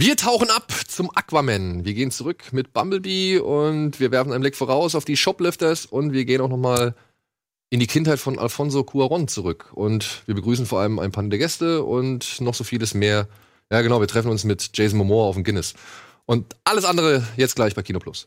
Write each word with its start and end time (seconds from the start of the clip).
Wir 0.00 0.16
tauchen 0.16 0.48
ab 0.48 0.72
zum 0.88 1.10
Aquaman. 1.14 1.84
Wir 1.84 1.92
gehen 1.92 2.10
zurück 2.10 2.54
mit 2.54 2.72
Bumblebee 2.72 3.36
und 3.36 4.00
wir 4.00 4.10
werfen 4.10 4.32
einen 4.32 4.40
Blick 4.40 4.56
voraus 4.56 4.94
auf 4.94 5.04
die 5.04 5.18
Shoplifters 5.18 5.84
und 5.84 6.14
wir 6.14 6.24
gehen 6.24 6.40
auch 6.40 6.48
noch 6.48 6.56
mal 6.56 6.94
in 7.68 7.80
die 7.80 7.86
Kindheit 7.86 8.18
von 8.18 8.38
Alfonso 8.38 8.82
Cuaron 8.82 9.28
zurück. 9.28 9.70
Und 9.74 10.22
wir 10.24 10.34
begrüßen 10.34 10.64
vor 10.64 10.80
allem 10.80 10.98
ein 10.98 11.12
paar 11.12 11.24
der 11.24 11.38
Gäste 11.38 11.84
und 11.84 12.40
noch 12.40 12.54
so 12.54 12.64
vieles 12.64 12.94
mehr. 12.94 13.28
Ja, 13.70 13.82
genau, 13.82 14.00
wir 14.00 14.08
treffen 14.08 14.30
uns 14.30 14.44
mit 14.44 14.70
Jason 14.72 14.96
Momoa 14.96 15.26
auf 15.26 15.34
dem 15.34 15.44
Guinness. 15.44 15.74
Und 16.24 16.56
alles 16.64 16.86
andere 16.86 17.22
jetzt 17.36 17.54
gleich 17.54 17.74
bei 17.74 17.82
Kino 17.82 17.98
Plus. 17.98 18.26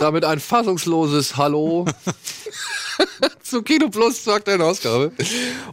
Und 0.00 0.06
damit 0.06 0.24
ein 0.24 0.40
fassungsloses 0.40 1.36
Hallo 1.36 1.84
zu 3.42 3.62
Kino 3.62 3.90
Plus 3.90 4.24
zur 4.24 4.32
aktuellen 4.32 4.62
Ausgabe. 4.62 5.12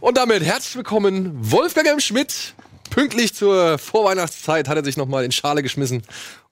Und 0.02 0.18
damit 0.18 0.42
herzlich 0.42 0.76
willkommen 0.76 1.32
Wolfgang 1.50 1.88
M. 1.88 1.98
Schmidt. 1.98 2.52
Pünktlich 2.90 3.32
zur 3.34 3.78
Vorweihnachtszeit 3.78 4.68
hat 4.68 4.76
er 4.76 4.84
sich 4.84 4.98
nochmal 4.98 5.24
in 5.24 5.32
Schale 5.32 5.62
geschmissen 5.62 6.02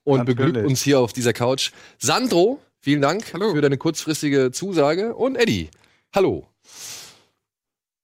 und 0.05 0.21
Natürlich. 0.21 0.39
beglückt 0.39 0.67
uns 0.67 0.81
hier 0.83 1.01
auf 1.01 1.13
dieser 1.13 1.35
Couch. 1.35 1.73
Sandro, 1.99 2.63
vielen 2.81 3.03
Dank 3.03 3.35
Hallo. 3.35 3.53
für 3.53 3.61
deine 3.61 3.77
kurzfristige 3.77 4.53
Zusage. 4.53 5.15
Und 5.15 5.37
Eddie, 5.37 5.69
hallo. 6.15 6.49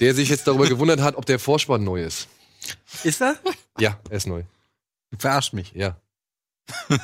Der 0.00 0.14
sich 0.14 0.28
jetzt 0.28 0.46
darüber 0.46 0.66
gewundert 0.68 1.00
hat, 1.00 1.16
ob 1.16 1.24
der 1.24 1.38
Vorspann 1.38 1.82
neu 1.82 2.04
ist. 2.04 2.28
Ist 3.04 3.22
er? 3.22 3.38
Ja, 3.78 3.98
er 4.10 4.16
ist 4.18 4.26
neu. 4.26 4.42
Du 5.12 5.16
verarsch 5.18 5.54
mich. 5.54 5.72
Ja. 5.74 5.96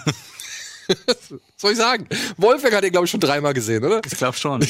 Was 1.07 1.29
soll 1.57 1.73
ich 1.73 1.79
sagen? 1.79 2.07
Wolfgang 2.37 2.75
hat 2.75 2.85
ihn, 2.85 2.91
glaube 2.93 3.05
ich, 3.07 3.11
schon 3.11 3.21
dreimal 3.21 3.55
gesehen, 3.55 3.85
oder? 3.85 4.01
Ich 4.07 4.17
glaube 4.17 4.37
schon. 4.37 4.61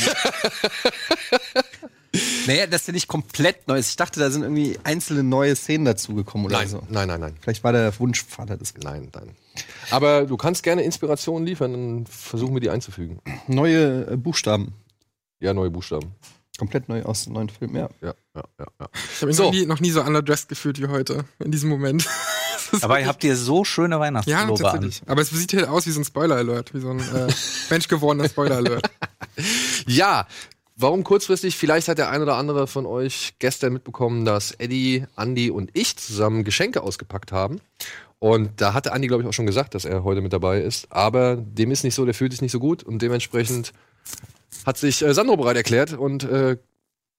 naja, 2.47 2.67
dass 2.67 2.85
der 2.85 2.95
nicht 2.95 3.09
komplett 3.09 3.69
neu 3.69 3.79
ist. 3.79 3.91
Ich 3.91 3.97
dachte, 3.97 4.19
da 4.21 4.31
sind 4.31 4.43
irgendwie 4.43 4.79
einzelne 4.85 5.23
neue 5.23 5.55
Szenen 5.55 5.85
dazugekommen 5.85 6.47
oder 6.47 6.59
Nein, 6.59 6.69
so. 6.69 6.83
nein, 6.89 7.09
nein, 7.09 7.21
nein. 7.21 7.37
Vielleicht 7.41 7.63
war 7.65 7.73
der 7.73 7.97
Wunschvater 7.99 8.57
des 8.57 8.75
Nein, 8.83 9.11
nein. 9.15 9.37
Aber 9.91 10.25
du 10.27 10.37
kannst 10.37 10.63
gerne 10.63 10.83
Inspirationen 10.83 11.47
liefern, 11.47 11.73
dann 11.73 12.07
versuchen 12.07 12.55
wir 12.55 12.61
die 12.61 12.71
einzufügen. 12.71 13.21
neue 13.47 14.07
äh, 14.13 14.17
Buchstaben. 14.17 14.73
Ja, 15.41 15.53
neue 15.55 15.71
Buchstaben. 15.71 16.15
Komplett 16.59 16.89
neu 16.89 17.03
aus 17.05 17.25
dem 17.25 17.35
neuen 17.35 17.49
Film, 17.49 17.77
ja. 17.77 17.89
Ja, 18.01 18.15
ja, 18.35 18.43
ja. 18.59 18.67
ja. 18.81 18.89
Ich 19.13 19.17
habe 19.21 19.27
mich 19.27 19.37
So. 19.37 19.45
noch, 19.45 19.53
nie, 19.53 19.67
noch 19.67 19.79
nie 19.81 19.91
so 19.91 20.03
underdressed 20.03 20.49
gefühlt 20.49 20.81
wie 20.81 20.89
heute, 20.89 21.25
in 21.39 21.53
diesem 21.53 21.69
Moment. 21.69 22.05
Ihr 22.83 23.07
habt 23.07 23.25
ihr 23.25 23.37
so 23.37 23.65
schöne 23.65 23.97
Ja, 23.97 24.01
Weihnachtspullover 24.01 24.51
an. 24.51 24.81
tatsächlich. 24.81 25.03
Aber 25.09 25.23
es 25.23 25.31
sieht 25.31 25.53
halt 25.55 25.69
aus 25.69 25.87
wie 25.87 25.91
so 25.91 26.01
ein 26.01 26.05
Spoiler-Alert, 26.05 26.75
wie 26.75 26.81
so 26.81 26.91
ein 26.91 27.01
äh, 27.01 27.33
menschgewordener 27.71 28.29
Spoiler-Alert. 28.29 28.91
Ja, 29.87 30.27
warum 30.77 31.05
kurzfristig? 31.05 31.57
Vielleicht 31.57 31.89
hat 31.89 31.99
der 31.99 32.11
ein 32.11 32.23
oder 32.23 32.37
andere 32.37 32.67
von 32.67 32.87
euch 32.87 33.35
gestern 33.39 33.73
mitbekommen, 33.73 34.25
dass 34.25 34.53
Eddie, 34.53 35.05
Andy 35.17 35.51
und 35.51 35.71
ich 35.75 35.97
zusammen 35.97 36.45
Geschenke 36.45 36.83
ausgepackt 36.83 37.33
haben. 37.33 37.61
Und 38.21 38.61
da 38.61 38.75
hatte 38.75 38.91
Andy, 38.91 39.07
glaube 39.07 39.23
ich, 39.23 39.29
auch 39.29 39.33
schon 39.33 39.47
gesagt, 39.47 39.75
dass 39.75 39.85
er 39.85 40.03
heute 40.03 40.21
mit 40.21 40.33
dabei 40.33 40.61
ist. 40.61 40.91
Aber 40.91 41.37
dem 41.37 41.71
ist 41.71 41.85
nicht 41.85 41.95
so, 41.95 42.05
der 42.05 42.15
fühlt 42.15 42.33
sich 42.33 42.43
nicht 42.43 42.53
so 42.53 42.59
gut. 42.59 42.83
Und 42.83 43.01
dementsprechend 43.01 43.73
hat 44.67 44.77
sich 44.77 45.03
äh, 45.03 45.15
Sandro 45.15 45.37
bereit 45.37 45.57
erklärt 45.57 45.93
und 45.93 46.25
äh, 46.25 46.57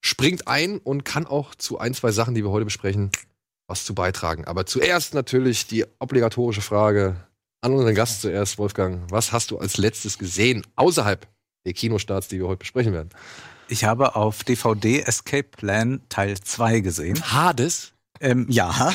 springt 0.01 0.47
ein 0.47 0.77
und 0.77 1.05
kann 1.05 1.25
auch 1.25 1.55
zu 1.55 1.77
ein, 1.79 1.93
zwei 1.93 2.11
Sachen, 2.11 2.35
die 2.35 2.43
wir 2.43 2.51
heute 2.51 2.65
besprechen, 2.65 3.11
was 3.69 3.85
zu 3.85 3.93
beitragen. 3.93 4.45
Aber 4.45 4.65
zuerst 4.65 5.13
natürlich 5.13 5.67
die 5.67 5.85
obligatorische 5.99 6.61
Frage 6.61 7.15
an 7.61 7.73
unseren 7.73 7.95
Gast 7.95 8.21
zuerst, 8.21 8.57
Wolfgang. 8.57 9.09
Was 9.11 9.31
hast 9.31 9.51
du 9.51 9.57
als 9.57 9.77
letztes 9.77 10.17
gesehen 10.17 10.65
außerhalb 10.75 11.27
der 11.65 11.73
Kinostarts, 11.73 12.27
die 12.27 12.39
wir 12.39 12.47
heute 12.47 12.59
besprechen 12.59 12.93
werden? 12.93 13.09
Ich 13.67 13.83
habe 13.83 14.15
auf 14.15 14.43
DVD 14.43 15.01
Escape 15.01 15.43
Plan 15.43 16.01
Teil 16.09 16.39
2 16.39 16.79
gesehen. 16.79 17.21
Hades? 17.31 17.93
Ähm, 18.19 18.47
ja. 18.49 18.91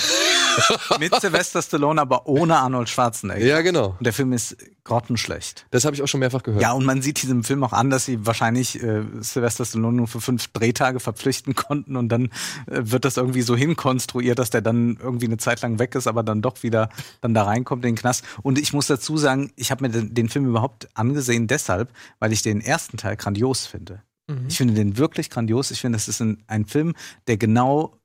Mit 0.99 1.15
Sylvester 1.21 1.63
Stallone, 1.63 2.01
aber 2.01 2.27
ohne 2.27 2.57
Arnold 2.57 2.89
Schwarzenegger. 2.89 3.45
Ja, 3.45 3.61
genau. 3.63 3.97
Und 3.99 4.05
der 4.05 4.13
Film 4.13 4.33
ist 4.33 4.57
grottenschlecht. 4.85 5.67
Das 5.71 5.85
habe 5.85 5.97
ich 5.97 6.03
auch 6.03 6.07
schon 6.07 6.21
mehrfach 6.21 6.43
gehört. 6.43 6.63
Ja, 6.63 6.73
und 6.73 6.85
man 6.85 7.03
sieht 7.03 7.23
diesem 7.23 7.43
Film 7.43 7.65
auch 7.65 7.73
an, 7.73 7.91
dass 7.91 8.05
sie 8.05 8.27
wahrscheinlich 8.27 8.83
äh, 8.83 9.03
Sylvester 9.21 9.65
Stallone 9.65 9.97
nur 9.97 10.09
für 10.09 10.21
fünf 10.21 10.49
Drehtage 10.49 11.01
verpflichten 11.01 11.55
konnten 11.55 11.97
und 11.97 12.09
dann 12.11 12.27
äh, 12.67 12.81
wird 12.83 13.05
das 13.05 13.17
irgendwie 13.17 13.43
so 13.43 13.57
hinkonstruiert, 13.57 14.39
dass 14.39 14.51
der 14.51 14.61
dann 14.61 14.99
irgendwie 15.03 15.27
eine 15.27 15.39
Zeit 15.39 15.63
lang 15.63 15.79
weg 15.79 15.95
ist, 15.95 16.07
aber 16.07 16.23
dann 16.23 16.43
doch 16.43 16.63
wieder 16.63 16.91
dann 17.21 17.35
da 17.35 17.45
reinkommt 17.45 17.85
in 17.85 17.95
den 17.95 18.01
Knast. 18.01 18.25
Und 18.43 18.59
ich 18.59 18.73
muss 18.73 18.87
dazu 18.87 19.17
sagen, 19.17 19.53
ich 19.57 19.71
habe 19.71 19.89
mir 19.89 19.91
den, 19.91 20.29
Film 20.29 20.47
überhaupt 20.47 20.89
angesehen 20.95 21.47
deshalb, 21.47 21.93
weil 22.19 22.33
ich 22.33 22.43
den 22.43 22.61
ersten 22.61 22.97
Teil 22.97 23.17
grandios 23.17 23.67
finde. 23.67 24.03
Ich 24.49 24.57
finde 24.57 24.75
den 24.75 24.97
wirklich 24.97 25.29
grandios. 25.29 25.71
Ich 25.71 25.83
finde, 25.83 25.97
das 25.97 26.09
ist 26.09 26.21
ein, 26.21 26.43
ein 26.47 26.65
Film, 26.65 26.95
der 27.27 27.37
genau 27.37 27.99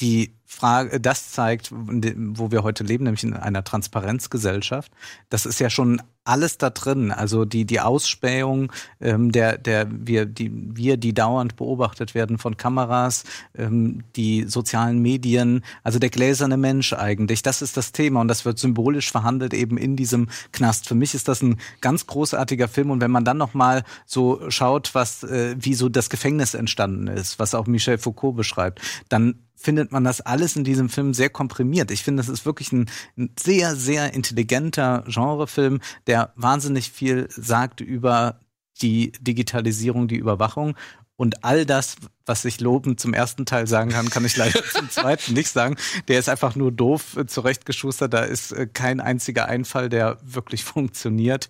die 0.00 0.34
Frage, 0.44 1.00
das 1.00 1.32
zeigt, 1.32 1.70
wo 1.72 2.50
wir 2.50 2.62
heute 2.62 2.84
leben, 2.84 3.04
nämlich 3.04 3.24
in 3.24 3.34
einer 3.34 3.64
Transparenzgesellschaft. 3.64 4.92
Das 5.30 5.46
ist 5.46 5.60
ja 5.60 5.70
schon 5.70 6.02
alles 6.24 6.58
da 6.58 6.70
drin. 6.70 7.10
Also 7.10 7.44
die, 7.44 7.64
die 7.64 7.80
Ausspähung, 7.80 8.70
ähm, 9.00 9.32
der, 9.32 9.58
der, 9.58 9.88
wir, 9.90 10.26
die, 10.26 10.50
wir, 10.52 10.96
die 10.96 11.14
dauernd 11.14 11.56
beobachtet 11.56 12.14
werden 12.14 12.38
von 12.38 12.56
Kameras, 12.56 13.24
ähm, 13.56 14.04
die 14.14 14.44
sozialen 14.44 15.00
Medien, 15.00 15.64
also 15.82 15.98
der 15.98 16.10
gläserne 16.10 16.56
Mensch 16.56 16.92
eigentlich. 16.92 17.42
Das 17.42 17.62
ist 17.62 17.76
das 17.76 17.92
Thema 17.92 18.20
und 18.20 18.28
das 18.28 18.44
wird 18.44 18.58
symbolisch 18.58 19.10
verhandelt 19.10 19.54
eben 19.54 19.76
in 19.76 19.96
diesem 19.96 20.28
Knast. 20.52 20.86
Für 20.86 20.94
mich 20.94 21.14
ist 21.14 21.28
das 21.28 21.42
ein 21.42 21.58
ganz 21.80 22.06
großartiger 22.06 22.68
Film 22.68 22.90
und 22.90 23.00
wenn 23.00 23.10
man 23.10 23.24
dann 23.24 23.38
noch 23.38 23.54
mal 23.54 23.82
so 24.06 24.48
schaut, 24.48 24.94
was, 24.94 25.24
äh, 25.24 25.56
wie 25.58 25.74
so 25.74 25.88
das 25.88 26.08
Gefängnis 26.08 26.54
entstanden 26.54 27.08
ist, 27.08 27.38
was 27.38 27.54
auch 27.54 27.66
Michel 27.66 27.98
Foucault 27.98 28.36
beschreibt, 28.36 28.80
dann 29.08 29.34
findet 29.62 29.92
man 29.92 30.02
das 30.04 30.20
alles 30.20 30.41
in 30.56 30.64
diesem 30.64 30.88
Film 30.88 31.14
sehr 31.14 31.30
komprimiert. 31.30 31.90
Ich 31.90 32.02
finde, 32.02 32.22
das 32.22 32.28
ist 32.28 32.44
wirklich 32.46 32.72
ein, 32.72 32.90
ein 33.16 33.30
sehr, 33.38 33.76
sehr 33.76 34.12
intelligenter 34.14 35.04
Genrefilm, 35.06 35.80
der 36.06 36.32
wahnsinnig 36.36 36.90
viel 36.90 37.28
sagt 37.30 37.80
über 37.80 38.40
die 38.80 39.12
Digitalisierung, 39.20 40.08
die 40.08 40.16
Überwachung. 40.16 40.76
Und 41.16 41.44
all 41.44 41.66
das, 41.66 41.96
was 42.26 42.44
ich 42.44 42.60
lobend 42.60 42.98
zum 42.98 43.14
ersten 43.14 43.46
Teil 43.46 43.66
sagen 43.66 43.90
kann, 43.90 44.10
kann 44.10 44.24
ich 44.24 44.36
leider 44.36 44.64
zum 44.64 44.90
zweiten 44.90 45.34
nicht 45.34 45.50
sagen. 45.50 45.76
Der 46.08 46.18
ist 46.18 46.28
einfach 46.28 46.56
nur 46.56 46.72
doof 46.72 47.16
äh, 47.16 47.26
zurechtgeschustert. 47.26 48.12
Da 48.12 48.22
ist 48.22 48.52
äh, 48.52 48.66
kein 48.66 49.00
einziger 49.00 49.46
Einfall, 49.46 49.88
der 49.88 50.18
wirklich 50.22 50.64
funktioniert. 50.64 51.48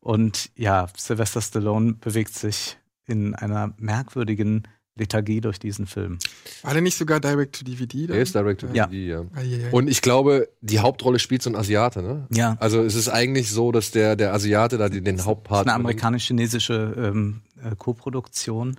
Und 0.00 0.50
ja, 0.56 0.88
Sylvester 0.96 1.40
Stallone 1.40 1.94
bewegt 1.94 2.34
sich 2.34 2.76
in 3.06 3.34
einer 3.34 3.72
merkwürdigen 3.78 4.68
Lethargie 4.96 5.40
durch 5.40 5.58
diesen 5.58 5.86
Film. 5.86 6.18
War 6.62 6.72
der 6.72 6.82
nicht 6.82 6.96
sogar 6.96 7.18
Direct 7.20 7.58
to 7.58 7.64
DVD? 7.64 8.06
Er 8.06 8.20
ist 8.22 8.34
Direct 8.34 8.60
to 8.60 8.68
Ja. 8.72 8.86
DVD, 8.86 9.06
ja. 9.08 9.20
Ah. 9.34 9.68
Und 9.72 9.88
ich 9.88 10.02
glaube, 10.02 10.48
die 10.60 10.78
Hauptrolle 10.78 11.18
spielt 11.18 11.42
so 11.42 11.50
ein 11.50 11.56
Asiate, 11.56 12.00
ne? 12.02 12.26
Ja. 12.30 12.56
Also 12.60 12.80
es 12.82 12.94
ist 12.94 13.08
eigentlich 13.08 13.50
so, 13.50 13.72
dass 13.72 13.90
der, 13.90 14.14
der 14.16 14.32
Asiate 14.32 14.78
da 14.78 14.88
den, 14.88 15.04
den 15.04 15.16
Das 15.16 15.26
Hauptpart. 15.26 15.66
ist 15.66 15.72
eine 15.72 15.74
amerikanisch-chinesische 15.74 16.94
ähm, 16.96 17.42
äh, 17.62 17.74
Koproduktion. 17.76 18.78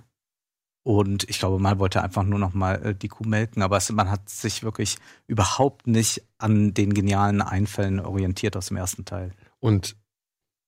Und 0.82 1.28
ich 1.28 1.40
glaube, 1.40 1.58
man 1.58 1.78
wollte 1.80 2.02
einfach 2.02 2.22
nur 2.22 2.38
noch 2.38 2.54
mal 2.54 2.74
äh, 2.86 2.94
die 2.94 3.08
Kuh 3.08 3.24
melken, 3.24 3.60
aber 3.60 3.76
es, 3.76 3.90
man 3.90 4.08
hat 4.10 4.28
sich 4.30 4.62
wirklich 4.62 4.96
überhaupt 5.26 5.86
nicht 5.88 6.22
an 6.38 6.74
den 6.74 6.94
genialen 6.94 7.42
Einfällen 7.42 7.98
orientiert 8.00 8.56
aus 8.56 8.68
dem 8.68 8.76
ersten 8.76 9.04
Teil. 9.04 9.32
Und 9.58 9.96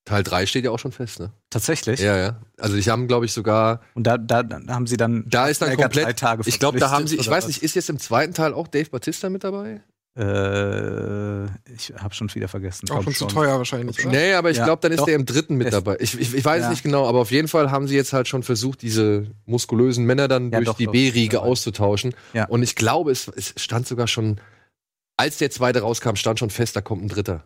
Teil 0.04 0.24
3 0.24 0.46
steht 0.46 0.64
ja 0.64 0.72
auch 0.72 0.78
schon 0.78 0.92
fest, 0.92 1.20
ne? 1.20 1.32
Tatsächlich. 1.50 2.00
Ja, 2.00 2.16
ja. 2.16 2.40
Also 2.58 2.76
ich 2.76 2.88
haben, 2.90 3.08
glaube 3.08 3.24
ich, 3.24 3.32
sogar. 3.32 3.80
Und 3.94 4.06
da, 4.06 4.18
da, 4.18 4.44
haben 4.68 4.86
sie 4.86 4.96
dann 4.98 5.24
Da 5.28 5.48
ist 5.48 5.62
dann 5.62 5.68
Schwarzenegger 5.68 5.88
drei 5.88 6.00
komplett. 6.02 6.18
Tage 6.18 6.42
ich 6.46 6.58
glaube, 6.58 6.78
da 6.78 6.90
haben 6.90 7.06
sie. 7.06 7.16
Ich 7.16 7.28
weiß 7.28 7.44
was? 7.44 7.48
nicht, 7.48 7.62
ist 7.62 7.74
jetzt 7.74 7.88
im 7.88 7.98
zweiten 7.98 8.34
Teil 8.34 8.52
auch 8.52 8.68
Dave 8.68 8.90
Batista 8.90 9.30
mit 9.30 9.44
dabei? 9.44 9.80
Äh, 10.18 11.44
ich 11.72 11.92
habe 11.96 12.12
schon 12.12 12.34
wieder 12.34 12.48
vergessen. 12.48 12.86
auch 12.90 12.94
Glaub 12.94 13.04
schon 13.04 13.14
zu 13.14 13.26
teuer 13.26 13.56
wahrscheinlich. 13.56 14.00
Oder? 14.00 14.10
Nee, 14.10 14.34
aber 14.34 14.50
ich 14.50 14.56
Ja, 14.58 14.64
glaube, 14.64 14.80
dann 14.82 14.92
ist 14.92 14.98
doch. 15.00 15.06
der 15.06 15.14
im 15.14 15.24
dritten 15.24 15.54
mit 15.56 15.72
dabei. 15.72 15.96
Ich, 16.00 16.18
ich, 16.18 16.34
ich 16.34 16.44
weiß 16.44 16.64
Ja. 16.64 16.70
nicht 16.70 16.82
genau, 16.82 17.06
aber 17.08 17.20
auf 17.20 17.30
jeden 17.30 17.46
Fall 17.48 17.70
haben 17.70 17.86
sie 17.86 17.94
jetzt 17.94 18.12
halt 18.12 18.26
schon 18.26 18.42
versucht, 18.42 18.82
diese 18.82 19.28
muskulösen 19.46 20.04
Männer 20.04 20.26
dann 20.26 20.50
Ja, 20.50 20.58
durch 20.58 20.66
doch, 20.66 20.76
die 20.76 20.86
B-Riege 20.88 21.40
auszutauschen. 21.40 22.14
Ja. 22.32 22.46
Und 22.48 22.62
ich 22.62 22.74
glaube, 22.74 23.12
es, 23.12 23.28
es 23.28 23.54
stand 23.56 23.86
sogar 23.86 24.08
schon, 24.08 24.40
als 25.16 25.38
der 25.38 25.50
zweite 25.50 25.80
rauskam, 25.80 26.16
stand 26.16 26.40
schon 26.40 26.50
fest, 26.50 26.74
da 26.74 26.80
kommt 26.80 27.04
ein 27.04 27.08
dritter 27.08 27.44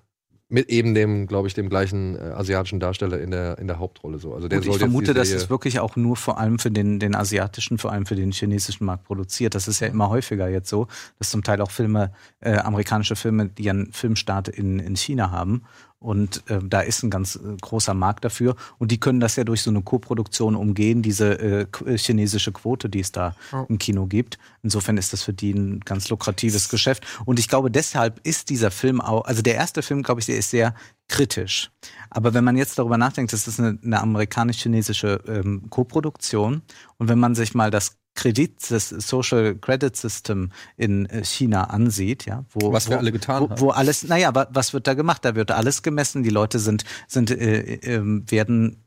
Mit 0.52 0.68
eben 0.68 0.92
dem, 0.92 1.26
glaube 1.26 1.48
ich, 1.48 1.54
dem 1.54 1.70
gleichen 1.70 2.14
äh, 2.14 2.18
asiatischen 2.18 2.78
Darsteller 2.78 3.18
in 3.18 3.30
der, 3.30 3.58
in 3.58 3.68
der 3.68 3.78
Hauptrolle. 3.78 4.18
So. 4.18 4.34
Also 4.34 4.48
der 4.48 4.62
soll 4.62 4.74
ich 4.74 4.78
vermute, 4.78 5.14
dass 5.14 5.30
es 5.30 5.48
wirklich 5.48 5.80
auch 5.80 5.96
nur 5.96 6.14
vor 6.16 6.38
allem 6.38 6.58
für 6.58 6.70
den, 6.70 6.98
den 7.00 7.14
asiatischen, 7.14 7.78
vor 7.78 7.90
allem 7.90 8.04
für 8.04 8.16
den 8.16 8.32
chinesischen 8.32 8.84
Markt 8.84 9.04
produziert. 9.04 9.54
Das 9.54 9.66
ist 9.66 9.80
ja 9.80 9.86
immer 9.86 10.10
häufiger 10.10 10.48
jetzt 10.48 10.68
so, 10.68 10.88
dass 11.18 11.30
zum 11.30 11.42
Teil 11.42 11.62
auch 11.62 11.70
Filme, 11.70 12.12
äh, 12.40 12.56
amerikanische 12.56 13.16
Filme, 13.16 13.46
die 13.46 13.70
einen 13.70 13.92
Filmstart 13.92 14.48
in, 14.48 14.78
in 14.78 14.94
China 14.94 15.30
haben. 15.30 15.62
Und 16.02 16.42
äh, 16.50 16.58
da 16.62 16.80
ist 16.80 17.02
ein 17.02 17.10
ganz 17.10 17.36
äh, 17.36 17.56
großer 17.60 17.94
Markt 17.94 18.24
dafür. 18.24 18.56
Und 18.78 18.90
die 18.90 18.98
können 18.98 19.20
das 19.20 19.36
ja 19.36 19.44
durch 19.44 19.62
so 19.62 19.70
eine 19.70 19.82
Co-Produktion 19.82 20.56
umgehen, 20.56 21.00
diese 21.02 21.38
äh, 21.38 21.66
äh, 21.86 21.96
chinesische 21.96 22.52
Quote, 22.52 22.88
die 22.88 23.00
es 23.00 23.12
da 23.12 23.34
Ja. 23.52 23.64
im 23.68 23.78
Kino 23.78 24.06
gibt. 24.06 24.38
Insofern 24.62 24.96
ist 24.98 25.12
das 25.12 25.22
für 25.22 25.32
die 25.32 25.52
ein 25.52 25.80
ganz 25.80 26.08
lukratives 26.08 26.68
Geschäft. 26.68 27.04
Und 27.24 27.38
ich 27.38 27.48
glaube, 27.48 27.70
deshalb 27.70 28.20
ist 28.26 28.50
dieser 28.50 28.70
Film 28.70 29.00
auch, 29.00 29.24
also 29.24 29.42
der 29.42 29.54
erste 29.54 29.82
Film, 29.82 30.02
glaube 30.02 30.20
ich, 30.20 30.26
der 30.26 30.36
ist 30.36 30.50
sehr 30.50 30.74
kritisch. 31.08 31.70
Aber 32.10 32.34
wenn 32.34 32.44
man 32.44 32.56
jetzt 32.56 32.78
darüber 32.78 32.98
nachdenkt, 32.98 33.32
das 33.32 33.46
ist 33.46 33.60
eine, 33.60 33.78
eine 33.84 34.00
amerikanisch-chinesische 34.00 35.20
ähm, 35.26 35.68
Koproduktion. 35.70 36.62
Und 36.98 37.08
wenn 37.08 37.18
man 37.18 37.34
sich 37.34 37.54
mal 37.54 37.70
das 37.70 37.96
Kredit, 38.14 38.70
das 38.70 38.90
Social 38.90 39.56
Credit 39.56 39.96
System 39.96 40.50
in 40.76 41.06
äh, 41.06 41.24
China 41.24 41.64
ansieht, 41.64 42.26
ja, 42.26 42.44
wo, 42.50 42.72
Was 42.72 42.88
wir 42.88 42.96
wo, 42.96 43.00
alle 43.00 43.12
getan 43.12 43.42
wo, 43.42 43.50
haben. 43.50 43.60
wo 43.60 43.70
alles, 43.70 44.04
naja, 44.04 44.34
wa, 44.34 44.46
was 44.50 44.72
wird 44.72 44.86
da 44.86 44.94
gemacht? 44.94 45.24
Da 45.24 45.34
wird 45.34 45.50
alles 45.50 45.82
gemessen, 45.82 46.22
die 46.22 46.30
Leute 46.30 46.58
sind, 46.58 46.84
sind, 47.08 47.30
äh, 47.30 47.74
ähm, 47.82 48.24
werden 48.28 48.82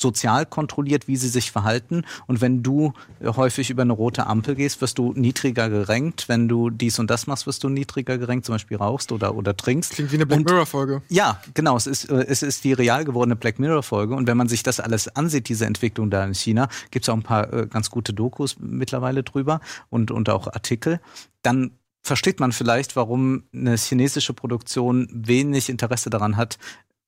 sozial 0.00 0.46
kontrolliert, 0.46 1.08
wie 1.08 1.16
sie 1.16 1.28
sich 1.28 1.50
verhalten. 1.50 2.04
Und 2.26 2.40
wenn 2.40 2.62
du 2.62 2.92
äh, 3.20 3.28
häufig 3.28 3.70
über 3.70 3.82
eine 3.82 3.92
rote 3.92 4.26
Ampel 4.26 4.54
gehst, 4.54 4.80
wirst 4.80 4.98
du 4.98 5.12
niedriger 5.14 5.68
gerankt. 5.68 6.28
Wenn 6.28 6.48
du 6.48 6.70
dies 6.70 6.98
und 6.98 7.10
das 7.10 7.26
machst, 7.26 7.46
wirst 7.46 7.64
du 7.64 7.68
niedriger 7.68 8.18
gerankt, 8.18 8.46
zum 8.46 8.54
Beispiel 8.54 8.76
rauchst 8.76 9.12
oder, 9.12 9.34
oder 9.34 9.56
trinkst. 9.56 9.92
Klingt 9.92 10.12
wie 10.12 10.16
eine 10.16 10.26
Black 10.26 10.44
Mirror-Folge. 10.44 11.02
Ja, 11.08 11.40
genau. 11.54 11.76
Es 11.76 11.86
ist, 11.86 12.10
äh, 12.10 12.24
es 12.26 12.42
ist 12.42 12.64
die 12.64 12.72
real 12.72 13.04
gewordene 13.04 13.36
Black 13.36 13.58
Mirror-Folge. 13.58 14.14
Und 14.14 14.26
wenn 14.26 14.36
man 14.36 14.48
sich 14.48 14.62
das 14.62 14.80
alles 14.80 15.08
ansieht, 15.16 15.48
diese 15.48 15.66
Entwicklung 15.66 16.10
da 16.10 16.24
in 16.24 16.34
China, 16.34 16.68
gibt 16.90 17.04
es 17.04 17.08
auch 17.08 17.14
ein 17.16 17.22
paar 17.22 17.52
äh, 17.52 17.66
ganz 17.66 17.90
gute 17.90 18.12
Dokus 18.12 18.56
mittlerweile 18.58 19.22
drüber 19.22 19.60
und, 19.90 20.10
und 20.10 20.28
auch 20.28 20.46
Artikel, 20.46 21.00
dann 21.42 21.72
versteht 22.04 22.38
man 22.38 22.52
vielleicht, 22.52 22.96
warum 22.96 23.44
eine 23.54 23.76
chinesische 23.76 24.34
Produktion 24.34 25.08
wenig 25.10 25.70
Interesse 25.70 26.10
daran 26.10 26.36
hat, 26.36 26.58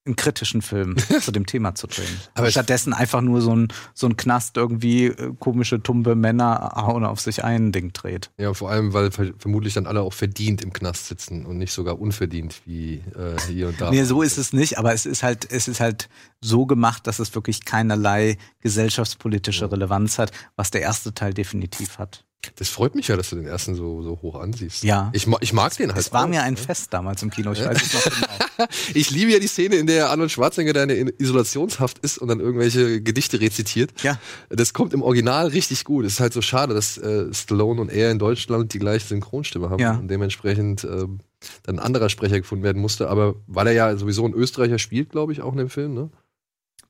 einen 0.07 0.17
kritischen 0.17 0.63
Film 0.63 0.97
zu 1.21 1.33
dem 1.33 1.47
Thema 1.47 1.75
zu 1.75 1.87
drehen. 1.87 2.07
Aber 2.35 2.51
stattdessen 2.51 2.93
einfach 2.93 3.21
nur 3.21 3.41
so 3.41 3.55
ein, 3.55 3.69
so 3.95 4.07
ein 4.07 4.17
Knast 4.17 4.57
irgendwie 4.57 5.07
äh, 5.07 5.33
komische, 5.39 5.83
tumbe 5.83 6.15
Männer 6.15 6.73
hauen 6.77 7.05
auf 7.05 7.21
sich 7.21 7.45
ein 7.45 7.73
Ding 7.73 7.93
dreht. 7.93 8.31
Ja, 8.39 8.55
vor 8.55 8.71
allem, 8.71 8.93
weil 8.93 9.11
ver 9.11 9.33
vermutlich 9.39 9.75
dann 9.75 9.87
alle 9.87 10.03
auch 10.03 10.13
verdient 10.13 10.63
im 10.63 10.73
Knast 10.73 11.07
sitzen 11.07 11.47
und 11.47 11.59
nicht 11.59 11.73
sogar 11.73 12.01
unverdient 12.01 12.63
wie 12.65 12.95
äh, 12.95 13.41
hier 13.49 13.69
und 13.69 13.81
da. 13.81 13.91
Nee, 13.91 14.05
so 14.05 14.23
ist 14.23 14.39
es 14.39 14.53
nicht, 14.53 14.79
aber 14.79 14.93
es 14.93 15.07
ist 15.07 15.23
halt, 15.23 15.51
es 15.51 15.69
ist 15.69 15.81
halt 15.81 16.09
so 16.41 16.67
gemacht, 16.67 17.07
dass 17.07 17.19
es 17.19 17.35
wirklich 17.35 17.65
keinerlei 17.65 18.39
gesellschaftspolitische 18.61 19.71
Relevanz 19.71 20.19
hat, 20.19 20.33
was 20.55 20.71
der 20.71 20.83
erste 20.83 21.15
Teil 21.15 21.35
definitiv 21.35 21.99
hat. 21.99 22.26
Das 22.55 22.69
freut 22.69 22.95
mich 22.95 23.09
ja, 23.09 23.17
dass 23.17 23.31
du 23.31 23.37
den 23.37 23.47
ersten 23.47 23.75
so, 23.75 24.03
so 24.03 24.21
hoch 24.23 24.37
ansiehst. 24.37 24.85
Ja. 24.85 25.11
Ich, 25.13 25.27
ich 25.41 25.53
mag 25.53 25.77
den 25.77 25.89
halt. 25.91 25.99
Es 25.99 26.13
war 26.13 26.25
auch, 26.25 26.29
mir 26.29 26.43
ein 26.43 26.55
ne? 26.55 26.59
Fest 26.59 26.93
damals 26.95 27.23
im 27.23 27.31
Kino, 27.31 27.53
ich 27.53 27.65
weiß 27.65 27.83
es 27.83 27.93
noch 27.93 28.05
genau. 28.05 28.69
Ich 28.95 29.11
liebe 29.11 29.33
ja 29.33 29.39
die 29.39 29.49
Szene, 29.49 29.77
in 29.77 29.87
der 29.87 30.11
Arnold 30.11 30.31
Schwarzenegger 30.31 30.73
da 30.73 30.85
in 30.85 31.09
Isolationshaft 31.19 31.99
ist 31.99 32.19
und 32.19 32.29
dann 32.29 32.41
irgendwelche 32.41 33.03
Gedichte 33.03 33.41
rezitiert. 33.41 33.93
Ja. 34.03 34.19
Das 34.49 34.73
kommt 34.73 34.95
im 34.95 35.03
Original 35.03 35.49
richtig 35.49 35.85
gut. 35.85 36.05
Es 36.07 36.15
ist 36.15 36.21
halt 36.21 36.33
so 36.33 36.41
schade, 36.41 36.73
dass 36.73 36.97
äh, 36.99 37.33
Stallone 37.35 37.81
und 37.81 37.91
er 37.91 38.11
in 38.11 38.19
Deutschland 38.19 38.73
die 38.73 38.79
gleiche 38.79 39.07
Synchronstimme 39.09 39.69
haben 39.69 39.81
Ja. 39.81 39.97
und 39.97 40.09
dementsprechend 40.09 40.85
ähm, 40.85 41.19
dann 41.65 41.79
ein 41.79 41.85
anderer 41.85 42.09
Sprecher 42.09 42.39
gefunden 42.41 42.65
werden 42.65 42.81
musste. 42.81 43.09
Aber 43.11 43.35
weil 43.47 43.67
er 43.67 43.73
ja 43.75 43.97
sowieso 43.97 44.25
ein 44.25 44.33
Österreicher 44.35 44.79
spielt, 44.79 45.11
glaube 45.11 45.33
ich, 45.33 45.43
auch 45.43 45.53
in 45.53 45.59
dem 45.59 45.69
Film, 45.71 45.95
ne? 45.95 46.11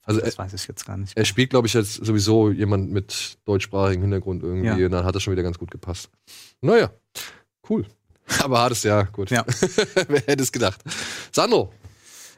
Also 0.07 0.21
er, 0.21 0.27
Das 0.27 0.39
weiß 0.39 0.53
ich 0.55 0.67
jetzt 0.69 0.87
gar 0.87 0.97
nicht. 0.97 1.17
er 1.17 1.25
spielt, 1.25 1.51
glaube 1.51 1.67
ich, 1.67 1.75
jetzt 1.75 1.95
sowieso 1.95 2.51
jemand 2.51 2.91
mit 2.93 3.37
deutschsprachigem 3.45 4.03
Hintergrund 4.03 4.43
irgendwie 4.43 4.67
Ja. 4.81 4.87
und 4.87 4.93
dann 4.93 5.05
hat 5.05 5.15
das 5.15 5.23
schon 5.23 5.33
wieder 5.33 5.43
ganz 5.43 5.59
gut 5.59 5.71
gepasst. 5.71 6.09
Naja, 6.63 6.91
cool. 7.69 7.85
Aber 8.43 8.61
hartes 8.61 8.83
Jahr, 8.85 9.05
gut. 9.07 9.31
Ja. 9.31 9.45
Wer 10.09 10.21
hätte 10.27 10.43
es 10.43 10.53
gedacht? 10.53 10.83
Sandro, 11.33 11.73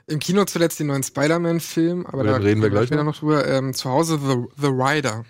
Im 0.06 0.18
Kino 0.18 0.44
zuletzt 0.46 0.80
den 0.80 0.86
neuen 0.88 1.02
Spider-Man-Film, 1.02 2.06
aber 2.06 2.24
da 2.24 2.32
den 2.38 2.42
reden 2.42 2.62
wir 2.62 2.70
gleich 2.70 2.86
später 2.88 3.04
noch 3.04 3.16
drüber. 3.18 3.46
Ähm, 3.46 3.74
zu 3.74 3.88
Hause 3.90 4.18
The, 4.18 4.44
The 4.60 4.68
Rider. 4.68 5.24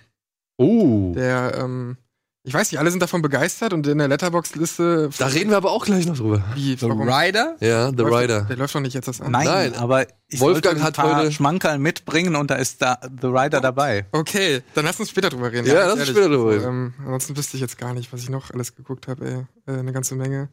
oh, 0.57 1.13
Der, 1.17 1.55
ähm, 1.59 1.97
ich 2.45 2.55
weiß 2.55 2.71
nicht, 2.73 2.79
alle 2.79 2.91
sind 2.91 3.03
davon 3.03 3.21
begeistert 3.21 3.73
und 3.75 3.87
in 3.87 3.99
der 3.99 4.09
Letterbox-Liste. 4.09 5.11
da 5.19 5.27
reden 5.27 5.51
wir 5.51 5.57
aber 5.59 5.71
auch 5.71 5.85
gleich 5.85 6.07
noch 6.07 6.17
drüber. 6.17 6.43
Wie, 6.55 6.77
The 6.77 6.83
warum? 6.89 7.03
Rider? 7.09 7.57
Ja, 7.61 7.91
The 7.91 7.97
Läuft- 7.97 8.23
Rider. 8.23 8.41
Der 8.43 8.57
läuft 8.57 8.75
doch 8.75 8.81
nicht 8.81 8.95
jetzt 8.95 9.09
das 9.09 9.21
an. 9.21 9.33
Nein, 9.33 9.45
Nein. 9.47 9.75
aber 9.75 10.07
ich 10.29 10.41
Wolfgang 10.41 10.81
hat 10.83 10.97
heute- 10.99 11.31
Schmankerl 11.33 11.79
mitbringen 11.79 12.37
und 12.37 12.51
da 12.51 12.55
ist 12.55 12.81
da 12.81 12.99
The 13.03 13.27
Rider 13.27 13.61
dabei. 13.61 14.07
Okay, 14.13 14.63
dann 14.75 14.85
lass 14.87 14.99
uns 15.01 15.11
später 15.11 15.29
drüber 15.31 15.53
reden. 15.53 15.67
Ja, 15.67 15.75
ganz 15.75 15.99
lass 15.99 15.99
uns 16.01 16.09
später 16.09 16.29
drüber 16.29 16.53
reden. 16.53 16.65
Ähm, 16.65 16.95
ansonsten 17.01 17.37
wüsste 17.37 17.57
ich 17.57 17.61
jetzt 17.61 17.77
gar 17.77 17.93
nicht, 17.93 18.13
was 18.13 18.23
ich 18.23 18.31
noch 18.31 18.51
alles 18.53 18.75
geguckt 18.75 19.09
habe, 19.09 19.47
ey. 19.67 19.75
Äh, 19.75 19.79
eine 19.81 19.93
ganze 19.93 20.15
Menge. 20.15 20.49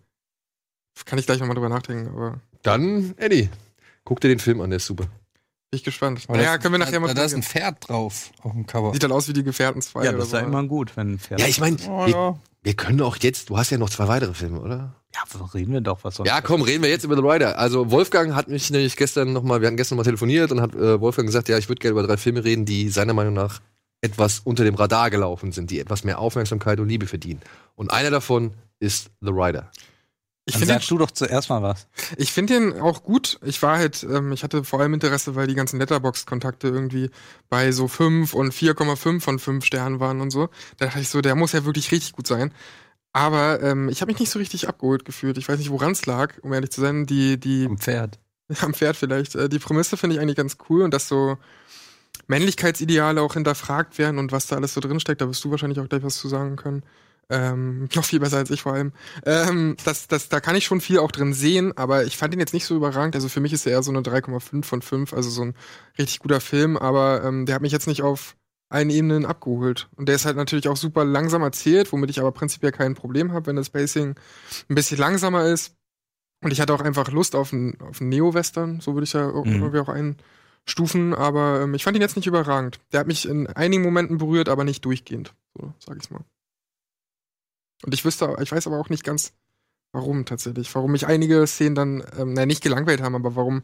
Kann 1.05 1.19
ich 1.19 1.25
gleich 1.25 1.39
nochmal 1.39 1.55
drüber 1.55 1.69
nachdenken, 1.69 2.09
aber 2.15 2.39
Dann, 2.63 3.13
Eddie, 3.17 3.49
guck 4.05 4.19
dir 4.21 4.29
den 4.29 4.39
Film 4.39 4.59
an, 4.61 4.69
der 4.69 4.77
ist 4.77 4.85
super. 4.85 5.05
Ich 5.75 5.83
gespannt. 5.83 6.21
Aber 6.27 6.37
naja, 6.37 6.57
können 6.57 6.73
wir 6.73 6.79
nachher 6.79 6.99
mal 6.99 7.07
Da, 7.07 7.13
da 7.13 7.23
ist 7.25 7.33
ein. 7.33 7.43
Pferd 7.43 7.87
drauf 7.89 8.31
auf 8.41 8.51
dem 8.53 8.65
Cover. 8.65 8.91
Sieht 8.93 9.03
dann 9.03 9.11
aus 9.11 9.27
wie 9.27 9.33
die 9.33 9.43
Gefährten 9.43 9.81
2 9.81 10.03
Ja, 10.05 10.11
das 10.11 10.25
ist 10.25 10.31
so. 10.31 10.37
ja 10.37 10.43
immer 10.43 10.63
gut, 10.63 10.95
wenn 10.97 11.13
ein 11.13 11.19
Pferd. 11.19 11.39
Ja, 11.39 11.47
ich 11.47 11.59
meine, 11.59 11.77
Oh, 11.87 12.05
wir, 12.05 12.13
ja. 12.13 12.39
wir 12.63 12.73
können 12.73 13.01
auch 13.01 13.17
jetzt, 13.17 13.49
du 13.49 13.57
hast 13.57 13.69
ja 13.71 13.77
noch 13.77 13.89
zwei 13.89 14.07
weitere 14.07 14.33
Filme, 14.33 14.59
oder? 14.59 14.95
ja, 15.15 15.21
reden 15.53 15.71
wir 15.71 15.79
doch 15.81 16.03
was 16.03 16.15
sonst. 16.15 16.27
Ja, 16.27 16.41
komm, 16.41 16.61
reden 16.61 16.83
wir 16.83 16.89
jetzt 16.89 17.05
über 17.05 17.15
The 17.15 17.21
Rider. 17.21 17.57
Also 17.57 17.89
Wolfgang 17.89 18.35
hat 18.35 18.49
mich 18.49 18.69
nämlich 18.69 18.97
gestern 18.97 19.31
nochmal, 19.31 19.61
wir 19.61 19.67
hatten 19.67 19.77
gestern 19.77 19.95
noch 19.95 20.03
mal 20.03 20.09
telefoniert 20.09 20.51
und 20.51 20.59
hat 20.59 20.75
äh, 20.75 20.99
Wolfgang 20.99 21.25
gesagt, 21.27 21.47
ja, 21.47 21.57
ich 21.57 21.69
würde 21.69 21.79
gerne 21.79 21.91
über 21.97 22.03
drei 22.05 22.17
Filme 22.17 22.43
reden, 22.43 22.65
die 22.65 22.89
seiner 22.89 23.13
Meinung 23.13 23.33
nach 23.33 23.61
etwas 24.01 24.39
unter 24.39 24.65
dem 24.65 24.75
Radar 24.75 25.09
gelaufen 25.09 25.51
sind, 25.53 25.71
die 25.71 25.79
etwas 25.79 26.03
mehr 26.03 26.19
Aufmerksamkeit 26.19 26.79
und 26.81 26.89
Liebe 26.89 27.07
verdienen. 27.07 27.39
Und 27.75 27.91
einer 27.91 28.11
davon 28.11 28.53
ist 28.79 29.09
The 29.21 29.31
Rider. 29.31 29.71
Ich 30.47 30.53
Dann 30.53 30.59
finde 30.59 30.73
sagst 30.75 30.91
du 30.91 30.99
doch 30.99 31.09
zuerst 31.09 31.49
mal 31.49 31.63
was. 31.63 31.87
Ich 32.17 32.31
finde 32.31 32.53
den 32.53 32.79
auch 32.79 33.03
gut. 33.03 33.39
Ich 33.43 33.61
war 33.63 33.77
halt, 33.77 34.03
ähm, 34.03 34.31
ich 34.31 34.43
hatte 34.43 34.63
vor 34.63 34.79
allem 34.79 34.93
Interesse, 34.93 35.33
weil 35.33 35.47
die 35.47 35.55
ganzen 35.55 35.79
Letterbox-Kontakte 35.79 36.67
irgendwie 36.67 37.09
bei 37.49 37.71
so 37.71 37.87
5 37.87 38.33
und 38.35 38.53
4,5 38.53 39.21
von 39.21 39.39
5 39.39 39.65
Sternen 39.65 39.99
waren 39.99 40.21
und 40.21 40.29
so. 40.29 40.49
Da 40.77 40.85
dachte 40.85 40.99
ich 40.99 41.09
so, 41.09 41.21
der 41.21 41.33
muss 41.33 41.53
ja 41.53 41.65
wirklich 41.65 41.91
richtig 41.91 42.13
gut 42.13 42.27
sein. 42.27 42.51
Aber 43.11 43.63
ähm, 43.63 43.89
ich 43.89 44.01
habe 44.01 44.11
mich 44.11 44.19
nicht 44.19 44.29
so 44.29 44.37
richtig 44.37 44.67
abgeholt 44.67 45.03
gefühlt. 45.03 45.37
Ich 45.39 45.49
weiß 45.49 45.57
nicht, 45.57 45.71
woran 45.71 45.93
es 45.93 46.05
lag, 46.05 46.33
um 46.43 46.53
ehrlich 46.53 46.69
zu 46.69 46.81
sein. 46.81 47.07
Die, 47.07 47.39
die, 47.39 47.65
Am 47.65 47.79
Pferd. 47.79 48.19
am 48.61 48.73
Pferd 48.75 48.97
vielleicht. 48.97 49.33
Äh, 49.33 49.49
die 49.49 49.59
Prämisse 49.59 49.97
finde 49.97 50.15
ich 50.15 50.21
eigentlich 50.21 50.37
ganz 50.37 50.57
cool 50.69 50.83
und 50.83 50.93
dass 50.93 51.07
so 51.07 51.37
Männlichkeitsideale 52.27 53.21
auch 53.21 53.33
hinterfragt 53.33 53.97
werden 53.97 54.19
und 54.19 54.31
was 54.31 54.47
da 54.47 54.55
alles 54.55 54.73
so 54.73 54.81
drinsteckt, 54.81 55.21
da 55.21 55.27
wirst 55.27 55.43
du 55.43 55.51
wahrscheinlich 55.51 55.79
auch 55.79 55.89
gleich 55.89 56.03
was 56.03 56.17
zu 56.17 56.27
sagen 56.27 56.55
können. 56.55 56.83
Ähm, 57.29 57.89
noch 57.95 58.05
viel 58.05 58.19
besser 58.19 58.37
als 58.37 58.51
ich 58.51 58.61
vor 58.61 58.73
allem. 58.73 58.91
Ähm, 59.25 59.75
das, 59.83 60.07
das, 60.07 60.29
da 60.29 60.39
kann 60.39 60.55
ich 60.55 60.65
schon 60.65 60.81
viel 60.81 60.99
auch 60.99 61.11
drin 61.11 61.33
sehen, 61.33 61.75
aber 61.75 62.03
ich 62.05 62.17
fand 62.17 62.33
ihn 62.33 62.39
jetzt 62.39 62.53
nicht 62.53 62.65
so 62.65 62.75
überragend. 62.75 63.15
Also 63.15 63.29
für 63.29 63.39
mich 63.39 63.51
ist 63.53 63.65
er 63.65 63.71
eher 63.73 63.83
so 63.83 63.91
eine 63.91 64.01
3,5 64.01 64.63
von 64.63 64.81
5, 64.81 65.13
also 65.13 65.29
so 65.29 65.41
ein 65.43 65.55
richtig 65.97 66.19
guter 66.19 66.39
Film, 66.39 66.77
aber 66.77 67.23
ähm, 67.23 67.45
der 67.45 67.55
hat 67.55 67.61
mich 67.63 67.71
jetzt 67.71 67.87
nicht 67.87 68.03
auf 68.03 68.35
allen 68.69 68.89
Ebenen 68.89 69.25
abgeholt. 69.25 69.89
Und 69.95 70.07
der 70.07 70.15
ist 70.15 70.25
halt 70.25 70.37
natürlich 70.37 70.67
auch 70.67 70.77
super 70.77 71.03
langsam 71.05 71.41
erzählt, 71.41 71.91
womit 71.91 72.09
ich 72.09 72.19
aber 72.19 72.31
prinzipiell 72.31 72.71
kein 72.71 72.93
Problem 72.95 73.31
habe, 73.31 73.47
wenn 73.47 73.55
das 73.55 73.69
Pacing 73.69 74.15
ein 74.69 74.75
bisschen 74.75 74.97
langsamer 74.99 75.45
ist. 75.45 75.75
Und 76.43 76.51
ich 76.51 76.61
hatte 76.61 76.73
auch 76.73 76.81
einfach 76.81 77.11
Lust 77.11 77.35
auf 77.35 77.53
einen, 77.53 77.79
auf 77.81 78.01
einen 78.01 78.09
Neo-Western, 78.09 78.81
so 78.81 78.93
würde 78.93 79.05
ich 79.05 79.13
ja 79.13 79.27
Mhm. 79.27 79.61
irgendwie 79.63 79.79
auch 79.79 79.89
einstufen. 79.89 81.13
Aber 81.15 81.61
ähm, 81.61 81.73
ich 81.73 81.83
fand 81.83 81.95
ihn 81.95 82.01
jetzt 82.01 82.17
nicht 82.17 82.27
überragend. 82.27 82.79
Der 82.91 82.99
hat 82.99 83.07
mich 83.07 83.27
in 83.27 83.47
einigen 83.47 83.83
Momenten 83.83 84.17
berührt, 84.17 84.49
aber 84.49 84.63
nicht 84.63 84.83
durchgehend. 84.85 85.33
So, 85.57 85.73
sag 85.79 85.97
ich's 85.97 86.11
mal. 86.11 86.21
Und 87.85 87.93
ich 87.93 88.03
wüsste, 88.03 88.35
ich 88.41 88.51
weiß 88.51 88.67
aber 88.67 88.79
auch 88.79 88.89
nicht 88.89 89.03
ganz, 89.03 89.33
warum 89.91 90.25
tatsächlich. 90.25 90.73
Warum 90.73 90.91
mich 90.91 91.07
einige 91.07 91.45
Szenen 91.47 91.75
dann, 91.75 92.03
ähm, 92.17 92.33
naja, 92.33 92.45
nicht 92.45 92.63
gelangweilt 92.63 93.01
haben, 93.01 93.15
aber 93.15 93.35
warum 93.35 93.63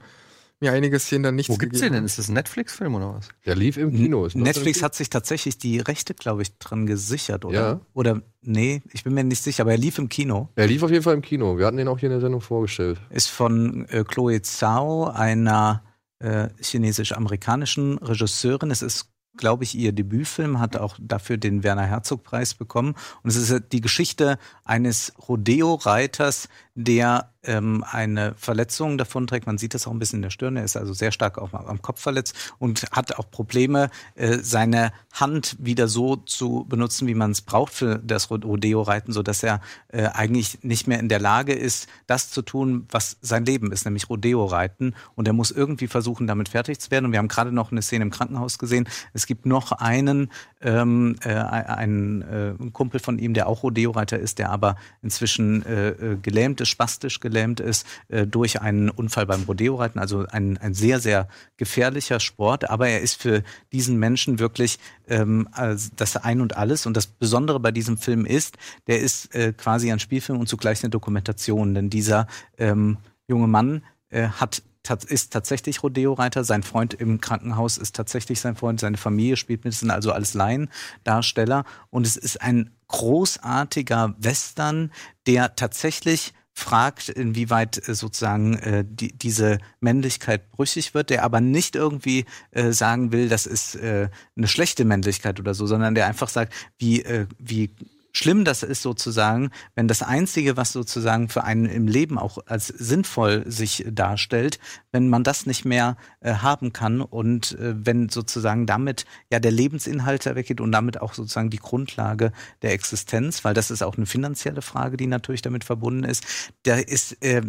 mir 0.60 0.72
einige 0.72 1.00
Szenen 1.00 1.24
dann 1.24 1.36
nichts 1.36 1.52
Wo 1.52 1.58
gibt's 1.58 1.80
den 1.80 1.90
denn? 1.90 1.98
haben. 1.98 2.06
Ist 2.06 2.20
das 2.20 2.30
ein 2.30 2.36
Netflix-Film 2.36 2.94
oder 2.94 3.16
was? 3.16 3.30
Der 3.46 3.56
lief 3.56 3.78
im 3.78 3.92
Kino. 3.92 4.26
Ist 4.26 4.36
Netflix 4.36 4.84
hat 4.84 4.94
sich 4.94 5.10
tatsächlich 5.10 5.58
die 5.58 5.80
Rechte, 5.80 6.14
glaube 6.14 6.44
ich, 6.44 6.56
dran 6.60 6.86
gesichert, 6.86 7.46
oder? 7.46 7.60
Ja. 7.60 7.82
Oder, 7.94 8.22
nee, 8.42 8.84
ich 8.94 9.04
bin 9.04 9.16
mir 9.16 9.24
nicht 9.24 9.42
sicher, 9.42 9.64
aber 9.64 9.72
er 9.72 9.80
lief 9.80 9.98
im 9.98 10.08
Kino. 10.08 10.50
Er 10.56 10.68
lief 10.68 10.84
auf 10.84 10.92
jeden 10.92 11.04
Fall 11.04 11.16
im 11.16 11.24
Kino. 11.24 11.58
Wir 11.58 11.66
hatten 11.66 11.78
den 11.78 11.88
auch 11.88 11.98
hier 11.98 12.08
in 12.08 12.14
der 12.14 12.22
Sendung 12.22 12.42
vorgestellt. 12.42 13.02
Ist 13.10 13.30
von 13.30 13.88
äh, 13.90 14.04
Chloe 14.04 14.44
Zhao, 14.44 15.06
einer 15.08 15.84
äh, 16.20 16.50
chinesisch-amerikanischen 16.62 17.98
Regisseurin. 17.98 18.70
Es 18.70 18.84
ist, 18.84 19.10
glaube 19.38 19.64
ich, 19.64 19.76
ihr 19.76 19.92
Debütfilm, 19.92 20.60
hat 20.60 20.78
auch 20.78 20.98
dafür 21.00 21.38
den 21.38 21.64
Werner 21.64 21.86
Herzog-Preis 21.86 22.54
bekommen. 22.54 22.96
Und 23.24 23.30
es 23.30 23.36
ist 23.36 23.72
die 23.72 23.82
Geschichte 23.82 24.38
eines 24.72 25.12
Rodeo-Reiters, 25.28 26.48
der 26.76 27.32
ähm, 27.44 27.84
eine 27.90 28.36
Verletzung 28.38 28.98
davonträgt. 28.98 29.46
Man 29.46 29.58
sieht 29.58 29.74
das 29.74 29.88
auch 29.88 29.92
ein 29.92 30.00
bisschen 30.00 30.18
in 30.18 30.24
der 30.24 30.30
Stirn. 30.30 30.58
Er 30.58 30.64
ist 30.64 30.78
also 30.78 30.94
sehr 30.94 31.12
stark 31.12 31.38
auch 31.38 31.54
am 31.54 31.82
Kopf 31.82 32.00
verletzt 32.00 32.54
und 32.60 32.86
hat 32.92 33.18
auch 33.18 33.30
Probleme, 33.30 33.90
äh, 34.16 34.38
seine 34.42 34.92
Hand 35.14 35.58
wieder 35.60 35.88
so 35.88 36.16
zu 36.16 36.66
benutzen, 36.70 37.08
wie 37.08 37.16
man 37.16 37.32
es 37.32 37.42
braucht 37.42 37.74
für 37.74 38.00
das 38.00 38.30
Rodeo-Reiten, 38.30 39.12
so 39.12 39.24
dass 39.24 39.44
er 39.44 39.60
äh, 39.90 40.06
eigentlich 40.06 40.60
nicht 40.64 40.88
mehr 40.88 41.00
in 41.00 41.10
der 41.10 41.20
Lage 41.20 41.54
ist, 41.54 41.88
das 42.08 42.30
zu 42.30 42.42
tun, 42.42 42.88
was 42.90 43.18
sein 43.22 43.46
Leben 43.46 43.72
ist, 43.72 43.86
nämlich 43.86 44.10
Rodeo-Reiten. 44.10 44.96
Und 45.16 45.28
er 45.28 45.34
muss 45.34 45.52
irgendwie 45.52 45.88
versuchen, 45.88 46.28
damit 46.28 46.50
fertig 46.50 46.80
zu 46.80 46.92
werden. 46.92 47.08
Und 47.08 47.12
wir 47.12 47.20
haben 47.20 47.28
gerade 47.28 47.52
noch 47.52 47.72
eine 47.72 47.82
Szene 47.82 48.04
im 48.04 48.12
Krankenhaus 48.12 48.60
gesehen. 48.60 48.88
Es 49.14 49.26
gibt 49.26 49.46
noch 49.46 49.72
einen, 49.72 50.32
ähm, 50.62 51.16
äh, 51.24 51.34
einen 51.34 52.22
äh, 52.22 52.54
Kumpel 52.72 53.00
von 53.00 53.20
ihm, 53.20 53.34
der 53.34 53.48
auch 53.48 53.64
Rodeo-Reiter 53.64 54.20
ist, 54.20 54.40
der 54.40 54.52
aber 54.62 54.76
inzwischen 55.02 55.66
äh, 55.66 55.90
äh 55.90 56.18
gelähmt 56.22 56.62
ist, 56.62 56.70
spastisch 56.70 57.20
gelähmt 57.20 57.60
ist 57.60 57.88
äh, 58.10 58.28
durch 58.28 58.62
einen 58.62 58.90
Unfall 58.90 59.26
beim 59.26 59.44
Rodeo-Reiten. 59.44 60.00
Also 60.00 60.26
ein, 60.30 60.58
ein 60.60 60.74
sehr, 60.74 61.00
sehr 61.00 61.28
gefährlicher 61.58 62.20
Sport. 62.20 62.70
Aber 62.70 62.88
er 62.88 63.02
ist 63.02 63.20
für 63.20 63.44
diesen 63.72 63.98
Menschen 63.98 64.40
wirklich 64.40 64.78
ähm, 65.08 65.50
das 65.96 66.18
Ein 66.18 66.42
und 66.42 66.56
Alles. 66.56 66.86
Und 66.86 66.96
das 66.96 67.08
Besondere 67.08 67.60
bei 67.60 67.72
diesem 67.72 67.98
Film 67.98 68.26
ist, 68.26 68.58
der 68.88 69.00
ist 69.00 69.34
äh, 69.34 69.54
quasi 69.54 69.92
ein 69.92 70.00
Spielfilm 70.00 70.40
und 70.40 70.48
zugleich 70.48 70.84
eine 70.84 70.92
Dokumentation. 70.92 71.74
Denn 71.74 71.90
dieser 71.90 72.28
ähm, 72.58 72.98
junge 73.28 73.48
Mann 73.48 73.84
äh, 74.10 74.28
hat 74.28 74.62
ist 75.08 75.32
tatsächlich 75.32 75.84
Rodeo-Reiter. 75.84 76.44
Sein 76.44 76.64
Freund 76.64 76.94
im 76.94 77.22
Krankenhaus 77.22 77.78
ist 77.78 77.96
tatsächlich 77.96 78.40
sein 78.40 78.56
Freund. 78.56 78.80
Seine 78.80 78.98
Familie 78.98 79.38
spielt 79.38 79.64
mit. 79.64 79.74
Sind 79.74 79.92
also 79.92 80.12
alles 80.12 80.34
Laiendarsteller. 80.34 81.66
Und 81.90 82.06
es 82.06 82.18
ist 82.18 82.42
ein 82.42 82.72
großartiger 82.88 84.16
Western, 84.20 84.92
der 85.28 85.56
tatsächlich 85.56 86.34
fragt, 86.54 87.10
inwieweit 87.10 87.88
äh, 87.88 87.96
sozusagen 87.96 88.58
äh, 88.58 88.86
die, 88.88 89.18
diese 89.18 89.58
Männlichkeit 89.80 90.52
brüchig 90.52 90.94
wird, 90.94 91.10
der 91.10 91.24
aber 91.24 91.42
nicht 91.42 91.76
irgendwie 91.76 92.26
äh, 92.52 92.72
sagen 92.72 93.12
will, 93.12 93.30
das 93.30 93.46
ist 93.46 93.76
äh, 93.76 94.10
eine 94.36 94.48
schlechte 94.48 94.86
Männlichkeit 94.86 95.40
oder 95.40 95.54
so, 95.54 95.66
sondern 95.66 95.96
der 95.96 96.08
einfach 96.08 96.30
sagt, 96.30 96.54
wie, 96.78 97.04
äh, 97.04 97.28
wie 97.40 97.74
schlimm 98.12 98.46
das 98.46 98.64
ist 98.64 98.82
sozusagen, 98.82 99.52
wenn 99.76 99.88
das 99.88 100.02
Einzige, 100.02 100.58
was 100.58 100.72
sozusagen 100.72 101.30
für 101.30 101.44
einen 101.44 101.66
im 101.66 101.88
Leben 101.88 102.18
auch 102.18 102.40
als 102.46 102.68
sinnvoll 102.68 103.44
sich 103.50 103.86
darstellt, 103.90 104.60
wenn 104.92 105.10
man 105.10 105.24
das 105.24 105.46
nicht 105.46 105.66
mehr 105.66 105.98
äh, 106.20 106.34
haben 106.36 106.74
kann 106.74 107.02
und 107.02 107.54
äh, 107.54 107.74
wenn 107.86 108.10
sozusagen 108.10 108.66
damit 108.66 109.06
ja 109.32 109.40
der 109.40 109.52
Lebensinhalt 109.52 110.26
weggeht 110.26 110.62
und 110.62 110.72
damit 110.72 111.02
auch 111.02 111.14
sozusagen 111.14 111.50
die 111.50 111.58
Grundlage 111.58 112.32
der 112.62 112.74
Existenz, 112.74 113.44
weil 113.44 113.54
das 113.54 113.72
ist 113.72 113.82
auch 113.82 113.98
eine 113.98 114.06
finanzielle 114.06 114.62
Frage, 114.62 114.98
die 114.98 115.08
natürlich 115.08 115.42
damit 115.42 115.64
verbunden 115.64 116.04
ist. 116.04 116.24
Da 116.64 116.76
ist 116.76 117.24
äh, 117.24 117.42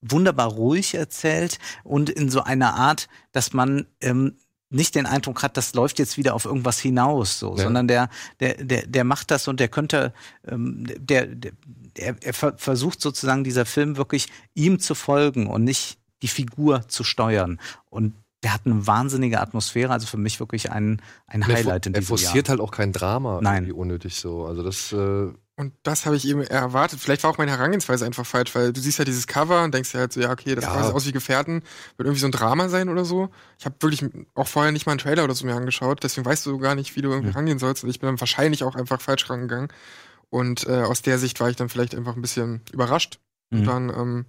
wunderbar 0.00 0.48
ruhig 0.48 0.94
erzählt 0.94 1.58
und 1.84 2.10
in 2.10 2.30
so 2.30 2.42
einer 2.42 2.74
Art, 2.74 3.08
dass 3.32 3.52
man 3.52 3.86
ähm, 4.00 4.36
nicht 4.70 4.94
den 4.94 5.06
Eindruck 5.06 5.42
hat, 5.42 5.56
das 5.56 5.74
läuft 5.74 5.98
jetzt 5.98 6.16
wieder 6.16 6.34
auf 6.34 6.44
irgendwas 6.44 6.78
hinaus, 6.78 7.38
so, 7.38 7.56
ja. 7.56 7.64
sondern 7.64 7.88
der, 7.88 8.08
der, 8.38 8.54
der, 8.54 8.86
der 8.86 9.04
macht 9.04 9.30
das 9.30 9.48
und 9.48 9.60
der 9.60 9.68
könnte, 9.68 10.12
ähm, 10.46 10.86
der, 10.86 11.26
der, 11.26 11.52
er, 11.98 12.16
er 12.22 12.32
versucht 12.32 13.00
sozusagen 13.00 13.44
dieser 13.44 13.66
Film 13.66 13.96
wirklich 13.96 14.28
ihm 14.54 14.78
zu 14.78 14.94
folgen 14.94 15.48
und 15.48 15.64
nicht 15.64 15.98
die 16.22 16.28
Figur 16.28 16.86
zu 16.88 17.02
steuern. 17.02 17.58
Und 17.88 18.14
der 18.42 18.54
hat 18.54 18.62
eine 18.64 18.86
wahnsinnige 18.86 19.40
Atmosphäre, 19.40 19.92
also 19.92 20.06
für 20.06 20.16
mich 20.16 20.40
wirklich 20.40 20.70
ein, 20.70 21.02
ein 21.26 21.46
Highlight 21.46 21.86
in 21.86 21.92
diesem 21.92 22.16
Jahr. 22.16 22.18
Er 22.18 22.24
forciert 22.24 22.48
halt 22.48 22.60
auch 22.60 22.70
kein 22.70 22.92
Drama 22.92 23.40
Nein. 23.42 23.64
irgendwie 23.64 23.72
unnötig 23.72 24.16
so. 24.16 24.46
Also 24.46 24.62
das 24.62 24.92
äh 24.92 25.30
und 25.60 25.74
das 25.82 26.06
habe 26.06 26.16
ich 26.16 26.26
eben 26.26 26.40
erwartet. 26.40 27.00
Vielleicht 27.00 27.22
war 27.22 27.30
auch 27.30 27.36
meine 27.36 27.50
Herangehensweise 27.50 28.06
einfach 28.06 28.24
falsch, 28.24 28.54
weil 28.54 28.72
du 28.72 28.80
siehst 28.80 28.98
ja 28.98 29.04
dieses 29.04 29.26
Cover 29.26 29.62
und 29.62 29.74
denkst 29.74 29.92
ja 29.92 30.00
halt 30.00 30.12
so, 30.14 30.18
ja, 30.18 30.30
okay, 30.30 30.54
das 30.54 30.64
ja. 30.64 30.82
sieht 30.82 30.94
aus 30.94 31.06
wie 31.06 31.12
Gefährten, 31.12 31.62
wird 31.98 32.06
irgendwie 32.06 32.20
so 32.20 32.26
ein 32.28 32.32
Drama 32.32 32.70
sein 32.70 32.88
oder 32.88 33.04
so. 33.04 33.28
Ich 33.58 33.66
habe 33.66 33.74
wirklich 33.80 34.08
auch 34.34 34.48
vorher 34.48 34.72
nicht 34.72 34.86
mal 34.86 34.92
einen 34.92 35.00
Trailer 35.00 35.22
oder 35.22 35.34
so 35.34 35.44
mir 35.44 35.54
angeschaut, 35.54 36.02
deswegen 36.02 36.24
weißt 36.24 36.46
du 36.46 36.56
gar 36.56 36.74
nicht, 36.74 36.96
wie 36.96 37.02
du 37.02 37.10
irgendwie 37.10 37.28
mhm. 37.28 37.36
rangehen 37.36 37.58
sollst. 37.58 37.84
Und 37.84 37.90
ich 37.90 38.00
bin 38.00 38.06
dann 38.06 38.18
wahrscheinlich 38.18 38.64
auch 38.64 38.74
einfach 38.74 39.02
falsch 39.02 39.28
rangegangen. 39.28 39.68
Und 40.30 40.66
äh, 40.66 40.80
aus 40.80 41.02
der 41.02 41.18
Sicht 41.18 41.40
war 41.40 41.50
ich 41.50 41.56
dann 41.56 41.68
vielleicht 41.68 41.94
einfach 41.94 42.16
ein 42.16 42.22
bisschen 42.22 42.62
überrascht. 42.72 43.20
Mhm. 43.50 43.58
Und 43.58 43.66
dann 43.66 43.88
ähm, 43.90 44.26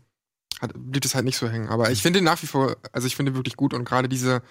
hat, 0.62 0.72
blieb 0.76 1.04
es 1.04 1.16
halt 1.16 1.26
nicht 1.26 1.38
so 1.38 1.50
hängen. 1.50 1.70
Aber 1.70 1.92
ich 1.92 2.02
finde 2.02 2.22
nach 2.22 2.42
wie 2.42 2.48
vor, 2.48 2.78
also 2.92 3.08
ich 3.08 3.16
finde 3.16 3.36
wirklich 3.36 3.56
gut 3.56 3.74
und 3.74 3.84
gerade 3.84 4.08
diese 4.08 4.42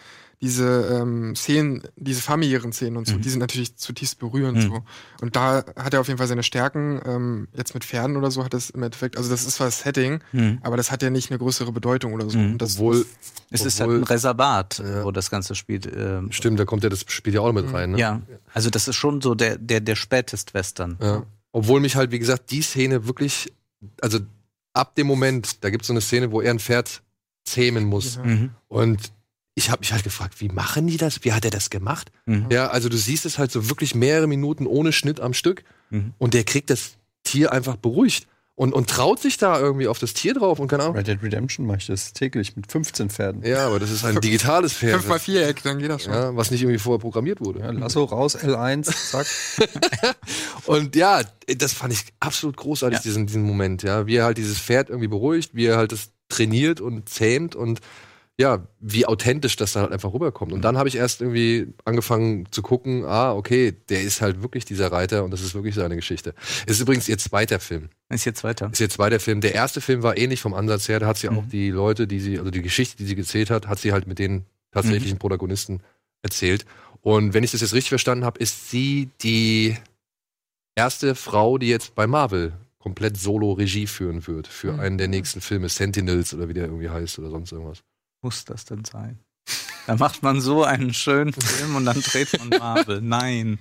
diese 0.43 0.89
ähm, 0.91 1.37
Szenen, 1.37 1.83
diese 1.97 2.23
familiären 2.23 2.73
Szenen 2.73 2.97
und 2.97 3.07
so, 3.07 3.17
mhm. 3.17 3.21
die 3.21 3.29
sind 3.29 3.41
natürlich 3.41 3.77
zutiefst 3.77 4.19
berührend 4.19 4.57
mhm. 4.57 4.63
so. 4.63 4.85
Und 5.21 5.37
da 5.37 5.65
hat 5.77 5.93
er 5.93 6.01
auf 6.01 6.09
jeden 6.09 6.17
Fall 6.17 6.29
seine 6.29 6.43
Stärken. 6.43 7.01
Ähm, 7.05 7.49
jetzt 7.55 7.75
mit 7.75 7.85
Pferden 7.85 8.17
oder 8.17 8.31
so 8.31 8.43
hat 8.43 8.55
es 8.55 8.71
im 8.71 8.83
Endeffekt, 8.83 9.19
also 9.19 9.29
das 9.29 9.47
ist 9.47 9.57
zwar 9.57 9.67
das 9.67 9.81
Setting, 9.81 10.21
mhm. 10.33 10.59
aber 10.63 10.79
das 10.79 10.91
hat 10.91 11.03
ja 11.03 11.11
nicht 11.11 11.31
eine 11.31 11.39
größere 11.39 11.73
Bedeutung 11.73 12.15
oder 12.15 12.31
so. 12.31 12.39
Mhm. 12.39 12.53
Und 12.53 12.63
das 12.63 12.77
obwohl 12.77 13.05
es 13.51 13.67
ist 13.67 13.81
halt 13.81 13.91
ein 13.91 14.03
Reservat, 14.03 14.79
ja. 14.79 15.05
wo 15.05 15.11
das 15.11 15.31
Ganze 15.31 15.55
spielt. 15.55 15.87
Ähm, 15.95 16.33
Stimmt, 16.33 16.59
da 16.59 16.65
kommt 16.65 16.85
ja 16.85 16.89
das 16.89 17.05
spielt 17.09 17.35
ja 17.35 17.43
auch 17.43 17.53
mit 17.53 17.71
rein. 17.71 17.93
Ne? 17.93 17.99
Ja, 17.99 18.23
also 18.55 18.71
das 18.71 18.89
ist 18.89 18.97
schon 18.97 19.21
so 19.21 19.35
der 19.35 19.59
der 19.59 19.81
der 19.81 19.97
spätest 19.97 20.55
Western. 20.55 20.97
Ja. 21.03 21.23
Obwohl 21.53 21.81
mich 21.81 21.97
halt 21.97 22.13
wie 22.13 22.19
gesagt 22.19 22.51
die 22.51 22.63
Szene 22.63 23.07
wirklich, 23.07 23.53
also 24.01 24.21
ab 24.73 24.95
dem 24.95 25.07
Moment, 25.07 25.65
da 25.65 25.71
gibt 25.71 25.83
es 25.83 25.89
so 25.89 25.93
eine 25.93 26.01
Szene, 26.01 26.31
wo 26.33 26.41
er 26.41 26.51
ein 26.51 26.59
Pferd 26.59 27.03
zähmen 27.45 27.85
muss. 27.85 28.19
Mhm. 28.19 28.51
Und 28.69 29.13
ich 29.55 29.71
habe 29.71 29.81
mich 29.81 29.93
halt 29.93 30.05
gefragt, 30.05 30.41
wie 30.41 30.49
machen 30.49 30.87
die 30.87 30.97
das? 30.97 31.25
Wie 31.25 31.33
hat 31.33 31.45
er 31.45 31.51
das 31.51 31.71
gemacht? 31.71 32.11
Mhm. 32.27 32.47
Ja, 32.51 32.69
also 32.69 32.89
du 32.89 32.97
siehst 32.97 33.27
es 33.27 33.39
halt 33.39 33.51
so 33.51 33.69
wirklich 33.69 33.95
mehrere 33.95 34.27
Minuten 34.27 34.67
ohne 34.67 34.93
Schnitt 34.93 35.21
am 35.21 35.35
Stück 35.35 35.65
mhm. 35.91 36.15
und 36.19 36.35
der 36.35 36.45
kriegt 36.45 36.71
das 36.71 36.97
Tier 37.23 37.53
einfach 37.53 37.77
beruhigt 37.77 38.27
und, 38.61 38.75
und 38.75 38.91
traut 38.91 39.19
sich 39.19 39.39
da 39.39 39.59
irgendwie 39.59 39.89
auf 39.89 39.99
das 39.99 40.13
Tier 40.13 40.35
drauf 40.35 40.59
und 40.59 40.69
keine 40.69 40.83
Ahnung. 40.83 40.95
Red 40.95 41.07
Dead 41.07 41.23
Redemption 41.23 41.65
mache 41.65 41.79
ich 41.79 41.87
das 41.87 42.13
täglich 42.13 42.57
mit 42.57 42.71
15 42.71 43.09
Pferden. 43.09 43.43
Ja, 43.43 43.67
aber 43.67 43.79
das 43.79 43.91
ist 43.91 44.05
ein 44.05 44.21
digitales 44.21 44.75
Pferd. 44.75 44.97
5 44.97 45.09
mal 45.09 45.19
Viereck, 45.19 45.63
dann 45.63 45.79
geht 45.79 45.89
das 45.89 46.05
schon. 46.05 46.13
Ja, 46.13 46.37
was 46.37 46.51
nicht 46.51 46.61
irgendwie 46.61 46.79
vorher 46.79 46.99
programmiert 46.99 47.41
wurde. 47.41 47.61
Ja, 47.61 47.71
Lasso 47.71 48.05
raus, 48.05 48.37
L1, 48.37 48.85
zack. 48.85 49.27
und 50.67 50.95
ja, 50.95 51.23
das 51.57 51.73
fand 51.73 51.95
ich 51.95 52.05
absolut 52.21 52.59
großartig, 52.59 52.99
ja. 52.99 53.03
diesen, 53.03 53.27
diesen 53.27 53.45
Moment, 53.45 53.83
ja. 53.83 54.07
Wie 54.07 54.17
er 54.17 54.25
halt 54.27 54.37
dieses 54.37 54.59
Pferd 54.59 54.91
irgendwie 54.91 55.09
beruhigt, 55.09 55.55
wie 55.55 55.65
er 55.65 55.79
halt 55.79 55.93
das 55.93 56.11
trainiert 56.29 56.83
und 56.83 57.09
zähmt 57.09 57.57
und 57.57 57.81
ja, 58.41 58.67
wie 58.81 59.05
authentisch 59.05 59.57
das 59.57 59.75
dann 59.75 59.83
halt 59.83 59.93
einfach 59.93 60.15
rüberkommt. 60.15 60.51
Und 60.55 60.63
dann 60.63 60.79
habe 60.79 60.89
ich 60.89 60.97
erst 60.97 61.21
irgendwie 61.21 61.75
angefangen 61.85 62.51
zu 62.51 62.63
gucken, 62.63 63.05
ah, 63.05 63.35
okay, 63.35 63.77
der 63.91 64.01
ist 64.01 64.23
halt 64.23 64.41
wirklich 64.41 64.65
dieser 64.65 64.91
Reiter 64.91 65.25
und 65.25 65.31
das 65.31 65.43
ist 65.43 65.55
wirklich 65.55 65.75
seine 65.75 65.95
Geschichte. 65.95 66.35
Es 66.67 66.77
ist 66.77 66.81
übrigens 66.81 67.07
ihr 67.07 67.19
zweiter 67.19 67.61
Film. 67.61 67.91
Ist 68.09 68.25
ihr 68.25 68.35
zweiter? 68.35 68.71
Ist 68.73 68.81
ihr 68.81 68.89
zweiter 68.89 69.21
Film. 69.21 69.43
Der 69.43 69.55
erste 69.55 69.83
Film 69.83 70.03
war 70.03 70.17
ähnlich 70.17 70.41
vom 70.41 70.55
Ansatz 70.55 70.89
her. 70.89 71.01
Da 71.01 71.07
hat 71.07 71.19
sie 71.19 71.29
mhm. 71.29 71.39
auch 71.39 71.45
die 71.53 71.71
Leute, 71.71 72.07
die 72.07 72.19
sie, 72.19 72.39
also 72.39 72.51
die 72.51 72.63
Geschichte, 72.63 72.97
die 72.97 73.05
sie 73.05 73.15
gezählt 73.15 73.51
hat, 73.51 73.69
hat 73.69 73.79
sie 73.79 73.93
halt 73.93 74.07
mit 74.07 74.19
den 74.19 74.47
tatsächlichen 74.73 75.17
mhm. 75.17 75.21
Protagonisten 75.21 75.83
erzählt. 76.23 76.65
Und 77.03 77.35
wenn 77.35 77.45
ich 77.45 77.51
das 77.51 77.61
jetzt 77.61 77.75
richtig 77.75 77.91
verstanden 77.91 78.25
habe, 78.25 78.39
ist 78.41 78.71
sie 78.71 79.11
die 79.21 79.77
erste 80.75 81.15
Frau, 81.15 81.59
die 81.59 81.69
jetzt 81.69 81.95
bei 81.95 82.07
Marvel 82.07 82.55
komplett 82.79 83.19
solo 83.19 83.53
Regie 83.53 83.87
führen 83.87 84.27
wird 84.27 84.47
für 84.47 84.73
mhm. 84.73 84.81
einen 84.81 84.99
der 84.99 85.09
nächsten 85.09 85.43
Filme, 85.43 85.69
Sentinels 85.69 86.33
oder 86.33 86.49
wie 86.49 86.55
der 86.55 86.65
irgendwie 86.65 86.89
heißt 86.89 87.19
oder 87.19 87.29
sonst 87.29 87.53
irgendwas 87.53 87.83
muss 88.23 88.45
das 88.45 88.65
denn 88.65 88.85
sein? 88.85 89.19
Da 89.87 89.97
macht 89.97 90.23
man 90.23 90.41
so 90.41 90.65
einen 90.65 90.95
schönen 90.95 91.33
Film 91.33 91.77
und 91.77 91.85
dann 91.87 92.01
dreht 92.01 92.39
man 92.39 92.49
Marvel. 92.61 93.01
Nein. 93.01 93.59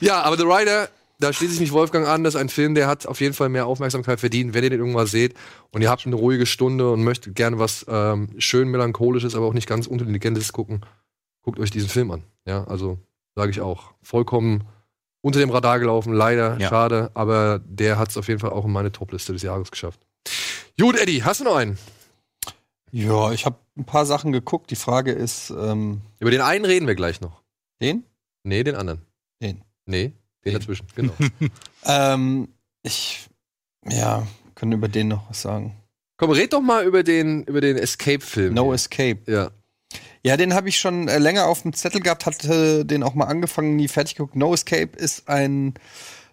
Ja, 0.00 0.22
aber 0.22 0.36
The 0.36 0.44
Rider, 0.44 0.88
da 1.20 1.32
schließe 1.32 1.54
ich 1.54 1.60
mich 1.60 1.72
Wolfgang 1.72 2.06
an, 2.06 2.24
das 2.24 2.34
ist 2.34 2.40
ein 2.40 2.48
Film, 2.48 2.74
der 2.74 2.86
hat 2.86 3.06
auf 3.06 3.20
jeden 3.20 3.34
Fall 3.34 3.48
mehr 3.48 3.66
Aufmerksamkeit 3.66 4.20
verdient, 4.20 4.52
wenn 4.52 4.64
ihr 4.64 4.70
den 4.70 4.80
irgendwann 4.80 5.06
seht 5.06 5.34
und 5.70 5.82
ihr 5.82 5.90
habt 5.90 6.06
eine 6.06 6.16
ruhige 6.16 6.46
Stunde 6.46 6.90
und 6.90 7.04
möchtet 7.04 7.34
gerne 7.34 7.58
was 7.58 7.86
ähm, 7.88 8.28
schön 8.38 8.68
melancholisches, 8.68 9.34
aber 9.34 9.46
auch 9.46 9.54
nicht 9.54 9.68
ganz 9.68 9.86
unintelligentes 9.86 10.52
gucken, 10.52 10.84
guckt 11.42 11.58
euch 11.58 11.70
diesen 11.70 11.88
Film 11.88 12.10
an. 12.10 12.24
Ja, 12.46 12.64
also 12.64 12.98
sage 13.36 13.50
ich 13.50 13.60
auch. 13.60 13.92
Vollkommen 14.02 14.64
unter 15.22 15.38
dem 15.38 15.50
Radar 15.50 15.78
gelaufen, 15.78 16.12
leider, 16.12 16.58
ja. 16.58 16.68
schade, 16.68 17.10
aber 17.14 17.60
der 17.64 17.98
hat 17.98 18.10
es 18.10 18.16
auf 18.18 18.28
jeden 18.28 18.40
Fall 18.40 18.50
auch 18.50 18.66
in 18.66 18.72
meine 18.72 18.92
Topliste 18.92 19.32
des 19.32 19.42
Jahres 19.42 19.70
geschafft. 19.70 20.00
Gut, 20.78 20.98
Eddie, 20.98 21.22
hast 21.22 21.40
du 21.40 21.44
noch 21.44 21.56
einen? 21.56 21.78
Ja, 22.94 23.32
ich 23.32 23.44
habe 23.44 23.56
ein 23.76 23.84
paar 23.84 24.06
Sachen 24.06 24.30
geguckt. 24.30 24.70
Die 24.70 24.76
Frage 24.76 25.10
ist. 25.10 25.50
Ähm, 25.50 26.02
Über 26.20 26.30
den 26.30 26.40
einen 26.40 26.64
reden 26.64 26.86
wir 26.86 26.94
gleich 26.94 27.20
noch. 27.20 27.42
Den? 27.82 28.04
Nee, 28.44 28.62
den 28.62 28.76
anderen. 28.76 29.00
Den. 29.42 29.62
Nee, 29.84 30.12
den, 30.12 30.14
den. 30.44 30.52
dazwischen, 30.54 30.86
genau. 30.94 31.12
ähm, 31.86 32.54
ich. 32.84 33.28
Ja, 33.90 34.24
können 34.54 34.70
über 34.70 34.86
den 34.86 35.08
noch 35.08 35.28
was 35.28 35.42
sagen. 35.42 35.74
Komm, 36.18 36.30
red 36.30 36.52
doch 36.52 36.60
mal 36.60 36.84
über 36.86 37.02
den, 37.02 37.42
über 37.42 37.60
den 37.60 37.78
Escape-Film. 37.78 38.54
No 38.54 38.66
hier. 38.66 38.74
Escape. 38.74 39.18
Ja. 39.26 39.50
Ja, 40.24 40.36
den 40.36 40.54
habe 40.54 40.68
ich 40.68 40.78
schon 40.78 41.08
äh, 41.08 41.18
länger 41.18 41.46
auf 41.46 41.62
dem 41.62 41.72
Zettel 41.72 42.00
gehabt, 42.00 42.26
hatte 42.26 42.84
den 42.86 43.02
auch 43.02 43.14
mal 43.14 43.26
angefangen, 43.26 43.74
nie 43.74 43.88
fertig 43.88 44.14
geguckt. 44.14 44.36
No 44.36 44.54
Escape 44.54 44.96
ist 44.96 45.28
ein 45.28 45.74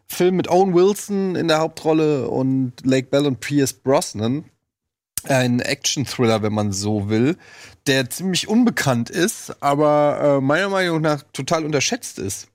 Film 0.05 0.35
mit 0.35 0.47
Owen 0.47 0.75
Wilson 0.75 1.35
in 1.35 1.47
der 1.47 1.57
Hauptrolle 1.57 2.29
und 2.29 2.73
Lake 2.83 3.07
Bell 3.07 3.25
und 3.25 3.39
Pierce 3.39 3.73
Brosnan 3.73 4.45
ein 5.29 5.59
Action-Thriller, 5.59 6.41
wenn 6.41 6.53
man 6.53 6.71
so 6.71 7.09
will, 7.09 7.37
der 7.87 8.09
ziemlich 8.09 8.47
unbekannt 8.47 9.09
ist, 9.09 9.55
aber 9.61 10.37
äh, 10.39 10.41
meiner 10.41 10.69
Meinung 10.69 11.01
nach 11.01 11.23
total 11.33 11.65
unterschätzt 11.65 12.19
ist. 12.19 12.47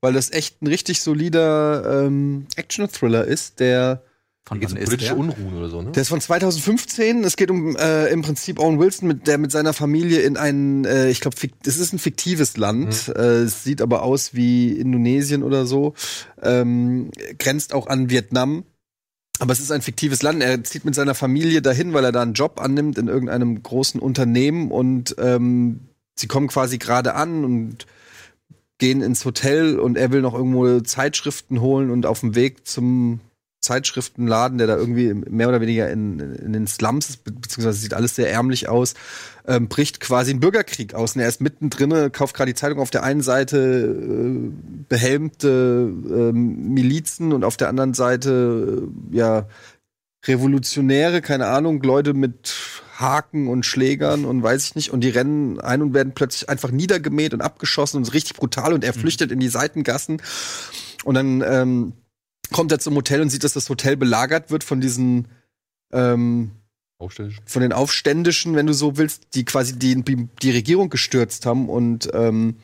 Weil 0.00 0.14
das 0.14 0.32
echt 0.32 0.62
ein 0.62 0.66
richtig 0.66 1.00
solider 1.00 2.06
ähm, 2.06 2.46
Action-Thriller 2.56 3.24
ist, 3.24 3.60
der 3.60 4.02
Von 4.44 4.60
wann 4.60 4.72
um 4.72 4.76
ist 4.76 4.84
politische 4.86 5.10
der? 5.10 5.18
Unruhen 5.18 5.56
oder 5.56 5.68
so, 5.68 5.80
ne? 5.80 5.92
Der 5.92 6.02
ist 6.02 6.08
von 6.08 6.20
2015. 6.20 7.22
Es 7.22 7.36
geht 7.36 7.52
um 7.52 7.76
äh, 7.76 8.08
im 8.08 8.22
Prinzip 8.22 8.58
Owen 8.58 8.80
Wilson, 8.80 9.06
mit, 9.06 9.28
der 9.28 9.38
mit 9.38 9.52
seiner 9.52 9.72
Familie 9.72 10.22
in 10.22 10.36
ein, 10.36 10.84
äh, 10.84 11.08
ich 11.08 11.20
glaube, 11.20 11.36
es 11.64 11.76
ist 11.78 11.92
ein 11.92 12.00
fiktives 12.00 12.56
Land. 12.56 13.12
Äh, 13.14 13.42
es 13.42 13.62
sieht 13.62 13.80
aber 13.80 14.02
aus 14.02 14.34
wie 14.34 14.72
Indonesien 14.72 15.44
oder 15.44 15.66
so. 15.66 15.94
Ähm, 16.42 17.12
grenzt 17.38 17.72
auch 17.72 17.86
an 17.86 18.10
Vietnam. 18.10 18.64
Aber 19.42 19.50
es 19.52 19.58
ist 19.58 19.72
ein 19.72 19.82
fiktives 19.82 20.22
Land. 20.22 20.40
Er 20.40 20.62
zieht 20.62 20.84
mit 20.84 20.94
seiner 20.94 21.16
Familie 21.16 21.62
dahin, 21.62 21.92
weil 21.92 22.04
er 22.04 22.12
da 22.12 22.22
einen 22.22 22.34
Job 22.34 22.60
annimmt 22.60 22.96
in 22.96 23.08
irgendeinem 23.08 23.60
großen 23.60 24.00
Unternehmen 24.00 24.70
und 24.70 25.16
ähm, 25.18 25.80
sie 26.14 26.28
kommen 26.28 26.46
quasi 26.46 26.78
gerade 26.78 27.16
an 27.16 27.44
und 27.44 27.88
gehen 28.78 29.02
ins 29.02 29.24
Hotel 29.24 29.80
und 29.80 29.98
er 29.98 30.12
will 30.12 30.20
noch 30.20 30.34
irgendwo 30.34 30.78
Zeitschriften 30.78 31.60
holen 31.60 31.90
und 31.90 32.06
auf 32.06 32.20
dem 32.20 32.36
Weg 32.36 32.68
zum 32.68 33.18
Zeitschriftenladen, 33.62 34.58
der 34.58 34.66
da 34.66 34.76
irgendwie 34.76 35.14
mehr 35.14 35.48
oder 35.48 35.60
weniger 35.60 35.88
in, 35.90 36.18
in 36.18 36.52
den 36.52 36.66
Slums 36.66 37.10
ist, 37.10 37.24
be- 37.24 37.32
beziehungsweise 37.32 37.78
sieht 37.78 37.94
alles 37.94 38.16
sehr 38.16 38.30
ärmlich 38.30 38.68
aus, 38.68 38.94
ähm, 39.46 39.68
bricht 39.68 40.00
quasi 40.00 40.32
ein 40.32 40.40
Bürgerkrieg 40.40 40.94
aus. 40.94 41.14
Und 41.14 41.22
er 41.22 41.28
ist 41.28 41.40
mittendrin, 41.40 42.12
kauft 42.12 42.34
gerade 42.34 42.50
die 42.50 42.56
Zeitung 42.56 42.80
auf 42.80 42.90
der 42.90 43.04
einen 43.04 43.22
Seite 43.22 43.56
äh, 43.56 44.50
behelmte 44.88 45.48
ähm, 45.48 46.74
Milizen 46.74 47.32
und 47.32 47.44
auf 47.44 47.56
der 47.56 47.68
anderen 47.68 47.94
Seite 47.94 48.82
äh, 49.12 49.16
ja 49.16 49.46
Revolutionäre, 50.24 51.20
keine 51.20 51.46
Ahnung, 51.46 51.82
Leute 51.82 52.14
mit 52.14 52.54
Haken 52.96 53.48
und 53.48 53.66
Schlägern 53.66 54.24
und 54.24 54.42
weiß 54.42 54.66
ich 54.66 54.74
nicht. 54.76 54.90
Und 54.90 55.02
die 55.02 55.08
rennen 55.08 55.58
ein 55.60 55.82
und 55.82 55.94
werden 55.94 56.12
plötzlich 56.14 56.48
einfach 56.48 56.70
niedergemäht 56.70 57.34
und 57.34 57.40
abgeschossen 57.40 57.96
und 57.96 58.02
ist 58.04 58.14
richtig 58.14 58.36
brutal 58.36 58.72
und 58.72 58.84
er 58.84 58.92
flüchtet 58.92 59.32
in 59.32 59.40
die 59.40 59.48
Seitengassen. 59.48 60.22
Und 61.04 61.14
dann 61.14 61.42
ähm, 61.44 61.92
kommt 62.52 62.72
er 62.72 62.78
zum 62.78 62.94
Hotel 62.94 63.20
und 63.20 63.30
sieht, 63.30 63.44
dass 63.44 63.52
das 63.52 63.68
Hotel 63.68 63.96
belagert 63.96 64.50
wird 64.50 64.64
von 64.64 64.80
diesen 64.80 65.28
ähm, 65.92 66.52
von 67.46 67.62
den 67.62 67.72
Aufständischen, 67.72 68.54
wenn 68.54 68.66
du 68.66 68.74
so 68.74 68.96
willst, 68.96 69.34
die 69.34 69.44
quasi 69.44 69.76
die, 69.76 70.02
die 70.04 70.50
Regierung 70.50 70.88
gestürzt 70.88 71.46
haben 71.46 71.68
und 71.68 72.08
ähm, 72.14 72.56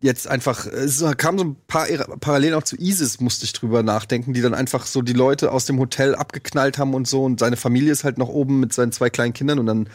jetzt 0.00 0.28
einfach, 0.28 0.66
es 0.66 1.02
kam 1.16 1.38
so 1.38 1.44
ein 1.44 1.56
paar 1.66 1.86
Parallelen 2.20 2.54
auch 2.54 2.62
zu 2.62 2.76
ISIS, 2.76 3.20
musste 3.20 3.46
ich 3.46 3.52
drüber 3.54 3.82
nachdenken, 3.82 4.34
die 4.34 4.42
dann 4.42 4.54
einfach 4.54 4.86
so 4.86 5.02
die 5.02 5.14
Leute 5.14 5.50
aus 5.50 5.64
dem 5.64 5.78
Hotel 5.78 6.14
abgeknallt 6.14 6.78
haben 6.78 6.94
und 6.94 7.08
so 7.08 7.24
und 7.24 7.40
seine 7.40 7.56
Familie 7.56 7.90
ist 7.90 8.04
halt 8.04 8.18
noch 8.18 8.28
oben 8.28 8.60
mit 8.60 8.72
seinen 8.72 8.92
zwei 8.92 9.10
kleinen 9.10 9.32
Kindern 9.32 9.58
und 9.58 9.66
dann 9.66 9.88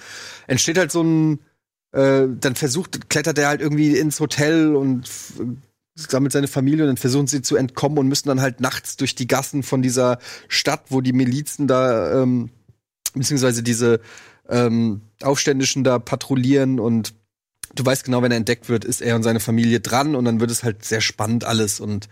entsteht 0.48 0.78
halt 0.78 0.92
so 0.92 1.04
ein, 1.04 1.40
äh, 1.92 2.28
dann 2.28 2.56
versucht, 2.56 3.10
klettert 3.10 3.38
er 3.38 3.48
halt 3.50 3.62
irgendwie 3.62 3.98
ins 3.98 4.20
Hotel 4.20 4.76
und 4.76 5.08
sammelt 6.08 6.32
seine 6.32 6.48
Familie 6.48 6.84
und 6.84 6.88
dann 6.88 6.98
versuchen 6.98 7.28
sie 7.28 7.42
zu 7.42 7.56
entkommen 7.56 7.98
und 7.98 8.08
müssen 8.08 8.30
dann 8.30 8.42
halt 8.42 8.62
nachts 8.62 8.98
durch 8.98 9.16
die 9.16 9.28
Gassen 9.28 9.64
von 9.64 9.82
dieser 9.82 10.20
Stadt, 10.48 10.86
wo 10.90 11.02
die 11.02 11.14
Milizen 11.14 11.68
da, 11.68 12.22
ähm, 12.22 12.50
beziehungsweise 13.14 13.64
diese 13.64 14.00
ähm, 14.48 15.02
Aufständischen 15.22 15.84
da 15.84 16.00
patrouillieren 16.00 16.80
und 16.80 17.14
du 17.76 17.86
weißt 17.86 18.04
genau, 18.04 18.22
wenn 18.22 18.32
er 18.32 18.38
entdeckt 18.38 18.70
wird, 18.70 18.86
ist 18.86 19.02
er 19.02 19.16
und 19.16 19.24
seine 19.24 19.40
Familie 19.40 19.80
dran 19.80 20.16
und 20.16 20.26
dann 20.26 20.40
wird 20.40 20.52
es 20.52 20.64
halt 20.64 20.84
sehr 20.84 21.02
spannend 21.02 21.44
alles 21.44 21.80
und 21.80 22.10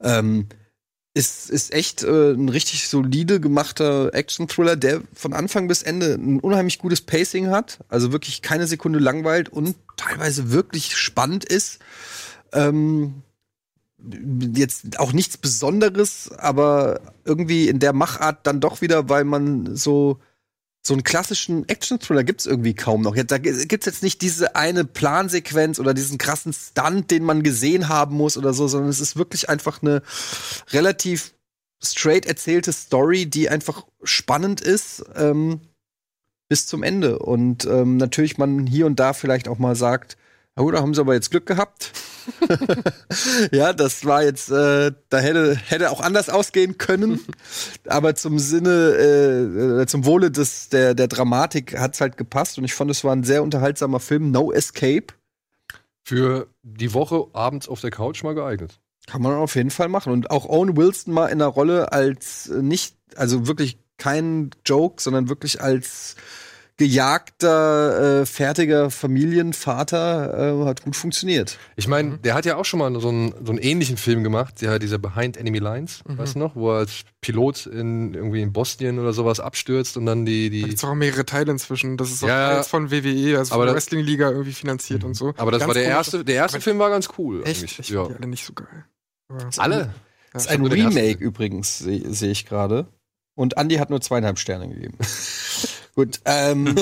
ähm, 0.00 0.48
ist, 1.14 1.48
ist 1.48 1.72
echt 1.72 2.02
äh, 2.02 2.32
ein 2.32 2.48
richtig 2.48 2.88
solide 2.88 3.38
gemachter 3.38 4.12
Action-Thriller, 4.12 4.74
der 4.74 5.00
von 5.14 5.32
Anfang 5.32 5.68
bis 5.68 5.82
Ende 5.82 6.14
ein 6.14 6.40
unheimlich 6.40 6.78
gutes 6.78 7.02
Pacing 7.02 7.50
hat, 7.50 7.78
also 7.88 8.10
wirklich 8.10 8.42
keine 8.42 8.66
Sekunde 8.66 8.98
langweilt 8.98 9.48
und 9.48 9.76
teilweise 9.96 10.50
wirklich 10.50 10.96
spannend 10.96 11.44
ist. 11.44 11.78
Ähm, 12.54 13.22
jetzt 14.54 14.98
auch 14.98 15.12
nichts 15.12 15.36
Besonderes, 15.36 16.30
aber 16.38 17.00
irgendwie 17.24 17.68
in 17.68 17.78
der 17.78 17.92
Machart 17.92 18.46
dann 18.46 18.60
doch 18.60 18.80
wieder, 18.80 19.08
weil 19.08 19.24
man 19.24 19.76
so 19.76 20.18
so 20.86 20.92
einen 20.92 21.02
klassischen 21.02 21.66
Action-Thriller 21.66 22.24
gibt's 22.24 22.44
irgendwie 22.44 22.74
kaum 22.74 23.00
noch. 23.00 23.16
Da 23.16 23.38
gi- 23.38 23.66
gibt's 23.66 23.86
jetzt 23.86 24.02
nicht 24.02 24.20
diese 24.20 24.54
eine 24.54 24.84
Plansequenz 24.84 25.78
oder 25.80 25.94
diesen 25.94 26.18
krassen 26.18 26.52
Stunt, 26.52 27.10
den 27.10 27.24
man 27.24 27.42
gesehen 27.42 27.88
haben 27.88 28.14
muss 28.16 28.36
oder 28.36 28.52
so, 28.52 28.68
sondern 28.68 28.90
es 28.90 29.00
ist 29.00 29.16
wirklich 29.16 29.48
einfach 29.48 29.80
eine 29.80 30.02
relativ 30.72 31.32
straight 31.82 32.26
erzählte 32.26 32.70
Story, 32.74 33.24
die 33.24 33.48
einfach 33.48 33.86
spannend 34.02 34.60
ist 34.60 35.02
ähm, 35.16 35.62
bis 36.50 36.66
zum 36.66 36.82
Ende. 36.82 37.18
Und 37.18 37.64
ähm, 37.64 37.96
natürlich 37.96 38.36
man 38.36 38.66
hier 38.66 38.84
und 38.84 39.00
da 39.00 39.14
vielleicht 39.14 39.48
auch 39.48 39.58
mal 39.58 39.76
sagt, 39.76 40.18
oh, 40.56 40.70
da 40.70 40.82
haben 40.82 40.92
sie 40.92 41.00
aber 41.00 41.14
jetzt 41.14 41.30
Glück 41.30 41.46
gehabt. 41.46 41.92
ja, 43.52 43.72
das 43.72 44.04
war 44.04 44.22
jetzt, 44.22 44.50
äh, 44.50 44.92
da 45.08 45.18
hätte, 45.18 45.56
hätte 45.56 45.90
auch 45.90 46.00
anders 46.00 46.28
ausgehen 46.28 46.78
können. 46.78 47.20
Aber 47.86 48.14
zum 48.14 48.38
Sinne, 48.38 49.80
äh, 49.82 49.86
zum 49.86 50.04
Wohle 50.04 50.30
des, 50.30 50.68
der, 50.68 50.94
der 50.94 51.08
Dramatik 51.08 51.78
hat's 51.78 52.00
halt 52.00 52.16
gepasst. 52.16 52.58
Und 52.58 52.64
ich 52.64 52.74
fand, 52.74 52.90
es 52.90 53.04
war 53.04 53.14
ein 53.14 53.24
sehr 53.24 53.42
unterhaltsamer 53.42 54.00
Film. 54.00 54.30
No 54.30 54.52
Escape. 54.52 55.06
Für 56.04 56.48
die 56.62 56.92
Woche 56.92 57.26
abends 57.32 57.68
auf 57.68 57.80
der 57.80 57.90
Couch 57.90 58.22
mal 58.22 58.34
geeignet. 58.34 58.78
Kann 59.06 59.22
man 59.22 59.34
auf 59.34 59.54
jeden 59.54 59.70
Fall 59.70 59.88
machen. 59.88 60.12
Und 60.12 60.30
auch 60.30 60.46
Owen 60.46 60.76
Wilson 60.76 61.12
mal 61.12 61.26
in 61.26 61.40
einer 61.40 61.46
Rolle 61.46 61.92
als 61.92 62.48
äh, 62.48 62.62
nicht, 62.62 62.96
also 63.16 63.46
wirklich 63.46 63.78
kein 63.96 64.50
Joke, 64.66 65.00
sondern 65.00 65.28
wirklich 65.28 65.60
als 65.60 66.16
gejagter, 66.76 68.22
äh, 68.22 68.26
fertiger 68.26 68.90
Familienvater 68.90 70.62
äh, 70.62 70.64
hat 70.66 70.82
gut 70.82 70.96
funktioniert. 70.96 71.58
Ich 71.76 71.86
meine, 71.88 72.18
der 72.18 72.34
hat 72.34 72.44
ja 72.44 72.56
auch 72.56 72.64
schon 72.64 72.78
mal 72.80 73.00
so 73.00 73.08
einen, 73.08 73.32
so 73.44 73.52
einen 73.52 73.58
ähnlichen 73.58 73.96
Film 73.96 74.24
gemacht, 74.24 74.60
der 74.60 74.78
dieser 74.78 74.98
Behind 74.98 75.36
Enemy 75.36 75.58
Lines, 75.58 76.00
weißt 76.04 76.34
du 76.34 76.38
noch, 76.40 76.56
wo 76.56 76.72
er 76.72 76.78
als 76.78 77.04
Pilot 77.20 77.66
in 77.66 78.14
irgendwie 78.14 78.42
in 78.42 78.52
Bosnien 78.52 78.98
oder 78.98 79.12
sowas 79.12 79.38
abstürzt 79.40 79.96
und 79.96 80.06
dann 80.06 80.26
die 80.26 80.50
Da 80.50 80.54
die 80.56 80.62
gibt's 80.70 80.84
auch 80.84 80.94
mehrere 80.94 81.24
Teile 81.24 81.52
inzwischen. 81.52 81.96
Das 81.96 82.10
ist 82.10 82.24
auch 82.24 82.28
Ja, 82.28 82.50
ja. 82.52 82.58
eins 82.58 82.68
von 82.68 82.90
WWE, 82.90 83.38
also 83.38 83.54
Aber 83.54 83.62
von 83.62 83.66
der 83.66 83.74
Wrestling-Liga 83.76 84.30
irgendwie 84.30 84.52
finanziert 84.52 85.04
und 85.04 85.14
so. 85.14 85.32
aber 85.36 85.50
das 85.52 85.60
Ganz 85.60 85.68
war 85.68 85.74
der 85.74 85.84
komisch. 85.84 85.96
erste, 85.96 86.24
der 86.24 86.34
erste 86.34 86.60
Film 86.60 86.78
war 86.78 86.90
ganz 86.90 87.08
cool 87.18 87.42
Echt? 87.44 87.60
eigentlich. 87.60 87.78
Ich 87.78 87.88
ja. 87.90 88.06
die 88.08 88.14
alle 88.14 88.26
nicht 88.26 88.44
so 88.44 88.52
geil. 88.52 88.84
Alle. 89.58 89.94
Das 90.32 90.46
ist 90.46 90.50
Ja, 90.50 90.56
ein. 90.56 90.66
Remake 90.66 91.22
übrigens, 91.22 91.78
sehe 91.78 92.12
seh 92.12 92.30
ich 92.30 92.46
gerade. 92.46 92.88
Und 93.36 93.56
Andy 93.56 93.76
hat 93.76 93.90
nur 93.90 94.00
zweieinhalb 94.00 94.38
Sterne 94.38 94.68
gegeben. 94.68 94.98
Gut, 95.94 96.20
ähm, 96.24 96.74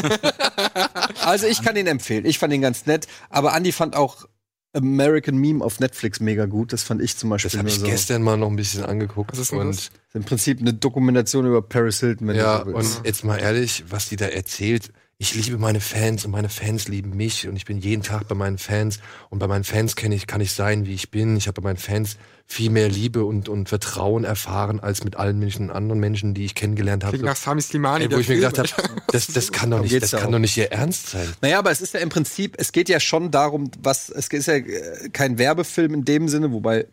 also 1.25 1.47
ich 1.47 1.63
kann 1.63 1.77
ihn 1.77 1.87
empfehlen. 1.87 2.25
Ich 2.25 2.39
fand 2.39 2.53
ihn 2.53 2.63
ganz 2.63 2.87
nett. 2.87 3.07
Aber 3.29 3.55
Andy 3.55 3.73
fand 3.73 3.95
auch 3.95 4.27
American 4.75 5.37
Meme 5.37 5.63
auf 5.63 5.81
Netflix 5.81 6.21
mega 6.21 6.47
gut. 6.47 6.73
Das 6.73 6.83
fand 6.83 7.03
ich 7.03 7.17
zum 7.17 7.31
Beispiel 7.31 7.51
Das 7.51 7.59
habe 7.59 7.69
ich 7.69 7.77
so. 7.77 7.87
gestern 7.87 8.23
mal 8.23 8.37
noch 8.37 8.49
ein 8.49 8.57
bisschen 8.57 8.85
angeguckt. 8.85 9.37
Denn 9.37 9.59
und 9.59 9.69
das? 9.77 9.91
Im 10.15 10.25
Prinzip 10.25 10.61
eine 10.61 10.73
Dokumentation 10.73 11.47
über 11.47 11.61
Paris 11.63 12.01
Hilton, 12.01 12.29
wenn 12.29 12.37
ja, 12.37 12.59
du 12.61 12.71
so 12.71 12.77
willst. 12.77 12.99
und 12.99 13.07
jetzt 13.07 13.25
mal 13.25 13.39
ehrlich, 13.39 13.85
was 13.89 14.09
die 14.09 14.17
da 14.17 14.27
erzählt. 14.27 14.93
Ich 15.19 15.35
liebe 15.35 15.59
meine 15.59 15.81
Fans 15.81 16.25
und 16.25 16.33
meine 16.33 16.49
Fans 16.49 16.89
lieben 16.89 17.17
mich 17.17 17.47
und 17.47 17.55
ich 17.55 17.65
bin 17.65 17.79
jeden 17.79 18.03
Tag 18.03 18.27
bei 18.27 18.35
meinen 18.35 18.59
Fans 18.59 18.99
und 19.31 19.39
bei 19.39 19.47
meinen 19.47 19.63
Fans 19.63 19.95
kann 19.95 20.11
ich, 20.11 20.27
kann 20.27 20.41
ich 20.41 20.53
sein, 20.53 20.87
wie 20.87 20.95
ich 20.95 21.11
bin. 21.11 21.37
Ich 21.37 21.47
habe 21.47 21.61
bei 21.61 21.69
meinen 21.69 21.77
Fans 21.77 22.17
viel 22.47 22.71
mehr 22.71 22.89
Liebe 22.89 23.25
und, 23.25 23.49
und 23.49 23.69
Vertrauen 23.69 24.25
erfahren 24.25 24.81
als 24.81 25.05
mit 25.05 25.17
allen 25.17 25.39
Menschen, 25.39 25.71
anderen 25.71 26.01
Menschen, 26.01 26.35
die 26.35 26.45
ich 26.45 26.55
kennengelernt 26.55 27.05
habe. 27.05 27.17
Klingt 27.17 27.27
nach 27.27 27.37
Sami 27.37 27.63
Slimani. 27.63 28.05
Ey, 28.05 28.13
wo 28.13 28.19
ich 28.19 28.29
mir 28.29 28.37
gedacht 28.37 28.59
habe, 28.59 28.69
das, 29.09 29.27
das 29.29 29.53
kann 29.53 29.71
doch 29.71 29.81
nicht, 29.81 30.03
das 30.03 30.13
kann 30.13 30.33
doch 30.33 30.39
nicht 30.39 30.57
ihr 30.57 30.73
Ernst 30.73 31.11
sein. 31.11 31.29
Naja, 31.41 31.59
aber 31.59 31.71
es 31.71 31.81
ist 31.81 31.95
ja 31.95 32.01
im 32.01 32.09
Prinzip, 32.09 32.57
es 32.59 32.73
geht 32.73 32.89
ja 32.89 33.01
schon 33.01 33.31
darum, 33.31 33.71
was, 33.81 34.09
es 34.11 34.29
ist 34.29 34.47
ja 34.47 34.55
äh, 34.55 35.09
kein 35.13 35.39
Werbefilm 35.39 35.95
in 35.95 36.05
dem 36.05 36.29
Sinne, 36.29 36.53
wobei, 36.53 36.87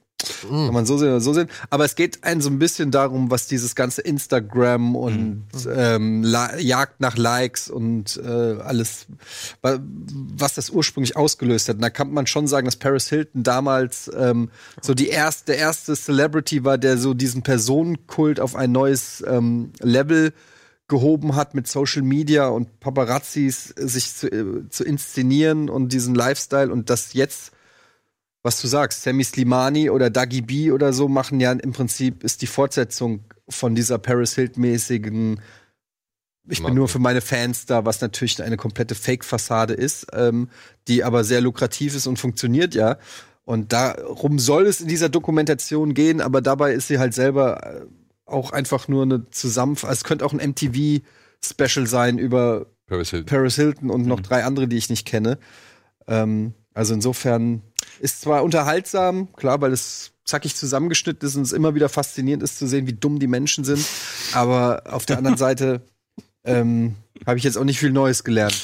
kann 0.50 0.74
man 0.74 0.86
so 0.86 0.98
sehen 0.98 1.10
oder 1.10 1.22
so 1.22 1.34
sehen, 1.34 1.48
aber 1.70 1.86
es 1.86 1.96
geht 1.96 2.24
einen 2.24 2.42
so 2.42 2.50
ein 2.50 2.60
bisschen 2.60 2.92
darum, 2.92 3.32
was 3.32 3.48
dieses 3.48 3.74
ganze 3.76 4.02
Instagram 4.02 4.96
und 4.96 5.44
ähm, 5.74 6.24
La 6.24 6.58
Jagd 6.58 7.00
nach 7.00 7.16
Likes 7.18 7.70
und 7.70 8.18
äh, 8.24 8.28
alles, 8.28 9.08
wa- 9.62 9.80
was 9.82 10.56
das 10.56 10.70
ursprünglich 10.70 11.16
ausgelöst 11.16 11.70
hat. 11.70 11.78
Und 11.78 11.82
da 11.84 11.90
kann 11.90 12.12
man 12.12 12.28
schon 12.28 12.48
sagen, 12.48 12.66
dass 12.66 12.76
Paris 12.76 13.08
Hilton 13.08 13.44
damals 13.44 14.12
ähm, 14.16 14.50
so 14.82 14.94
die 14.94 15.08
erste, 15.08 15.54
der 15.54 15.58
erste 15.58 15.96
Celebrity 15.96 16.66
war, 16.66 16.78
der 16.78 16.98
so 16.98 17.14
diesen 17.14 17.42
Personenkult 17.42 18.40
auf 18.40 18.56
ein 18.56 18.72
neues 18.72 19.24
ähm, 19.26 19.72
Level 19.80 20.34
gehoben 20.90 21.36
hat 21.36 21.54
mit 21.54 21.68
Social 21.68 22.02
Media 22.02 22.48
und 22.48 22.80
Paparazzis 22.80 23.74
sich 23.78 24.14
zu, 24.16 24.28
äh, 24.32 24.68
zu 24.70 24.84
inszenieren 24.84 25.70
und 25.70 25.94
diesen 25.94 26.16
Lifestyle 26.16 26.72
und 26.72 26.90
das 26.90 27.14
jetzt, 27.14 27.52
was 28.44 28.62
du 28.62 28.68
sagst, 28.68 29.04
Sammy 29.04 29.24
Slimani 29.24 29.90
oder 29.90 30.10
Dagi 30.10 30.42
B 30.42 30.72
oder 30.72 30.94
so 30.94 31.08
machen 31.08 31.40
ja 31.40 31.52
im 31.52 31.74
Prinzip 31.74 32.24
ist 32.24 32.42
die 32.42 32.48
Fortsetzung 32.48 33.26
von 33.50 33.76
dieser 33.76 33.98
Paris 33.98 34.36
Hilt-mäßigen 34.36 35.42
ich 36.52 36.64
bin 36.64 36.74
nur 36.74 36.88
für 36.88 37.00
meine 37.00 37.22
Fans 37.22 37.66
da, 37.66 37.86
was 37.86 38.02
natürlich 38.02 38.42
eine 38.42 38.58
komplette 38.58 38.96
Fake-Fassade 38.96 39.74
ist, 39.74 40.08
ähm, 40.14 40.50
die 40.88 41.04
aber 41.04 41.24
sehr 41.24 41.42
lukrativ 41.42 41.96
ist 41.96 42.08
und 42.08 42.18
funktioniert 42.18 42.74
ja. 42.74 42.98
Und 43.46 43.74
darum 43.74 44.40
soll 44.40 44.68
es 44.68 44.82
in 44.82 44.88
dieser 44.88 45.10
Dokumentation 45.10 45.94
gehen, 45.94 46.22
aber 46.22 46.42
dabei 46.42 46.74
ist 46.74 46.88
sie 46.88 47.00
halt 47.00 47.14
selber 47.14 47.64
äh, 47.64 47.86
auch 48.26 48.52
einfach 48.52 48.88
nur 48.88 49.04
eine 49.04 49.30
Zusammenfassung. 49.30 49.90
Also 49.90 50.00
es 50.00 50.04
könnte 50.04 50.26
auch 50.26 50.34
ein 50.34 50.50
MTV-Special 50.52 51.88
sein 51.88 52.18
über 52.18 52.68
Paris 52.88 53.12
Hilton. 53.12 53.26
Paris 53.28 53.56
Hilton 53.56 53.90
und 53.90 54.06
noch 54.06 54.20
drei 54.20 54.44
andere, 54.44 54.68
die 54.68 54.78
ich 54.78 54.90
nicht 54.90 55.06
kenne. 55.06 55.38
Ähm, 56.08 56.54
also 56.74 56.94
insofern 56.94 57.62
Ist 58.00 58.22
zwar 58.22 58.44
unterhaltsam, 58.44 59.32
klar, 59.34 59.60
weil 59.62 59.74
es 59.74 60.12
zackig 60.26 60.56
zusammengeschnitten 60.56 61.28
ist 61.28 61.36
und 61.36 61.42
es 61.44 61.52
immer 61.54 61.76
wieder 61.76 61.90
faszinierend 61.90 62.44
ist 62.44 62.58
zu 62.60 62.68
sehen, 62.68 62.88
wie 62.88 62.94
dumm 62.94 63.20
die 63.20 63.28
Menschen 63.28 63.64
sind. 63.64 63.84
Aber 64.34 64.84
auf 64.86 65.06
der 65.06 65.18
anderen 65.18 65.38
Seite 65.46 65.82
ähm, 66.44 66.96
habe 67.26 67.38
ich 67.38 67.44
jetzt 67.44 67.58
auch 67.58 67.64
nicht 67.64 67.80
viel 67.80 67.92
Neues 67.92 68.24
gelernt. 68.24 68.58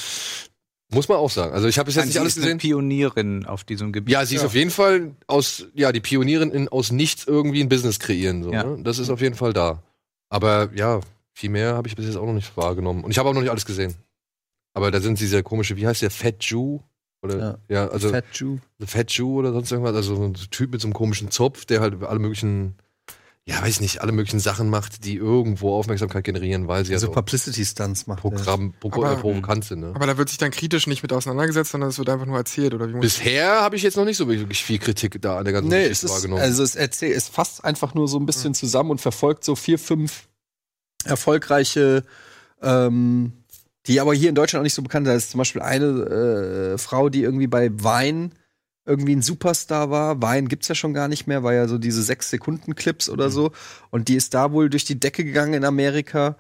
Muss 0.94 1.10
man 1.10 1.18
auch 1.18 1.32
sagen. 1.32 1.52
Also 1.54 1.68
ich 1.68 1.80
habe 1.80 1.88
bis 1.88 1.96
jetzt 1.96 2.04
Sie 2.06 2.10
nicht 2.10 2.20
alles 2.20 2.34
ist 2.38 2.44
eine 2.44 2.54
gesehen. 2.54 2.58
Pionierin 2.60 3.46
auf 3.46 3.64
diesem 3.64 3.92
Gebiet. 3.92 4.14
Ja, 4.14 4.26
sie 4.26 4.36
ist 4.36 4.42
Ja. 4.42 4.48
auf 4.48 4.54
jeden 4.54 4.70
Fall 4.70 5.16
aus, 5.28 5.66
ja, 5.74 5.92
die 5.92 6.00
Pionierin 6.00 6.52
in 6.52 6.70
aus 6.70 6.92
nichts 6.92 7.26
irgendwie 7.26 7.62
ein 7.62 7.70
Business 7.70 8.00
kreieren. 8.00 8.44
So, 8.44 8.54
Ja. 8.54 8.64
ne? 8.64 8.84
Das 8.84 9.00
ist 9.00 9.10
auf 9.10 9.20
jeden 9.20 9.36
Fall 9.36 9.52
da. 9.52 9.82
Aber 10.30 10.70
ja, 10.76 11.02
viel 11.34 11.50
mehr 11.50 11.74
habe 11.74 11.88
ich 11.88 11.96
bis 11.96 12.06
jetzt 12.06 12.16
auch 12.16 12.26
noch 12.26 12.34
nicht 12.34 12.56
wahrgenommen. 12.56 13.04
Und 13.04 13.12
ich 13.12 13.18
habe 13.18 13.28
auch 13.28 13.34
noch 13.34 13.42
nicht 13.42 13.50
alles 13.50 13.66
gesehen. 13.66 13.96
Aber 14.74 14.92
da 14.92 15.02
sind 15.02 15.20
diese 15.20 15.42
komische, 15.42 15.76
wie 15.76 15.88
heißt 15.88 16.02
der, 16.04 16.12
Fat 16.12 16.44
Jew? 16.44 16.80
Oder, 17.26 17.60
ja, 17.70 17.88
also 17.88 18.10
Fat 18.10 18.26
Jew. 18.34 18.58
The 18.80 18.86
Fat 18.88 19.12
Jew 19.12 19.40
oder 19.40 19.52
sonst 19.54 19.72
irgendwas. 19.72 19.96
Also 19.96 20.16
so 20.16 20.24
ein 20.24 20.34
Typ 20.34 20.72
mit 20.72 20.82
so 20.82 20.88
einem 20.88 20.94
komischen 20.94 21.32
Zopf, 21.32 21.66
der 21.66 21.82
halt 21.82 22.02
alle 22.04 22.20
möglichen, 22.20 22.76
ja, 23.48 23.62
weiß 23.62 23.80
nicht, 23.82 24.02
alle 24.02 24.12
möglichen 24.12 24.40
Sachen 24.40 24.70
macht, 24.70 25.06
die 25.06 25.16
irgendwo 25.18 25.76
Aufmerksamkeit 25.76 26.24
generieren, 26.24 26.68
weil 26.68 26.84
sie 26.86 26.94
ja 26.94 27.00
So 27.00 27.08
so 27.08 27.12
Publicity-Stunts 27.12 28.08
macht. 28.08 28.18
er. 28.26 28.30
Programm, 28.32 28.74
Pro 28.80 28.90
Aber- 29.04 29.16
provokant 29.18 29.66
sind. 29.66 29.82
Ne? 29.82 29.92
Aber 29.94 30.08
da 30.08 30.18
wird 30.18 30.30
sich 30.30 30.38
dann 30.40 30.50
kritisch 30.52 30.88
nicht 30.88 31.04
mit 31.04 31.14
auseinandergesetzt, 31.14 31.72
sondern 31.72 31.90
es 31.92 31.98
wird 32.00 32.10
einfach 32.10 32.26
nur 32.26 32.38
erzählt, 32.38 32.74
oder 32.74 32.88
wie 32.90 32.94
muss 32.94 33.02
Bisher 33.02 33.62
habe 33.62 33.76
ich 33.76 33.84
jetzt 33.84 33.98
noch 33.98 34.06
nicht 34.06 34.18
so 34.18 34.28
wirklich 34.28 34.64
viel 34.64 34.80
Kritik 34.80 35.22
da 35.22 35.38
an 35.38 35.44
der 35.46 35.54
ganzen 35.54 35.70
Nee, 35.70 35.84
es 35.84 35.90
Geschichte 35.90 36.06
ist, 36.08 36.12
wahrgenommen. 36.14 36.42
also 36.42 36.64
es 36.64 36.76
erzählt, 36.76 37.16
es 37.16 37.28
fasst 37.28 37.64
einfach 37.64 37.94
nur 37.94 38.08
so 38.08 38.18
ein 38.20 38.26
bisschen 38.26 38.54
zusammen 38.56 38.90
und 38.92 39.00
verfolgt 39.02 39.44
so 39.44 39.56
vier, 39.56 39.78
fünf 39.78 40.28
erfolgreiche, 41.04 42.04
ähm, 42.62 43.34
die 43.88 44.00
aber 44.02 44.14
hier 44.14 44.30
in 44.30 44.36
Deutschland 44.36 44.62
auch 44.62 44.64
nicht 44.64 44.74
so 44.74 44.82
bekannt 44.82 45.06
sind. 45.06 45.14
Da 45.14 45.18
ist 45.18 45.32
zum 45.32 45.38
Beispiel 45.40 45.62
eine 45.62 45.86
äh, 46.74 46.78
Frau, 46.78 47.10
die 47.10 47.22
irgendwie 47.24 47.48
bei 47.48 47.70
Wein 47.84 48.32
irgendwie 48.86 49.16
ein 49.16 49.22
Superstar 49.22 49.90
war. 49.90 50.22
Wein 50.22 50.48
gibt's 50.48 50.68
ja 50.68 50.76
schon 50.76 50.94
gar 50.94 51.08
nicht 51.08 51.26
mehr, 51.28 51.44
war 51.44 51.54
ja 51.54 51.68
so 51.68 51.78
diese 51.78 52.04
sechs 52.04 52.30
Sekunden 52.30 52.76
Clips 52.76 53.10
oder 53.10 53.30
so. 53.30 53.52
Und 53.90 54.08
die 54.10 54.16
ist 54.16 54.34
da 54.34 54.52
wohl 54.52 54.70
durch 54.70 54.86
die 54.86 55.00
Decke 55.00 55.24
gegangen 55.24 55.56
in 55.56 55.66
Amerika. 55.66 56.38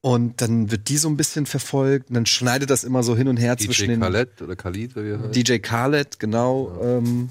Und 0.00 0.40
dann 0.40 0.70
wird 0.70 0.88
die 0.88 0.96
so 0.96 1.08
ein 1.08 1.16
bisschen 1.16 1.46
verfolgt. 1.46 2.10
Und 2.10 2.14
dann 2.14 2.26
schneidet 2.26 2.70
das 2.70 2.84
immer 2.84 3.02
so 3.02 3.16
hin 3.16 3.26
und 3.26 3.36
her 3.38 3.56
zwischen 3.56 3.86
DJ 3.86 3.92
den 3.92 4.00
Khaled 4.00 4.42
oder 4.42 4.54
Khalid, 4.54 4.94
wie 4.94 5.10
er 5.10 5.20
heißt. 5.20 5.34
DJ 5.34 5.58
Khaled, 5.58 6.20
genau. 6.20 6.78
Ähm, 6.80 7.30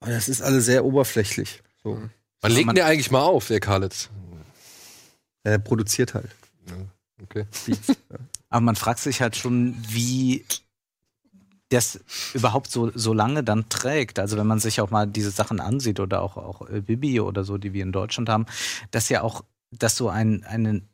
und 0.00 0.10
das 0.10 0.28
ist 0.28 0.42
alles 0.42 0.66
sehr 0.66 0.84
oberflächlich. 0.84 1.62
So. 1.82 1.98
Wann 2.42 2.52
legt 2.52 2.66
man- 2.66 2.74
der 2.74 2.84
eigentlich 2.86 3.10
mal 3.10 3.22
auf, 3.22 3.48
der 3.48 3.60
Khaled? 3.60 4.10
Er 5.44 5.58
produziert 5.58 6.12
halt. 6.12 6.28
Okay. 7.22 7.46
Aber 8.48 8.60
man 8.60 8.76
fragt 8.76 9.00
sich 9.00 9.20
halt 9.20 9.36
schon, 9.36 9.76
wie 9.88 10.44
das 11.70 12.00
überhaupt 12.34 12.70
so, 12.70 12.90
so 12.94 13.12
lange 13.12 13.42
dann 13.42 13.68
trägt. 13.68 14.18
Also 14.18 14.36
wenn 14.36 14.46
man 14.46 14.60
sich 14.60 14.80
auch 14.80 14.90
mal 14.90 15.06
diese 15.06 15.30
Sachen 15.30 15.60
ansieht 15.60 15.98
oder 15.98 16.22
auch, 16.22 16.36
auch 16.36 16.68
äh, 16.68 16.80
Bibi 16.80 17.20
oder 17.20 17.44
so, 17.44 17.58
die 17.58 17.72
wir 17.72 17.82
in 17.82 17.92
Deutschland 17.92 18.28
haben, 18.28 18.46
dass 18.90 19.08
ja 19.08 19.22
auch, 19.22 19.44
dass 19.70 19.96
so 19.96 20.08
ein, 20.08 20.44
ein, 20.44 20.88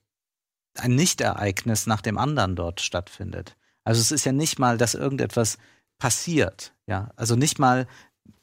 ein 0.78 0.94
Nichtereignis 0.94 1.86
nach 1.86 2.00
dem 2.00 2.18
anderen 2.18 2.56
dort 2.56 2.80
stattfindet. 2.80 3.56
Also 3.84 4.00
es 4.00 4.12
ist 4.12 4.24
ja 4.24 4.32
nicht 4.32 4.58
mal, 4.58 4.78
dass 4.78 4.94
irgendetwas 4.94 5.58
passiert. 5.98 6.72
Ja, 6.86 7.10
also 7.16 7.36
nicht 7.36 7.58
mal, 7.58 7.86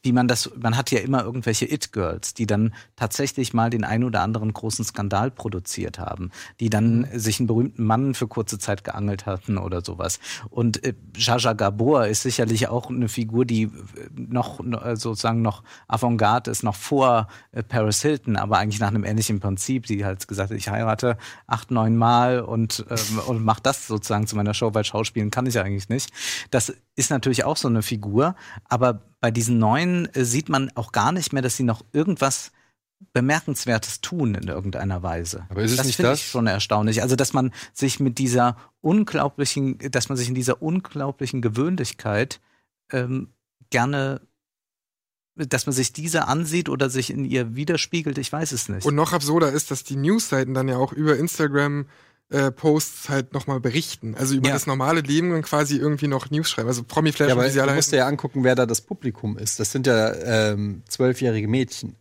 wie 0.07 0.13
man 0.13 0.29
das, 0.29 0.49
man 0.55 0.77
hat 0.77 0.89
ja 0.91 0.99
immer 0.99 1.21
irgendwelche 1.21 1.69
It-Girls, 1.69 2.33
die 2.33 2.47
dann 2.47 2.73
tatsächlich 2.95 3.53
mal 3.53 3.69
den 3.69 3.83
ein 3.83 4.05
oder 4.05 4.21
anderen 4.21 4.53
großen 4.53 4.85
Skandal 4.85 5.31
produziert 5.31 5.99
haben, 5.99 6.31
die 6.61 6.69
dann 6.69 7.05
sich 7.13 7.41
einen 7.41 7.47
berühmten 7.47 7.83
Mann 7.83 8.13
für 8.13 8.29
kurze 8.29 8.57
Zeit 8.57 8.85
geangelt 8.85 9.25
hatten 9.25 9.57
oder 9.57 9.83
sowas. 9.83 10.19
Und 10.49 10.81
äh, 10.85 10.93
Jaja 11.13 11.51
Gabor 11.51 12.07
ist 12.07 12.21
sicherlich 12.21 12.69
auch 12.69 12.89
eine 12.89 13.09
Figur, 13.09 13.43
die 13.43 13.63
äh, 13.63 13.69
noch 14.15 14.61
äh, 14.61 14.95
sozusagen 14.95 15.41
noch 15.41 15.61
Avantgarde 15.89 16.51
ist, 16.51 16.63
noch 16.63 16.75
vor 16.75 17.27
äh, 17.51 17.63
Paris 17.63 18.01
Hilton, 18.01 18.37
aber 18.37 18.59
eigentlich 18.59 18.79
nach 18.79 18.87
einem 18.87 19.03
ähnlichen 19.03 19.41
Prinzip. 19.41 19.87
Sie 19.87 20.05
hat 20.05 20.25
gesagt, 20.25 20.51
ich 20.51 20.69
heirate 20.69 21.17
acht, 21.47 21.69
neun 21.69 21.97
Mal 21.97 22.39
und, 22.39 22.85
ähm, 22.89 23.19
und 23.27 23.43
mach 23.43 23.59
das 23.59 23.87
sozusagen 23.87 24.25
zu 24.25 24.37
meiner 24.37 24.53
Show, 24.53 24.73
weil 24.73 24.85
Schauspielen 24.85 25.31
kann 25.31 25.47
ich 25.47 25.59
eigentlich 25.59 25.89
nicht. 25.89 26.11
Das 26.49 26.73
ist 26.95 27.11
natürlich 27.11 27.43
auch 27.43 27.57
so 27.57 27.67
eine 27.67 27.81
Figur, 27.81 28.35
aber 28.69 29.01
bei 29.19 29.31
diesen 29.31 29.57
neuen 29.57 29.96
äh, 30.05 30.25
sieht 30.25 30.49
man 30.49 30.71
auch 30.75 30.91
gar 30.91 31.11
nicht 31.11 31.33
mehr, 31.33 31.41
dass 31.41 31.57
sie 31.57 31.63
noch 31.63 31.83
irgendwas 31.93 32.51
Bemerkenswertes 33.13 34.01
tun 34.01 34.33
in 34.35 34.47
irgendeiner 34.47 35.03
Weise. 35.03 35.45
Aber 35.49 35.61
ist 35.61 35.71
es 35.71 35.77
das 35.77 35.85
nicht 35.85 35.97
finde 35.97 36.11
das? 36.11 36.19
ich 36.19 36.27
schon 36.27 36.47
erstaunlich. 36.47 37.01
Also, 37.01 37.15
dass 37.15 37.33
man 37.33 37.53
sich 37.73 37.99
mit 37.99 38.17
dieser 38.17 38.57
unglaublichen, 38.81 39.77
dass 39.91 40.09
man 40.09 40.17
sich 40.17 40.29
in 40.29 40.35
dieser 40.35 40.61
unglaublichen 40.61 41.41
Gewöhnlichkeit 41.41 42.41
ähm, 42.91 43.33
gerne, 43.69 44.21
dass 45.35 45.67
man 45.67 45.73
sich 45.73 45.93
diese 45.93 46.27
ansieht 46.27 46.69
oder 46.69 46.89
sich 46.89 47.11
in 47.11 47.23
ihr 47.23 47.55
widerspiegelt, 47.55 48.17
ich 48.17 48.31
weiß 48.31 48.51
es 48.51 48.67
nicht. 48.69 48.85
Und 48.85 48.95
noch 48.95 49.13
absurder 49.13 49.51
ist, 49.51 49.69
dass 49.69 49.83
die 49.83 49.95
Newsseiten 49.95 50.55
dann 50.55 50.67
ja 50.67 50.77
auch 50.77 50.91
über 50.91 51.17
Instagram 51.17 51.85
äh, 52.29 52.51
Posts 52.51 53.09
halt 53.09 53.33
nochmal 53.33 53.59
berichten. 53.59 54.15
Also 54.15 54.35
über 54.35 54.49
Ja. 54.49 54.53
das 54.53 54.67
normale 54.67 55.01
Leben 55.01 55.31
und 55.31 55.43
quasi 55.43 55.77
irgendwie 55.77 56.07
noch 56.07 56.29
News 56.29 56.49
schreiben. 56.49 56.67
Also 56.67 56.83
Promiflash 56.83 57.29
Ja, 57.29 57.35
aber 57.35 57.45
wie 57.45 57.49
sie 57.49 57.61
alle 57.61 57.71
du 57.71 57.75
musst 57.75 57.91
dir 57.91 57.97
ja 57.97 58.07
angucken, 58.07 58.43
wer 58.43 58.55
da 58.55 58.65
das 58.65 58.81
Publikum 58.81 59.37
ist. 59.37 59.59
Das 59.59 59.71
sind 59.71 59.87
ja 59.87 60.13
ähm, 60.51 60.83
zwölfjährige 60.89 61.47
Mädchen, 61.47 61.95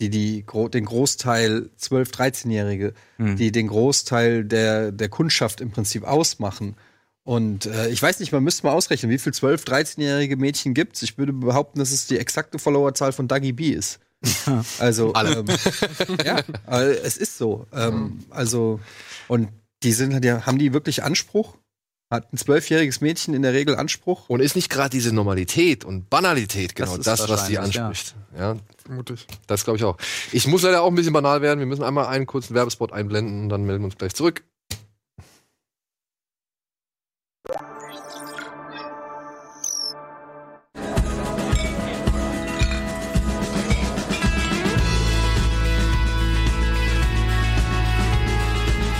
die, 0.00 0.10
die 0.10 0.44
gro 0.44 0.68
den 0.68 0.84
Großteil, 0.84 1.70
12-, 1.80 2.12
13-Jährige, 2.12 2.92
Hm. 3.18 3.36
die 3.36 3.52
den 3.52 3.68
Großteil 3.68 4.44
der, 4.44 4.90
der 4.92 5.08
Kundschaft 5.08 5.60
im 5.60 5.70
Prinzip 5.70 6.04
ausmachen. 6.04 6.74
Und 7.22 7.66
äh, 7.66 7.88
ich 7.90 8.02
weiß 8.02 8.18
nicht, 8.18 8.32
man 8.32 8.42
müsste 8.42 8.66
mal 8.66 8.72
ausrechnen, 8.72 9.10
wie 9.12 9.18
viel 9.18 9.32
12-, 9.32 9.64
13-jährige 9.66 10.36
Mädchen 10.36 10.74
gibt's. 10.74 11.02
Ich 11.02 11.18
würde 11.18 11.32
behaupten, 11.34 11.78
dass 11.78 11.92
es 11.92 12.06
die 12.06 12.18
exakte 12.18 12.58
Followerzahl 12.58 13.12
von 13.12 13.28
Dagi 13.28 13.52
B 13.52 13.68
ist. 13.68 14.00
Also, 14.78 15.12
Alle. 15.12 15.38
Ähm, 15.38 15.46
ja, 16.24 16.40
äh, 16.68 16.96
es 17.02 17.16
ist 17.16 17.38
so. 17.38 17.66
Ähm, 17.72 18.24
also, 18.30 18.80
und 19.28 19.48
die 19.82 19.92
sind 19.92 20.12
halt 20.12 20.24
ja, 20.24 20.46
haben 20.46 20.58
die 20.58 20.72
wirklich 20.72 21.02
Anspruch? 21.02 21.56
Hat 22.10 22.32
ein 22.32 22.38
zwölfjähriges 22.38 23.00
Mädchen 23.00 23.34
in 23.34 23.42
der 23.42 23.52
Regel 23.52 23.76
Anspruch? 23.76 24.28
Und 24.28 24.40
ist 24.40 24.56
nicht 24.56 24.68
gerade 24.68 24.90
diese 24.90 25.14
Normalität 25.14 25.84
und 25.84 26.10
Banalität 26.10 26.74
genau 26.74 26.96
ist 26.96 27.06
das, 27.06 27.28
was 27.28 27.48
ja. 27.48 27.62
anspricht? 27.62 28.16
Ja, 28.36 28.56
Vermutlich. 28.84 29.28
das 29.46 29.62
glaube 29.62 29.76
ich 29.76 29.84
auch. 29.84 29.96
Ich 30.32 30.48
muss 30.48 30.62
leider 30.62 30.82
auch 30.82 30.88
ein 30.88 30.96
bisschen 30.96 31.12
banal 31.12 31.40
werden. 31.40 31.60
Wir 31.60 31.66
müssen 31.66 31.84
einmal 31.84 32.06
einen 32.06 32.26
kurzen 32.26 32.54
Werbespot 32.54 32.92
einblenden 32.92 33.44
und 33.44 33.48
dann 33.48 33.62
melden 33.62 33.82
wir 33.82 33.86
uns 33.86 33.96
gleich 33.96 34.14
zurück. 34.14 34.42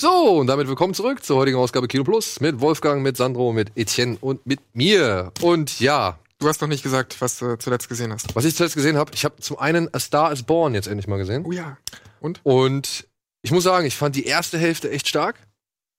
So, 0.00 0.38
und 0.38 0.46
damit 0.46 0.66
willkommen 0.66 0.94
zurück 0.94 1.22
zur 1.22 1.36
heutigen 1.36 1.58
Ausgabe 1.58 1.86
Kino 1.86 2.04
Plus 2.04 2.40
mit 2.40 2.58
Wolfgang, 2.62 3.02
mit 3.02 3.18
Sandro, 3.18 3.52
mit 3.52 3.70
Etienne 3.76 4.16
und 4.22 4.46
mit 4.46 4.60
mir. 4.72 5.30
Und 5.42 5.78
ja, 5.78 6.18
Du 6.38 6.48
hast 6.48 6.62
noch 6.62 6.68
nicht 6.68 6.82
gesagt, 6.82 7.20
was 7.20 7.38
du 7.38 7.58
zuletzt 7.58 7.86
gesehen 7.90 8.10
hast. 8.10 8.34
was 8.34 8.46
ich 8.46 8.56
zuletzt 8.56 8.76
gesehen 8.76 8.96
habe, 8.96 9.10
ich 9.14 9.26
habe 9.26 9.36
zum 9.40 9.58
einen 9.58 9.92
A 9.92 10.00
Star 10.00 10.32
is 10.32 10.42
Born 10.42 10.72
jetzt 10.72 10.88
endlich 10.88 11.06
mal 11.06 11.18
gesehen. 11.18 11.44
Oh 11.44 11.52
ja. 11.52 11.76
Und? 12.18 12.40
Und 12.44 13.08
ich 13.42 13.50
muss 13.50 13.64
sagen, 13.64 13.84
ich 13.84 13.94
fand 13.94 14.16
die 14.16 14.24
erste 14.24 14.56
Hälfte 14.56 14.90
echt 14.90 15.06
stark. 15.06 15.36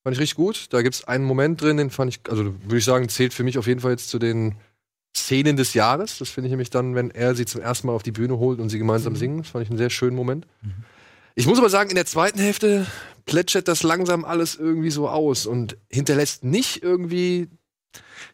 Fand 0.01 0.15
ich 0.15 0.19
richtig 0.19 0.35
gut. 0.35 0.65
Da 0.71 0.81
gibt's 0.81 1.03
einen 1.03 1.23
Moment 1.23 1.61
drin, 1.61 1.77
den 1.77 1.91
fand 1.91 2.11
ich, 2.11 2.21
also 2.27 2.45
würde 2.45 2.77
ich 2.77 2.85
sagen, 2.85 3.07
zählt 3.07 3.35
für 3.35 3.43
mich 3.43 3.59
auf 3.59 3.67
jeden 3.67 3.81
Fall 3.81 3.91
jetzt 3.91 4.09
zu 4.09 4.17
den 4.17 4.55
Szenen 5.15 5.57
des 5.57 5.75
Jahres. 5.75 6.17
Das 6.17 6.31
finde 6.31 6.47
ich 6.47 6.51
nämlich 6.51 6.71
dann, 6.71 6.95
wenn 6.95 7.11
er 7.11 7.35
sie 7.35 7.45
zum 7.45 7.61
ersten 7.61 7.85
Mal 7.85 7.93
auf 7.93 8.01
die 8.01 8.11
Bühne 8.11 8.39
holt 8.39 8.59
und 8.59 8.69
sie 8.69 8.79
gemeinsam 8.79 9.15
singen. 9.15 9.43
Das 9.43 9.49
fand 9.49 9.63
ich 9.63 9.69
einen 9.69 9.77
sehr 9.77 9.91
schönen 9.91 10.15
Moment. 10.15 10.47
Ich 11.35 11.47
muss 11.47 11.57
aber 11.59 11.69
sagen, 11.69 11.89
in 11.89 11.95
der 11.95 12.05
zweiten 12.05 12.39
Hälfte 12.39 12.85
plätschert 13.25 13.67
das 13.67 13.83
langsam 13.83 14.25
alles 14.25 14.55
irgendwie 14.55 14.91
so 14.91 15.07
aus 15.07 15.45
und 15.45 15.77
hinterlässt 15.89 16.43
nicht 16.43 16.83
irgendwie, 16.83 17.47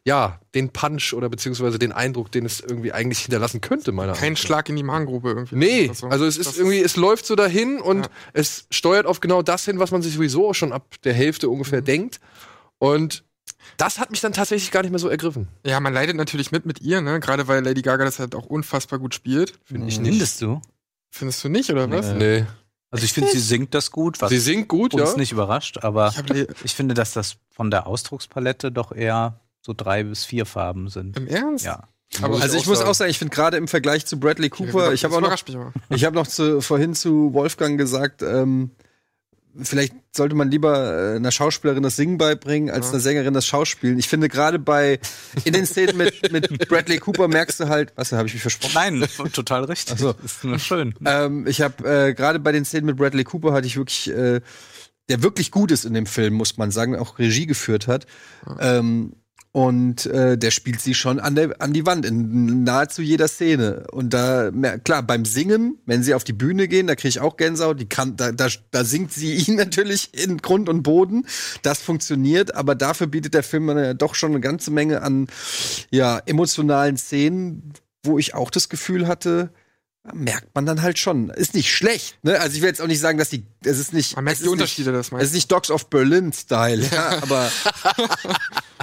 ja, 0.04 0.40
den 0.56 0.70
Punch 0.70 1.14
oder 1.14 1.30
beziehungsweise 1.30 1.78
den 1.78 1.92
Eindruck, 1.92 2.32
den 2.32 2.46
es 2.46 2.60
irgendwie 2.62 2.92
eigentlich 2.94 3.20
hinterlassen 3.20 3.62
könnte, 3.62 3.92
meiner 3.92 4.14
Kein 4.14 4.34
nach. 4.34 4.40
Schlag 4.40 4.70
in 4.70 4.76
die 4.76 4.84
Magengrube 4.84 5.30
irgendwie. 5.30 5.56
Nee, 5.56 5.92
so. 5.94 6.08
also 6.08 6.26
es 6.26 6.38
ist 6.38 6.48
Das 6.48 6.58
irgendwie, 6.58 6.80
es 6.80 6.96
läuft 6.96 7.26
so 7.26 7.36
dahin 7.36 7.80
und 7.80 8.06
Ja. 8.06 8.12
es 8.34 8.66
steuert 8.72 9.06
auf 9.06 9.20
genau 9.20 9.42
das 9.42 9.66
hin, 9.66 9.80
was 9.80 9.92
man 9.92 10.02
sich 10.02 10.14
sowieso 10.14 10.54
schon 10.54 10.74
ab 10.74 10.96
der 11.04 11.14
Hälfte 11.14 11.50
ungefähr 11.50 11.82
Mhm. 11.82 11.86
denkt. 11.86 12.20
Und 12.80 13.24
das 13.78 14.00
hat 14.00 14.10
mich 14.12 14.22
dann 14.22 14.34
tatsächlich 14.34 14.72
gar 14.72 14.82
nicht 14.82 14.92
mehr 14.92 15.00
so 15.00 15.10
ergriffen. 15.10 15.48
Ja, 15.66 15.80
man 15.80 15.94
leidet 15.94 16.16
natürlich 16.16 16.52
mit 16.52 16.66
mit 16.66 16.82
ihr, 16.82 17.02
ne? 17.02 17.20
Gerade 17.20 17.48
weil 17.48 17.64
Lady 17.64 17.82
Gaga 17.82 18.06
das 18.06 18.18
halt 18.20 18.34
auch 18.34 18.46
unfassbar 18.46 18.98
gut 19.00 19.14
spielt. 19.14 19.54
Finde 19.66 19.88
ich 19.88 20.00
nicht. 20.00 20.12
Findest 20.12 20.42
du? 20.42 20.62
Findest 21.12 21.44
du 21.44 21.50
nicht, 21.50 21.70
oder 21.70 21.90
was? 21.92 22.14
Nee. 22.14 22.46
Also 22.89 23.04
ich 23.04 23.13
finde, 23.13 23.32
sie 23.32 23.39
singt 23.39 23.73
das 23.73 23.91
gut, 23.91 24.21
was 24.21 24.30
Sie 24.30 24.39
singt 24.39 24.69
gut, 24.69 24.93
uns 24.93 25.12
ja. 25.12 25.17
nicht 25.17 25.32
überrascht, 25.32 25.80
aber 25.84 26.13
Ich 26.15 26.47
ich 26.63 26.73
finde, 26.73 26.93
dass 26.93 27.12
das 27.12 27.38
von 27.50 27.69
der 27.69 27.86
Ausdruckspalette 27.86 28.71
doch 28.71 28.91
eher 28.93 29.41
so 29.62 29.73
drei 29.76 30.04
bis 30.04 30.23
vier 30.23 30.45
Farben 30.45 30.88
sind. 30.89 31.17
Im 31.17 31.28
Ernst? 31.28 31.65
Ja. 31.65 31.89
Aber 32.21 32.41
Also 32.41 32.58
ich 32.58 32.65
muss 32.65 32.82
auch 32.82 32.93
sagen, 32.93 33.12
ich 33.12 33.19
finde 33.19 33.36
gerade 33.36 33.58
im 33.58 33.67
Vergleich 33.67 34.06
zu 34.06 34.17
Bradley 34.17 34.50
Cooper, 34.50 34.93
ich 34.93 35.04
habe 35.04 35.17
auch 35.17 35.21
noch. 35.21 35.36
Ich 35.89 36.06
habe 36.06 36.15
noch 36.15 36.28
zu, 36.28 36.62
vorhin 36.62 36.95
zu 36.95 37.34
Wolfgang 37.34 37.78
gesagt, 37.78 38.21
ähm, 38.21 38.71
vielleicht 39.62 39.93
sollte 40.15 40.36
man 40.36 40.50
lieber 40.52 41.13
äh, 41.13 41.15
einer 41.15 41.32
Schauspielerin 41.32 41.84
das 41.84 41.96
Singen 41.96 42.17
beibringen, 42.17 42.70
als 42.70 42.88
Ja. 42.88 42.91
einer 42.93 43.00
Sängerin 43.02 43.34
das 43.34 43.46
Schauspielen. 43.46 43.98
Ich 44.00 44.08
finde 44.08 44.30
gerade 44.30 44.60
bei 44.60 45.00
in 45.46 45.54
den 45.54 45.65
Szenen 45.65 45.98
mit, 45.98 46.32
mit 46.32 46.67
Bradley 46.70 46.98
Cooper 46.98 47.28
merkst 47.28 47.60
du 47.60 47.67
halt, 47.70 47.93
was, 47.96 48.10
da 48.10 48.17
habe 48.17 48.28
ich 48.28 48.34
mich 48.34 48.41
versprochen. 48.41 48.74
Nein, 48.76 49.04
total 49.34 49.63
richtig. 49.65 49.96
Ach 49.96 50.00
so. 50.00 50.15
Ist 50.24 50.43
nur 50.43 50.60
schön. 50.60 50.93
Ähm, 51.06 51.46
ich 51.48 51.62
habe 51.62 51.84
äh, 52.08 52.13
gerade 52.13 52.39
bei 52.39 52.52
den 52.52 52.65
Szenen 52.65 52.86
mit 52.86 52.98
Bradley 52.98 53.24
Cooper 53.24 53.54
hatte 53.54 53.67
ich 53.67 53.78
wirklich, 53.78 54.10
äh, 54.10 54.41
der 55.10 55.24
wirklich 55.24 55.52
gut 55.52 55.72
ist 55.72 55.86
in 55.86 55.93
dem 55.93 56.06
Film, 56.06 56.34
muss 56.34 56.58
man 56.58 56.72
sagen, 56.72 56.96
auch 56.96 57.17
Regie 57.20 57.46
geführt 57.46 57.88
hat. 57.88 58.06
Ähm, 58.60 59.13
und 59.58 60.06
äh, 60.06 60.38
der 60.38 60.52
spielt 60.52 60.82
sie 60.82 60.93
schon 60.93 61.20
an, 61.20 61.34
der, 61.34 61.60
an 61.60 61.74
die 61.74 61.88
Wand 61.88 62.06
in 62.06 62.63
nahezu 62.63 63.02
jeder 63.02 63.28
Szene. 63.28 63.88
Und 63.91 64.13
da, 64.13 64.52
klar, 64.84 65.02
beim 65.02 65.26
Singen, 65.26 65.80
wenn 65.88 66.04
sie 66.04 66.13
auf 66.13 66.24
die 66.24 66.34
Bühne 66.34 66.67
gehen, 66.67 66.86
da 66.86 66.93
kriege 66.93 67.08
ich 67.08 67.20
auch 67.22 67.38
Gänsehaut. 67.38 67.80
Die 67.80 67.89
kann, 67.89 68.15
da, 68.17 68.32
da, 68.32 68.50
da 68.70 68.84
singt 68.84 69.13
sie 69.13 69.34
ihn 69.48 69.56
natürlich 69.56 70.13
in 70.13 70.38
Grund 70.38 70.70
und 70.70 70.84
Boden. 70.84 71.26
Das 71.63 71.82
funktioniert, 71.82 72.54
aber 72.54 72.76
dafür 72.76 73.08
bietet 73.08 73.34
der 73.34 73.41
Film 73.41 73.70
äh, 73.70 73.96
doch 73.96 74.13
schon 74.13 74.30
eine 74.30 74.41
ganze 74.41 74.70
Menge 74.70 75.02
an 75.02 75.26
ja, 75.89 76.22
emotionalen 76.28 76.96
Szenen, 76.96 77.74
wo 78.04 78.20
ich 78.20 78.36
auch 78.36 78.52
das 78.52 78.70
Gefühl 78.70 79.08
hatte, 79.08 79.50
merkt 80.13 80.54
man 80.56 80.65
dann 80.65 80.82
halt 80.82 81.00
schon. 81.00 81.30
Ist 81.30 81.54
nicht 81.54 81.74
schlecht, 81.74 82.17
ne? 82.24 82.39
Also 82.39 82.56
ich 82.56 82.62
will 82.62 82.70
jetzt 82.70 82.82
auch 82.82 82.88
nicht 82.88 83.00
sagen, 83.00 83.17
dass 83.17 83.30
die, 83.30 83.46
es 83.63 83.80
ist 83.80 83.93
nicht. 83.93 84.15
Man 84.15 84.26
merkt 84.26 84.41
die 84.41 84.48
Unterschiede, 84.48 84.91
das 84.91 85.08
Nicht, 85.08 85.12
meinst 85.13 85.24
es 85.26 85.30
ist 85.30 85.36
nicht 85.36 85.52
Dogs 85.52 85.72
of 85.72 85.89
Berlin-Style, 85.89 86.88
ja, 86.91 87.10
aber, 87.22 87.52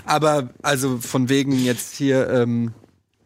aber 0.04 0.50
also 0.62 0.98
von 0.98 1.28
wegen 1.28 1.64
jetzt 1.64 1.94
hier 1.94 2.28
ähm, 2.30 2.72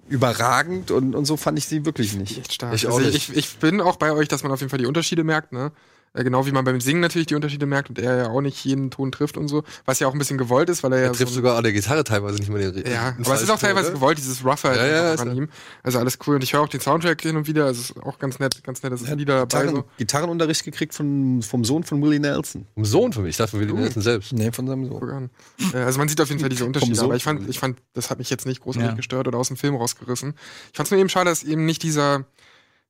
überragend 0.09 0.91
und, 0.91 1.15
und 1.15 1.25
so 1.25 1.37
fand 1.37 1.59
ich 1.59 1.67
sie 1.67 1.85
wirklich 1.85 2.15
nicht. 2.15 2.39
Echt 2.39 2.55
stark. 2.55 2.75
Ich 2.75 2.87
also 2.87 3.01
ich, 3.01 3.35
ich 3.37 3.57
bin 3.57 3.81
auch 3.81 3.97
bei 3.97 4.13
euch, 4.13 4.29
dass 4.29 4.43
man 4.43 4.53
auf 4.53 4.61
jeden 4.61 4.71
Fall 4.71 4.79
die 4.79 4.87
Unterschiede 4.87 5.25
merkt, 5.25 5.53
ne? 5.53 5.73
Äh, 6.15 6.25
Genau 6.25 6.47
wie 6.47 6.53
man 6.53 6.65
beim 6.65 6.81
Singen 6.81 7.01
natürlich 7.01 7.27
die 7.27 7.35
Unterschiede 7.35 7.67
merkt 7.67 7.89
und 7.91 7.99
er 7.99 8.17
ja 8.17 8.29
auch 8.29 8.41
nicht 8.41 8.65
jeden 8.65 8.91
Ton 8.91 9.13
trifft 9.13 9.37
und 9.37 9.49
so, 9.49 9.63
was 9.85 9.99
ja 10.01 10.07
auch 10.09 10.13
ein 10.13 10.19
bisschen 10.19 10.39
gewollt 10.39 10.69
ist, 10.69 10.83
weil 10.83 10.93
er 10.93 10.99
ja 11.01 11.05
Er 11.07 11.13
trifft 11.13 11.31
so 11.31 11.37
sogar 11.37 11.57
an 11.57 11.63
der 11.63 11.73
Gitarre 11.73 12.05
teilweise 12.05 12.39
nicht 12.39 12.51
mehr 12.51 12.71
den 12.73 12.91
ja, 12.91 13.15
aber 13.19 13.35
es 13.35 13.43
ist 13.43 13.51
auch 13.51 13.59
teilweise 13.59 13.89
ne? 13.89 13.95
gewollt, 13.95 14.19
dieses 14.19 14.45
Rougher 14.45 14.75
Ja, 14.77 14.87
ja, 14.87 15.13
an 15.15 15.29
ja- 15.29 15.33
ihm. 15.35 15.49
Also 15.83 15.99
alles 15.99 16.19
cool. 16.27 16.35
Und 16.37 16.45
ich 16.45 16.53
höre 16.53 16.61
auch 16.63 16.69
den 16.69 16.81
Soundtrack 16.81 17.21
hin 17.23 17.37
und 17.37 17.47
wieder, 17.47 17.67
also 17.67 17.81
ist 17.81 18.03
auch 18.03 18.19
ganz 18.19 18.39
nett, 18.39 18.63
ganz 18.65 18.83
nettes 18.83 19.03
Lieder 19.03 19.47
dabei. 19.47 19.65
Gitarren, 19.65 19.77
So. 19.77 19.85
Gitarrenunterricht 19.99 20.65
gekriegt 20.65 20.95
von, 20.95 21.43
vom 21.43 21.65
Sohn 21.65 21.85
von 21.85 22.03
Willie 22.03 22.21
Nelson. 22.21 22.67
Vom 22.75 22.85
Sohn 22.85 23.13
von 23.13 23.23
mir. 23.23 23.29
Ich 23.29 23.37
dachte 23.37 23.53
von 23.53 23.61
Willie 23.61 23.75
Uh. 23.75 23.79
Nelson 23.79 24.03
selbst. 24.03 24.33
Nee, 24.33 24.51
von 24.53 24.67
seinem 24.67 24.87
Sohn. 24.87 25.31
Äh, 25.73 25.77
Also 25.79 25.99
man 25.99 26.09
sieht 26.09 26.21
auf 26.21 26.29
jeden 26.29 26.41
Fall 26.41 26.49
diese 26.49 26.65
Unterschiede, 26.65 27.01
aber 27.01 27.17
ich 27.17 27.25
fand, 27.25 27.49
ich 27.49 27.59
fand, 27.59 27.79
das 27.95 28.11
hat 28.11 28.19
mich 28.19 28.31
jetzt 28.31 28.47
nicht 28.47 28.61
großartig 28.63 28.91
Ja. 28.91 28.97
gestört 28.97 29.29
oder 29.29 29.39
aus 29.39 29.49
dem 29.49 29.57
Film 29.57 29.77
rausgerissen. 29.77 30.35
Ich 30.73 30.77
fand 30.77 30.87
es 30.87 30.91
nur 30.91 31.01
eben 31.01 31.09
schade, 31.09 31.31
dass 31.31 31.43
eben 31.43 31.65
nicht 31.67 31.83
dieser, 31.83 32.25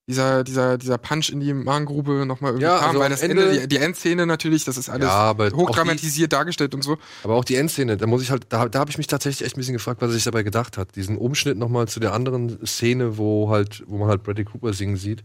dieser, 0.09 0.43
dieser, 0.43 0.79
dieser 0.79 0.99
Punch 0.99 1.29
in 1.29 1.39
die 1.39 1.53
Magengrube 1.55 2.25
nochmal 2.27 2.53
irgendwie 2.53 2.65
Ja, 2.67 2.79
kam, 2.79 2.89
also 2.89 2.99
weil 3.01 3.07
am 3.07 3.11
das 3.13 3.23
Ende- 3.23 3.49
Ende, 3.51 3.61
die, 3.61 3.69
die 3.69 3.77
Endszene 3.77 4.27
natürlich, 4.27 4.65
das 4.65 4.77
ist 4.77 4.89
alles 4.89 5.07
Ja, 5.07 5.37
hochdramatisiert 5.53 6.33
dargestellt 6.33 6.75
und 6.75 6.83
so. 6.83 6.97
Aber 7.23 7.35
auch 7.35 7.45
die 7.45 7.55
Endszene, 7.57 7.97
da 7.97 8.07
muss 8.07 8.23
ich 8.23 8.31
halt, 8.31 8.47
da, 8.49 8.69
da 8.69 8.79
habe 8.81 8.91
ich 8.91 8.99
mich 8.99 9.07
tatsächlich 9.07 9.47
echt 9.47 9.57
ein 9.57 9.61
bisschen 9.61 9.75
gefragt, 9.75 10.01
was 10.01 10.11
er 10.11 10.15
sich 10.15 10.25
dabei 10.25 10.43
gedacht 10.43 10.79
hat. 10.79 10.97
Diesen 10.97 11.17
Umschnitt 11.19 11.59
nochmal 11.59 11.87
zu 11.89 12.01
der 12.01 12.15
anderen 12.15 12.67
Szene, 12.67 13.19
wo 13.19 13.51
halt, 13.51 13.85
wo 13.87 13.99
man 13.99 14.09
halt 14.09 14.23
Bradley 14.23 14.45
Cooper 14.47 14.73
singen 14.73 14.97
sieht, 14.97 15.23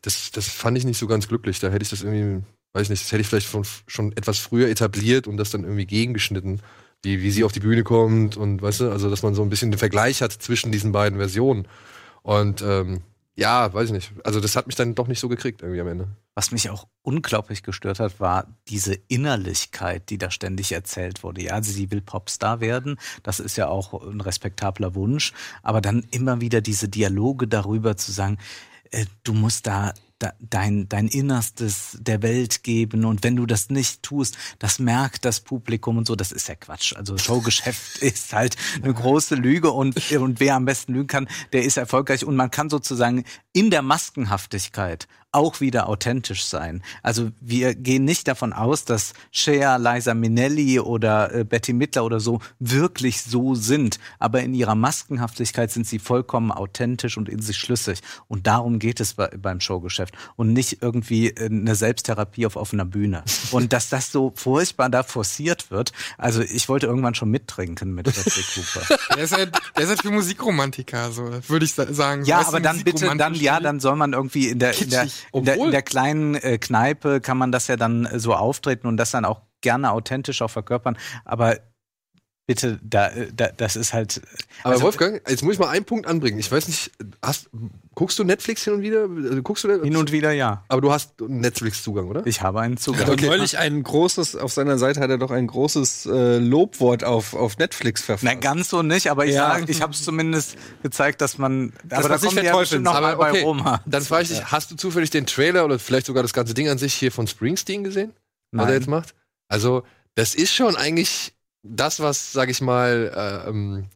das, 0.00 0.30
das 0.32 0.48
fand 0.48 0.76
ich 0.78 0.84
nicht 0.84 0.98
so 0.98 1.06
ganz 1.06 1.28
glücklich. 1.28 1.60
Da 1.60 1.68
hätte 1.68 1.82
ich 1.84 1.90
das 1.90 2.02
irgendwie, 2.02 2.42
weiß 2.72 2.84
ich 2.84 2.90
nicht, 2.90 3.04
das 3.04 3.12
hätte 3.12 3.20
ich 3.20 3.28
vielleicht 3.28 3.46
von, 3.46 3.64
schon 3.86 4.12
etwas 4.16 4.38
früher 4.38 4.68
etabliert 4.68 5.28
und 5.28 5.36
das 5.36 5.50
dann 5.50 5.62
irgendwie 5.64 5.86
gegengeschnitten, 5.86 6.60
wie, 7.04 7.20
wie 7.22 7.30
sie 7.30 7.44
auf 7.44 7.52
die 7.52 7.60
Bühne 7.60 7.82
kommt 7.84 8.36
und 8.38 8.62
weißt 8.62 8.80
du, 8.80 8.90
also 8.90 9.10
dass 9.10 9.22
man 9.22 9.34
so 9.34 9.42
ein 9.42 9.50
bisschen 9.50 9.70
den 9.70 9.78
Vergleich 9.78 10.22
hat 10.22 10.32
zwischen 10.32 10.72
diesen 10.72 10.90
beiden 10.92 11.18
Versionen. 11.18 11.68
Und 12.22 12.62
ähm, 12.62 13.02
ja, 13.34 13.72
weiß 13.72 13.86
ich 13.86 13.92
nicht. 13.92 14.12
Also 14.24 14.40
das 14.40 14.56
hat 14.56 14.66
mich 14.66 14.76
dann 14.76 14.94
doch 14.94 15.08
nicht 15.08 15.20
so 15.20 15.28
gekriegt 15.28 15.62
irgendwie 15.62 15.80
am 15.80 15.88
Ende. 15.88 16.08
Was 16.34 16.50
mich 16.50 16.68
auch 16.68 16.86
unglaublich 17.02 17.62
gestört 17.62 17.98
hat, 17.98 18.20
war 18.20 18.46
diese 18.68 18.94
Innerlichkeit, 19.08 20.10
die 20.10 20.18
da 20.18 20.30
ständig 20.30 20.72
erzählt 20.72 21.22
wurde. 21.22 21.42
Ja, 21.42 21.62
sie 21.62 21.90
will 21.90 22.02
Popstar 22.02 22.60
werden. 22.60 22.98
Das 23.22 23.40
ist 23.40 23.56
ja 23.56 23.68
auch 23.68 24.02
ein 24.02 24.20
respektabler 24.20 24.94
Wunsch. 24.94 25.32
Aber 25.62 25.80
dann 25.80 26.04
immer 26.10 26.40
wieder 26.40 26.60
diese 26.60 26.88
Dialoge 26.88 27.48
darüber 27.48 27.96
zu 27.96 28.12
sagen, 28.12 28.38
äh, 28.90 29.06
du 29.24 29.32
musst 29.32 29.66
da, 29.66 29.94
da 30.11 30.11
dein, 30.40 30.88
dein 30.88 31.08
Innerstes 31.08 31.98
der 32.00 32.22
Welt 32.22 32.62
geben. 32.62 33.04
Und 33.04 33.24
wenn 33.24 33.36
du 33.36 33.46
das 33.46 33.70
nicht 33.70 34.02
tust, 34.02 34.36
das 34.58 34.78
merkt 34.78 35.24
das 35.24 35.40
Publikum 35.40 35.98
und 35.98 36.06
so, 36.06 36.16
das 36.16 36.32
ist 36.32 36.48
ja 36.48 36.54
Quatsch. 36.54 36.94
Also 36.94 37.18
Showgeschäft 37.18 37.98
ist 38.02 38.32
halt 38.32 38.56
eine 38.82 38.92
große 38.92 39.34
Lüge 39.34 39.70
und, 39.70 40.12
und 40.12 40.40
wer 40.40 40.56
am 40.56 40.64
besten 40.64 40.94
lügen 40.94 41.06
kann, 41.06 41.28
der 41.52 41.64
ist 41.64 41.76
erfolgreich. 41.76 42.24
Und 42.24 42.36
man 42.36 42.50
kann 42.50 42.70
sozusagen 42.70 43.24
in 43.52 43.70
der 43.70 43.82
Maskenhaftigkeit 43.82 45.08
auch 45.32 45.60
wieder 45.60 45.88
authentisch 45.88 46.44
sein. 46.44 46.82
Also 47.02 47.30
wir 47.40 47.74
gehen 47.74 48.04
nicht 48.04 48.28
davon 48.28 48.52
aus, 48.52 48.84
dass 48.84 49.14
Cher, 49.30 49.78
Liza 49.78 50.12
Minnelli 50.14 50.78
oder 50.78 51.34
äh, 51.34 51.44
Betty 51.44 51.72
Midler 51.72 52.04
oder 52.04 52.20
so 52.20 52.40
wirklich 52.58 53.22
so 53.22 53.54
sind. 53.54 53.98
Aber 54.18 54.42
in 54.42 54.52
ihrer 54.54 54.74
Maskenhaftigkeit 54.74 55.70
sind 55.70 55.86
sie 55.86 55.98
vollkommen 55.98 56.52
authentisch 56.52 57.16
und 57.16 57.28
in 57.28 57.40
sich 57.40 57.56
schlüssig. 57.56 58.00
Und 58.28 58.46
darum 58.46 58.78
geht 58.78 59.00
es 59.00 59.14
bei, 59.14 59.28
beim 59.28 59.60
Showgeschäft. 59.60 60.14
Und 60.36 60.52
nicht 60.52 60.82
irgendwie 60.82 61.28
äh, 61.30 61.46
eine 61.46 61.74
Selbsttherapie 61.74 62.44
auf 62.46 62.56
offener 62.56 62.84
Bühne. 62.84 63.24
Und 63.52 63.72
dass 63.72 63.88
das 63.88 64.12
so 64.12 64.32
furchtbar 64.36 64.90
da 64.90 65.02
forciert 65.02 65.70
wird. 65.70 65.92
Also 66.18 66.42
ich 66.42 66.68
wollte 66.68 66.86
irgendwann 66.86 67.14
schon 67.14 67.30
mittrinken 67.30 67.94
mit 67.94 68.04
Bradley 68.04 68.44
Cooper. 68.54 68.98
Der 69.16 69.24
ist 69.24 69.32
halt, 69.36 69.54
der 69.76 69.82
ist 69.84 69.88
halt 69.88 70.02
für 70.02 70.10
Musikromantiker, 70.10 71.12
so, 71.12 71.30
würde 71.48 71.64
ich 71.64 71.72
sa- 71.72 71.92
sagen. 71.92 72.24
Ja, 72.24 72.42
du, 72.42 72.48
aber 72.48 72.60
dann 72.60 72.82
bitte, 72.82 73.14
dann 73.16 73.34
ja, 73.34 73.60
dann 73.60 73.80
soll 73.80 73.96
man 73.96 74.12
irgendwie 74.12 74.48
in 74.48 74.58
der, 74.58 74.78
in 74.80 74.90
der. 74.90 75.06
In 75.32 75.44
der, 75.44 75.56
in 75.56 75.70
der 75.70 75.82
kleinen 75.82 76.34
äh, 76.34 76.58
Kneipe 76.58 77.20
kann 77.20 77.38
man 77.38 77.52
das 77.52 77.68
ja 77.68 77.76
dann 77.76 78.06
äh, 78.06 78.18
so 78.18 78.34
auftreten 78.34 78.86
und 78.86 78.96
das 78.96 79.10
dann 79.10 79.24
auch 79.24 79.42
gerne 79.60 79.92
authentisch 79.92 80.42
auch 80.42 80.50
verkörpern. 80.50 80.98
Aber 81.24 81.56
bitte, 82.46 82.80
da, 82.82 83.10
da 83.34 83.48
das 83.56 83.76
ist 83.76 83.92
halt. 83.92 84.20
Aber 84.62 84.72
Also- 84.74 84.84
Wolfgang, 84.84 85.22
jetzt 85.28 85.42
muss 85.42 85.54
ich 85.54 85.58
mal 85.60 85.68
einen 85.68 85.84
Punkt 85.84 86.06
anbringen. 86.06 86.38
Ich 86.38 86.50
weiß 86.50 86.66
nicht, 86.68 86.90
hast, 87.22 87.48
guckst 87.94 88.18
du 88.18 88.24
Netflix 88.24 88.64
hin 88.64 88.74
und 88.74 88.82
wieder? 88.82 89.02
Also, 89.02 89.42
guckst 89.42 89.64
du 89.64 89.82
Hin 89.82 89.96
und 89.96 90.10
wieder 90.12 90.32
ja. 90.32 90.64
Aber 90.68 90.80
du 90.80 90.92
hast 90.92 91.22
einen 91.22 91.40
Netflix-Zugang, 91.40 92.08
oder? 92.08 92.26
Ich 92.26 92.42
habe 92.42 92.60
einen 92.60 92.76
Zugang. 92.76 93.08
Und 93.08 93.22
neulich 93.22 93.58
ein 93.58 93.82
großes, 93.82 94.36
auf 94.36 94.52
seiner 94.52 94.76
Seite 94.78 95.00
hat 95.00 95.10
er 95.10 95.18
doch 95.18 95.30
ein 95.30 95.46
großes 95.46 96.06
äh, 96.06 96.38
Lobwort 96.38 97.04
auf, 97.04 97.34
auf 97.34 97.58
Netflix 97.58 98.02
verfasst. 98.02 98.24
Na, 98.24 98.34
ganz 98.34 98.68
so 98.70 98.82
nicht, 98.82 99.10
aber 99.10 99.24
ich, 99.26 99.34
Ja. 99.34 99.58
ich 99.66 99.80
habe 99.80 99.92
es 99.92 100.04
zumindest 100.04 100.56
gezeigt, 100.82 101.20
dass 101.20 101.38
man. 101.38 101.72
aber 101.90 102.02
da 102.02 102.08
man 102.08 102.18
sich 102.18 102.28
kommen 102.28 102.36
wir 102.42 102.44
ja 102.44 102.56
bestimmt 102.58 102.84
noch 102.84 102.94
mal 102.94 103.04
Aber 103.12 103.16
bei 103.24 103.30
okay, 103.30 103.42
Roma. 103.42 103.80
Dann 103.86 104.02
frage 104.02 104.24
ich 104.24 104.28
dich, 104.30 104.44
hast 104.50 104.70
du 104.70 104.74
zufällig 104.76 105.10
den 105.10 105.26
Trailer 105.26 105.64
oder 105.64 105.78
vielleicht 105.78 106.06
sogar 106.06 106.22
das 106.22 106.32
ganze 106.32 106.54
Ding 106.54 106.68
an 106.68 106.78
sich 106.78 106.94
hier 106.94 107.12
von 107.12 107.26
Springsteen 107.26 107.84
gesehen? 107.84 108.12
Was 108.50 108.62
er 108.64 108.66
Nein. 108.66 108.74
jetzt 108.80 108.88
macht? 108.88 109.14
Also, 109.48 109.84
das 110.16 110.34
ist 110.34 110.52
schon 110.54 110.76
eigentlich 110.76 111.32
das, 111.62 112.00
was, 112.00 112.32
sag 112.32 112.50
ich 112.50 112.60
mal, 112.60 113.12
äh, 113.14 113.48
ähm, 113.48 113.86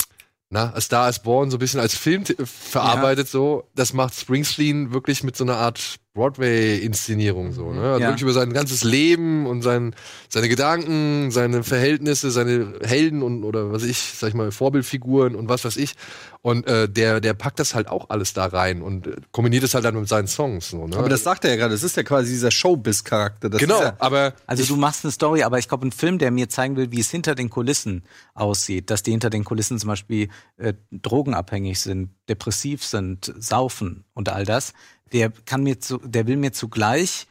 na, 0.51 0.73
A 0.75 0.81
Star 0.81 1.09
is 1.09 1.19
Born 1.19 1.51
so 1.51 1.57
ein 1.57 1.61
bisschen 1.61 1.81
als 1.81 1.95
Film 1.95 2.25
verarbeitet, 2.25 3.29
so. 3.29 3.69
Das 3.75 3.93
macht 3.93 4.15
Springsteen 4.15 4.93
wirklich 4.93 5.25
mit 5.25 5.37
so 5.37 5.45
einer 5.45 5.57
Art 5.57 5.97
Broadway-Inszenierung, 6.17 7.53
so, 7.53 7.73
ne? 7.73 7.83
Also 7.83 8.01
Ja. 8.01 8.09
wirklich 8.09 8.23
über 8.23 8.33
sein 8.33 8.53
ganzes 8.53 8.83
Leben 8.83 9.47
und 9.47 9.63
sein, 9.63 9.95
seine 10.29 10.49
Gedanken, 10.49 11.31
seine 11.31 11.63
Verhältnisse, 11.63 12.31
seine 12.31 12.75
Helden 12.83 13.23
und, 13.23 13.45
oder 13.45 13.71
was 13.73 13.85
ich, 13.85 13.99
sag 13.99 14.29
ich 14.31 14.35
mal, 14.35 14.51
Vorbildfiguren 14.51 15.35
und 15.37 15.49
was 15.49 15.65
weiß 15.65 15.77
ich. 15.77 15.95
Und 16.43 16.67
äh, 16.67 16.89
der, 16.89 17.21
der 17.21 17.35
packt 17.35 17.59
das 17.59 17.75
halt 17.75 17.89
auch 17.89 18.09
alles 18.11 18.33
da 18.33 18.47
rein 18.47 18.81
und 18.83 19.07
äh, 19.07 19.17
kombiniert 19.33 19.65
es 19.65 19.75
halt 19.75 19.85
dann 19.85 19.99
mit 19.99 20.09
seinen 20.09 20.29
Songs, 20.29 20.71
so, 20.71 20.87
ne? 20.87 20.97
Aber 20.97 21.09
das 21.09 21.23
sagt 21.23 21.45
er 21.45 21.51
ja 21.51 21.57
gerade, 21.57 21.73
das 21.75 21.83
ist 21.83 21.97
ja 21.97 22.03
quasi 22.03 22.31
dieser 22.33 22.51
Showbiz-Charakter. 22.51 23.51
Genau, 23.51 23.83
ja, 23.83 23.97
aber 23.99 24.35
Also 24.47 24.65
du 24.65 24.77
machst 24.77 25.05
eine 25.05 25.13
Story, 25.13 25.43
aber 25.43 25.59
ich 25.59 25.69
glaube, 25.69 25.87
ein 25.87 25.93
Film, 25.93 26.19
der 26.19 26.31
mir 26.31 26.49
zeigen 26.49 26.77
will, 26.77 26.91
wie 26.93 27.01
es 27.01 27.11
hinter 27.11 27.35
den 27.35 27.51
Kulissen 27.51 28.05
aussieht, 28.35 28.91
dass 28.91 29.03
die 29.03 29.11
hinter 29.11 29.31
den 29.31 29.45
Kulissen 29.45 29.79
zum 29.79 29.89
Beispiel 29.89 30.29
äh, 30.57 30.75
drogenabhängig 30.93 31.81
sind, 31.81 32.11
depressiv 32.29 32.85
sind, 32.85 33.33
saufen 33.39 34.05
und 34.15 34.29
all 34.29 34.45
das, 34.45 34.73
der 35.13 35.31
kann 35.31 35.63
mir 35.63 35.81
zu, 35.81 35.99
der 35.99 36.27
will 36.27 36.37
mir 36.37 36.53
zugleich 36.53 37.27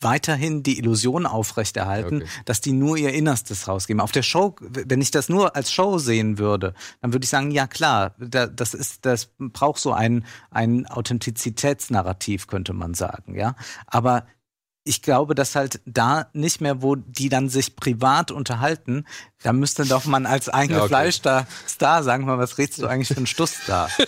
weiterhin 0.00 0.64
die 0.64 0.78
Illusion 0.78 1.26
aufrechterhalten, 1.26 2.22
Okay. 2.22 2.28
dass 2.44 2.60
die 2.60 2.72
nur 2.72 2.96
ihr 2.96 3.12
Innerstes 3.14 3.68
rausgeben. 3.68 4.00
Auf 4.00 4.10
der 4.10 4.24
Show, 4.24 4.56
wenn 4.60 5.00
ich 5.00 5.12
das 5.12 5.28
nur 5.28 5.54
als 5.54 5.72
Show 5.72 5.98
sehen 5.98 6.38
würde, 6.38 6.74
dann 7.00 7.12
würde 7.12 7.22
ich 7.24 7.30
sagen, 7.30 7.52
ja 7.52 7.68
klar, 7.68 8.14
da, 8.18 8.48
das 8.48 8.74
ist, 8.74 9.06
das 9.06 9.30
braucht 9.38 9.80
so 9.80 9.92
ein, 9.92 10.24
ein 10.50 10.86
Authentizitätsnarrativ, 10.86 12.48
könnte 12.48 12.72
man 12.72 12.94
sagen, 12.94 13.36
ja. 13.36 13.54
Aber 13.86 14.26
ich 14.84 15.02
glaube, 15.02 15.36
dass 15.36 15.54
halt 15.54 15.80
da 15.86 16.26
nicht 16.32 16.60
mehr, 16.60 16.82
wo 16.82 16.96
die 16.96 17.28
dann 17.28 17.48
sich 17.48 17.76
privat 17.76 18.32
unterhalten, 18.32 19.04
da 19.44 19.52
müsste 19.52 19.86
doch 19.86 20.04
man 20.06 20.26
als 20.26 20.48
eingefleischter 20.48 21.46
Star 21.68 22.02
sagen, 22.02 22.24
mal, 22.26 22.38
was 22.38 22.58
redest 22.58 22.82
du 22.82 22.88
eigentlich 22.88 23.06
für 23.06 23.18
einen 23.18 23.28
Stuss 23.28 23.54
da? 23.68 23.88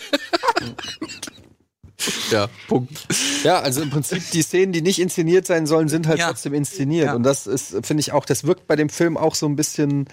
Ja, 2.31 2.47
Punkt. 2.67 3.07
Ja, 3.43 3.59
also 3.59 3.81
im 3.81 3.89
Prinzip 3.89 4.29
die 4.31 4.41
Szenen, 4.41 4.73
die 4.73 4.81
nicht 4.81 4.99
inszeniert 4.99 5.45
sein 5.47 5.65
sollen, 5.65 5.87
sind 5.87 6.07
halt 6.07 6.19
Ja. 6.19 6.27
trotzdem 6.27 6.53
inszeniert. 6.53 7.07
Ja. 7.07 7.15
Und 7.15 7.23
das 7.23 7.47
ist, 7.47 7.69
finde 7.85 8.01
ich 8.01 8.11
auch, 8.11 8.25
das 8.25 8.43
wirkt 8.45 8.67
bei 8.67 8.75
dem 8.75 8.89
Film 8.89 9.15
auch 9.17 9.33
so 9.35 9.45
ein 9.47 9.55
bisschen, 9.55 10.07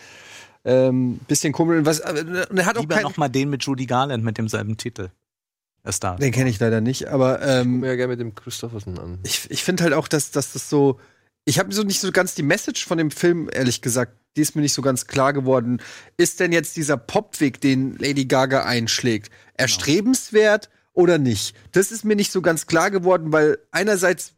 ähm, 0.65 1.19
bisschen 1.27 1.53
komisch. 1.53 1.79
Und 1.79 1.87
Was, 1.87 1.99
äh, 2.01 2.25
er 2.55 2.67
hat 2.67 2.77
auch 2.77 2.83
Lieber 2.83 2.95
kein, 2.95 3.03
noch 3.03 3.17
mal 3.17 3.29
den 3.29 3.51
mit 3.51 3.65
Judy 3.65 3.87
Garland 3.87 4.23
mit 4.23 4.39
demselben 4.39 4.77
Titel. 4.77 5.11
Der 5.85 5.91
Star. 5.93 6.17
Den 6.17 6.31
kenne 6.31 6.49
ich 6.51 6.61
leider 6.61 6.81
nicht, 6.81 7.09
aber 7.09 7.43
ähm, 7.43 7.81
Mir 7.81 7.89
ja 7.89 7.97
gerne 7.97 8.13
mit 8.13 8.21
dem 8.21 8.35
Christopherson 8.37 8.99
an. 9.01 9.19
ich, 9.25 9.51
ich 9.51 9.65
finde 9.65 9.83
halt 9.83 9.95
auch, 9.95 10.07
dass, 10.07 10.31
dass 10.31 10.53
das 10.53 10.71
so. 10.71 11.01
Ich 11.45 11.59
habe 11.59 11.75
so 11.75 11.83
nicht 11.83 11.99
so 11.99 12.13
ganz 12.13 12.37
die 12.37 12.45
Message 12.45 12.87
von 12.87 12.99
dem 12.99 13.11
Film, 13.11 13.51
ehrlich 13.53 13.83
gesagt, 13.83 14.13
die 14.37 14.43
ist 14.43 14.55
mir 14.55 14.63
nicht 14.63 14.75
so 14.75 14.81
ganz 14.81 15.09
klar 15.09 15.33
geworden. 15.33 15.83
Ist 16.17 16.39
denn 16.39 16.53
jetzt 16.53 16.77
dieser 16.77 16.97
Popweg, 16.97 17.61
den 17.61 17.97
Lady 17.99 18.27
Gaga 18.27 18.63
einschlägt, 18.65 19.33
erstrebenswert 19.55 20.71
oder 20.95 21.19
nicht? 21.19 21.55
Das 21.73 21.91
ist 21.93 22.05
mir 22.05 22.17
nicht 22.17 22.33
so 22.33 22.43
ganz 22.43 22.67
klar 22.67 22.91
geworden, 22.91 23.33
weil 23.33 23.59
einerseits 23.71 24.33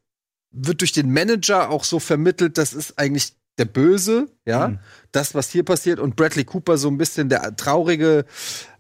wird 0.53 0.81
durch 0.81 0.93
den 0.93 1.12
Manager 1.12 1.71
auch 1.71 1.85
so 1.85 1.99
vermittelt, 1.99 2.59
das 2.59 2.73
ist 2.75 2.99
eigentlich 2.99 3.33
der 3.59 3.64
Böse, 3.67 4.27
ja, 4.45 4.69
Mhm. 4.69 4.79
das, 5.12 5.35
was 5.35 5.49
hier 5.51 5.62
passiert, 5.64 6.01
und 6.01 6.17
Bradley 6.17 6.45
Cooper 6.45 6.77
so 6.77 6.88
ein 6.88 6.99
bisschen 6.99 7.29
der 7.29 7.55
traurige, 7.55 8.25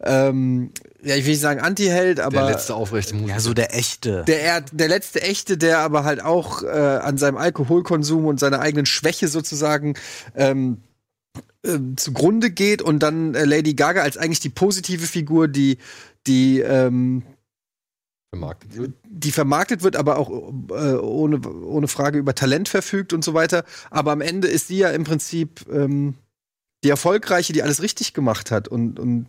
ähm, 0.00 0.72
ja, 1.02 1.14
ich 1.14 1.24
will 1.24 1.32
nicht 1.32 1.40
sagen 1.40 1.60
Anti-Held, 1.60 2.18
aber 2.18 2.38
der 2.42 2.50
letzte 2.50 2.74
aufrechte 2.74 3.14
Musiker. 3.14 3.34
Ja, 3.34 3.40
so 3.40 3.54
der 3.54 3.72
echte. 3.76 4.24
der, 4.26 4.42
er- 4.42 4.60
der 4.62 4.88
letzte 4.88 5.22
echte, 5.22 5.56
der 5.56 5.78
aber 5.78 6.02
halt 6.04 6.20
auch 6.22 6.62
äh, 6.64 6.66
an 6.66 7.18
seinem 7.18 7.36
Alkoholkonsum 7.36 8.24
und 8.26 8.40
seiner 8.40 8.58
eigenen 8.60 8.86
Schwäche 8.86 9.28
sozusagen 9.28 9.94
ähm, 10.34 10.78
äh, 11.64 11.78
zugrunde 11.96 12.50
geht 12.50 12.82
und 12.82 13.00
dann 13.00 13.34
äh, 13.36 13.44
Lady 13.44 13.74
Gaga 13.74 14.02
als 14.02 14.16
eigentlich 14.16 14.40
die 14.40 14.48
positive 14.50 15.06
Figur, 15.06 15.46
die 15.48 15.78
die 16.26 16.58
ähm, 16.60 17.22
vermarktet 18.34 18.76
wird. 18.76 18.92
die 19.08 19.32
vermarktet 19.32 19.82
wird, 19.82 19.96
aber 19.96 20.18
auch 20.18 20.30
äh, 20.70 20.94
ohne, 20.96 21.40
ohne 21.48 21.88
Frage 21.88 22.18
über 22.18 22.34
Talent 22.34 22.68
verfügt 22.68 23.12
und 23.12 23.24
so 23.24 23.34
weiter. 23.34 23.64
Aber 23.90 24.12
am 24.12 24.20
Ende 24.20 24.48
ist 24.48 24.68
sie 24.68 24.78
ja 24.78 24.90
im 24.90 25.04
Prinzip 25.04 25.64
ähm, 25.70 26.14
die 26.84 26.90
Erfolgreiche, 26.90 27.52
die 27.52 27.62
alles 27.62 27.80
richtig 27.82 28.12
gemacht 28.14 28.50
hat 28.50 28.68
und, 28.68 28.98
und 28.98 29.26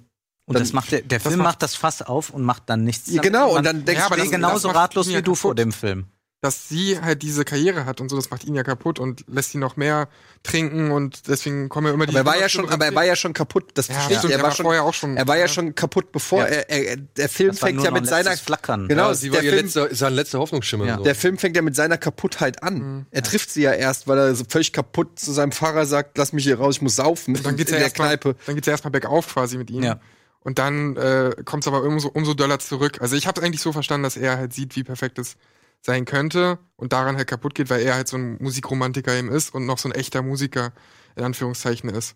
und 0.47 0.59
das 0.59 0.73
macht 0.73 0.91
der, 0.91 1.01
der 1.01 1.19
Film 1.19 1.37
macht- 1.37 1.45
macht 1.45 1.63
das 1.63 1.73
Fass 1.75 2.03
auf 2.03 2.29
und 2.29 2.43
macht 2.43 2.63
dann 2.69 2.83
nichts. 2.83 3.09
Ja, 3.09 3.21
genau, 3.23 3.47
und 3.49 3.55
Man- 3.55 3.63
dann 3.63 3.85
denkst 3.85 4.03
Ja, 4.09 4.15
du 4.15 4.29
genauso 4.29 4.69
ratlos 4.69 5.07
wie 5.09 5.21
du 5.23 5.33
vor 5.33 5.55
dem 5.55 5.71
Film. 5.71 6.05
Dass 6.45 6.69
sie 6.69 7.01
halt 7.01 7.21
diese 7.23 7.43
Karriere 7.43 7.85
hat 7.85 7.99
und 7.99 8.07
so, 8.09 8.15
das 8.15 8.29
macht 8.29 8.45
ihn 8.45 8.55
ja 8.55 8.63
kaputt 8.63 8.99
und 8.99 9.25
lässt 9.27 9.51
sie 9.51 9.57
noch 9.57 9.75
mehr 9.75 10.07
trinken 10.43 10.91
und 10.91 11.27
deswegen 11.27 11.67
kommen 11.69 11.87
ja 11.87 11.93
immer 11.93 12.05
die. 12.05 12.11
aber 12.15 12.19
er 12.19 12.25
war 12.25 12.37
ja 12.39 12.47
schon, 12.47 12.69
aber 12.69 12.85
er 12.85 12.95
war 12.95 13.03
ja 13.03 13.15
schon 13.15 13.33
kaputt. 13.33 13.71
Das 13.73 13.87
ja, 13.87 13.95
verstehe 13.95 14.13
ich. 14.13 14.19
stimmt, 14.19 14.33
Er 14.33 14.41
war 14.43 14.51
schon, 14.51 14.63
vorher 14.63 14.83
auch 14.83 14.93
schon. 14.93 15.17
er 15.17 15.27
war 15.27 15.37
ja 15.37 15.47
schon 15.47 15.75
kaputt, 15.75 16.11
bevor 16.11 16.41
Ja. 16.43 16.45
er, 16.45 16.69
er, 16.69 16.97
der 16.97 17.27
Film 17.29 17.49
Das 17.49 17.59
fängt 17.59 17.83
ja 17.83 17.91
mit 17.91 18.03
ein 18.03 18.05
seiner 18.05 18.37
Flackern. 18.37 18.87
Genau, 18.87 19.07
Ja, 19.07 19.13
sie 19.15 19.31
war 19.31 19.37
der 19.41 19.43
ihr 19.45 19.51
Film- 19.53 19.65
letzter, 19.65 19.93
sein 19.95 20.13
letzter 20.13 20.39
Hoffnungsschimmer. 20.39 20.85
Ja. 20.85 20.97
So. 20.97 21.03
Der 21.03 21.15
Film 21.15 21.37
fängt 21.37 21.55
ja 21.55 21.61
mit 21.61 21.75
seiner 21.75 21.97
Kaputtheit 21.97 22.61
an. 22.63 22.75
Mhm. 22.77 23.05
Er 23.11 23.23
trifft 23.23 23.49
sie 23.49 23.63
ja 23.63 23.73
erst, 23.73 24.07
weil 24.07 24.17
er 24.17 24.35
so 24.35 24.43
völlig 24.47 24.71
kaputt 24.71 25.19
zu 25.19 25.31
seinem 25.33 25.51
Fahrer 25.51 25.85
sagt, 25.85 26.17
lass 26.17 26.31
mich 26.31 26.43
hier 26.45 26.59
raus, 26.59 26.75
ich 26.75 26.81
muss 26.81 26.95
saufen 26.95 27.33
dann 27.43 27.55
geht's 27.57 27.71
in 27.71 27.75
ja 27.75 27.79
der 27.79 27.87
erstmal, 27.87 28.09
Kneipe. 28.09 28.35
dann 28.45 28.55
geht's 28.55 28.67
ja 28.67 28.71
erstmal 28.71 28.91
bergauf 28.91 29.33
quasi 29.33 29.57
mit 29.57 29.69
ihm. 29.71 29.83
Ja. 29.83 29.99
Und 30.43 30.59
dann 30.59 30.95
äh, 30.95 31.31
kommt 31.43 31.63
es 31.63 31.67
aber 31.67 31.81
umso, 31.81 32.07
umso 32.09 32.35
doller 32.35 32.59
zurück. 32.59 32.99
Also 33.01 33.15
ich 33.15 33.25
habe 33.25 33.41
eigentlich 33.41 33.61
so 33.61 33.71
verstanden, 33.71 34.03
dass 34.03 34.15
er 34.15 34.37
halt 34.37 34.53
sieht, 34.53 34.75
wie 34.75 34.83
perfekt 34.83 35.17
es 35.17 35.37
sein 35.81 36.05
könnte 36.05 36.59
und 36.75 36.93
daran 36.93 37.15
halt 37.17 37.27
kaputt 37.27 37.55
geht, 37.55 37.69
weil 37.69 37.81
er 37.81 37.95
halt 37.95 38.07
so 38.07 38.17
ein 38.17 38.37
Musikromantiker 38.41 39.13
eben 39.17 39.29
ist 39.29 39.53
und 39.53 39.65
noch 39.65 39.77
so 39.77 39.89
ein 39.89 39.95
echter 39.95 40.21
Musiker 40.21 40.73
in 41.15 41.23
Anführungszeichen 41.23 41.89
ist. 41.89 42.15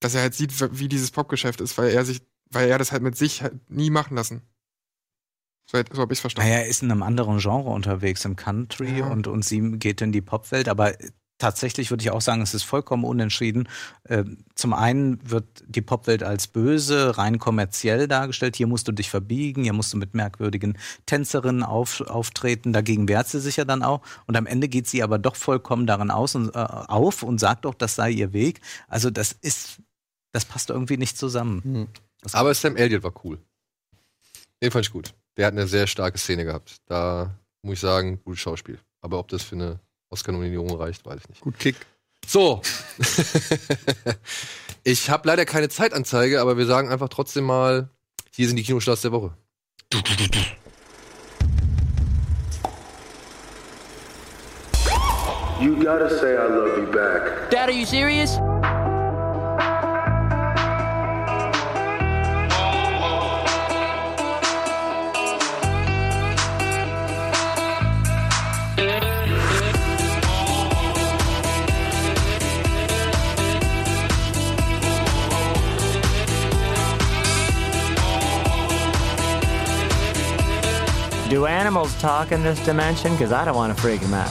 Dass 0.00 0.14
er 0.14 0.22
halt 0.22 0.34
sieht, 0.34 0.52
wie 0.78 0.88
dieses 0.88 1.10
Popgeschäft 1.10 1.60
ist, 1.60 1.76
weil 1.76 1.90
er 1.90 2.04
sich, 2.04 2.22
weil 2.50 2.68
er 2.68 2.78
das 2.78 2.92
halt 2.92 3.02
mit 3.02 3.16
sich 3.16 3.42
halt 3.42 3.70
nie 3.70 3.90
machen 3.90 4.16
lassen. 4.16 4.42
So, 5.70 5.78
so 5.92 6.02
habe 6.02 6.12
ich 6.12 6.20
verstanden. 6.20 6.50
Naja, 6.50 6.62
er 6.62 6.68
ist 6.68 6.82
in 6.82 6.90
einem 6.90 7.02
anderen 7.02 7.38
Genre 7.38 7.70
unterwegs, 7.70 8.24
im 8.24 8.34
Country 8.36 8.98
Ja. 8.98 9.06
und, 9.06 9.26
und 9.28 9.44
sie 9.44 9.60
geht 9.78 10.00
in 10.00 10.10
die 10.10 10.22
Popwelt, 10.22 10.68
aber 10.68 10.94
tatsächlich 11.40 11.90
würde 11.90 12.02
ich 12.02 12.10
auch 12.10 12.20
sagen, 12.20 12.42
es 12.42 12.54
ist 12.54 12.62
vollkommen 12.62 13.04
unentschieden. 13.04 13.68
Ähm, 14.08 14.44
zum 14.54 14.72
einen 14.72 15.18
wird 15.28 15.44
die 15.66 15.80
Popwelt 15.82 16.22
als 16.22 16.46
böse, 16.46 17.18
rein 17.18 17.38
kommerziell 17.38 18.06
dargestellt. 18.06 18.56
Hier 18.56 18.68
musst 18.68 18.86
du 18.86 18.92
dich 18.92 19.10
verbiegen, 19.10 19.64
hier 19.64 19.72
musst 19.72 19.92
du 19.92 19.96
mit 19.96 20.14
merkwürdigen 20.14 20.78
Tänzerinnen 21.06 21.64
auf, 21.64 22.00
auftreten. 22.02 22.72
Dagegen 22.72 23.08
wehrt 23.08 23.28
sie 23.28 23.40
sich 23.40 23.56
ja 23.56 23.64
dann 23.64 23.82
auch. 23.82 24.02
Und 24.26 24.36
am 24.36 24.46
Ende 24.46 24.68
geht 24.68 24.86
sie 24.86 25.02
aber 25.02 25.18
doch 25.18 25.34
vollkommen 25.34 25.86
daran 25.86 26.10
aus 26.10 26.34
und, 26.34 26.54
äh, 26.54 26.58
auf 26.58 27.22
und 27.22 27.40
sagt 27.40 27.66
auch, 27.66 27.74
das 27.74 27.96
sei 27.96 28.10
ihr 28.10 28.32
Weg. 28.32 28.60
Also 28.86 29.10
das 29.10 29.32
ist, 29.32 29.80
das 30.32 30.44
passt 30.44 30.70
irgendwie 30.70 30.98
nicht 30.98 31.18
zusammen. 31.18 31.62
Hm. 31.64 31.88
Aber 32.32 32.54
Sam 32.54 32.76
Elliott 32.76 33.02
war 33.02 33.14
cool. 33.24 33.38
Den 34.62 34.70
fand 34.70 34.86
ich 34.86 34.92
gut. 34.92 35.14
Der 35.36 35.46
hat 35.46 35.54
eine 35.54 35.66
sehr 35.66 35.86
starke 35.86 36.18
Szene 36.18 36.44
gehabt. 36.44 36.76
Da 36.86 37.34
muss 37.62 37.74
ich 37.74 37.80
sagen, 37.80 38.20
gutes 38.22 38.40
Schauspiel. 38.40 38.78
Aber 39.00 39.18
ob 39.18 39.28
das 39.28 39.42
für 39.42 39.56
eine 39.56 39.80
Oscar-Nominierung 40.10 40.76
reicht, 40.76 41.06
weiß 41.06 41.20
ich 41.22 41.28
nicht. 41.28 41.40
Gut 41.40 41.58
Kick. 41.58 41.76
So. 42.26 42.60
ich 44.84 45.08
habe 45.08 45.26
leider 45.28 45.44
keine 45.44 45.68
Zeitanzeige, 45.68 46.40
aber 46.40 46.56
wir 46.56 46.66
sagen 46.66 46.90
einfach 46.90 47.08
trotzdem 47.08 47.44
mal, 47.44 47.88
hier 48.32 48.46
sind 48.46 48.56
die 48.56 48.62
Kinostarts 48.62 49.02
der 49.02 49.12
Woche. 49.12 49.36
You 55.60 55.76
gotta 55.76 56.08
say 56.08 56.36
I 56.36 56.48
love 56.48 56.80
you 56.80 56.86
back. 56.90 57.50
Dad, 57.50 57.68
are 57.68 57.72
you 57.72 57.84
serious? 57.84 58.38
Do 81.30 81.46
animals 81.46 81.94
talk 82.00 82.32
in 82.32 82.42
this 82.42 82.58
dimension? 82.64 83.12
Because 83.12 83.30
I 83.30 83.44
don't 83.44 83.54
want 83.54 83.72
to 83.72 83.80
freak 83.80 84.00
them 84.00 84.14
out. 84.14 84.26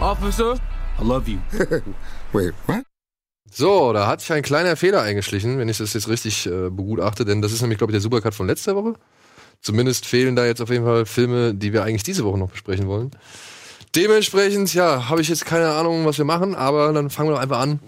Officer? 0.00 0.54
I 0.98 1.02
love 1.02 1.28
you. 1.28 1.38
Wait, 2.32 2.54
what? 2.64 2.82
So, 3.50 3.92
da 3.92 4.06
hat 4.06 4.22
sich 4.22 4.32
ein 4.32 4.42
kleiner 4.42 4.76
Fehler 4.76 5.02
eingeschlichen, 5.02 5.58
wenn 5.58 5.68
ich 5.68 5.76
das 5.76 5.92
jetzt 5.92 6.08
richtig 6.08 6.46
äh, 6.46 6.70
begutachte, 6.70 7.26
denn 7.26 7.42
das 7.42 7.52
ist 7.52 7.60
nämlich, 7.60 7.76
glaube 7.76 7.90
ich, 7.90 7.94
der 7.94 8.00
Supercut 8.00 8.34
von 8.34 8.46
letzter 8.46 8.74
Woche. 8.74 8.94
Zumindest 9.60 10.06
fehlen 10.06 10.36
da 10.36 10.46
jetzt 10.46 10.60
auf 10.60 10.70
jeden 10.70 10.84
Fall 10.84 11.04
Filme, 11.06 11.54
die 11.54 11.72
wir 11.72 11.82
eigentlich 11.84 12.02
diese 12.04 12.24
Woche 12.24 12.38
noch 12.38 12.50
besprechen 12.50 12.86
wollen. 12.86 13.10
Dementsprechend, 13.94 14.72
ja, 14.74 15.08
habe 15.08 15.20
ich 15.20 15.28
jetzt 15.28 15.44
keine 15.46 15.70
Ahnung, 15.70 16.04
was 16.04 16.18
wir 16.18 16.24
machen, 16.24 16.54
aber 16.54 16.92
dann 16.92 17.10
fangen 17.10 17.30
wir 17.30 17.34
doch 17.34 17.42
einfach 17.42 17.60
an. 17.60 17.80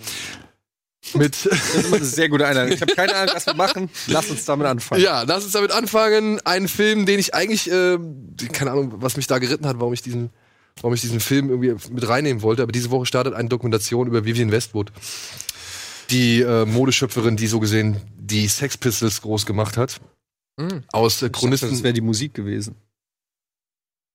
Mit, 1.15 1.47
Das 1.47 1.75
ist 1.75 1.87
immer 1.87 1.97
eine 1.97 2.05
sehr 2.05 2.29
gute 2.29 2.47
Einladung. 2.47 2.73
Ich 2.73 2.81
habe 2.81 2.95
keine 2.95 3.15
Ahnung, 3.15 3.35
was 3.35 3.47
wir 3.47 3.55
machen. 3.55 3.89
Lass 4.07 4.31
uns 4.31 4.45
damit 4.45 4.67
anfangen. 4.67 5.03
ja, 5.03 5.23
lass 5.23 5.45
uns 5.45 5.53
damit 5.53 5.73
anfangen. 5.73 6.41
Ein 6.45 6.69
Film, 6.69 7.07
den 7.07 7.19
ich 7.19 7.35
eigentlich, 7.35 7.71
äh, 7.71 7.99
keine 8.53 8.73
Ahnung, 8.73 8.95
was 8.97 9.17
mich 9.17 9.27
da 9.27 9.39
geritten 9.39 9.67
hat, 9.67 9.79
warum 9.81 9.93
ich 9.93 10.03
diesen, 10.03 10.31
warum 10.81 10.95
ich 10.95 11.01
diesen 11.01 11.21
Film 11.21 11.49
irgendwie 11.51 11.75
mit 11.93 12.07
reinnehmen 12.09 12.43
wollte, 12.43 12.63
aber 12.63 12.73
diese 12.73 12.91
Woche 12.91 13.07
startet 13.07 13.35
eine 13.35 13.49
Dokumentation 13.49 14.07
über 14.07 14.25
Vivian 14.25 14.53
Westwood. 14.53 14.93
Die 16.11 16.41
äh, 16.43 16.67
Modeschöpferin, 16.67 17.37
die 17.37 17.47
so 17.47 17.61
gesehen 17.61 17.97
die 18.19 18.47
Sex 18.49 18.77
Pistols 18.77 19.23
groß 19.23 19.47
gemacht 19.47 19.77
hat. 19.77 20.01
Mhm. 20.57 20.85
Aus 20.93 21.23
äh, 21.23 21.27
dachte, 21.29 21.39
Chronisten. 21.41 21.71
das 21.71 21.83
wäre 21.83 21.95
die 21.95 22.01
Musik 22.01 22.35
gewesen. 22.35 22.77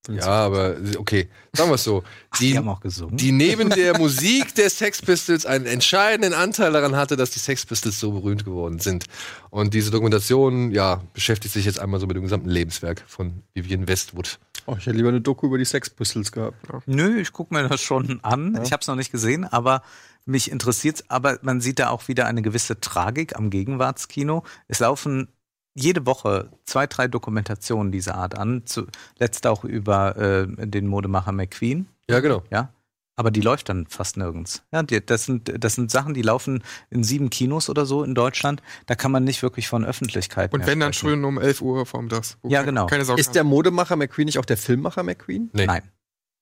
Ja, 0.08 0.28
aber 0.28 0.76
okay, 1.00 1.30
sagen 1.52 1.72
wir 1.72 1.76
es 1.76 1.84
so. 1.84 2.04
Ach, 2.30 2.38
die 2.38 2.52
Die, 2.52 2.58
haben 2.60 2.70
auch 2.70 2.80
gesungen. 2.80 3.18
die 3.18 3.32
neben 3.32 3.72
der 3.72 3.98
Musik 3.98 4.54
der 4.54 4.70
Sex 4.70 5.02
Pistols 5.02 5.48
einen 5.48 5.66
entscheidenden 5.66 6.34
Anteil 6.34 6.72
daran 6.74 6.96
hatte, 6.96 7.16
dass 7.16 7.32
die 7.32 7.40
Sex 7.40 7.66
Pistols 7.66 8.00
so 8.00 8.12
berühmt 8.12 8.46
geworden 8.46 8.78
sind. 8.78 9.06
Und 9.50 9.74
diese 9.74 9.90
Dokumentation, 9.90 10.70
ja, 10.72 11.02
beschäftigt 11.16 11.56
sich 11.56 11.66
jetzt 11.66 11.80
einmal 11.80 12.00
so 12.00 12.06
mit 12.06 12.16
dem 12.16 12.22
gesamten 12.22 12.50
Lebenswerk 12.50 13.04
von 13.08 13.42
Vivian 13.56 13.88
Westwood. 13.88 14.38
Oh, 14.68 14.76
ich 14.78 14.86
hätte 14.86 14.96
lieber 14.96 15.10
eine 15.10 15.22
Doku 15.22 15.48
über 15.48 15.58
die 15.58 15.66
Sex 15.66 15.90
Pistols 15.90 16.32
gehabt. 16.32 16.56
Nö, 16.86 17.20
ich 17.20 17.32
gucke 17.34 17.56
mir 17.56 17.68
das 17.68 17.82
schon 17.82 18.20
an. 18.24 18.60
Ich 18.64 18.72
habe 18.72 18.82
es 18.82 18.88
noch 18.88 18.96
nicht 18.96 19.12
gesehen, 19.12 19.44
aber 19.44 19.82
mich 20.26 20.52
interessiert's. 20.52 21.04
Aber 21.10 21.40
man 21.42 21.62
sieht 21.62 21.80
da 21.80 21.90
auch 21.90 22.08
wieder 22.08 22.28
eine 22.28 22.44
gewisse 22.44 22.80
Tragik 22.80 23.36
am 23.36 23.50
Gegenwartskino. 23.50 24.44
Es 24.68 24.80
laufen 24.80 25.30
jede 25.76 26.06
Woche 26.06 26.50
zwei, 26.64 26.88
drei 26.88 27.08
Dokumentationen 27.08 27.92
dieser 27.92 28.16
Art 28.16 28.38
an. 28.38 28.64
Zuletzt 28.66 29.46
auch 29.46 29.64
über 29.64 30.16
äh, 30.18 30.48
den 30.48 30.88
Modemacher 30.88 31.32
McQueen. 31.32 31.88
Ja, 32.10 32.22
genau. 32.22 32.44
Ja. 32.50 32.72
Aber 33.18 33.32
die 33.32 33.42
läuft 33.42 33.70
dann 33.70 33.88
fast 33.88 34.18
nirgends. 34.18 34.64
Ja, 34.72 34.84
die, 34.84 35.06
das, 35.06 35.26
sind, 35.26 35.64
das 35.64 35.76
sind 35.76 35.90
Sachen, 35.90 36.14
die 36.14 36.22
laufen 36.22 36.64
in 36.90 37.04
sieben 37.04 37.30
Kinos 37.30 37.70
oder 37.70 37.86
so 37.86 38.04
in 38.04 38.14
Deutschland. 38.14 38.62
Da 38.88 38.96
kann 38.96 39.12
man 39.12 39.24
nicht 39.24 39.42
wirklich 39.42 39.70
von 39.70 39.86
Öffentlichkeit 39.86 40.54
Und 40.54 40.68
wenn 40.68 40.80
dann 40.82 40.92
sprechen. 40.92 41.16
schön 41.16 41.26
um 41.26 41.38
11 41.40 41.62
Uhr 41.62 41.86
vorm 41.86 42.10
das. 42.10 42.38
wo 42.42 42.50
Ja, 42.50 42.64
genau. 42.64 42.88
Keine 42.88 43.04
Ist 43.16 43.36
der 43.36 43.46
Modemacher 43.46 43.96
McQueen 43.96 44.26
nicht 44.26 44.40
auch 44.40 44.46
der 44.46 44.58
Filmmacher 44.58 45.04
McQueen? 45.04 45.50
Nee. 45.54 45.66
Nein. 45.66 45.84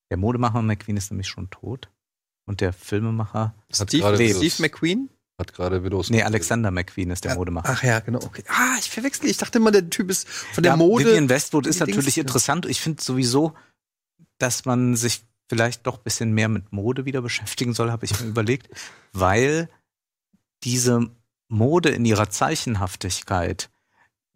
Der 0.10 0.18
Modemacher 0.18 0.62
McQueen 0.62 0.98
ist 0.98 1.12
nämlich 1.12 1.28
schon 1.28 1.50
tot. 1.52 1.90
Und 2.46 2.60
der 2.60 2.74
Filmemacher. 2.74 3.54
Steve, 3.72 4.16
Steve 4.16 4.56
McQueen? 4.60 5.10
Hat 5.40 5.54
gerade 5.54 5.84
Videos. 5.84 6.10
Nee, 6.10 6.22
Alexander 6.22 6.70
McQueen 6.70 7.10
ist 7.10 7.24
der 7.24 7.32
Ja, 7.32 7.38
Modemacher. 7.38 7.70
Ach 7.72 7.84
ja, 7.84 8.00
genau, 8.02 8.20
okay. 8.24 8.44
Ah, 8.48 8.76
ich 8.80 8.90
verwechsel. 8.92 9.28
Ich 9.30 9.38
dachte 9.38 9.58
immer, 9.58 9.72
der 9.72 9.90
Typ 9.90 10.10
ist 10.12 10.28
von 10.28 10.64
der 10.64 10.74
ja, 10.74 10.78
Mode. 10.78 11.06
Vivian 11.06 11.28
Westwood 11.30 11.66
ist 11.66 11.80
die 11.80 11.86
Dings- 11.86 11.96
natürlich 11.96 12.18
interessant. 12.20 12.66
Ich 12.68 12.82
finde 12.82 13.02
sowieso, 13.02 13.54
dass 14.38 14.66
man 14.66 14.96
sich 14.96 15.26
vielleicht 15.50 15.88
doch 15.88 15.98
ein 15.98 16.04
bisschen 16.04 16.34
mehr 16.34 16.50
mit 16.50 16.72
Mode 16.72 17.06
wieder 17.06 17.22
beschäftigen 17.22 17.74
soll, 17.74 17.92
habe 17.92 18.06
ich 18.06 18.20
mir 18.20 18.28
überlegt, 18.28 18.70
weil 19.12 19.70
diese 20.64 21.10
Mode 21.48 21.90
in 21.90 22.06
ihrer 22.06 22.30
Zeichenhaftigkeit 22.30 23.70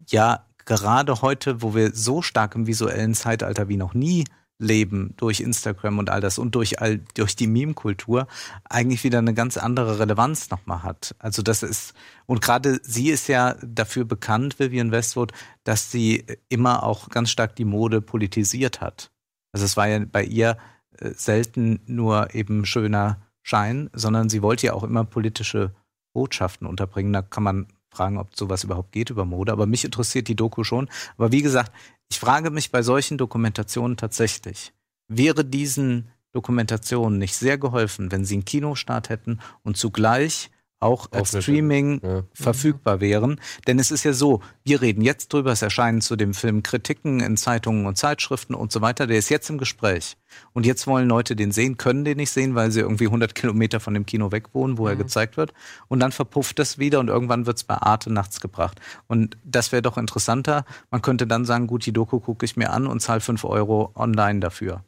ja 0.06 0.46
gerade 0.64 1.22
heute, 1.22 1.62
wo 1.62 1.74
wir 1.74 1.94
so 1.94 2.22
stark 2.22 2.54
im 2.54 2.66
visuellen 2.66 3.14
Zeitalter 3.14 3.68
wie 3.68 3.76
noch 3.76 3.94
nie 3.94 4.24
leben 4.58 5.14
durch 5.16 5.40
Instagram 5.40 5.98
und 5.98 6.10
all 6.10 6.20
das 6.20 6.38
und 6.38 6.54
durch 6.54 6.80
all 6.80 6.98
durch 7.14 7.36
die 7.36 7.46
Meme-Kultur 7.46 8.26
eigentlich 8.68 9.04
wieder 9.04 9.18
eine 9.18 9.34
ganz 9.34 9.56
andere 9.56 9.98
Relevanz 9.98 10.50
nochmal 10.50 10.82
hat. 10.82 11.14
Also 11.18 11.42
das 11.42 11.62
ist 11.62 11.94
und 12.26 12.40
gerade 12.40 12.80
sie 12.82 13.10
ist 13.10 13.28
ja 13.28 13.54
dafür 13.62 14.04
bekannt, 14.04 14.58
Vivian 14.58 14.90
Westwood, 14.90 15.32
dass 15.64 15.92
sie 15.92 16.24
immer 16.48 16.82
auch 16.82 17.08
ganz 17.08 17.30
stark 17.30 17.54
die 17.56 17.64
Mode 17.64 18.00
politisiert 18.00 18.80
hat. 18.80 19.10
Also 19.52 19.64
es 19.64 19.76
war 19.76 19.88
ja 19.88 20.00
bei 20.04 20.24
ihr 20.24 20.58
äh, 20.98 21.10
selten 21.14 21.80
nur 21.86 22.34
eben 22.34 22.66
schöner 22.66 23.22
Schein, 23.42 23.88
sondern 23.92 24.28
sie 24.28 24.42
wollte 24.42 24.66
ja 24.66 24.72
auch 24.74 24.84
immer 24.84 25.04
politische 25.04 25.72
Botschaften 26.12 26.66
unterbringen. 26.66 27.12
Da 27.12 27.22
kann 27.22 27.44
man 27.44 27.66
fragen, 27.90 28.18
ob 28.18 28.36
sowas 28.36 28.64
überhaupt 28.64 28.92
geht 28.92 29.10
über 29.10 29.24
Mode. 29.24 29.52
Aber 29.52 29.66
mich 29.66 29.84
interessiert 29.84 30.28
die 30.28 30.36
Doku 30.36 30.64
schon. 30.64 30.88
Aber 31.16 31.32
wie 31.32 31.42
gesagt, 31.42 31.72
ich 32.10 32.18
frage 32.18 32.50
mich 32.50 32.70
bei 32.70 32.82
solchen 32.82 33.18
Dokumentationen 33.18 33.96
tatsächlich, 33.96 34.72
wäre 35.08 35.44
diesen 35.44 36.10
Dokumentationen 36.32 37.18
nicht 37.18 37.34
sehr 37.34 37.58
geholfen, 37.58 38.12
wenn 38.12 38.24
sie 38.24 38.34
einen 38.34 38.44
Kinostart 38.44 39.08
hätten 39.08 39.40
und 39.62 39.76
zugleich 39.76 40.50
auch 40.80 41.08
als 41.10 41.34
Auf 41.34 41.42
Streaming 41.42 42.00
Ja. 42.02 42.22
verfügbar 42.32 43.00
wären. 43.00 43.40
Denn 43.66 43.78
es 43.78 43.90
ist 43.90 44.04
ja 44.04 44.12
so, 44.12 44.40
wir 44.64 44.80
reden 44.80 45.02
jetzt 45.02 45.32
drüber, 45.32 45.52
es 45.52 45.62
erscheinen 45.62 46.00
zu 46.00 46.14
dem 46.16 46.34
Film 46.34 46.62
Kritiken 46.62 47.20
in 47.20 47.36
Zeitungen 47.36 47.86
und 47.86 47.96
Zeitschriften 47.96 48.54
und 48.54 48.70
so 48.70 48.80
weiter. 48.80 49.06
Der 49.06 49.18
ist 49.18 49.28
jetzt 49.28 49.50
im 49.50 49.58
Gespräch. 49.58 50.16
Und 50.52 50.66
jetzt 50.66 50.86
wollen 50.86 51.08
Leute 51.08 51.34
den 51.34 51.52
sehen, 51.52 51.78
können 51.78 52.04
den 52.04 52.18
nicht 52.18 52.30
sehen, 52.30 52.54
weil 52.54 52.70
sie 52.70 52.80
irgendwie 52.80 53.06
100 53.06 53.34
Kilometer 53.34 53.80
von 53.80 53.94
dem 53.94 54.06
Kino 54.06 54.30
weg 54.30 54.48
wohnen, 54.52 54.78
wo 54.78 54.86
er 54.86 54.94
gezeigt 54.94 55.36
wird. 55.36 55.52
Und 55.88 56.00
dann 56.00 56.12
verpufft 56.12 56.58
das 56.58 56.78
wieder 56.78 57.00
und 57.00 57.08
irgendwann 57.08 57.46
wird 57.46 57.56
es 57.56 57.64
bei 57.64 57.74
Arte 57.74 58.12
nachts 58.12 58.40
gebracht. 58.40 58.78
Und 59.06 59.36
das 59.44 59.72
wäre 59.72 59.82
doch 59.82 59.96
interessanter. 59.98 60.64
Man 60.90 61.02
könnte 61.02 61.26
dann 61.26 61.44
sagen, 61.44 61.66
gut, 61.66 61.86
die 61.86 61.92
Doku 61.92 62.20
gucke 62.20 62.44
ich 62.44 62.56
mir 62.56 62.70
an 62.70 62.86
und 62.86 63.00
zahle 63.00 63.20
5 63.20 63.44
Euro 63.44 63.90
online 63.94 64.40
dafür. 64.40 64.84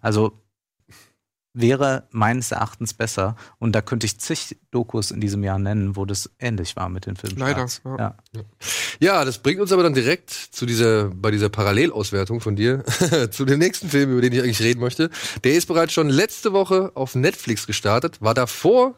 Also 0.00 0.41
wäre 1.54 2.08
meines 2.10 2.50
Erachtens 2.50 2.94
besser. 2.94 3.36
Und 3.58 3.72
da 3.72 3.82
könnte 3.82 4.06
ich 4.06 4.18
zig 4.18 4.56
Dokus 4.70 5.10
in 5.10 5.20
diesem 5.20 5.44
Jahr 5.44 5.58
nennen, 5.58 5.96
wo 5.96 6.04
das 6.04 6.30
ähnlich 6.38 6.76
war 6.76 6.88
mit 6.88 7.06
den 7.06 7.16
Filmstarts. 7.16 7.80
Leider, 7.84 7.98
Ja. 7.98 8.16
ja. 8.34 8.42
Ja, 9.00 9.24
das 9.24 9.38
bringt 9.38 9.60
uns 9.60 9.72
aber 9.72 9.82
dann 9.82 9.94
direkt 9.94 10.30
zu 10.30 10.64
dieser, 10.64 11.10
bei 11.10 11.30
dieser 11.30 11.48
Parallelauswertung 11.48 12.40
von 12.40 12.56
dir, 12.56 12.84
zu 13.30 13.44
dem 13.44 13.58
nächsten 13.58 13.88
Film, 13.88 14.12
über 14.12 14.20
den 14.20 14.32
ich 14.32 14.40
eigentlich 14.40 14.62
reden 14.62 14.80
möchte. 14.80 15.10
Der 15.44 15.54
ist 15.54 15.66
bereits 15.66 15.92
schon 15.92 16.08
letzte 16.08 16.52
Woche 16.52 16.92
auf 16.94 17.14
Netflix 17.14 17.66
gestartet, 17.66 18.20
war 18.20 18.34
davor 18.34 18.94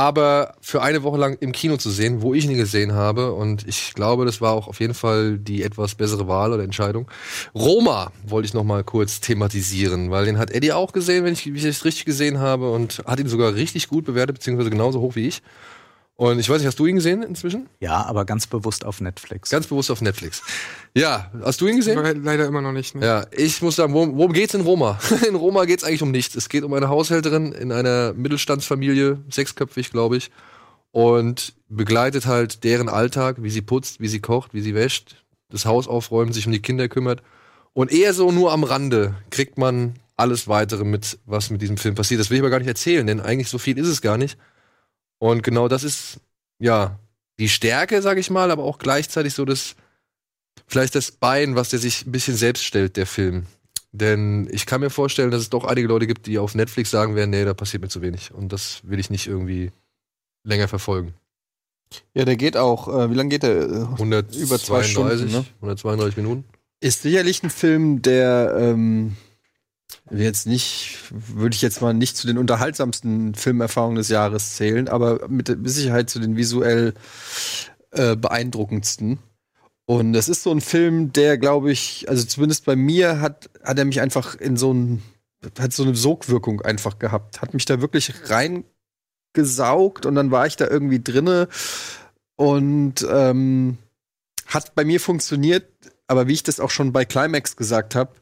aber 0.00 0.54
für 0.62 0.80
eine 0.80 1.02
Woche 1.02 1.18
lang 1.18 1.36
im 1.40 1.52
Kino 1.52 1.76
zu 1.76 1.90
sehen, 1.90 2.22
wo 2.22 2.32
ich 2.32 2.46
ihn 2.46 2.56
gesehen 2.56 2.94
habe. 2.94 3.34
Und 3.34 3.68
ich 3.68 3.92
glaube, 3.92 4.24
das 4.24 4.40
war 4.40 4.52
auch 4.52 4.66
auf 4.66 4.80
jeden 4.80 4.94
Fall 4.94 5.36
die 5.36 5.62
etwas 5.62 5.94
bessere 5.94 6.26
Wahl 6.26 6.54
oder 6.54 6.64
Entscheidung. 6.64 7.06
Roma 7.54 8.10
wollte 8.26 8.46
ich 8.46 8.54
noch 8.54 8.64
mal 8.64 8.82
kurz 8.82 9.20
thematisieren, 9.20 10.10
weil 10.10 10.24
den 10.24 10.38
hat 10.38 10.52
Eddie 10.52 10.72
auch 10.72 10.92
gesehen, 10.92 11.26
wenn 11.26 11.34
ich 11.34 11.46
es 11.46 11.84
richtig 11.84 12.06
gesehen 12.06 12.38
habe, 12.38 12.70
und 12.70 13.02
hat 13.04 13.20
ihn 13.20 13.28
sogar 13.28 13.54
richtig 13.54 13.88
gut 13.88 14.06
bewertet, 14.06 14.36
beziehungsweise 14.36 14.70
genauso 14.70 15.00
hoch 15.00 15.16
wie 15.16 15.28
ich. 15.28 15.42
Und 16.20 16.38
ich 16.38 16.50
weiß 16.50 16.58
nicht, 16.58 16.66
hast 16.66 16.78
du 16.78 16.84
ihn 16.84 16.96
gesehen 16.96 17.22
inzwischen? 17.22 17.70
ja, 17.80 18.04
aber 18.04 18.26
ganz 18.26 18.46
bewusst 18.46 18.84
auf 18.84 19.00
Netflix. 19.00 19.48
Ganz 19.48 19.66
bewusst 19.66 19.90
auf 19.90 20.02
Netflix. 20.02 20.42
Ja, 20.94 21.30
hast 21.42 21.62
du 21.62 21.66
ihn 21.66 21.76
gesehen? 21.76 21.96
Aber 21.96 22.12
leider 22.12 22.44
immer 22.44 22.60
noch 22.60 22.72
nicht. 22.72 22.94
Ne? 22.94 23.06
Ja, 23.06 23.26
ich 23.30 23.62
muss 23.62 23.76
sagen, 23.76 23.94
worum, 23.94 24.18
worum 24.18 24.34
geht's 24.34 24.52
in 24.52 24.60
Roma? 24.60 24.98
In 25.26 25.34
Roma 25.34 25.64
geht's 25.64 25.82
eigentlich 25.82 26.02
um 26.02 26.10
nichts. 26.10 26.34
Es 26.34 26.50
geht 26.50 26.62
um 26.62 26.74
eine 26.74 26.90
Haushälterin 26.90 27.52
in 27.52 27.72
einer 27.72 28.12
Mittelstandsfamilie, 28.12 29.16
sechsköpfig, 29.30 29.92
glaube 29.92 30.18
ich, 30.18 30.30
und 30.90 31.54
begleitet 31.70 32.26
halt 32.26 32.64
deren 32.64 32.90
Alltag, 32.90 33.36
wie 33.40 33.48
sie 33.48 33.62
putzt, 33.62 33.98
wie 34.00 34.08
sie 34.08 34.20
kocht, 34.20 34.52
wie 34.52 34.60
sie 34.60 34.74
wäscht, 34.74 35.24
das 35.48 35.64
Haus 35.64 35.88
aufräumt, 35.88 36.34
sich 36.34 36.44
um 36.44 36.52
die 36.52 36.60
Kinder 36.60 36.88
kümmert. 36.88 37.22
Und 37.72 37.90
eher 37.90 38.12
so 38.12 38.30
nur 38.30 38.52
am 38.52 38.64
Rande 38.64 39.14
kriegt 39.30 39.56
man 39.56 39.94
alles 40.18 40.48
weitere 40.48 40.84
mit, 40.84 41.18
was 41.24 41.48
mit 41.48 41.62
diesem 41.62 41.78
Film 41.78 41.94
passiert. 41.94 42.20
Das 42.20 42.28
will 42.28 42.36
ich 42.36 42.42
aber 42.42 42.50
gar 42.50 42.58
nicht 42.58 42.68
erzählen, 42.68 43.06
denn 43.06 43.20
eigentlich 43.20 43.48
so 43.48 43.56
viel 43.56 43.78
ist 43.78 43.88
es 43.88 44.02
gar 44.02 44.18
nicht. 44.18 44.36
Und 45.20 45.42
genau 45.42 45.68
das 45.68 45.84
ist, 45.84 46.18
ja, 46.58 46.98
die 47.38 47.48
Stärke, 47.48 48.02
sag 48.02 48.18
ich 48.18 48.30
mal, 48.30 48.50
aber 48.50 48.64
auch 48.64 48.78
gleichzeitig 48.78 49.34
so 49.34 49.44
das, 49.44 49.76
vielleicht 50.66 50.94
das 50.94 51.12
Bein, 51.12 51.54
was 51.56 51.68
der 51.68 51.78
sich 51.78 52.06
ein 52.06 52.12
bisschen 52.12 52.36
selbst 52.36 52.64
stellt, 52.64 52.96
der 52.96 53.06
Film. 53.06 53.46
Denn 53.92 54.48
ich 54.50 54.66
kann 54.66 54.80
mir 54.80 54.90
vorstellen, 54.90 55.30
dass 55.30 55.42
es 55.42 55.50
doch 55.50 55.64
einige 55.64 55.88
Leute 55.88 56.06
gibt, 56.06 56.26
die 56.26 56.38
auf 56.38 56.54
Netflix 56.54 56.90
sagen 56.90 57.16
werden, 57.16 57.30
nee, 57.30 57.44
da 57.44 57.54
passiert 57.54 57.82
mir 57.82 57.88
zu 57.88 58.02
wenig. 58.02 58.32
Und 58.32 58.52
das 58.52 58.80
will 58.84 58.98
ich 58.98 59.10
nicht 59.10 59.26
irgendwie 59.26 59.72
länger 60.42 60.68
verfolgen. 60.68 61.14
Ja, 62.14 62.24
der 62.24 62.36
geht 62.36 62.56
auch. 62.56 62.88
Äh, 62.88 63.10
wie 63.10 63.14
lange 63.14 63.30
geht 63.30 63.42
der? 63.42 63.62
Äh, 63.62 63.82
132, 63.82 64.42
Über 64.42 64.58
zwei 64.58 64.82
Stunden, 64.84 65.30
ne? 65.30 65.44
132 65.56 66.16
Minuten. 66.16 66.44
Ist 66.80 67.02
sicherlich 67.02 67.42
ein 67.42 67.50
Film, 67.50 68.00
der 68.00 68.56
ähm, 68.58 69.16
jetzt 70.10 70.46
nicht, 70.46 70.98
würde 71.10 71.54
ich 71.54 71.62
jetzt 71.62 71.80
mal 71.80 71.94
nicht 71.94 72.16
zu 72.16 72.26
den 72.26 72.38
unterhaltsamsten 72.38 73.34
Filmerfahrungen 73.34 73.96
des 73.96 74.08
Jahres 74.08 74.56
zählen, 74.56 74.88
aber 74.88 75.28
mit, 75.28 75.56
Sicherheit 75.64 76.10
zu 76.10 76.18
den 76.18 76.36
visuell 76.36 76.94
äh, 77.92 78.16
beeindruckendsten. 78.16 79.18
Und 79.86 80.12
das 80.12 80.28
ist 80.28 80.42
so 80.42 80.52
ein 80.52 80.60
Film, 80.60 81.12
der, 81.12 81.38
glaube 81.38 81.72
ich, 81.72 82.08
also 82.08 82.24
zumindest 82.24 82.64
bei 82.64 82.76
mir 82.76 83.20
hat, 83.20 83.50
hat 83.64 83.78
er 83.78 83.84
mich 83.84 84.00
einfach 84.00 84.36
in 84.36 84.56
so 84.56 84.72
ein, 84.72 85.02
hat 85.58 85.72
so 85.72 85.82
eine 85.82 85.94
Sogwirkung 85.94 86.60
einfach 86.60 86.98
gehabt. 86.98 87.42
Hat 87.42 87.54
mich 87.54 87.64
da 87.64 87.80
wirklich 87.80 88.12
reingesaugt 88.30 90.06
und 90.06 90.14
dann 90.14 90.30
war 90.30 90.46
ich 90.46 90.56
da 90.56 90.68
irgendwie 90.68 91.02
drinne 91.02 91.48
und 92.36 93.06
ähm, 93.10 93.78
hat 94.46 94.74
bei 94.74 94.84
mir 94.84 95.00
funktioniert, 95.00 95.66
aber 96.06 96.26
wie 96.26 96.34
ich 96.34 96.42
das 96.42 96.60
auch 96.60 96.70
schon 96.70 96.92
bei 96.92 97.04
Climax 97.04 97.56
gesagt 97.56 97.94
habe, 97.94 98.12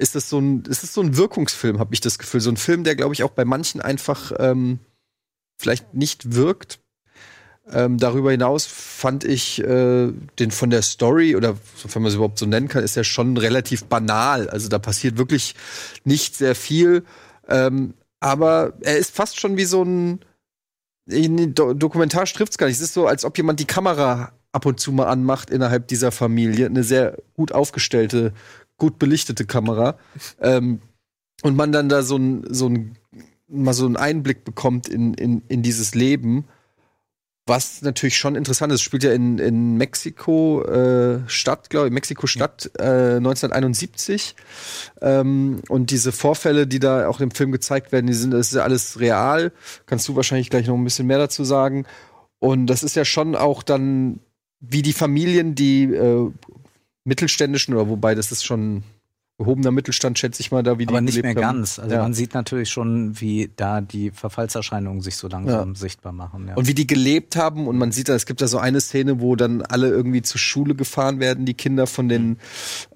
ist 0.00 0.14
das 0.14 0.28
so 0.28 0.38
ein, 0.38 0.62
ist 0.68 0.82
das 0.82 0.94
so 0.94 1.02
ein 1.02 1.16
Wirkungsfilm, 1.16 1.78
habe 1.78 1.94
ich 1.94 2.00
das 2.00 2.18
Gefühl. 2.18 2.40
So 2.40 2.50
ein 2.50 2.56
Film, 2.56 2.84
der, 2.84 2.96
glaube 2.96 3.14
ich, 3.14 3.22
auch 3.22 3.30
bei 3.30 3.44
manchen 3.44 3.80
einfach 3.80 4.32
ähm, 4.38 4.78
vielleicht 5.58 5.94
nicht 5.94 6.34
wirkt. 6.34 6.80
Ähm, 7.70 7.98
darüber 7.98 8.32
hinaus 8.32 8.66
fand 8.66 9.22
ich 9.24 9.60
äh, 9.60 10.10
den 10.38 10.50
von 10.50 10.70
der 10.70 10.82
Story, 10.82 11.36
oder 11.36 11.56
wenn 11.84 12.02
man 12.02 12.08
es 12.08 12.16
überhaupt 12.16 12.38
so 12.38 12.46
nennen 12.46 12.68
kann, 12.68 12.82
ist 12.82 12.96
ja 12.96 13.04
schon 13.04 13.36
relativ 13.36 13.84
banal. 13.84 14.48
Also 14.48 14.68
da 14.68 14.78
passiert 14.78 15.18
wirklich 15.18 15.54
nicht 16.04 16.34
sehr 16.34 16.54
viel. 16.54 17.04
Ähm, 17.46 17.94
aber 18.18 18.72
er 18.80 18.96
ist 18.96 19.14
fast 19.14 19.38
schon 19.38 19.56
wie 19.56 19.64
so 19.64 19.82
ein 19.82 20.20
in 21.06 21.54
Do 21.54 21.74
Dokumentar 21.74 22.24
trifft's 22.24 22.58
gar 22.58 22.66
nicht. 22.66 22.76
Es 22.76 22.82
ist 22.82 22.94
so, 22.94 23.06
als 23.06 23.24
ob 23.24 23.36
jemand 23.36 23.60
die 23.60 23.66
Kamera 23.66 24.32
ab 24.52 24.66
und 24.66 24.80
zu 24.80 24.92
mal 24.92 25.06
anmacht 25.06 25.50
innerhalb 25.50 25.88
dieser 25.88 26.12
Familie. 26.12 26.66
Eine 26.66 26.84
sehr 26.84 27.18
gut 27.34 27.52
aufgestellte, 27.52 28.32
gut 28.80 28.98
belichtete 28.98 29.46
Kamera. 29.46 29.96
ähm, 30.40 30.80
und 31.42 31.56
man 31.56 31.70
dann 31.70 31.88
da 31.88 32.02
so 32.02 32.16
ein, 32.16 32.44
so 32.48 32.68
ein, 32.68 32.96
mal 33.48 33.72
so 33.72 33.86
einen 33.86 33.96
Einblick 33.96 34.44
bekommt 34.44 34.88
in, 34.88 35.14
in, 35.14 35.42
in 35.48 35.62
dieses 35.62 35.94
Leben. 35.94 36.46
Was 37.46 37.82
natürlich 37.82 38.16
schon 38.16 38.36
interessant 38.36 38.72
ist, 38.72 38.82
spielt 38.82 39.02
ja 39.02 39.12
in, 39.12 39.38
in 39.38 39.76
Mexiko 39.76 40.62
äh, 40.64 41.20
Stadt, 41.26 41.70
glaube 41.70 41.88
ich, 41.88 41.92
Mexiko 41.92 42.26
Stadt 42.26 42.70
äh, 42.78 43.16
1971. 43.16 44.36
Ähm, 45.00 45.60
und 45.68 45.90
diese 45.90 46.12
Vorfälle, 46.12 46.66
die 46.66 46.78
da 46.78 47.08
auch 47.08 47.20
im 47.20 47.30
Film 47.30 47.50
gezeigt 47.50 47.92
werden, 47.92 48.06
die 48.06 48.12
sind, 48.12 48.32
das 48.32 48.48
ist 48.48 48.54
ja 48.54 48.62
alles 48.62 49.00
real. 49.00 49.52
Kannst 49.86 50.06
du 50.08 50.16
wahrscheinlich 50.16 50.50
gleich 50.50 50.66
noch 50.66 50.76
ein 50.76 50.84
bisschen 50.84 51.06
mehr 51.06 51.18
dazu 51.18 51.42
sagen. 51.42 51.86
Und 52.38 52.66
das 52.66 52.82
ist 52.82 52.94
ja 52.94 53.04
schon 53.04 53.34
auch 53.34 53.62
dann, 53.62 54.20
wie 54.60 54.82
die 54.82 54.92
Familien, 54.92 55.54
die 55.54 55.84
äh, 55.84 56.30
mittelständischen, 57.04 57.74
oder 57.74 57.88
wobei 57.88 58.14
das 58.14 58.32
ist 58.32 58.44
schon 58.44 58.82
gehobener 59.38 59.70
Mittelstand, 59.70 60.18
schätze 60.18 60.42
ich 60.42 60.50
mal, 60.52 60.62
da 60.62 60.78
wie 60.78 60.84
die 60.84 60.92
Aber 60.92 61.00
nicht 61.00 61.22
mehr 61.22 61.30
haben. 61.30 61.40
ganz. 61.40 61.78
Also 61.78 61.94
Ja. 61.94 62.02
man 62.02 62.12
sieht 62.12 62.34
natürlich 62.34 62.68
schon, 62.68 63.18
wie 63.22 63.50
da 63.56 63.80
die 63.80 64.10
Verfallserscheinungen 64.10 65.00
sich 65.00 65.16
so 65.16 65.28
langsam 65.28 65.74
sichtbar 65.76 66.12
machen. 66.12 66.48
Ja. 66.48 66.56
Und 66.56 66.66
wie 66.68 66.74
die 66.74 66.86
gelebt 66.86 67.36
haben 67.36 67.66
und 67.66 67.78
man 67.78 67.90
sieht 67.90 68.10
da, 68.10 68.14
es 68.14 68.26
gibt 68.26 68.42
da 68.42 68.48
so 68.48 68.58
eine 68.58 68.82
Szene, 68.82 69.20
wo 69.22 69.36
dann 69.36 69.62
alle 69.62 69.88
irgendwie 69.88 70.20
zur 70.20 70.38
Schule 70.38 70.74
gefahren 70.74 71.20
werden, 71.20 71.46
die 71.46 71.54
Kinder 71.54 71.86
von 71.86 72.10
den 72.10 72.36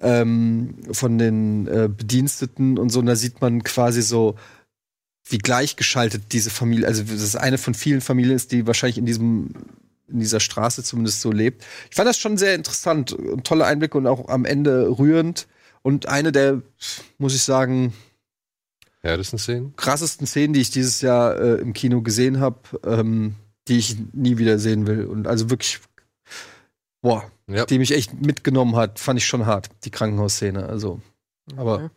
ähm, 0.01 0.75
von 0.91 1.17
den 1.17 1.65
äh, 1.65 1.89
Bediensteten 1.89 2.77
und 2.77 2.89
so. 2.91 2.99
Und 2.99 3.07
da 3.07 3.15
sieht 3.15 3.41
man 3.41 3.63
quasi 3.63 4.03
so, 4.03 4.35
wie 5.27 5.39
gleichgeschaltet 5.39 6.25
diese 6.31 6.51
Familie, 6.51 6.85
also 6.85 7.01
das 7.01 7.23
ist 7.23 7.35
eine 7.37 7.57
von 7.57 7.73
vielen 7.73 8.01
Familien 8.01 8.35
ist, 8.35 8.51
die 8.51 8.67
wahrscheinlich 8.67 8.99
in 8.99 9.07
diesem 9.07 9.49
in 10.07 10.19
dieser 10.19 10.39
Straße 10.39 10.83
zumindest 10.83 11.21
so 11.21 11.31
lebt. 11.31 11.63
Ich 11.89 11.95
fand 11.95 12.07
das 12.07 12.17
schon 12.17 12.37
sehr 12.37 12.55
interessant, 12.55 13.15
tolle 13.43 13.65
Einblicke 13.65 13.97
und 13.97 14.07
auch 14.07 14.27
am 14.29 14.45
Ende 14.45 14.87
rührend 14.99 15.47
und 15.81 16.07
eine 16.07 16.31
der, 16.31 16.61
muss 17.17 17.35
ich 17.35 17.43
sagen, 17.43 17.93
Härtesten 19.01 19.37
Szenen. 19.39 19.75
krassesten 19.75 20.25
Szenen, 20.27 20.53
die 20.53 20.61
ich 20.61 20.71
dieses 20.71 21.01
Jahr 21.01 21.37
äh, 21.39 21.55
im 21.61 21.73
Kino 21.73 22.01
gesehen 22.01 22.39
habe, 22.39 22.57
ähm, 22.85 23.35
die 23.67 23.77
ich 23.77 23.95
nie 24.13 24.37
wieder 24.37 24.57
sehen 24.59 24.87
will. 24.87 25.05
Und 25.05 25.27
also 25.27 25.49
wirklich, 25.51 25.79
boah, 27.01 27.29
Ja. 27.47 27.65
die 27.65 27.77
mich 27.77 27.91
echt 27.91 28.13
mitgenommen 28.19 28.75
hat, 28.75 28.99
fand 28.99 29.19
ich 29.19 29.25
schon 29.27 29.45
hart, 29.45 29.69
die 29.83 29.91
Krankenhausszene. 29.91 30.65
Also, 30.67 31.01
aber, 31.55 31.75
Okay. 31.75 31.89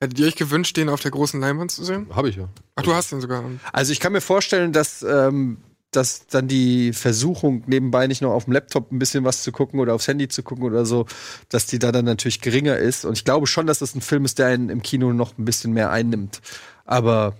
Hättet 0.00 0.18
ihr 0.18 0.26
euch 0.26 0.36
gewünscht, 0.36 0.76
den 0.76 0.88
auf 0.88 1.00
der 1.00 1.12
großen 1.12 1.40
Leinwand 1.40 1.70
zu 1.70 1.84
sehen? 1.84 2.08
Habe 2.14 2.28
ich 2.28 2.36
ja. 2.36 2.48
Ach, 2.74 2.82
du 2.82 2.92
hast 2.94 3.10
den 3.12 3.20
sogar. 3.20 3.42
also 3.72 3.92
ich 3.92 4.00
kann 4.00 4.12
mir 4.12 4.20
vorstellen, 4.20 4.72
dass, 4.72 5.02
ähm, 5.02 5.58
dass 5.96 6.26
dann 6.26 6.48
die 6.48 6.92
Versuchung, 6.92 7.62
nebenbei 7.66 8.06
nicht 8.06 8.22
noch 8.22 8.32
auf 8.32 8.44
dem 8.44 8.52
Laptop 8.52 8.92
ein 8.92 8.98
bisschen 8.98 9.24
was 9.24 9.42
zu 9.42 9.52
gucken 9.52 9.80
oder 9.80 9.94
aufs 9.94 10.08
Handy 10.08 10.28
zu 10.28 10.42
gucken 10.42 10.64
oder 10.64 10.86
so, 10.86 11.06
dass 11.48 11.66
die 11.66 11.78
da 11.78 11.92
dann 11.92 12.04
natürlich 12.04 12.40
geringer 12.40 12.76
ist. 12.76 13.04
Und 13.04 13.14
ich 13.14 13.24
glaube 13.24 13.46
schon, 13.46 13.66
dass 13.66 13.78
das 13.78 13.94
ein 13.94 14.00
Film 14.00 14.24
ist, 14.24 14.38
der 14.38 14.46
einen 14.46 14.68
im 14.68 14.82
Kino 14.82 15.12
noch 15.12 15.38
ein 15.38 15.44
bisschen 15.44 15.72
mehr 15.72 15.90
einnimmt. 15.90 16.40
Aber 16.84 17.34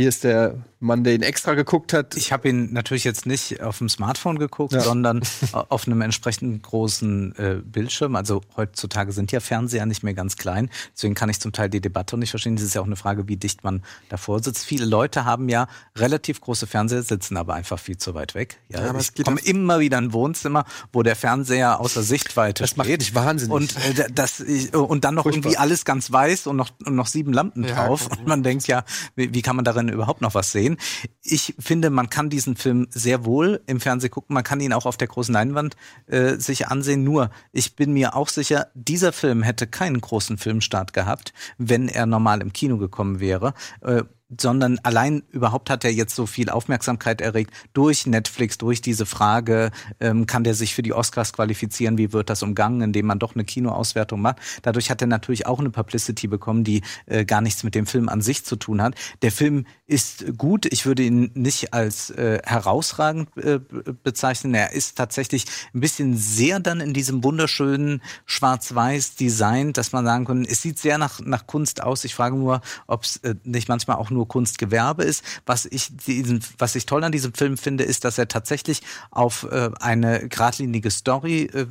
hier 0.00 0.08
ist 0.08 0.24
der 0.24 0.54
Mann, 0.82 1.04
der 1.04 1.14
ihn 1.14 1.20
extra 1.22 1.52
geguckt 1.52 1.92
hat. 1.92 2.16
Ich 2.16 2.32
habe 2.32 2.48
ihn 2.48 2.72
natürlich 2.72 3.04
jetzt 3.04 3.26
nicht 3.26 3.60
auf 3.62 3.76
dem 3.78 3.90
Smartphone 3.90 4.38
geguckt, 4.38 4.72
Ja. 4.72 4.80
sondern 4.80 5.20
auf 5.52 5.86
einem 5.86 6.00
entsprechend 6.00 6.62
großen 6.62 7.36
äh, 7.36 7.56
Bildschirm. 7.62 8.16
Also 8.16 8.40
heutzutage 8.56 9.12
sind 9.12 9.30
ja 9.30 9.40
Fernseher 9.40 9.84
nicht 9.84 10.02
mehr 10.02 10.14
ganz 10.14 10.36
klein. 10.38 10.70
Deswegen 10.96 11.14
kann 11.14 11.28
ich 11.28 11.38
zum 11.38 11.52
Teil 11.52 11.68
die 11.68 11.82
Debatte 11.82 12.16
nicht 12.16 12.30
verstehen. 12.30 12.56
Das 12.56 12.64
ist 12.64 12.74
ja 12.74 12.80
auch 12.80 12.86
eine 12.86 12.96
Frage, 12.96 13.28
wie 13.28 13.36
dicht 13.36 13.62
man 13.62 13.82
davor 14.08 14.42
sitzt. 14.42 14.64
Viele 14.64 14.86
Leute 14.86 15.26
haben 15.26 15.50
ja 15.50 15.68
relativ 15.96 16.40
große 16.40 16.66
Fernseher, 16.66 17.02
sitzen 17.02 17.36
aber 17.36 17.52
einfach 17.52 17.78
viel 17.78 17.98
zu 17.98 18.14
weit 18.14 18.34
weg. 18.34 18.56
Ja, 18.70 18.80
Ja, 18.80 18.88
aber 18.88 19.00
ich 19.00 19.10
es 19.14 19.22
komme 19.24 19.40
immer 19.42 19.80
wieder 19.80 19.98
in 19.98 20.04
ein 20.06 20.12
Wohnzimmer, 20.14 20.64
wo 20.94 21.02
der 21.02 21.14
Fernseher 21.14 21.78
außer 21.78 22.02
Sichtweite 22.02 22.62
Das 22.62 22.76
macht 22.78 22.86
steht. 22.86 23.00
mich 23.00 23.14
wahnsinnig. 23.14 23.52
Und, 23.54 23.76
äh, 23.98 24.06
das, 24.14 24.40
ich, 24.40 24.74
und 24.74 25.04
dann 25.04 25.14
noch 25.14 25.26
irgendwie 25.26 25.58
alles 25.58 25.84
ganz 25.84 26.10
weiß 26.10 26.46
und 26.46 26.56
noch, 26.56 26.70
und 26.86 26.94
noch 26.94 27.06
sieben 27.06 27.34
Lampen 27.34 27.64
Ja, 27.64 27.74
drauf. 27.86 28.06
klar. 28.06 28.18
Und 28.18 28.26
man 28.28 28.42
denkt 28.42 28.66
ja, 28.66 28.84
wie, 29.14 29.34
wie 29.34 29.42
kann 29.42 29.56
man 29.56 29.66
darin 29.66 29.89
überhaupt 29.90 30.20
noch 30.20 30.34
was 30.34 30.52
sehen? 30.52 30.76
Ich 31.22 31.54
finde, 31.58 31.90
man 31.90 32.10
kann 32.10 32.30
diesen 32.30 32.56
Film 32.56 32.86
sehr 32.90 33.24
wohl 33.24 33.60
im 33.66 33.80
Fernsehen 33.80 34.10
gucken. 34.10 34.34
Man 34.34 34.44
kann 34.44 34.60
ihn 34.60 34.72
auch 34.72 34.86
auf 34.86 34.96
der 34.96 35.08
großen 35.08 35.32
Leinwand 35.32 35.76
äh, 36.06 36.36
sich 36.36 36.68
ansehen. 36.68 37.04
Nur, 37.04 37.30
ich 37.52 37.76
bin 37.76 37.92
mir 37.92 38.16
auch 38.16 38.28
sicher, 38.28 38.68
dieser 38.74 39.12
Film 39.12 39.42
hätte 39.42 39.66
keinen 39.66 40.00
großen 40.00 40.38
Filmstart 40.38 40.92
gehabt, 40.92 41.32
wenn 41.58 41.88
er 41.88 42.06
normal 42.06 42.40
im 42.40 42.52
Kino 42.52 42.78
gekommen 42.78 43.20
wäre. 43.20 43.54
Äh, 43.80 44.02
sondern 44.38 44.78
allein 44.82 45.22
überhaupt 45.30 45.70
hat 45.70 45.84
er 45.84 45.92
jetzt 45.92 46.14
so 46.14 46.26
viel 46.26 46.50
Aufmerksamkeit 46.50 47.20
erregt 47.20 47.52
durch 47.72 48.06
Netflix, 48.06 48.58
durch 48.58 48.80
diese 48.80 49.06
Frage, 49.06 49.70
ähm, 49.98 50.26
kann 50.26 50.44
der 50.44 50.54
sich 50.54 50.74
für 50.74 50.82
die 50.82 50.92
Oscars 50.92 51.32
qualifizieren, 51.32 51.98
wie 51.98 52.12
wird 52.12 52.30
das 52.30 52.42
umgangen, 52.42 52.80
indem 52.82 53.06
man 53.06 53.18
doch 53.18 53.34
eine 53.34 53.44
Kinoauswertung 53.44 54.20
macht. 54.20 54.36
Dadurch 54.62 54.90
hat 54.90 55.00
er 55.00 55.08
natürlich 55.08 55.46
auch 55.46 55.58
eine 55.58 55.70
Publicity 55.70 56.28
bekommen, 56.28 56.64
die 56.64 56.82
äh, 57.06 57.24
gar 57.24 57.40
nichts 57.40 57.64
mit 57.64 57.74
dem 57.74 57.86
Film 57.86 58.08
an 58.08 58.20
sich 58.20 58.44
zu 58.44 58.56
tun 58.56 58.82
hat. 58.82 58.94
Der 59.22 59.32
Film 59.32 59.66
ist 59.86 60.36
gut, 60.36 60.66
ich 60.66 60.86
würde 60.86 61.02
ihn 61.02 61.30
nicht 61.34 61.74
als 61.74 62.10
äh, 62.10 62.40
herausragend 62.44 63.28
äh, 63.36 63.58
be- 63.58 63.96
bezeichnen. 64.02 64.54
Er 64.54 64.72
ist 64.72 64.96
tatsächlich 64.96 65.46
ein 65.74 65.80
bisschen 65.80 66.16
sehr 66.16 66.60
dann 66.60 66.80
in 66.80 66.94
diesem 66.94 67.24
wunderschönen 67.24 68.00
schwarz-weiß 68.26 69.16
Design, 69.16 69.72
dass 69.72 69.92
man 69.92 70.04
sagen 70.04 70.24
kann, 70.24 70.44
es 70.44 70.62
sieht 70.62 70.78
sehr 70.78 70.98
nach, 70.98 71.20
nach 71.20 71.46
Kunst 71.46 71.82
aus. 71.82 72.04
Ich 72.04 72.14
frage 72.14 72.36
nur, 72.36 72.60
ob 72.86 73.04
es 73.04 73.16
äh, 73.18 73.34
nicht 73.44 73.68
manchmal 73.68 73.96
auch 73.96 74.10
nur 74.10 74.19
Kunstgewerbe 74.26 75.04
ist. 75.04 75.24
Was 75.46 75.66
ich, 75.66 75.96
diesen, 75.96 76.44
was 76.58 76.74
ich 76.74 76.86
toll 76.86 77.04
an 77.04 77.12
diesem 77.12 77.34
Film 77.34 77.56
finde, 77.56 77.84
ist, 77.84 78.04
dass 78.04 78.18
er 78.18 78.28
tatsächlich 78.28 78.82
auf 79.10 79.46
äh, 79.50 79.70
eine 79.80 80.28
geradlinige 80.28 80.90
Story 80.90 81.42
äh, 81.52 81.66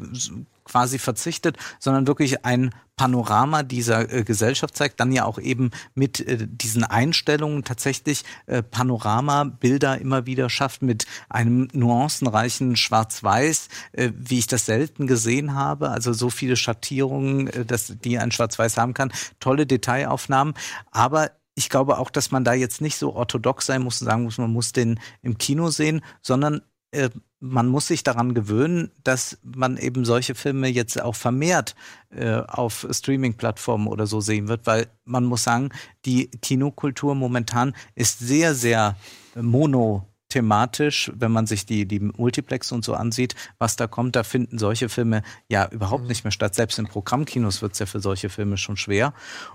quasi 0.69 0.99
verzichtet, 0.99 1.57
sondern 1.79 2.07
wirklich 2.07 2.45
ein 2.45 2.73
Panorama 2.95 3.63
dieser 3.63 4.11
äh, 4.13 4.23
Gesellschaft 4.23 4.75
zeigt, 4.75 4.99
dann 4.99 5.11
ja 5.11 5.23
auch 5.23 5.39
eben 5.39 5.71
mit 5.95 6.19
äh, 6.19 6.45
diesen 6.49 6.83
Einstellungen 6.83 7.63
tatsächlich 7.63 8.23
äh, 8.45 8.61
Panoramabilder 8.61 9.99
immer 9.99 10.25
wieder 10.25 10.49
schafft 10.49 10.81
mit 10.81 11.05
einem 11.29 11.69
nuancenreichen 11.71 12.75
Schwarz-Weiß, 12.75 13.69
äh, 13.93 14.11
wie 14.15 14.39
ich 14.39 14.47
das 14.47 14.65
selten 14.65 15.07
gesehen 15.07 15.53
habe. 15.53 15.91
Also 15.91 16.11
so 16.11 16.29
viele 16.29 16.57
Schattierungen, 16.57 17.47
äh, 17.47 17.65
dass 17.65 17.93
die 18.03 18.19
ein 18.19 18.31
Schwarz-Weiß 18.31 18.77
haben 18.77 18.93
kann. 18.93 19.13
Tolle 19.39 19.65
Detailaufnahmen, 19.65 20.53
aber 20.91 21.31
ich 21.55 21.69
glaube 21.69 21.97
auch, 21.97 22.09
dass 22.09 22.31
man 22.31 22.43
da 22.43 22.53
jetzt 22.53 22.81
nicht 22.81 22.97
so 22.97 23.13
orthodox 23.13 23.65
sein 23.65 23.83
muss 23.83 24.01
und 24.01 24.07
sagen 24.07 24.23
muss, 24.23 24.37
man 24.37 24.53
muss 24.53 24.71
den 24.71 24.99
im 25.21 25.37
Kino 25.37 25.69
sehen, 25.69 26.01
sondern 26.21 26.61
äh, 26.91 27.09
man 27.39 27.67
muss 27.67 27.87
sich 27.87 28.03
daran 28.03 28.33
gewöhnen, 28.33 28.91
dass 29.03 29.37
man 29.43 29.77
eben 29.77 30.03
solche 30.03 30.35
Filme 30.35 30.67
jetzt 30.67 31.01
auch 31.01 31.15
vermehrt 31.15 31.75
äh, 32.09 32.41
auf 32.41 32.85
Streaming-Plattformen 32.89 33.87
oder 33.87 34.07
so 34.07 34.19
sehen 34.19 34.47
wird, 34.47 34.67
weil 34.67 34.87
man 35.05 35.25
muss 35.25 35.43
sagen, 35.43 35.69
die 36.05 36.27
Kinokultur 36.41 37.15
momentan 37.15 37.73
ist 37.95 38.19
sehr, 38.19 38.55
sehr 38.55 38.97
monothematisch, 39.35 41.11
wenn 41.15 41.31
man 41.31 41.47
sich 41.47 41.65
die, 41.65 41.87
die 41.87 42.01
Multiplex 42.01 42.73
und 42.73 42.83
so 42.83 42.93
ansieht, 42.93 43.35
was 43.57 43.77
da 43.77 43.87
kommt, 43.87 44.17
da 44.17 44.23
finden 44.23 44.57
solche 44.57 44.89
Filme 44.89 45.21
ja 45.47 45.69
überhaupt 45.69 46.07
nicht 46.07 46.25
mehr 46.25 46.31
statt. 46.31 46.55
Selbst 46.55 46.77
in 46.77 46.87
Programmkinos 46.87 47.61
wird 47.61 47.73
es 47.73 47.79
ja 47.79 47.85
für 47.85 48.01
solche 48.01 48.29
Filme 48.29 48.57
schon 48.57 48.75
schwer. 48.75 49.13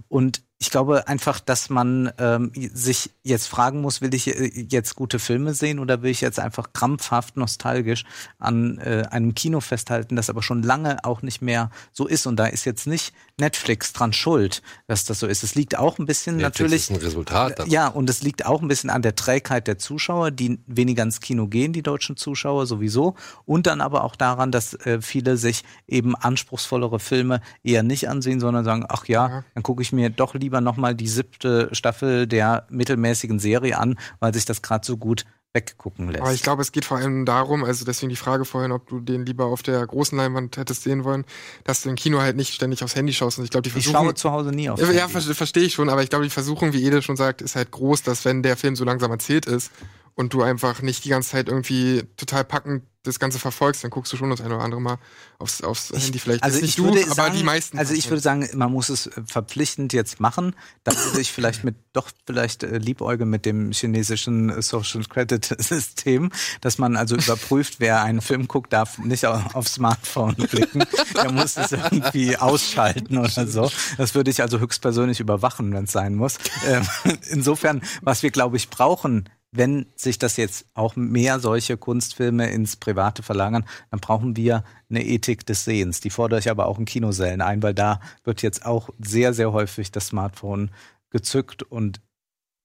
Und 0.08 0.42
ich 0.64 0.70
glaube 0.70 1.06
einfach, 1.08 1.40
dass 1.40 1.68
man 1.68 2.10
ähm, 2.18 2.50
sich 2.72 3.10
jetzt 3.22 3.48
fragen 3.48 3.82
muss, 3.82 4.00
will 4.00 4.14
ich 4.14 4.28
äh, 4.28 4.66
jetzt 4.70 4.96
gute 4.96 5.18
Filme 5.18 5.52
sehen 5.52 5.78
oder 5.78 6.00
will 6.02 6.10
ich 6.10 6.22
jetzt 6.22 6.40
einfach 6.40 6.72
krampfhaft 6.72 7.36
nostalgisch 7.36 8.04
an 8.38 8.78
äh, 8.78 9.02
einem 9.10 9.34
Kino 9.34 9.60
festhalten, 9.60 10.16
das 10.16 10.30
aber 10.30 10.42
schon 10.42 10.62
lange 10.62 11.04
auch 11.04 11.20
nicht 11.20 11.42
mehr 11.42 11.70
so 11.92 12.06
ist. 12.06 12.26
Und 12.26 12.36
da 12.36 12.46
ist 12.46 12.64
jetzt 12.64 12.86
nicht 12.86 13.12
Netflix 13.38 13.92
dran 13.92 14.14
schuld, 14.14 14.62
dass 14.86 15.04
das 15.04 15.18
so 15.18 15.26
ist. 15.26 15.42
Es 15.42 15.54
liegt 15.54 15.76
auch 15.78 15.98
ein 15.98 16.06
bisschen 16.06 16.36
Netflix 16.36 16.58
natürlich. 16.60 16.80
ist 16.82 16.90
ein 16.92 16.96
Resultat 17.04 17.58
davon. 17.58 17.70
Ja, 17.70 17.88
und 17.88 18.08
es 18.08 18.22
liegt 18.22 18.46
auch 18.46 18.62
ein 18.62 18.68
bisschen 18.68 18.88
an 18.88 19.02
der 19.02 19.14
Trägheit 19.16 19.66
der 19.66 19.76
Zuschauer, 19.76 20.30
die 20.30 20.60
weniger 20.66 21.02
ins 21.02 21.20
Kino 21.20 21.46
gehen, 21.46 21.74
die 21.74 21.82
deutschen 21.82 22.16
Zuschauer 22.16 22.66
sowieso. 22.66 23.16
Und 23.44 23.66
dann 23.66 23.82
aber 23.82 24.02
auch 24.04 24.16
daran, 24.16 24.50
dass 24.50 24.72
äh, 24.86 25.02
viele 25.02 25.36
sich 25.36 25.62
eben 25.86 26.16
anspruchsvollere 26.16 27.00
Filme 27.00 27.42
eher 27.62 27.82
nicht 27.82 28.08
ansehen, 28.08 28.40
sondern 28.40 28.64
sagen, 28.64 28.86
ach 28.88 29.04
ja, 29.06 29.28
Ja. 29.28 29.44
dann 29.54 29.62
gucke 29.62 29.82
ich 29.82 29.92
mir 29.92 30.08
doch 30.10 30.34
lieber 30.34 30.53
nochmal 30.60 30.94
die 30.94 31.08
siebte 31.08 31.68
Staffel 31.72 32.26
der 32.26 32.66
mittelmäßigen 32.70 33.38
Serie 33.38 33.78
an, 33.78 33.98
weil 34.20 34.34
sich 34.34 34.44
das 34.44 34.62
gerade 34.62 34.86
so 34.86 34.96
gut 34.96 35.24
weggucken 35.54 36.08
lässt. 36.08 36.20
Aber 36.22 36.32
ich 36.32 36.42
glaube, 36.42 36.62
es 36.62 36.72
geht 36.72 36.84
vor 36.84 36.96
allem 36.96 37.24
darum, 37.24 37.64
also 37.64 37.84
deswegen 37.84 38.10
die 38.10 38.16
Frage 38.16 38.44
vorhin, 38.44 38.72
ob 38.72 38.88
du 38.88 39.00
den 39.00 39.24
lieber 39.24 39.46
auf 39.46 39.62
der 39.62 39.86
großen 39.86 40.18
Leinwand 40.18 40.56
hättest 40.56 40.82
sehen 40.82 41.04
wollen, 41.04 41.24
dass 41.62 41.82
du 41.82 41.88
im 41.88 41.94
Kino 41.94 42.20
halt 42.20 42.36
nicht 42.36 42.52
ständig 42.52 42.82
aufs 42.82 42.96
Handy 42.96 43.12
schaust. 43.12 43.38
Und 43.38 43.44
ich 43.44 43.50
glaube, 43.50 43.62
die 43.62 43.68
ich 43.68 43.84
Versuchung. 43.84 44.06
schaue 44.06 44.14
zu 44.14 44.32
Hause 44.32 44.50
nie 44.50 44.68
auf 44.68 44.80
ja, 44.80 44.90
ja 44.90 45.06
Handy. 45.08 45.20
ver 45.20 45.34
verstehe 45.34 45.62
ich 45.62 45.74
schon, 45.74 45.88
aber 45.88 46.02
ich 46.02 46.10
glaube, 46.10 46.24
die 46.24 46.30
Versuchung, 46.30 46.72
wie 46.72 46.84
Ede 46.84 47.02
schon 47.02 47.16
sagt, 47.16 47.40
ist 47.40 47.54
halt 47.54 47.70
groß, 47.70 48.02
dass 48.02 48.24
wenn 48.24 48.42
der 48.42 48.56
Film 48.56 48.74
so 48.74 48.84
langsam 48.84 49.12
erzählt 49.12 49.46
ist 49.46 49.70
und 50.14 50.32
du 50.32 50.42
einfach 50.42 50.80
nicht 50.82 51.04
die 51.04 51.08
ganze 51.08 51.30
Zeit 51.30 51.48
irgendwie 51.48 52.04
total 52.16 52.44
packend 52.44 52.84
das 53.06 53.18
Ganze 53.18 53.38
verfolgst, 53.38 53.84
dann 53.84 53.90
guckst 53.90 54.10
du 54.14 54.16
schon 54.16 54.30
das 54.30 54.40
eine 54.40 54.54
oder 54.54 54.64
andere 54.64 54.80
Mal 54.80 54.96
aufs, 55.38 55.60
aufs 55.62 55.90
Handy 55.92 56.18
vielleicht. 56.18 56.42
Also 56.42 56.56
nicht 56.58 56.70
ich 56.70 56.76
du, 56.76 56.84
würde 56.84 57.02
aber 57.04 57.14
sagen, 57.14 57.36
die 57.36 57.42
meisten. 57.42 57.78
Also 57.78 57.92
ich 57.92 58.08
würde 58.08 58.22
sagen, 58.22 58.48
man 58.54 58.72
muss 58.72 58.88
es 58.88 59.08
äh, 59.08 59.10
verpflichtend 59.26 59.92
jetzt 59.92 60.20
machen. 60.20 60.56
Da 60.84 60.92
würde 60.96 61.20
ich 61.20 61.30
vielleicht 61.30 61.64
mit 61.64 61.74
doch 61.92 62.08
vielleicht 62.26 62.62
äh, 62.62 62.78
liebäuge 62.78 63.26
mit 63.26 63.44
dem 63.44 63.72
chinesischen 63.72 64.48
äh, 64.48 64.62
Social 64.62 65.04
Credit 65.04 65.44
System, 65.58 66.30
dass 66.62 66.78
man 66.78 66.96
also 66.96 67.14
überprüft, 67.14 67.74
wer 67.78 68.02
einen 68.02 68.22
Film 68.22 68.48
guckt, 68.48 68.72
darf 68.72 68.96
nicht 68.96 69.26
au- 69.26 69.42
aufs 69.52 69.74
Smartphone 69.74 70.36
klicken. 70.38 70.84
Der 71.14 71.30
muss 71.30 71.58
es 71.58 71.72
irgendwie 71.72 72.38
ausschalten 72.38 73.18
oder 73.18 73.46
so. 73.46 73.70
Das 73.98 74.14
würde 74.14 74.30
ich 74.30 74.40
also 74.40 74.60
höchstpersönlich 74.60 75.20
überwachen, 75.20 75.74
wenn 75.74 75.84
es 75.84 75.92
sein 75.92 76.14
muss. 76.14 76.38
Ähm, 76.66 76.88
insofern, 77.28 77.82
was 78.00 78.22
wir 78.22 78.30
glaube 78.30 78.56
ich 78.56 78.70
brauchen, 78.70 79.28
wenn 79.56 79.86
sich 79.94 80.18
das 80.18 80.36
jetzt 80.36 80.66
auch 80.74 80.96
mehr 80.96 81.38
solche 81.38 81.76
Kunstfilme 81.76 82.50
ins 82.50 82.76
Private 82.76 83.22
verlagern, 83.22 83.64
dann 83.90 84.00
brauchen 84.00 84.36
wir 84.36 84.64
eine 84.90 85.04
Ethik 85.04 85.46
des 85.46 85.64
Sehens. 85.64 86.00
Die 86.00 86.10
fordere 86.10 86.40
ich 86.40 86.50
aber 86.50 86.66
auch 86.66 86.78
in 86.78 86.84
Kinosälen 86.84 87.40
ein, 87.40 87.62
weil 87.62 87.72
da 87.72 88.00
wird 88.24 88.42
jetzt 88.42 88.66
auch 88.66 88.90
sehr, 88.98 89.32
sehr 89.32 89.52
häufig 89.52 89.92
das 89.92 90.08
Smartphone 90.08 90.72
gezückt 91.10 91.62
und 91.62 92.00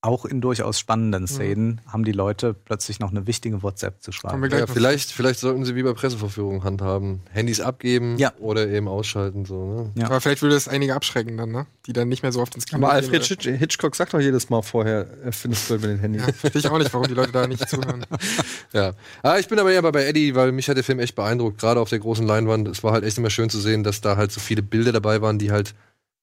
auch 0.01 0.23
in 0.23 0.39
durchaus 0.39 0.79
spannenden 0.79 1.27
Szenen 1.27 1.81
haben 1.85 2.05
die 2.05 2.13
Leute 2.13 2.53
plötzlich 2.53 2.99
noch 3.01 3.11
eine 3.11 3.27
wichtige 3.27 3.61
WhatsApp 3.63 4.01
zu 4.01 4.13
schreiben. 4.13 4.41
Ja, 4.49 4.65
vielleicht, 4.65 5.11
vielleicht 5.11 5.41
sollten 5.41 5.65
sie 5.65 5.75
wie 5.75 5.83
bei 5.83 5.91
Presseverführungen 5.91 6.63
handhaben. 6.63 7.19
Handys 7.31 7.59
abgeben 7.59 8.17
Ja. 8.17 8.31
oder 8.39 8.67
eben 8.69 8.87
ausschalten. 8.87 9.43
So, 9.45 9.65
ne? 9.65 9.91
Ja. 9.95 10.05
Aber 10.05 10.21
vielleicht 10.21 10.41
würde 10.41 10.55
es 10.55 10.69
einige 10.69 10.95
abschrecken 10.95 11.35
dann, 11.35 11.51
ne? 11.51 11.67
Die 11.85 11.91
dann 11.91 12.07
nicht 12.07 12.23
mehr 12.23 12.31
so 12.31 12.41
oft 12.41 12.55
ins 12.55 12.65
Kino 12.65 12.77
Aber 12.87 12.95
gehen, 13.01 13.11
Alfred 13.11 13.21
oder- 13.31 13.51
Hitch- 13.51 13.57
Hitchcock 13.57 13.95
sagt 13.95 14.13
doch 14.13 14.21
jedes 14.21 14.49
Mal 14.49 14.61
vorher, 14.61 15.05
er 15.23 15.33
findet 15.33 15.59
es 15.59 15.67
blöd 15.67 15.81
mit 15.81 15.89
den 15.89 15.99
Handys. 15.99 16.21
Ja, 16.27 16.31
verstehe 16.33 16.59
ich 16.61 16.69
auch 16.69 16.77
nicht, 16.77 16.93
warum 16.93 17.07
die 17.07 17.13
Leute 17.13 17.31
da 17.33 17.45
nicht 17.47 17.67
zuhören. 17.67 18.05
Ja. 18.71 18.91
Ah, 19.23 19.37
ich 19.39 19.47
bin 19.47 19.57
aber 19.59 19.71
eher 19.71 19.81
bei 19.81 20.05
Eddie, 20.05 20.35
weil 20.35 20.51
mich 20.51 20.69
hat 20.69 20.77
der 20.77 20.83
Film 20.83 20.99
echt 20.99 21.15
beeindruckt, 21.15 21.59
gerade 21.59 21.79
auf 21.79 21.89
der 21.89 21.97
großen 21.99 22.25
Leinwand. 22.25 22.67
Es 22.67 22.83
war 22.83 22.91
halt 22.93 23.03
echt 23.03 23.17
immer 23.17 23.31
schön 23.31 23.49
zu 23.49 23.59
sehen, 23.59 23.83
dass 23.83 23.99
da 24.01 24.15
halt 24.15 24.31
so 24.31 24.39
viele 24.39 24.61
Bilder 24.61 24.91
dabei 24.91 25.21
waren, 25.21 25.39
die 25.39 25.51
halt 25.51 25.73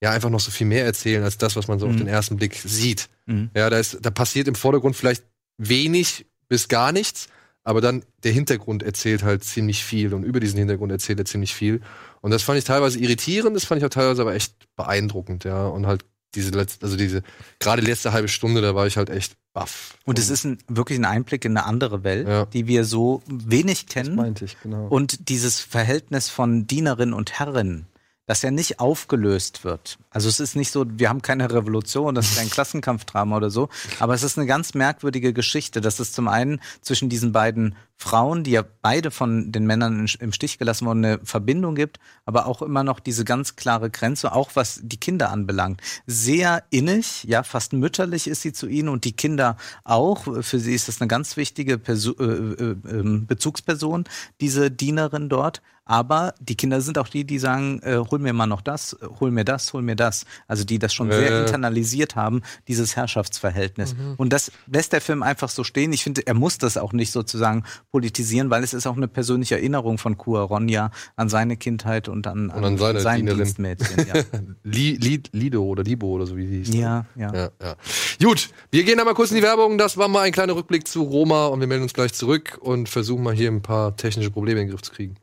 ja 0.02 0.10
einfach 0.10 0.30
noch 0.30 0.40
so 0.40 0.50
viel 0.50 0.66
mehr 0.66 0.84
erzählen 0.84 1.22
als 1.24 1.38
das, 1.38 1.56
was 1.56 1.68
man 1.68 1.78
so 1.78 1.86
auf 1.86 1.92
Mhm. 1.92 1.98
den 1.98 2.08
ersten 2.08 2.36
Blick 2.36 2.54
sieht. 2.64 3.08
Mhm. 3.26 3.50
Ja, 3.54 3.70
da 3.70 3.78
ist, 3.78 3.98
da 4.02 4.10
passiert 4.10 4.46
im 4.48 4.54
Vordergrund 4.54 4.94
vielleicht 4.96 5.24
wenig 5.58 6.26
bis 6.48 6.68
gar 6.68 6.92
nichts, 6.92 7.28
aber 7.64 7.80
dann 7.80 8.04
der 8.22 8.32
Hintergrund 8.32 8.82
erzählt 8.82 9.22
halt 9.22 9.42
ziemlich 9.42 9.82
viel 9.84 10.14
und 10.14 10.22
über 10.22 10.38
diesen 10.40 10.58
Hintergrund 10.58 10.92
erzählt 10.92 11.18
er 11.18 11.24
ziemlich 11.24 11.54
viel. 11.54 11.80
Und 12.20 12.30
das 12.30 12.42
fand 12.42 12.58
ich 12.58 12.64
teilweise 12.64 12.98
irritierend, 12.98 13.56
das 13.56 13.64
fand 13.64 13.80
ich 13.80 13.84
auch 13.84 13.90
teilweise 13.90 14.22
aber 14.22 14.34
echt 14.34 14.54
beeindruckend, 14.76 15.44
ja. 15.44 15.66
Und 15.66 15.86
halt 15.86 16.04
diese 16.34 16.50
letzte, 16.50 16.84
also 16.84 16.96
diese, 16.96 17.22
gerade 17.60 17.80
die 17.80 17.88
letzte 17.88 18.12
halbe 18.12 18.28
Stunde, 18.28 18.60
da 18.60 18.74
war 18.74 18.86
ich 18.86 18.98
halt 18.98 19.08
echt 19.08 19.32
baff. 19.54 19.96
Und 20.04 20.18
es 20.18 20.28
ist 20.28 20.44
ein, 20.44 20.58
wirklich 20.68 20.98
ein 20.98 21.06
Einblick 21.06 21.44
in 21.46 21.56
eine 21.56 21.64
andere 21.66 22.04
Welt, 22.04 22.28
Ja. 22.28 22.44
die 22.46 22.66
wir 22.66 22.84
so 22.84 23.22
wenig 23.26 23.86
Das 23.86 23.94
kennen. 23.94 24.16
meinte 24.16 24.44
ich, 24.44 24.56
genau. 24.62 24.86
Und 24.88 25.30
dieses 25.30 25.60
Verhältnis 25.60 26.28
von 26.28 26.66
Dienerin 26.66 27.14
und 27.14 27.38
Herrin, 27.38 27.86
das 28.26 28.42
ja 28.42 28.50
nicht 28.50 28.80
aufgelöst 28.80 29.64
wird. 29.64 29.98
Also 30.10 30.28
es 30.28 30.40
ist 30.40 30.56
nicht 30.56 30.70
so, 30.70 30.84
wir 30.88 31.08
haben 31.08 31.22
keine 31.22 31.50
Revolution, 31.52 32.14
das 32.14 32.30
ist 32.30 32.38
kein 32.38 32.50
Klassenkampfdrama 32.50 33.36
oder 33.36 33.50
so, 33.50 33.68
aber 34.00 34.14
es 34.14 34.22
ist 34.22 34.36
eine 34.36 34.46
ganz 34.46 34.74
merkwürdige 34.74 35.32
Geschichte. 35.32 35.80
Das 35.80 36.00
ist 36.00 36.14
zum 36.14 36.28
einen 36.28 36.60
zwischen 36.80 37.08
diesen 37.08 37.32
beiden 37.32 37.76
Frauen, 37.98 38.44
die 38.44 38.50
ja 38.50 38.62
beide 38.82 39.10
von 39.10 39.52
den 39.52 39.64
Männern 39.66 40.06
im 40.20 40.32
Stich 40.32 40.58
gelassen 40.58 40.86
wurden, 40.86 41.04
eine 41.04 41.18
Verbindung 41.24 41.74
gibt, 41.74 41.98
aber 42.26 42.46
auch 42.46 42.60
immer 42.60 42.84
noch 42.84 43.00
diese 43.00 43.24
ganz 43.24 43.56
klare 43.56 43.90
Grenze, 43.90 44.32
auch 44.32 44.50
was 44.54 44.80
die 44.82 44.98
Kinder 44.98 45.30
anbelangt. 45.30 45.80
Sehr 46.06 46.64
innig, 46.70 47.24
ja, 47.24 47.42
fast 47.42 47.72
mütterlich 47.72 48.28
ist 48.28 48.42
sie 48.42 48.52
zu 48.52 48.66
ihnen 48.66 48.90
und 48.90 49.04
die 49.04 49.14
Kinder 49.14 49.56
auch. 49.84 50.24
Für 50.42 50.58
sie 50.58 50.74
ist 50.74 50.88
das 50.88 51.00
eine 51.00 51.08
ganz 51.08 51.36
wichtige 51.38 51.78
Perso 51.78 52.12
äh, 52.18 52.24
äh, 52.24 52.76
ähm, 52.90 53.26
Bezugsperson, 53.26 54.04
diese 54.40 54.70
Dienerin 54.70 55.28
dort. 55.30 55.62
Aber 55.88 56.34
die 56.40 56.56
Kinder 56.56 56.80
sind 56.80 56.98
auch 56.98 57.08
die, 57.08 57.24
die 57.24 57.38
sagen, 57.38 57.80
äh, 57.82 57.96
hol 58.10 58.18
mir 58.18 58.32
mal 58.32 58.46
noch 58.46 58.60
das, 58.60 58.92
äh, 58.94 59.06
hol 59.20 59.30
mir 59.30 59.44
das, 59.44 59.72
hol 59.72 59.82
mir 59.82 59.94
das. 59.96 60.26
Also 60.48 60.64
die 60.64 60.78
das 60.80 60.92
schon 60.92 61.10
sehr 61.10 61.30
Äh. 61.30 61.40
internalisiert 61.42 62.16
haben, 62.16 62.42
dieses 62.68 62.96
Herrschaftsverhältnis. 62.96 63.94
Und 64.16 64.32
das 64.32 64.50
lässt 64.66 64.92
der 64.92 65.00
Film 65.00 65.22
einfach 65.22 65.48
so 65.48 65.62
stehen. 65.64 65.92
Ich 65.92 66.02
finde, 66.02 66.26
er 66.26 66.34
muss 66.34 66.58
das 66.58 66.76
auch 66.76 66.92
nicht 66.92 67.12
sozusagen 67.12 67.62
politisieren, 67.92 68.50
weil 68.50 68.64
es 68.64 68.74
ist 68.74 68.86
auch 68.86 68.96
eine 68.96 69.08
persönliche 69.08 69.54
Erinnerung 69.54 69.98
von 69.98 70.16
Cuaron 70.18 70.68
ja 70.68 70.90
an 71.14 71.28
seine 71.28 71.56
Kindheit 71.56 72.08
und 72.08 72.26
an, 72.26 72.50
Und 72.50 72.64
an 72.64 72.78
seine 72.78 73.00
sein 73.00 73.18
Dienerin. 73.20 73.38
Dienstmädchen. 73.44 74.06
Ja. 74.08 74.22
Li, 74.64 74.96
Li, 74.96 75.22
Lido 75.32 75.62
oder 75.64 75.84
Libo 75.84 76.08
oder 76.08 76.26
so 76.26 76.36
wie 76.36 76.46
die 76.46 76.56
hieß. 76.64 76.74
ja, 76.74 77.06
ja. 77.14 77.32
Ja, 77.32 77.50
ja. 77.62 77.76
Gut, 78.22 78.50
wir 78.72 78.82
gehen 78.82 78.98
einmal 78.98 79.14
kurz 79.14 79.30
in 79.30 79.36
die 79.36 79.42
Werbung. 79.42 79.78
Das 79.78 79.96
war 79.96 80.08
mal 80.08 80.22
ein 80.22 80.32
kleiner 80.32 80.56
Rückblick 80.56 80.88
zu 80.88 81.02
Roma 81.04 81.46
und 81.46 81.60
wir 81.60 81.66
melden 81.68 81.84
uns 81.84 81.94
gleich 81.94 82.12
zurück 82.12 82.58
und 82.60 82.88
versuchen 82.88 83.22
mal 83.22 83.34
hier 83.34 83.50
ein 83.52 83.62
paar 83.62 83.96
technische 83.96 84.30
Probleme 84.32 84.60
in 84.60 84.66
den 84.66 84.72
Griff 84.72 84.82
zu 84.82 84.92
kriegen. 84.92 85.14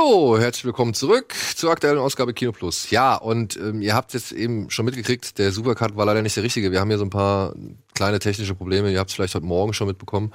So, 0.00 0.38
herzlich 0.38 0.64
willkommen 0.64 0.94
zurück 0.94 1.34
zur 1.56 1.72
aktuellen 1.72 1.98
Ausgabe 1.98 2.32
Kino 2.32 2.52
Plus. 2.52 2.88
Ja, 2.90 3.16
und 3.16 3.56
ähm, 3.56 3.82
ihr 3.82 3.96
habt 3.96 4.14
jetzt 4.14 4.30
eben 4.30 4.70
schon 4.70 4.84
mitgekriegt, 4.84 5.38
der 5.38 5.50
Supercut 5.50 5.96
war 5.96 6.06
leider 6.06 6.22
nicht 6.22 6.36
der 6.36 6.44
richtige. 6.44 6.70
Wir 6.70 6.78
haben 6.78 6.88
hier 6.88 6.98
so 6.98 7.04
ein 7.04 7.10
paar 7.10 7.56
kleine 7.94 8.20
technische 8.20 8.54
Probleme. 8.54 8.92
Ihr 8.92 9.00
habt 9.00 9.10
es 9.10 9.16
vielleicht 9.16 9.34
heute 9.34 9.44
Morgen 9.44 9.72
schon 9.72 9.88
mitbekommen. 9.88 10.32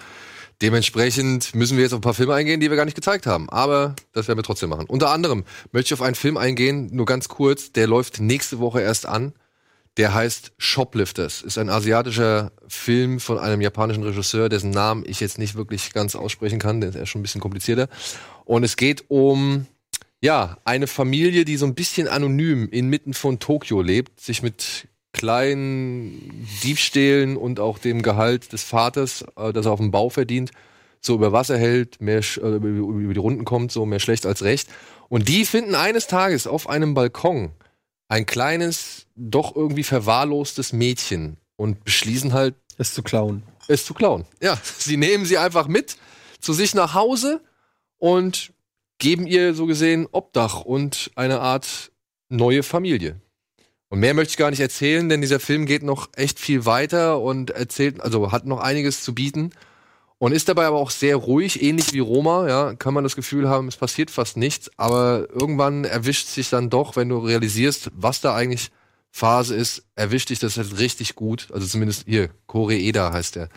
Dementsprechend 0.61 1.55
müssen 1.55 1.78
wir 1.78 1.84
jetzt 1.84 1.93
auf 1.93 1.99
ein 1.99 2.01
paar 2.01 2.14
Filme 2.14 2.34
eingehen, 2.34 2.59
die 2.59 2.70
wir 2.70 2.76
gar 2.76 2.84
nicht 2.84 2.95
gezeigt 2.95 3.26
haben. 3.26 3.49
Aber 3.49 3.95
das 4.11 4.28
werden 4.28 4.38
wir 4.38 4.43
trotzdem 4.43 4.70
machen. 4.70 4.86
Unter 4.88 5.11
anderem 5.11 5.45
möchte 5.72 5.88
ich 5.88 5.93
auf 5.93 6.05
einen 6.05 6.16
Film 6.16 6.36
eingehen, 6.36 6.89
nur 6.91 7.05
ganz 7.05 7.30
kurz. 7.30 7.72
Der 7.72 7.88
läuft 7.88 8.20
nächste 8.20 8.59
Woche 8.59 8.82
erst 8.82 9.05
an. 9.05 9.32
Der 9.98 10.14
heißt 10.14 10.54
Shoplifters. 10.58 11.44
Ist 11.44 11.58
ein 11.58 11.70
asiatischer 11.70 12.52
Film 12.68 13.20
von 13.20 13.38
einem 13.38 13.62
japanischen 13.62 14.04
Regisseur, 14.04 14.50
dessen 14.50 14.72
Namen 14.72 15.04
ich 15.06 15.20
jetzt 15.20 15.38
nicht 15.38 15.56
wirklich 15.56 15.94
ganz 15.94 16.16
aussprechen 16.16 16.58
kann. 16.58 16.82
Der 16.82 16.96
ist 16.96 17.10
schon 17.10 17.20
ein 17.20 17.24
bisschen 17.24 17.41
komplizierter. 17.41 17.89
Und 18.44 18.64
es 18.64 18.76
geht 18.76 19.06
um, 19.10 19.68
ja, 20.20 20.58
eine 20.66 20.88
Familie, 20.88 21.46
die 21.46 21.58
so 21.58 21.68
ein 21.68 21.76
bisschen 21.76 22.08
anonym 22.08 22.70
inmitten 22.70 23.14
von 23.14 23.38
Tokio 23.39 23.82
lebt, 23.82 24.20
sich 24.20 24.41
mit 24.41 24.88
kleinen 25.14 26.48
Diebstählen 26.64 27.38
und 27.38 27.60
auch 27.60 27.78
dem 27.78 28.02
Gehalt 28.02 28.52
des 28.52 28.64
Vaters, 28.64 29.24
äh, 29.38 29.54
das 29.54 29.68
er 29.68 29.74
auf 29.74 29.80
dem 29.80 29.91
Bau 29.91 30.10
verdient, 30.10 30.52
so 31.00 31.14
über 31.16 31.32
Wasser 31.32 31.58
hält, 31.58 32.02
mehr 32.02 32.20
äh, 32.20 32.48
über 32.48 33.14
die 33.14 33.20
Runden 33.20 33.46
kommt, 33.46 33.72
so 33.72 33.86
mehr 33.86 34.00
schlecht 34.00 34.26
als 34.26 34.44
recht. 34.44 34.70
Und 35.08 35.28
die 35.28 35.46
finden 35.46 35.76
eines 35.76 36.08
Tages 36.08 36.48
auf 36.48 36.68
einem 36.68 36.96
Balkon 36.96 37.52
ein 38.08 38.26
kleines, 38.26 39.08
doch 39.16 39.56
irgendwie 39.56 39.84
verwahrlostes 39.84 40.74
Mädchen 40.74 41.38
und 41.56 41.84
beschließen 41.84 42.34
halt, 42.34 42.56
Ist 42.78 42.95
zu 42.95 43.04
klauen. 43.04 43.43
es 43.68 43.86
zu 43.86 43.93
klauen. 43.93 44.26
Ja, 44.41 44.58
sie 44.78 44.97
nehmen 44.97 45.26
sie 45.26 45.38
einfach 45.38 45.68
mit 45.68 45.97
zu 46.39 46.54
sich 46.54 46.76
nach 46.76 46.93
Hause 46.93 47.41
und 47.97 48.54
geben 48.99 49.26
ihr 49.28 49.54
so 49.54 49.66
gesehen 49.66 50.08
Obdach 50.12 50.62
und 50.66 51.12
eine 51.16 51.39
Art 51.39 51.91
neue 52.30 52.64
Familie. 52.64 53.22
Und 53.89 53.99
mehr 53.99 54.14
möchte 54.14 54.32
ich 54.32 54.38
gar 54.38 54.49
nicht 54.49 54.60
erzählen, 54.60 55.08
denn 55.08 55.22
dieser 55.22 55.39
Film 55.39 55.66
geht 55.66 55.84
noch 55.84 56.10
echt 56.16 56.39
viel 56.39 56.66
weiter 56.66 57.22
und 57.22 57.51
erzählt, 57.51 58.01
also 58.01 58.32
hat 58.32 58.45
noch 58.45 58.60
einiges 58.60 59.04
zu 59.04 59.14
bieten 59.14 59.51
und 60.24 60.32
ist 60.32 60.48
dabei 60.48 60.68
aber 60.68 60.78
auch 60.78 60.90
sehr 60.90 61.18
ruhig, 61.18 61.62
ähnlich 61.62 61.92
wie 61.92 62.00
Roma, 62.00 62.48
ja, 62.48 62.76
kann 62.76 62.94
man 62.94 63.04
das 63.04 63.18
Gefühl 63.18 63.50
haben, 63.50 63.68
es 63.68 63.76
passiert 63.76 64.10
fast 64.10 64.38
nichts, 64.38 64.72
aber 64.78 65.28
irgendwann 65.30 65.84
erwischt 65.84 66.28
sich 66.28 66.50
dann 66.50 66.70
doch, 66.70 66.96
wenn 66.96 67.10
du 67.10 67.18
realisierst, 67.18 67.92
was 67.94 68.22
da 68.22 68.34
eigentlich 68.34 68.72
Phase 69.12 69.54
ist, 69.54 69.84
erwischt 69.98 70.30
dich 70.30 70.40
das 70.40 70.56
halt 70.56 70.80
richtig 70.80 71.16
gut, 71.16 71.50
also 71.52 71.68
zumindest 71.68 72.06
hier, 72.08 72.30
Koreeda 72.48 73.12
heißt 73.12 73.36
der. 73.36 73.50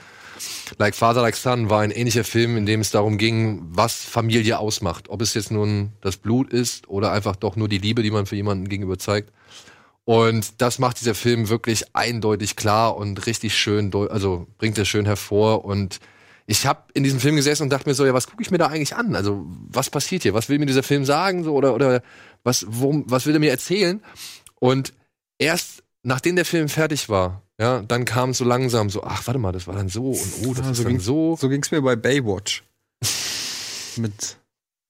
Like 0.76 0.96
Father, 0.96 1.22
Like 1.22 1.36
Son 1.36 1.70
war 1.70 1.82
ein 1.82 1.92
ähnlicher 1.92 2.24
Film, 2.24 2.56
in 2.56 2.66
dem 2.66 2.80
es 2.80 2.90
darum 2.90 3.16
ging, 3.16 3.62
was 3.70 4.04
Familie 4.04 4.58
ausmacht. 4.58 5.08
Ob 5.08 5.22
es 5.22 5.34
jetzt 5.34 5.52
nun 5.52 5.92
das 6.00 6.16
Blut 6.16 6.52
ist 6.52 6.88
oder 6.88 7.12
einfach 7.12 7.36
doch 7.36 7.54
nur 7.54 7.68
die 7.68 7.78
Liebe, 7.78 8.02
die 8.02 8.10
man 8.10 8.26
für 8.26 8.34
jemanden 8.34 8.68
gegenüber 8.68 8.98
zeigt. 8.98 9.32
Und 10.04 10.60
das 10.60 10.80
macht 10.80 11.00
dieser 11.00 11.14
Film 11.14 11.48
wirklich 11.48 11.94
eindeutig 11.94 12.56
klar 12.56 12.96
und 12.96 13.24
richtig 13.26 13.56
schön, 13.56 13.94
also 14.10 14.48
bringt 14.58 14.76
er 14.78 14.84
schön 14.84 15.06
hervor. 15.06 15.64
Und 15.64 16.00
ich 16.46 16.66
habe 16.66 16.82
in 16.94 17.02
diesem 17.02 17.18
Film 17.20 17.36
gesessen 17.36 17.64
und 17.64 17.70
dachte 17.70 17.88
mir 17.88 17.94
so, 17.94 18.06
ja, 18.06 18.14
was 18.14 18.26
gucke 18.28 18.42
ich 18.42 18.50
mir 18.50 18.58
da 18.58 18.66
eigentlich 18.68 18.94
an? 18.94 19.14
Also 19.16 19.44
was 19.48 19.90
passiert 19.90 20.22
hier? 20.22 20.32
Was 20.34 20.48
will 20.48 20.58
mir 20.58 20.66
dieser 20.66 20.82
Film 20.82 21.04
sagen? 21.04 21.42
So 21.44 21.54
oder 21.54 21.74
oder 21.74 22.02
was 22.44 22.64
worum, 22.68 23.04
was 23.08 23.26
will 23.26 23.34
er 23.34 23.40
mir 23.40 23.50
erzählen? 23.50 24.02
Und 24.60 24.92
erst 25.38 25.82
nachdem 26.02 26.36
der 26.36 26.44
Film 26.44 26.68
fertig 26.68 27.08
war, 27.08 27.42
ja, 27.58 27.82
dann 27.82 28.04
kam 28.04 28.32
so 28.34 28.44
langsam 28.44 28.90
so, 28.90 29.02
ach 29.02 29.26
warte 29.26 29.38
mal, 29.40 29.50
das 29.52 29.66
war 29.66 29.74
dann 29.74 29.88
so 29.88 30.10
und 30.10 30.32
oh, 30.46 30.54
das 30.54 30.66
Ah, 30.66 30.70
ist 30.70 30.76
so 30.78 30.82
dann 30.84 30.92
ging's- 30.92 31.04
so. 31.04 31.36
So 31.40 31.48
ging 31.48 31.62
es 31.62 31.70
mir 31.70 31.82
bei 31.82 31.96
Baywatch. 31.96 32.62
mit, 33.96 34.36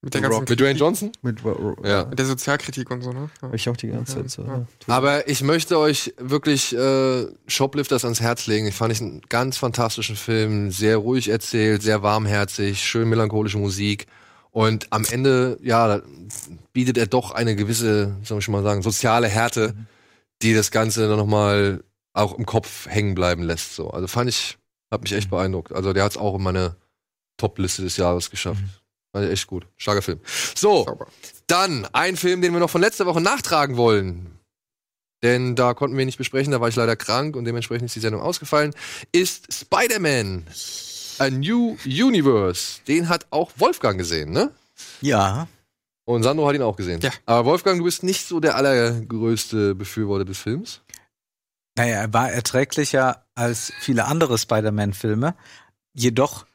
Mit 0.02 0.14
der 0.14 0.20
ganzen 0.20 0.44
Mit 0.48 0.60
Dwayne 0.60 0.78
Johnson? 0.78 1.10
mit, 1.22 1.40
Ja. 1.84 2.04
mit 2.04 2.18
der 2.18 2.26
Sozialkritik 2.26 2.90
und 2.90 3.02
so, 3.02 3.12
ne? 3.12 3.28
Ja. 3.42 3.52
Ich 3.54 3.68
auch 3.68 3.76
die 3.76 3.88
ganze 3.88 4.16
Zeit 4.16 4.30
so. 4.30 4.42
Ja. 4.44 4.66
Aber 4.86 5.26
ich 5.28 5.42
möchte 5.42 5.78
euch 5.78 6.14
wirklich 6.18 6.76
äh, 6.76 7.26
Shoplifters 7.46 8.04
ans 8.04 8.20
Herz 8.20 8.46
legen. 8.46 8.66
Ich 8.66 8.74
fand 8.74 8.92
ich 8.92 9.00
einen 9.00 9.22
ganz 9.28 9.56
fantastischen 9.56 10.14
Film, 10.16 10.70
sehr 10.70 10.98
ruhig 10.98 11.28
erzählt, 11.28 11.82
sehr 11.82 12.02
warmherzig, 12.02 12.82
schön 12.84 13.08
melancholische 13.08 13.58
Musik. 13.58 14.06
Und 14.50 14.86
am 14.90 15.04
Ende, 15.04 15.58
ja, 15.62 16.00
bietet 16.72 16.98
er 16.98 17.06
doch 17.06 17.32
eine 17.32 17.56
gewisse, 17.56 18.16
soll 18.22 18.38
ich 18.38 18.48
mal 18.48 18.62
sagen, 18.62 18.82
soziale 18.82 19.28
Härte, 19.28 19.74
die 20.42 20.54
das 20.54 20.70
Ganze 20.70 21.08
dann 21.08 21.18
nochmal 21.18 21.82
auch 22.12 22.38
im 22.38 22.46
Kopf 22.46 22.86
hängen 22.86 23.14
bleiben 23.14 23.42
lässt. 23.42 23.74
So. 23.74 23.90
Also 23.90 24.06
fand 24.06 24.30
ich, 24.30 24.56
hat 24.90 25.02
mich 25.02 25.12
echt 25.12 25.30
beeindruckt. 25.30 25.72
Also 25.72 25.92
der 25.92 26.04
hat 26.04 26.12
es 26.12 26.16
auch 26.16 26.36
in 26.36 26.42
meine 26.42 26.76
Top-Liste 27.38 27.82
des 27.82 27.96
Jahres 27.96 28.30
geschafft. 28.30 28.60
Fand 28.60 28.70
ich 29.24 29.30
echt 29.32 29.46
gut. 29.46 29.66
Starker 29.76 30.02
Film. 30.02 30.20
So, 30.54 30.84
Sauber. 30.84 31.06
dann 31.46 31.86
ein 31.92 32.16
Film, 32.16 32.42
den 32.42 32.52
wir 32.52 32.60
noch 32.60 32.70
von 32.70 32.80
letzter 32.80 33.06
Woche 33.06 33.20
nachtragen 33.20 33.76
wollen. 33.76 34.38
Denn 35.22 35.56
da 35.56 35.74
konnten 35.74 35.96
wir 35.96 36.04
nicht 36.04 36.18
besprechen, 36.18 36.52
da 36.52 36.60
war 36.60 36.68
ich 36.68 36.76
leider 36.76 36.94
krank 36.94 37.36
und 37.36 37.44
dementsprechend 37.46 37.86
ist 37.86 37.96
die 37.96 38.00
Sendung 38.00 38.20
ausgefallen, 38.20 38.74
ist 39.12 39.52
Spider-Man 39.52 40.46
A 41.18 41.30
New 41.30 41.76
Universe. 41.86 42.80
Den 42.86 43.08
hat 43.08 43.26
auch 43.30 43.50
Wolfgang 43.56 43.96
gesehen, 43.98 44.30
ne? 44.30 44.52
Ja, 45.00 45.48
Und 46.04 46.22
Sandro 46.22 46.46
hat 46.46 46.54
ihn 46.54 46.62
auch 46.62 46.76
gesehen. 46.76 47.00
Ja. 47.00 47.10
Aber 47.24 47.46
Wolfgang, 47.46 47.78
du 47.78 47.84
bist 47.84 48.02
nicht 48.02 48.26
so 48.28 48.38
der 48.40 48.56
allergrößte 48.56 49.74
Befürworter 49.74 50.26
des 50.26 50.38
Films. 50.38 50.82
Naja, 51.76 51.96
er 52.02 52.12
war 52.12 52.30
erträglicher 52.30 53.24
als 53.34 53.72
viele 53.80 54.04
andere 54.04 54.36
Spider-Man-Filme. 54.38 55.34
Jedoch 55.94 56.46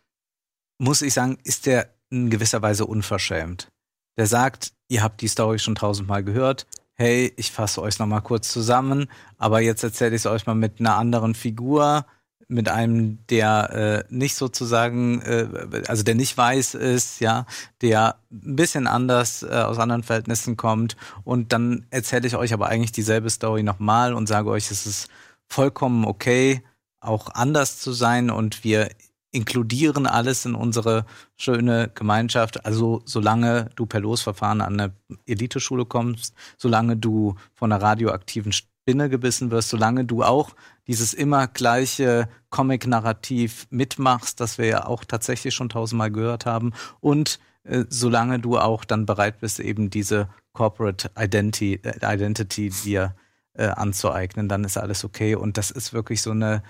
muss 0.77 1.01
ich 1.01 1.13
sagen, 1.13 1.37
ist 1.43 1.65
der 1.65 1.93
in 2.11 2.29
gewisser 2.29 2.61
Weise 2.61 2.85
unverschämt. 2.85 3.71
Der 4.17 4.27
sagt, 4.27 4.73
ihr 4.87 5.01
habt 5.01 5.21
die 5.21 5.27
Story 5.27 5.57
schon 5.57 5.75
tausendmal 5.75 6.23
gehört. 6.23 6.67
Hey, 6.93 7.33
ich 7.37 7.51
fasse 7.51 7.81
euch 7.81 7.97
noch 7.97 8.05
mal 8.05 8.21
kurz 8.21 8.51
zusammen, 8.51 9.07
aber 9.37 9.61
jetzt 9.61 9.83
erzähle 9.83 10.15
ich 10.15 10.21
es 10.21 10.25
euch 10.27 10.45
mal 10.45 10.53
mit 10.53 10.79
einer 10.79 10.97
anderen 10.97 11.33
Figur, 11.33 12.05
mit 12.47 12.67
einem, 12.67 13.25
der 13.27 14.05
äh, 14.09 14.13
nicht 14.13 14.35
sozusagen, 14.35 15.21
äh, 15.21 15.47
also 15.87 16.03
der 16.03 16.15
nicht 16.15 16.37
weiß 16.37 16.75
ist, 16.75 17.21
ja, 17.21 17.45
der 17.81 18.17
ein 18.29 18.57
bisschen 18.57 18.87
anders 18.87 19.41
äh, 19.41 19.47
aus 19.47 19.79
anderen 19.79 20.03
Verhältnissen 20.03 20.57
kommt. 20.57 20.97
Und 21.23 21.53
dann 21.53 21.85
erzähle 21.89 22.27
ich 22.27 22.35
euch 22.35 22.53
aber 22.53 22.67
eigentlich 22.67 22.91
dieselbe 22.91 23.29
Story 23.29 23.63
nochmal 23.63 24.13
und 24.13 24.27
sage 24.27 24.49
euch, 24.49 24.69
es 24.69 24.85
ist 24.85 25.07
vollkommen 25.47 26.05
okay, 26.05 26.61
auch 26.99 27.29
anders 27.33 27.79
zu 27.79 27.93
sein 27.93 28.29
und 28.29 28.63
wir 28.63 28.89
inkludieren 29.31 30.07
alles 30.07 30.45
in 30.45 30.55
unsere 30.55 31.05
schöne 31.37 31.89
Gemeinschaft. 31.93 32.65
Also 32.65 33.01
solange 33.05 33.69
du 33.75 33.85
per 33.85 34.01
Losverfahren 34.01 34.61
an 34.61 34.79
eine 34.79 34.93
Eliteschule 35.25 35.85
kommst, 35.85 36.33
solange 36.57 36.97
du 36.97 37.35
von 37.53 37.71
einer 37.71 37.81
radioaktiven 37.81 38.51
Spinne 38.51 39.09
gebissen 39.09 39.51
wirst, 39.51 39.69
solange 39.69 40.05
du 40.05 40.23
auch 40.23 40.51
dieses 40.87 41.13
immer 41.13 41.47
gleiche 41.47 42.27
Comic-Narrativ 42.49 43.67
mitmachst, 43.69 44.39
das 44.39 44.57
wir 44.57 44.65
ja 44.65 44.85
auch 44.85 45.05
tatsächlich 45.05 45.55
schon 45.55 45.69
tausendmal 45.69 46.11
gehört 46.11 46.45
haben 46.45 46.73
und 46.99 47.39
äh, 47.63 47.85
solange 47.89 48.39
du 48.39 48.57
auch 48.57 48.83
dann 48.85 49.05
bereit 49.05 49.39
bist, 49.39 49.59
eben 49.59 49.89
diese 49.89 50.29
Corporate 50.53 51.11
Identity, 51.17 51.79
äh, 51.83 52.13
Identity 52.15 52.69
dir 52.69 53.15
äh, 53.53 53.67
anzueignen, 53.67 54.49
dann 54.49 54.63
ist 54.63 54.77
alles 54.77 55.03
okay. 55.03 55.35
Und 55.35 55.57
das 55.57 55.71
ist 55.71 55.93
wirklich 55.93 56.21
so 56.21 56.31
eine 56.31 56.63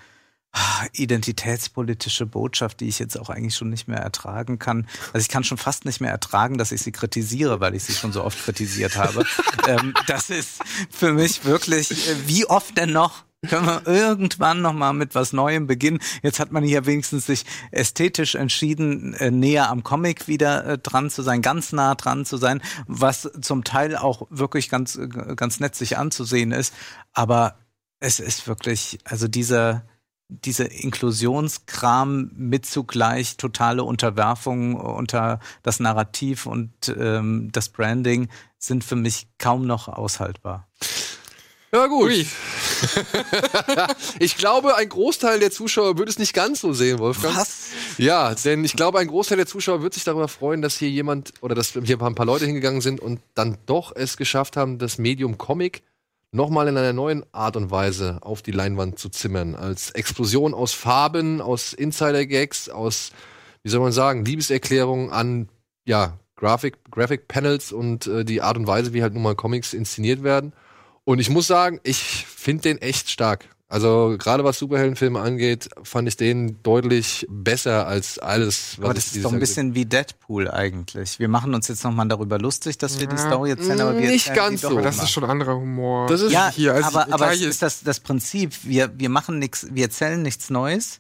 identitätspolitische 0.94 2.26
Botschaft, 2.26 2.80
die 2.80 2.88
ich 2.88 3.00
jetzt 3.00 3.18
auch 3.20 3.30
eigentlich 3.30 3.56
schon 3.56 3.70
nicht 3.70 3.88
mehr 3.88 4.00
ertragen 4.00 4.60
kann. 4.60 4.88
Also 5.14 5.24
ich 5.24 5.30
kann 5.30 5.44
schon 5.44 5.58
fast 5.58 5.86
nicht 5.86 6.02
mehr 6.02 6.12
ertragen, 6.12 6.58
dass 6.58 6.72
ich 6.72 6.82
sie 6.82 6.92
kritisiere, 6.92 7.60
weil 7.60 7.76
ich 7.76 7.84
sie 7.84 7.94
schon 7.94 8.12
so 8.12 8.24
oft 8.24 8.38
kritisiert 8.44 8.98
habe. 8.98 9.26
ähm, 9.68 9.94
das 10.08 10.30
ist 10.30 10.62
für 10.90 11.14
mich 11.14 11.46
wirklich, 11.46 11.92
äh, 11.92 12.28
wie 12.28 12.46
oft 12.46 12.78
denn 12.78 12.92
noch? 12.92 13.24
Können 13.48 13.66
wir 13.66 13.88
irgendwann 13.88 14.62
noch 14.62 14.74
mal 14.74 14.94
mit 14.94 15.16
was 15.16 15.34
Neuem 15.34 15.66
beginnen? 15.66 16.00
Jetzt 16.22 16.40
hat 16.40 16.52
man 16.52 16.64
hier 16.64 16.86
wenigstens 16.86 17.26
sich 17.26 17.44
ästhetisch 17.72 18.36
entschieden, 18.36 19.16
äh, 19.16 19.32
näher 19.32 19.70
am 19.72 19.82
Comic 19.82 20.28
wieder 20.28 20.64
äh, 20.66 20.78
dran 20.78 21.10
zu 21.10 21.24
sein, 21.24 21.42
ganz 21.42 21.72
nah 21.72 21.96
dran 21.96 22.24
zu 22.24 22.38
sein, 22.38 22.62
was 22.86 23.32
zum 23.42 23.64
Teil 23.64 23.96
auch 23.96 24.28
wirklich 24.30 24.70
ganz 24.70 25.00
ganz 25.36 25.60
nett 25.60 25.76
sich 25.76 25.98
anzusehen 25.98 26.52
ist. 26.52 26.72
Aber 27.14 27.56
es 28.00 28.20
ist 28.20 28.48
wirklich, 28.48 29.00
also 29.06 29.28
dieser 29.28 29.86
diese 30.32 30.64
Inklusionskram 30.64 32.32
mit 32.36 32.66
zugleich 32.66 33.38
totale 33.38 33.84
Unterwerfung 33.84 34.76
unter 34.76 35.40
das 35.62 35.80
Narrativ 35.80 36.46
und 36.46 36.72
ähm, 36.88 37.50
das 37.52 37.70
Branding 37.70 38.30
sind 38.58 38.84
für 38.84 38.96
mich 38.96 39.28
kaum 39.38 39.68
noch 39.68 39.90
aushaltbar. 39.90 40.68
Ja, 41.74 41.88
gut. 41.88 42.12
ich 44.20 44.36
glaube, 44.38 44.76
ein 44.76 44.90
Großteil 44.90 45.40
der 45.40 45.52
Zuschauer 45.52 45.98
würde 45.98 46.12
es 46.12 46.20
nicht 46.20 46.34
ganz 46.34 46.60
so 46.60 46.74
sehen, 46.74 47.00
Wolfgang. 47.00 47.36
Was? 47.38 47.68
Ja, 47.98 48.36
denn 48.36 48.66
ich 48.66 48.74
glaube, 48.74 49.00
ein 49.00 49.08
Großteil 49.08 49.38
der 49.38 49.48
Zuschauer 49.48 49.82
wird 49.82 49.94
sich 49.94 50.04
darüber 50.04 50.28
freuen, 50.28 50.62
dass 50.62 50.78
hier 50.78 50.90
jemand 50.90 51.34
oder 51.40 51.56
dass 51.56 51.72
hier 51.72 52.02
ein 52.02 52.16
paar 52.16 52.26
Leute 52.26 52.46
hingegangen 52.46 52.82
sind 52.82 53.00
und 53.00 53.22
dann 53.36 53.58
doch 53.68 53.94
es 53.96 54.18
geschafft 54.18 54.58
haben, 54.58 54.80
das 54.80 54.98
Medium 54.98 55.38
Comic 55.38 55.84
nochmal 56.32 56.68
in 56.68 56.78
einer 56.78 56.94
neuen 56.94 57.24
Art 57.34 57.56
und 57.56 57.72
Weise 57.72 58.20
auf 58.22 58.42
die 58.42 58.52
Leinwand 58.52 58.98
zu 58.98 59.10
zimmern. 59.10 59.56
Als 59.56 59.92
Explosion 59.92 60.54
aus 60.54 60.74
Farben, 60.74 61.42
aus 61.42 61.74
Insider-Gags, 61.74 62.70
aus, 62.70 63.12
wie 63.64 63.70
soll 63.70 63.82
man 63.82 63.92
sagen, 63.92 64.26
Liebeserklärungen 64.26 65.12
an, 65.12 65.50
ja, 65.86 66.20
Graphic, 66.36 66.78
Graphic 66.90 67.28
Panels 67.28 67.72
und 67.72 68.08
äh, 68.08 68.26
die 68.26 68.42
Art 68.42 68.58
und 68.58 68.66
Weise, 68.66 68.94
wie 68.94 69.04
halt 69.04 69.14
nun 69.14 69.24
mal 69.24 69.36
Comics 69.36 69.74
inszeniert 69.74 70.24
werden. 70.24 70.54
Und 71.04 71.20
ich 71.20 71.30
muss 71.30 71.48
sagen, 71.48 71.80
ich 71.84 72.26
finde 72.26 72.64
den 72.64 72.78
echt 72.80 73.10
stark. 73.10 73.48
Also 73.72 74.16
gerade 74.20 74.44
was 74.44 74.60
Superheldenfilme 74.60 75.18
angeht, 75.22 75.70
fand 75.84 76.06
ich 76.10 76.18
den 76.18 76.62
deutlich 76.62 77.26
besser 77.30 77.88
als 77.88 78.20
alles, 78.20 78.76
was 78.80 78.84
Aber 78.90 78.98
ich 78.98 79.06
das 79.06 79.16
ist 79.16 79.24
doch 79.24 79.32
ein 79.32 79.40
bisschen 79.40 79.76
wie 79.76 79.86
Deadpool 79.86 80.52
eigentlich. 80.52 81.20
Wir 81.20 81.30
machen 81.30 81.56
uns 81.56 81.70
jetzt 81.70 81.86
nochmal 81.86 82.06
darüber 82.10 82.38
lustig, 82.38 82.78
dass 82.78 83.00
wir 83.00 83.08
die 83.08 83.16
Ja. 83.16 83.28
Story 83.28 83.52
erzählen, 83.52 83.80
aber 83.80 83.94
wir 83.98 84.10
Nicht 84.10 84.28
erzählen 84.28 84.36
ganz 84.50 84.60
die 84.60 84.68
so. 84.68 84.74
Aber 84.74 84.82
das 84.82 85.02
ist 85.02 85.12
schon 85.12 85.24
anderer 85.24 85.56
Humor. 85.56 86.08
Das 86.08 86.20
ist- 86.20 86.34
ja, 86.34 86.52
hier, 86.54 86.74
also 86.74 86.90
aber, 86.90 87.06
die 87.06 87.14
aber 87.14 87.32
es 87.32 87.40
ist 87.40 87.62
das, 87.62 87.82
das 87.82 88.02
Prinzip. 88.02 88.54
Wir, 88.64 88.92
wir 89.00 89.08
machen 89.08 89.40
nichts, 89.40 89.66
wir 89.72 89.84
erzählen 89.86 90.22
nichts 90.22 90.50
Neues, 90.50 91.00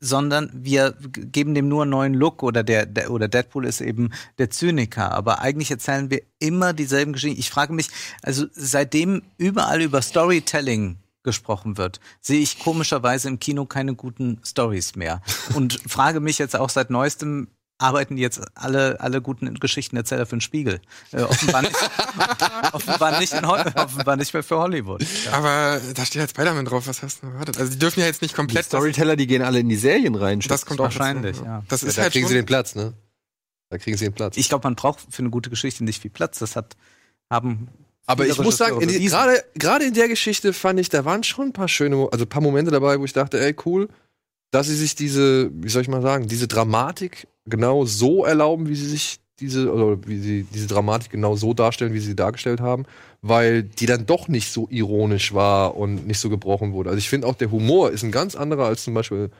sondern 0.00 0.50
wir 0.52 0.96
geben 1.12 1.54
dem 1.54 1.68
nur 1.68 1.82
einen 1.82 1.92
neuen 1.92 2.14
Look 2.14 2.42
oder 2.42 2.64
der, 2.64 2.86
der 2.86 3.12
oder 3.12 3.28
Deadpool 3.28 3.64
ist 3.66 3.80
eben 3.80 4.10
der 4.38 4.50
Zyniker. 4.50 5.12
Aber 5.12 5.42
eigentlich 5.42 5.70
erzählen 5.70 6.10
wir 6.10 6.22
immer 6.40 6.72
dieselben 6.72 7.12
Geschichten. 7.12 7.38
Ich 7.38 7.50
frage 7.50 7.72
mich, 7.72 7.88
also 8.20 8.46
seitdem 8.52 9.22
überall 9.38 9.80
über 9.80 10.02
Storytelling 10.02 10.96
gesprochen 11.22 11.76
wird, 11.76 12.00
sehe 12.20 12.40
ich 12.40 12.58
komischerweise 12.58 13.28
im 13.28 13.38
Kino 13.40 13.66
keine 13.66 13.94
guten 13.94 14.40
Stories 14.44 14.96
mehr. 14.96 15.20
Und 15.54 15.80
frage 15.86 16.20
mich 16.20 16.38
jetzt 16.38 16.56
auch 16.56 16.70
seit 16.70 16.90
neuestem, 16.90 17.48
arbeiten 17.80 18.16
jetzt 18.16 18.40
alle, 18.54 19.00
alle 19.00 19.22
guten 19.22 19.52
Geschichtenerzähler 19.54 20.26
für 20.26 20.36
den 20.36 20.40
Spiegel. 20.40 20.80
Äh, 21.12 21.22
offenbar, 21.22 21.62
nicht, 21.62 21.76
offenbar, 22.72 23.18
nicht 23.18 23.32
in, 23.32 23.44
offenbar 23.44 24.16
nicht 24.16 24.34
mehr 24.34 24.42
für 24.42 24.58
Hollywood. 24.58 25.04
Aber 25.32 25.80
da 25.94 26.04
steht 26.04 26.20
halt 26.20 26.30
Spider-Man 26.30 26.66
drauf, 26.66 26.86
was 26.86 27.02
hast 27.02 27.22
du 27.22 27.28
erwartet? 27.28 27.58
Also 27.58 27.72
die 27.72 27.78
dürfen 27.78 28.00
ja 28.00 28.06
jetzt 28.06 28.22
nicht 28.22 28.32
Die 28.32 28.36
komplett 28.36 28.66
Storyteller, 28.66 29.16
die 29.16 29.26
gehen 29.26 29.42
alle 29.42 29.60
in 29.60 29.68
die 29.68 29.76
Serien 29.76 30.14
rein. 30.14 30.40
das, 30.40 30.66
kommt 30.66 30.80
auch 30.80 30.84
Wahrscheinlich, 30.84 31.38
ja. 31.40 31.62
Das 31.68 31.82
ist 31.82 31.96
da 31.96 32.02
halt 32.02 32.12
kriegen 32.12 32.24
schon, 32.24 32.30
sie 32.30 32.36
den 32.36 32.46
Platz, 32.46 32.74
ne? 32.74 32.92
Da 33.70 33.78
kriegen 33.78 33.96
sie 33.96 34.06
den 34.06 34.14
Platz. 34.14 34.36
Ich 34.36 34.48
glaube, 34.48 34.66
man 34.66 34.74
braucht 34.74 35.00
für 35.08 35.20
eine 35.20 35.30
gute 35.30 35.48
Geschichte 35.48 35.84
nicht 35.84 36.02
viel 36.02 36.10
Platz. 36.10 36.38
Das 36.38 36.56
hat, 36.56 36.76
haben. 37.30 37.68
Aber 38.10 38.26
ich 38.26 38.38
muss 38.38 38.56
sagen, 38.56 38.80
gerade 38.80 39.44
gerade 39.54 39.84
in 39.84 39.94
der 39.94 40.08
Geschichte 40.08 40.52
fand 40.52 40.80
ich, 40.80 40.88
da 40.88 41.04
waren 41.04 41.22
schon 41.22 41.46
ein 41.46 41.52
paar 41.52 41.68
schöne, 41.68 42.08
also 42.10 42.24
ein 42.24 42.28
paar 42.28 42.42
Momente 42.42 42.72
dabei, 42.72 42.98
wo 42.98 43.04
ich 43.04 43.12
dachte, 43.12 43.40
ey, 43.40 43.54
cool, 43.64 43.88
dass 44.50 44.66
sie 44.66 44.74
sich 44.74 44.96
diese, 44.96 45.48
wie 45.52 45.68
soll 45.68 45.82
ich 45.82 45.88
mal 45.88 46.02
sagen, 46.02 46.26
diese 46.26 46.48
Dramatik 46.48 47.28
genau 47.46 47.84
so 47.84 48.24
erlauben, 48.24 48.68
wie 48.68 48.74
sie 48.74 48.88
sich 48.88 49.20
diese, 49.38 49.72
oder 49.72 49.96
wie 50.08 50.18
sie 50.18 50.42
diese 50.42 50.66
Dramatik 50.66 51.12
genau 51.12 51.36
so 51.36 51.54
darstellen, 51.54 51.94
wie 51.94 52.00
sie 52.00 52.08
sie 52.08 52.16
dargestellt 52.16 52.60
haben, 52.60 52.84
weil 53.22 53.62
die 53.62 53.86
dann 53.86 54.06
doch 54.06 54.26
nicht 54.26 54.52
so 54.52 54.66
ironisch 54.70 55.32
war 55.32 55.76
und 55.76 56.06
nicht 56.08 56.18
so 56.18 56.28
gebrochen 56.30 56.72
wurde. 56.72 56.90
Also 56.90 56.98
ich 56.98 57.08
finde 57.08 57.28
auch, 57.28 57.36
der 57.36 57.52
Humor 57.52 57.92
ist 57.92 58.02
ein 58.02 58.10
ganz 58.10 58.34
anderer 58.34 58.66
als 58.66 58.82
zum 58.82 58.94
Beispiel 58.94 59.30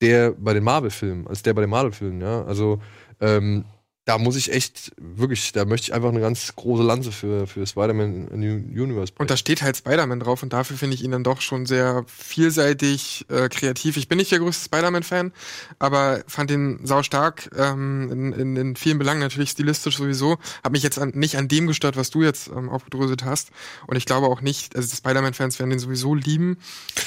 der 0.00 0.32
bei 0.32 0.54
den 0.54 0.64
Marvel-Filmen, 0.64 1.26
als 1.26 1.42
der 1.42 1.52
bei 1.52 1.60
den 1.60 1.70
Marvel-Filmen, 1.70 2.22
ja. 2.22 2.44
Also, 2.44 2.80
ähm, 3.20 3.66
da 4.10 4.18
muss 4.18 4.34
ich 4.34 4.52
echt, 4.52 4.90
wirklich, 4.96 5.52
da 5.52 5.64
möchte 5.64 5.84
ich 5.84 5.94
einfach 5.94 6.08
eine 6.08 6.18
ganz 6.18 6.56
große 6.56 6.82
Lanze 6.82 7.12
für, 7.12 7.46
für 7.46 7.64
Spider-Man 7.64 8.26
Universe 8.32 9.12
Und 9.16 9.30
da 9.30 9.36
steht 9.36 9.62
halt 9.62 9.76
Spider-Man 9.76 10.18
drauf 10.18 10.42
und 10.42 10.52
dafür 10.52 10.76
finde 10.76 10.96
ich 10.96 11.04
ihn 11.04 11.12
dann 11.12 11.22
doch 11.22 11.40
schon 11.40 11.64
sehr 11.64 12.04
vielseitig, 12.08 13.24
äh, 13.28 13.48
kreativ. 13.48 13.96
Ich 13.96 14.08
bin 14.08 14.18
nicht 14.18 14.32
der 14.32 14.40
größte 14.40 14.64
Spider-Man-Fan, 14.64 15.30
aber 15.78 16.24
fand 16.26 16.50
ihn 16.50 16.80
sau 16.82 17.04
stark, 17.04 17.50
ähm, 17.56 18.10
in, 18.10 18.32
in, 18.32 18.56
in 18.56 18.74
vielen 18.74 18.98
Belangen 18.98 19.20
natürlich 19.20 19.50
stilistisch 19.50 19.98
sowieso. 19.98 20.38
Hab 20.64 20.72
mich 20.72 20.82
jetzt 20.82 20.98
an, 20.98 21.12
nicht 21.14 21.36
an 21.36 21.46
dem 21.46 21.68
gestört, 21.68 21.96
was 21.96 22.10
du 22.10 22.24
jetzt 22.24 22.48
ähm, 22.48 22.68
aufgedröselt 22.68 23.24
hast. 23.24 23.50
Und 23.86 23.96
ich 23.96 24.06
glaube 24.06 24.26
auch 24.26 24.40
nicht, 24.40 24.74
also 24.74 24.92
Spider-Man-Fans 24.92 25.60
werden 25.60 25.70
den 25.70 25.78
sowieso 25.78 26.16
lieben. 26.16 26.58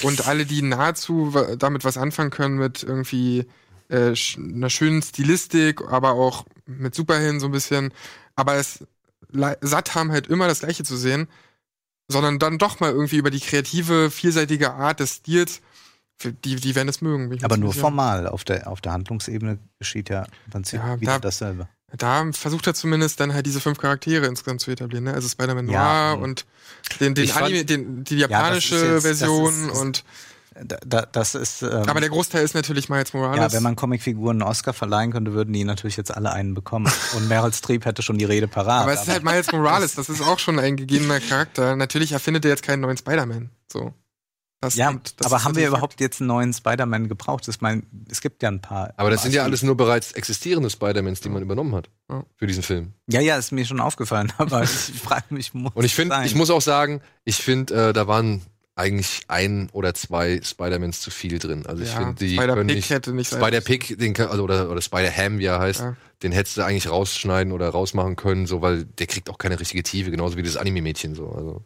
Und 0.04 0.26
alle, 0.26 0.46
die 0.46 0.62
nahezu 0.62 1.34
damit 1.58 1.84
was 1.84 1.98
anfangen 1.98 2.30
können, 2.30 2.56
mit 2.56 2.82
irgendwie 2.82 3.46
äh, 3.90 4.14
einer 4.38 4.70
schönen 4.70 5.02
Stilistik, 5.02 5.82
aber 5.90 6.12
auch 6.12 6.46
mit 6.66 6.96
Superhelden 6.96 7.40
so 7.40 7.48
ein 7.48 7.52
bisschen, 7.52 7.94
aber 8.36 8.56
es 8.56 8.86
satt 9.62 9.96
haben 9.96 10.12
halt 10.12 10.28
immer 10.28 10.48
das 10.48 10.60
Gleiche 10.60 10.84
zu 10.84 10.96
sehen, 10.96 11.28
sondern 12.08 12.40
dann 12.40 12.58
doch 12.58 12.80
mal 12.80 12.92
irgendwie 12.92 13.18
über 13.18 13.32
die 13.32 13.40
kreative, 13.40 14.12
vielseitige 14.12 14.74
Art 14.74 15.00
des 15.00 15.16
Stils, 15.16 15.62
die, 16.24 16.56
die 16.56 16.76
werden 16.76 16.88
es 16.90 17.02
mögen. 17.02 17.26
Aber 17.44 17.58
nur 17.58 17.72
ziemlich 17.72 17.74
sicher. 17.74 17.82
formal. 17.82 18.28
Auf 18.28 18.44
der, 18.44 18.68
auf 18.68 18.82
der 18.82 18.92
Handlungsebene 18.94 19.58
geschieht 19.80 20.10
ja 20.10 20.26
im 20.46 20.52
Prinzip 20.52 20.80
Ja, 20.80 21.00
wieder 21.02 21.14
da- 21.14 21.20
dasselbe. 21.20 21.68
Da 21.96 22.32
versucht 22.32 22.66
er 22.66 22.74
zumindest 22.74 23.20
dann 23.20 23.34
halt 23.34 23.46
diese 23.46 23.62
fünf 23.62 23.78
Charaktere 23.78 24.26
insgesamt 24.26 24.62
zu 24.62 24.72
etablieren, 24.72 25.04
ne? 25.04 25.14
Also 25.14 25.28
Spider-Man 25.30 25.70
Ja, 25.70 26.16
Noir 26.16 26.24
und 26.24 26.46
den, 27.00 27.14
den 27.14 27.30
Anime, 27.32 27.66
den, 27.66 28.04
die 28.04 28.16
das 28.18 28.26
ist 28.26 28.32
japanische 28.32 28.76
jetzt- 28.76 28.94
das 28.96 29.04
Version 29.20 29.70
ist- 29.70 29.78
und 29.80 30.04
Da, 30.64 30.78
da, 30.86 31.02
das 31.12 31.36
ist. 31.36 31.62
Ähm, 31.64 31.84
aber 31.88 32.00
der 32.00 32.10
Großteil 32.10 32.44
ist 32.44 32.54
natürlich 32.54 32.90
Miles 32.90 33.14
Morales. 33.14 33.40
ja, 33.40 33.52
wenn 33.54 33.64
man 33.64 33.76
Comicfiguren 33.76 34.42
einen 34.42 34.50
Oscar 34.50 34.74
verleihen 34.74 35.12
könnte, 35.12 35.34
würden 35.34 35.54
die 35.54 35.64
natürlich 35.64 35.98
jetzt 35.98 36.16
alle 36.16 36.32
einen 36.32 36.54
bekommen. 36.54 36.92
Und 37.16 37.28
Meryl 37.28 37.54
Streep 37.54 37.86
hätte 37.86 38.02
schon 38.02 38.18
die 38.18 38.26
Rede 38.26 38.48
parat. 38.48 38.84
aber 38.84 38.94
es 38.94 39.02
ist 39.04 39.10
halt 39.10 39.24
Miles 39.24 39.52
Morales, 39.52 39.96
das 39.96 40.10
ist 40.10 40.22
auch 40.22 40.40
schon 40.40 40.60
ein 40.60 40.76
gegebener 40.78 41.20
Charakter. 41.20 41.76
Natürlich 41.76 42.12
erfindet 42.12 42.46
er 42.46 42.52
jetzt 42.52 42.64
keinen 42.64 42.82
neuen 42.82 42.98
Spider-Man. 42.98 43.50
So. 43.72 43.94
Das 44.62 44.76
ja, 44.76 44.88
kommt- 44.88 45.20
das 45.20 45.28
aber 45.28 45.44
haben 45.44 45.58
wir 45.58 45.68
überhaupt 45.68 46.00
jetzt 46.00 46.22
einen 46.22 46.30
neuen 46.30 46.54
Spider-Man 46.54 47.10
gebraucht? 47.10 47.46
Ich 47.50 47.60
meine, 47.60 47.84
es 48.10 48.22
gibt 48.22 48.42
ja 48.44 48.50
ein 48.50 48.62
paar. 48.62 48.94
Aber 48.96 49.10
das 49.10 49.24
sind 49.24 49.34
ja 49.34 49.44
alles 49.44 49.62
nur 49.62 49.76
bereits 49.76 50.14
existierende 50.14 50.70
Spider-Mans, 50.70 51.20
die 51.20 51.28
man 51.30 51.42
übernommen 51.42 51.76
hat 51.76 51.90
für 52.38 52.48
diesen 52.48 52.64
Film. 52.64 52.94
Ja, 53.08 53.20
ja, 53.20 53.36
ist 53.38 53.52
mir 53.52 53.66
schon 53.66 53.82
aufgefallen, 53.82 54.32
aber 54.38 54.64
ich 54.64 54.70
frage 54.70 55.26
mich, 55.32 55.54
muss 55.54 55.74
Und 55.74 55.84
ich 55.84 55.94
finde, 55.96 56.22
ich 56.24 56.36
muss 56.36 56.50
auch 56.50 56.62
sagen, 56.62 57.02
ich 57.26 57.38
finde, 57.38 57.90
äh, 57.90 57.94
da 57.94 58.08
waren 58.08 58.42
eigentlich 58.76 59.22
ein 59.28 59.70
oder 59.72 59.94
zwei 59.94 60.42
Spider-Mans 60.42 61.00
zu 61.00 61.12
viel 61.12 61.38
drin. 61.38 61.66
Also 61.68 61.84
ich 61.84 61.90
Ja, 61.92 61.98
finde, 61.98 62.16
die 62.16 62.36
Spider 62.36 62.56
können 62.56 62.68
Pig 62.68 62.76
nicht. 62.78 62.90
hätte 62.90 63.14
nicht 63.14 63.30
sein 63.30 63.40
Spider 63.40 63.62
den 63.96 64.14
kann, 64.14 64.30
also 64.30 64.44
oder, 64.44 64.70
oder 64.70 64.82
Spider 64.82 65.12
Ham, 65.16 65.38
wie 65.38 65.46
er 65.46 65.60
heißt, 65.60 65.82
Ja. 65.82 65.96
den 66.24 66.32
hättest 66.32 66.58
du 66.58 66.64
eigentlich 66.64 66.90
rausschneiden 66.90 67.54
oder 67.54 67.70
rausmachen 67.70 68.16
können, 68.16 68.48
so 68.48 68.62
weil 68.62 68.86
der 68.86 69.06
kriegt 69.08 69.30
auch 69.30 69.38
keine 69.38 69.60
richtige 69.60 69.84
Tiefe, 69.84 70.10
genauso 70.10 70.38
wie 70.38 70.44
das 70.44 70.58
Anime-Mädchen 70.58 71.14
so. 71.14 71.30
Also. 71.30 71.64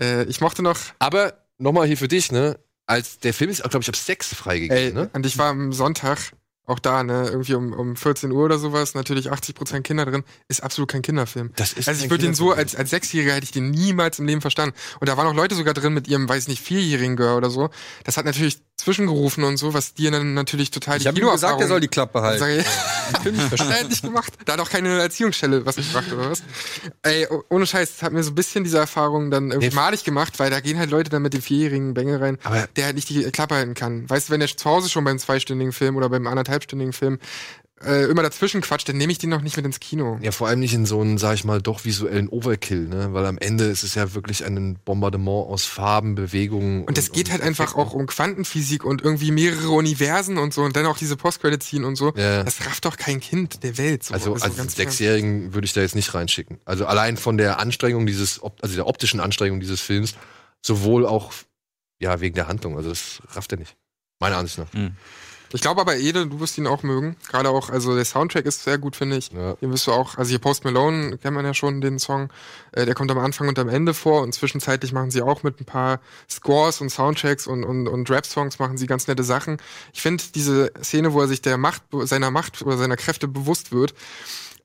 Äh, 0.00 0.24
ich 0.24 0.40
mochte 0.40 0.62
noch, 0.62 0.78
Aber 0.98 1.34
nochmal 1.58 1.86
hier 1.86 1.96
für 1.96 2.08
dich, 2.08 2.32
ne? 2.32 2.58
Als 2.86 3.20
der 3.20 3.32
Film 3.32 3.50
ist, 3.50 3.62
glaube 3.62 3.82
ich, 3.82 3.88
ab 3.88 3.94
sechs 3.96 4.34
freigegeben, 4.34 4.76
ey, 4.76 4.92
ne? 4.92 5.10
und 5.12 5.24
ich 5.24 5.38
war 5.38 5.50
am 5.50 5.72
Sonntag 5.72 6.32
auch 6.70 6.78
da, 6.78 7.02
ne, 7.02 7.28
irgendwie 7.30 7.54
um, 7.54 7.72
um 7.72 7.96
14 7.96 8.30
Uhr 8.32 8.44
oder 8.44 8.58
sowas, 8.58 8.94
natürlich 8.94 9.30
80% 9.30 9.82
Kinder 9.82 10.06
drin, 10.06 10.24
ist 10.48 10.62
absolut 10.62 10.90
kein 10.90 11.02
Kinderfilm. 11.02 11.50
Das 11.56 11.72
ist 11.74 11.88
Also 11.88 12.04
ich 12.04 12.10
würde 12.10 12.24
den 12.24 12.34
so, 12.34 12.52
als, 12.52 12.74
als 12.76 12.90
Sechsjähriger 12.90 13.34
hätte 13.34 13.44
ich 13.44 13.52
den 13.52 13.70
niemals 13.70 14.18
im 14.18 14.26
Leben 14.26 14.40
verstanden. 14.40 14.74
Und 15.00 15.08
da 15.08 15.16
waren 15.16 15.26
auch 15.26 15.34
Leute 15.34 15.54
sogar 15.54 15.74
drin 15.74 15.92
mit 15.92 16.08
ihrem, 16.08 16.28
weiß 16.28 16.48
nicht, 16.48 16.62
vierjährigen 16.62 17.16
Girl 17.16 17.36
oder 17.36 17.50
so. 17.50 17.68
Das 18.04 18.16
hat 18.16 18.24
natürlich 18.24 18.60
zwischengerufen 18.76 19.44
und 19.44 19.58
so, 19.58 19.74
was 19.74 19.92
dir 19.92 20.10
dann 20.10 20.32
natürlich 20.32 20.70
total 20.70 20.96
Ich 20.96 21.06
habe 21.06 21.20
ihm 21.20 21.28
gesagt, 21.30 21.60
er 21.60 21.68
soll 21.68 21.80
die 21.80 21.88
Klappe 21.88 22.22
halten. 22.22 22.38
Sag 22.40 22.48
ich, 22.50 22.66
hat 23.60 23.70
er 23.82 23.88
nicht 23.88 24.02
gemacht. 24.02 24.32
Da 24.46 24.54
hat 24.54 24.60
auch 24.60 24.70
keine 24.70 25.00
Erziehungsstelle 25.00 25.66
was 25.66 25.76
gebracht 25.76 26.10
oder 26.12 26.30
was. 26.30 26.42
Ey, 27.02 27.26
oh- 27.30 27.42
ohne 27.50 27.66
Scheiß, 27.66 27.90
das 27.96 28.02
hat 28.02 28.12
mir 28.12 28.22
so 28.22 28.30
ein 28.30 28.34
bisschen 28.34 28.64
diese 28.64 28.78
Erfahrung 28.78 29.30
dann 29.30 29.50
irgendwie 29.50 29.68
Nee. 29.68 29.74
malig 29.74 30.04
gemacht, 30.04 30.38
weil 30.38 30.50
da 30.50 30.60
gehen 30.60 30.78
halt 30.78 30.90
Leute 30.90 31.10
dann 31.10 31.20
mit 31.22 31.34
dem 31.34 31.42
vierjährigen 31.42 31.92
Bengel 31.92 32.16
rein, 32.16 32.38
Aber- 32.42 32.66
der 32.76 32.86
halt 32.86 32.94
nicht 32.96 33.08
die 33.10 33.22
Klappe 33.30 33.54
halten 33.56 33.74
kann. 33.74 34.08
Weißt 34.08 34.28
du, 34.28 34.32
wenn 34.32 34.40
der 34.40 34.48
zu 34.48 34.64
Hause 34.68 34.88
schon 34.88 35.04
beim 35.04 35.18
zweistündigen 35.18 35.72
Film 35.72 35.96
oder 35.96 36.08
beim 36.08 36.26
anderthalbstündigen 36.60 36.92
Film 36.92 37.18
äh, 37.82 38.04
immer 38.10 38.22
dazwischen 38.22 38.60
quatscht, 38.60 38.90
dann 38.90 38.98
nehme 38.98 39.10
ich 39.10 39.16
den 39.16 39.30
noch 39.30 39.40
nicht 39.40 39.56
mit 39.56 39.64
ins 39.64 39.80
Kino. 39.80 40.18
Ja, 40.20 40.32
vor 40.32 40.48
allem 40.48 40.60
nicht 40.60 40.74
in 40.74 40.84
so 40.84 41.00
einen, 41.00 41.16
sag 41.16 41.34
ich 41.34 41.44
mal, 41.44 41.62
doch 41.62 41.86
visuellen 41.86 42.28
Overkill, 42.28 42.86
ne? 42.86 43.14
Weil 43.14 43.24
am 43.24 43.38
Ende 43.38 43.64
ist 43.64 43.84
es 43.84 43.94
ja 43.94 44.12
wirklich 44.12 44.44
ein 44.44 44.78
Bombardement 44.84 45.48
aus 45.48 45.64
Farben, 45.64 46.14
Bewegungen. 46.14 46.84
Und 46.84 46.98
es 46.98 47.10
geht 47.10 47.30
halt 47.30 47.40
einfach 47.40 47.76
auch 47.76 47.94
um 47.94 48.06
Quantenphysik 48.06 48.84
und 48.84 49.00
irgendwie 49.00 49.30
mehrere 49.30 49.70
Universen 49.70 50.36
und 50.36 50.52
so 50.52 50.60
und 50.60 50.76
dann 50.76 50.84
auch 50.84 50.98
diese 50.98 51.16
Post-Credit-Scene 51.16 51.86
und 51.86 51.96
so. 51.96 52.12
Ja. 52.16 52.44
Das 52.44 52.66
rafft 52.66 52.84
doch 52.84 52.98
kein 52.98 53.18
Kind 53.18 53.62
der 53.62 53.78
Welt. 53.78 54.04
So. 54.04 54.12
Also 54.12 54.34
als 54.34 54.42
ganz 54.42 54.54
im 54.54 54.60
Ernst. 54.60 54.76
Sechsjährigen 54.76 55.54
würde 55.54 55.64
ich 55.64 55.72
da 55.72 55.80
jetzt 55.80 55.94
nicht 55.94 56.12
reinschicken. 56.12 56.58
Also 56.66 56.84
allein 56.84 57.16
von 57.16 57.38
der 57.38 57.60
Anstrengung 57.60 58.04
dieses, 58.04 58.42
also 58.42 58.74
der 58.74 58.86
optischen 58.86 59.20
Anstrengung 59.20 59.58
dieses 59.58 59.80
Films, 59.80 60.16
sowohl 60.60 61.06
auch 61.06 61.32
ja 61.98 62.20
wegen 62.20 62.34
der 62.34 62.46
Handlung. 62.46 62.76
Also 62.76 62.90
das 62.90 63.22
rafft 63.30 63.52
er 63.52 63.58
nicht. 63.58 63.74
Meiner 64.18 64.36
Ansicht 64.36 64.58
nach. 64.58 64.68
Ich 65.52 65.60
glaube 65.60 65.80
aber, 65.80 65.96
Ede, 65.96 66.26
du 66.26 66.38
wirst 66.38 66.58
ihn 66.58 66.66
auch 66.66 66.82
mögen. 66.82 67.16
Gerade 67.28 67.50
auch, 67.50 67.70
also 67.70 67.94
der 67.94 68.04
Soundtrack 68.04 68.46
ist 68.46 68.62
sehr 68.62 68.78
gut, 68.78 68.94
finde 68.94 69.16
ich. 69.16 69.32
Ja. 69.32 69.54
Den 69.54 69.72
wirst 69.72 69.86
du 69.86 69.92
auch, 69.92 70.16
also 70.16 70.30
hier 70.30 70.38
Post 70.38 70.64
Malone 70.64 71.18
kennt 71.18 71.34
man 71.34 71.44
ja 71.44 71.54
schon, 71.54 71.80
den 71.80 71.98
Song. 71.98 72.30
Äh, 72.72 72.86
der 72.86 72.94
kommt 72.94 73.10
am 73.10 73.18
Anfang 73.18 73.48
und 73.48 73.58
am 73.58 73.68
Ende 73.68 73.92
vor 73.92 74.22
und 74.22 74.32
zwischenzeitlich 74.32 74.92
machen 74.92 75.10
sie 75.10 75.22
auch 75.22 75.42
mit 75.42 75.60
ein 75.60 75.64
paar 75.64 76.00
Scores 76.28 76.80
und 76.80 76.90
Soundtracks 76.90 77.46
und, 77.46 77.64
und, 77.64 77.88
und 77.88 78.08
Rap-Songs 78.08 78.58
machen 78.58 78.78
sie 78.78 78.86
ganz 78.86 79.08
nette 79.08 79.24
Sachen. 79.24 79.56
Ich 79.92 80.02
finde 80.02 80.22
diese 80.34 80.72
Szene, 80.82 81.12
wo 81.12 81.20
er 81.20 81.28
sich 81.28 81.42
der 81.42 81.58
Macht, 81.58 81.82
seiner 82.02 82.30
Macht 82.30 82.62
oder 82.62 82.76
seiner 82.76 82.96
Kräfte 82.96 83.26
bewusst 83.26 83.72
wird, 83.72 83.94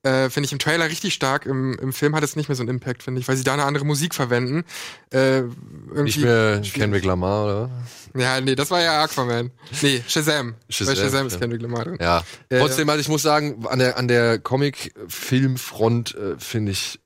äh, 0.05 0.29
finde 0.29 0.45
ich 0.45 0.51
im 0.51 0.59
Trailer 0.59 0.87
richtig 0.87 1.13
stark. 1.13 1.45
Im, 1.45 1.73
Im 1.79 1.91
Film 1.91 2.15
hat 2.15 2.23
es 2.23 2.35
nicht 2.35 2.47
mehr 2.47 2.55
so 2.55 2.61
einen 2.63 2.69
Impact, 2.69 3.03
finde 3.03 3.19
ich, 3.19 3.27
weil 3.27 3.35
sie 3.37 3.43
da 3.43 3.53
eine 3.53 3.63
andere 3.65 3.85
Musik 3.85 4.13
verwenden. 4.13 4.63
Äh, 5.11 5.39
irgendwie 5.39 6.03
Nicht 6.03 6.17
mehr 6.19 6.61
Kendrick 6.61 7.03
Lamar, 7.05 7.45
oder? 7.45 7.69
Ja, 8.15 8.39
nee, 8.39 8.55
das 8.55 8.69
war 8.71 8.81
ja 8.81 9.03
Aquaman. 9.03 9.51
Nee, 9.81 10.03
Shazam. 10.07 10.55
Shazam, 10.69 10.95
Bei 10.95 11.01
Shazam 11.01 11.27
ist 11.27 11.33
ja. 11.33 11.39
Kendrick 11.39 11.61
Lamar 11.61 11.85
drin. 11.85 11.97
Ja. 11.99 12.23
Ja, 12.51 12.59
Trotzdem, 12.59 12.87
also 12.89 13.01
ich 13.01 13.09
muss 13.09 13.23
sagen, 13.23 13.65
an 13.67 13.79
der, 13.79 13.97
an 13.97 14.07
der 14.07 14.39
Comic-Filmfront 14.39 16.15
äh, 16.15 16.35
finde 16.37 16.71
ich 16.71 16.99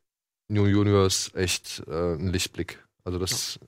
New 0.50 0.64
Universe 0.64 1.32
echt 1.36 1.84
äh, 1.88 2.14
ein 2.16 2.28
Lichtblick. 2.28 2.84
Also 3.04 3.18
das. 3.18 3.60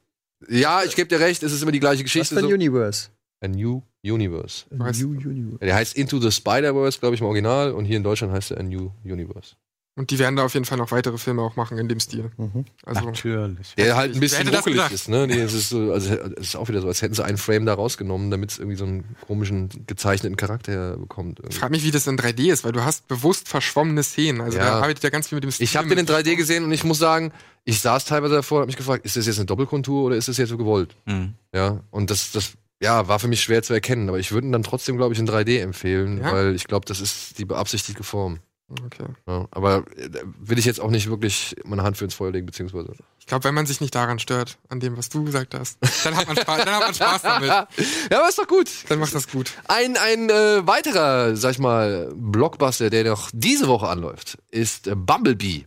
Ja, 0.50 0.84
ich 0.84 0.96
gebe 0.96 1.08
dir 1.08 1.20
recht, 1.20 1.44
es 1.44 1.52
ist 1.54 1.62
immer 1.62 1.72
die 1.72 1.80
gleiche 1.80 2.00
Was 2.00 2.12
Geschichte. 2.12 2.36
für 2.36 2.42
ein 2.42 2.48
So. 2.50 2.54
Universe? 2.54 3.10
A 3.44 3.48
New 3.48 3.82
Universe. 4.04 4.66
Weiß- 4.72 5.02
New 5.04 5.12
Universe. 5.30 5.60
Der 5.60 5.76
heißt 5.76 5.96
Into 5.96 6.20
the 6.20 6.32
Spider-Verse, 6.32 7.00
glaube 7.00 7.16
ich, 7.16 7.22
im 7.22 7.28
Original. 7.28 7.72
Und 7.74 7.86
hier 7.86 7.98
in 7.98 8.04
Deutschland 8.04 8.34
heißt 8.34 8.52
er 8.52 8.60
A 8.60 8.64
New 8.64 8.92
Universe. 9.04 9.56
Und 9.98 10.10
die 10.10 10.20
werden 10.20 10.38
da 10.38 10.46
auf 10.46 10.54
jeden 10.54 10.66
Fall 10.66 10.78
noch 10.78 10.90
weitere 10.92 11.18
Filme 11.18 11.42
auch 11.42 11.58
machen 11.58 11.78
in 11.78 11.90
dem 11.90 12.00
Stil. 12.00 12.32
Mhm. 12.38 12.64
Also, 12.86 13.02
Natürlich. 13.04 13.76
Der 13.76 13.98
halt 13.98 14.14
ein 14.16 14.22
bisschen 14.22 14.48
ruckelig 14.48 14.90
ist, 14.90 15.10
ne? 15.10 15.28
Nee, 15.28 15.42
es 15.42 15.54
ist 15.54 15.68
so, 15.68 15.92
also 15.92 16.16
es 16.16 16.48
ist 16.48 16.56
auch 16.56 16.70
wieder 16.70 16.80
so, 16.80 16.88
als 16.88 17.02
hätten 17.02 17.14
sie 17.14 17.24
einen 17.26 17.38
Frame 17.38 17.66
da 17.66 17.74
rausgenommen, 17.74 18.32
damit 18.32 18.52
es 18.52 18.58
irgendwie 18.60 18.78
so 18.78 18.86
einen 18.86 19.04
komischen 19.28 19.68
gezeichneten 19.88 20.38
Charakter 20.38 20.96
bekommt. 20.96 21.40
ich 21.40 21.44
irgendwie. 21.44 21.58
frage 21.60 21.72
mich, 21.72 21.84
wie 21.84 21.92
das 21.92 22.08
in 22.08 22.18
3D 22.18 22.54
ist, 22.54 22.64
weil 22.64 22.72
du 22.72 22.86
hast 22.86 23.10
bewusst 23.10 23.50
verschwommene 23.50 24.02
Szenen. 24.02 24.40
Also 24.40 24.58
Ja. 24.60 24.64
da 24.64 24.72
arbeitet 24.78 25.04
ja 25.04 25.10
ganz 25.10 25.28
viel 25.28 25.36
mit 25.36 25.44
dem 25.44 25.52
Stil. 25.52 25.66
Ich 25.66 25.76
habe 25.76 25.90
den 25.90 25.98
in 25.98 26.06
3D 26.08 26.38
gesehen 26.38 26.64
und 26.64 26.72
ich 26.72 26.86
muss 26.86 26.98
sagen, 26.98 27.34
ich 27.66 27.82
saß 27.82 28.06
teilweise 28.06 28.36
davor 28.36 28.60
und 28.60 28.62
habe 28.62 28.68
mich 28.70 28.78
gefragt, 28.78 29.06
ist 29.06 29.18
das 29.18 29.26
jetzt 29.28 29.38
eine 29.40 29.46
Doppelkontur 29.46 30.06
oder 30.06 30.16
ist 30.16 30.30
das 30.30 30.38
jetzt 30.38 30.50
so 30.50 30.58
gewollt? 30.58 30.96
Mhm. 31.06 31.34
Ja, 31.54 31.82
und 31.92 32.10
das, 32.10 32.32
das 32.32 32.54
ja, 32.82 33.08
war 33.08 33.20
für 33.20 33.28
mich 33.28 33.42
schwer 33.42 33.64
zu 33.64 33.74
erkennen, 33.74 34.10
aber 34.10 34.20
ich 34.20 34.32
würde 34.32 34.48
ihn 34.48 34.52
dann 34.52 34.64
trotzdem, 34.64 34.98
glaube 34.98 35.14
ich, 35.14 35.20
in 35.20 35.28
3D 35.28 35.60
empfehlen, 35.62 36.20
Ja? 36.20 36.32
weil 36.32 36.56
ich 36.56 36.66
glaube, 36.66 36.86
das 36.86 37.00
ist 37.00 37.38
die 37.38 37.46
beabsichtigte 37.46 38.04
Form. 38.04 38.40
Okay. 38.86 39.06
Ja, 39.28 39.48
aber 39.52 39.84
äh, 39.98 40.10
will 40.40 40.58
ich 40.58 40.64
jetzt 40.64 40.80
auch 40.80 40.92
nicht 40.92 41.10
wirklich 41.10 41.58
meine 41.66 41.84
Hand 41.84 41.98
für 41.98 42.06
ins 42.06 42.14
Feuer 42.14 42.32
legen, 42.32 42.46
beziehungsweise. 42.46 42.94
Ich 43.20 43.26
glaube, 43.26 43.44
wenn 43.44 43.54
man 43.54 43.66
sich 43.66 43.82
nicht 43.82 43.94
daran 43.94 44.18
stört, 44.18 44.58
an 44.70 44.80
dem, 44.80 44.98
was 44.98 45.10
du 45.10 45.26
gesagt 45.26 45.54
hast, 45.54 45.78
dann 46.06 46.16
hat 46.16 46.26
man 46.28 46.38
Spaß, 46.38 46.64
dann 46.64 46.74
hat 46.76 46.82
man 46.82 46.94
Spaß 46.94 47.22
damit. 47.22 47.50
ja, 48.12 48.18
aber 48.18 48.30
ist 48.30 48.38
doch 48.40 48.48
gut. 48.48 48.70
Dann 48.88 49.00
macht 49.00 49.14
das 49.14 49.28
gut. 49.30 49.52
Ein, 49.68 49.98
ein 49.98 50.30
äh, 50.30 50.66
weiterer, 50.66 51.36
sag 51.36 51.52
ich 51.52 51.60
mal, 51.60 52.12
Blockbuster, 52.16 52.90
der 52.90 53.04
noch 53.04 53.30
diese 53.34 53.68
Woche 53.68 53.90
anläuft, 53.90 54.38
ist 54.52 54.88
äh, 54.88 54.96
Bumblebee. 54.96 55.66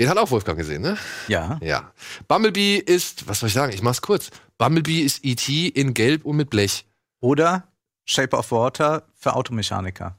Den 0.00 0.08
hat 0.08 0.18
auch 0.18 0.32
Wolfgang 0.32 0.58
gesehen, 0.58 0.82
ne? 0.82 0.98
Ja. 1.28 1.60
Ja. 1.62 1.92
Bumblebee 2.26 2.78
ist, 2.78 3.28
was 3.28 3.38
soll 3.38 3.46
ich 3.48 3.54
sagen? 3.54 3.72
Ich 3.72 3.82
mach's 3.82 4.02
kurz. 4.02 4.30
Bumblebee 4.58 5.00
ist 5.00 5.24
E.T. 5.24 5.68
in 5.68 5.94
Gelb 5.94 6.24
und 6.24 6.36
mit 6.36 6.50
Blech. 6.50 6.84
Oder 7.20 7.66
Shape 8.04 8.36
of 8.36 8.50
Water 8.52 9.04
für 9.14 9.34
Automechaniker. 9.34 10.16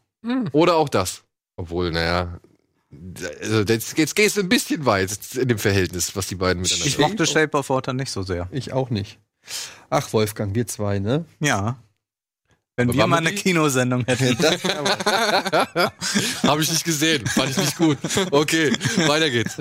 Oder 0.51 0.75
auch 0.75 0.89
das. 0.89 1.23
Obwohl, 1.55 1.91
naja, 1.91 2.39
also 3.41 3.61
jetzt, 3.61 3.97
jetzt 3.97 4.15
gehst 4.15 4.37
du 4.37 4.41
ein 4.41 4.49
bisschen 4.49 4.85
weit 4.85 5.17
in 5.35 5.47
dem 5.47 5.59
Verhältnis, 5.59 6.15
was 6.15 6.27
die 6.27 6.35
beiden 6.35 6.61
miteinander 6.63 6.87
Ich 6.87 6.97
mochte 6.97 7.25
Shape 7.25 7.57
of 7.57 7.69
Water 7.69 7.93
nicht 7.93 8.11
so 8.11 8.23
sehr. 8.23 8.47
Ich 8.51 8.73
auch 8.73 8.89
nicht. 8.89 9.19
Ach, 9.89 10.11
Wolfgang, 10.13 10.55
wir 10.55 10.65
zwei, 10.67 10.99
ne? 10.99 11.25
Ja. 11.39 11.77
Wenn 12.75 12.89
Aber 12.89 12.97
wir 12.97 13.07
mal 13.07 13.17
eine? 13.17 13.31
Kinosendung 13.33 14.03
hätten. 14.07 14.37
Habe 16.43 16.61
ich 16.61 16.69
nicht 16.71 16.83
gesehen. 16.83 17.25
Fand 17.27 17.51
ich 17.51 17.57
nicht 17.57 17.77
gut. 17.77 17.97
Okay, 18.31 18.73
weiter 19.07 19.29
geht's. 19.29 19.55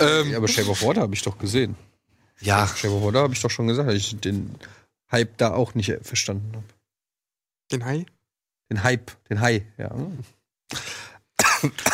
Ähm, 0.00 0.30
Ja, 0.30 0.38
aber 0.38 0.48
Shape 0.48 0.70
of 0.70 0.82
Water 0.82 1.02
habe 1.02 1.14
ich 1.14 1.22
doch 1.22 1.36
gesehen. 1.36 1.76
Ja, 2.44 2.66
Shape 2.66 2.94
of 2.94 3.02
Water 3.02 3.20
habe 3.20 3.34
ich 3.34 3.40
doch 3.42 3.50
schon 3.50 3.66
gesagt, 3.66 3.88
dass 3.88 3.96
ich 3.96 4.18
den 4.20 4.54
Hype 5.10 5.36
da 5.38 5.52
auch 5.54 5.74
nicht 5.74 5.92
verstanden 6.02 6.52
habe. 6.54 6.64
Den 7.72 7.84
Hai? 7.84 8.06
Den 8.70 8.82
Hype, 8.82 9.10
den 9.28 9.40
Hai, 9.40 9.64
ja. 9.78 9.90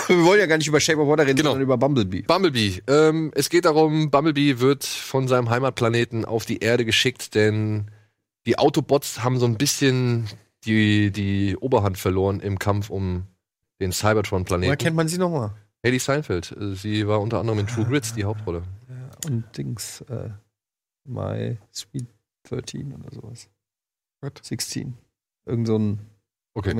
Wir 0.08 0.24
wollen 0.24 0.40
ja 0.40 0.46
gar 0.46 0.58
nicht 0.58 0.66
über 0.66 0.80
Shape 0.80 0.98
of 1.00 1.08
Water 1.08 1.24
reden, 1.26 1.36
Genau. 1.36 1.50
sondern 1.50 1.62
über 1.62 1.78
Bumblebee. 1.78 2.22
Bumblebee. 2.22 2.82
Ähm, 2.88 3.30
es 3.34 3.48
geht 3.50 3.64
darum, 3.64 4.10
Bumblebee 4.10 4.58
wird 4.58 4.84
von 4.84 5.28
seinem 5.28 5.48
Heimatplaneten 5.50 6.24
auf 6.24 6.44
die 6.44 6.58
Erde 6.58 6.84
geschickt, 6.84 7.34
denn 7.34 7.90
die 8.46 8.58
Autobots 8.58 9.22
haben 9.22 9.38
so 9.38 9.46
ein 9.46 9.56
bisschen 9.56 10.28
die, 10.64 11.10
die 11.12 11.56
Oberhand 11.56 11.98
verloren 11.98 12.40
im 12.40 12.58
Kampf 12.58 12.90
um 12.90 13.26
den 13.80 13.90
Woher 13.90 13.92
Cybertron-Planeten. 13.92 14.78
kennt 14.78 14.96
man 14.96 15.08
sie 15.08 15.18
nochmal? 15.18 15.52
Haley 15.84 15.98
Seinfeld. 16.00 16.52
äh, 16.60 16.74
Sie 16.74 17.06
war 17.06 17.20
unter 17.20 17.38
anderem 17.38 17.60
in 17.60 17.66
True 17.66 17.86
Grits 17.86 18.12
die 18.12 18.24
Hauptrolle. 18.24 18.62
Und 19.26 19.56
Dings, 19.56 20.02
äh, 20.02 20.30
My 21.04 21.58
Sweet 21.72 22.06
13 22.44 22.92
oder 22.94 23.10
sowas. 23.12 23.48
What? 24.20 24.40
16. 24.42 24.96
Irgend 25.46 25.66
so 25.66 25.78
ein 25.78 26.10
Okay. 26.52 26.74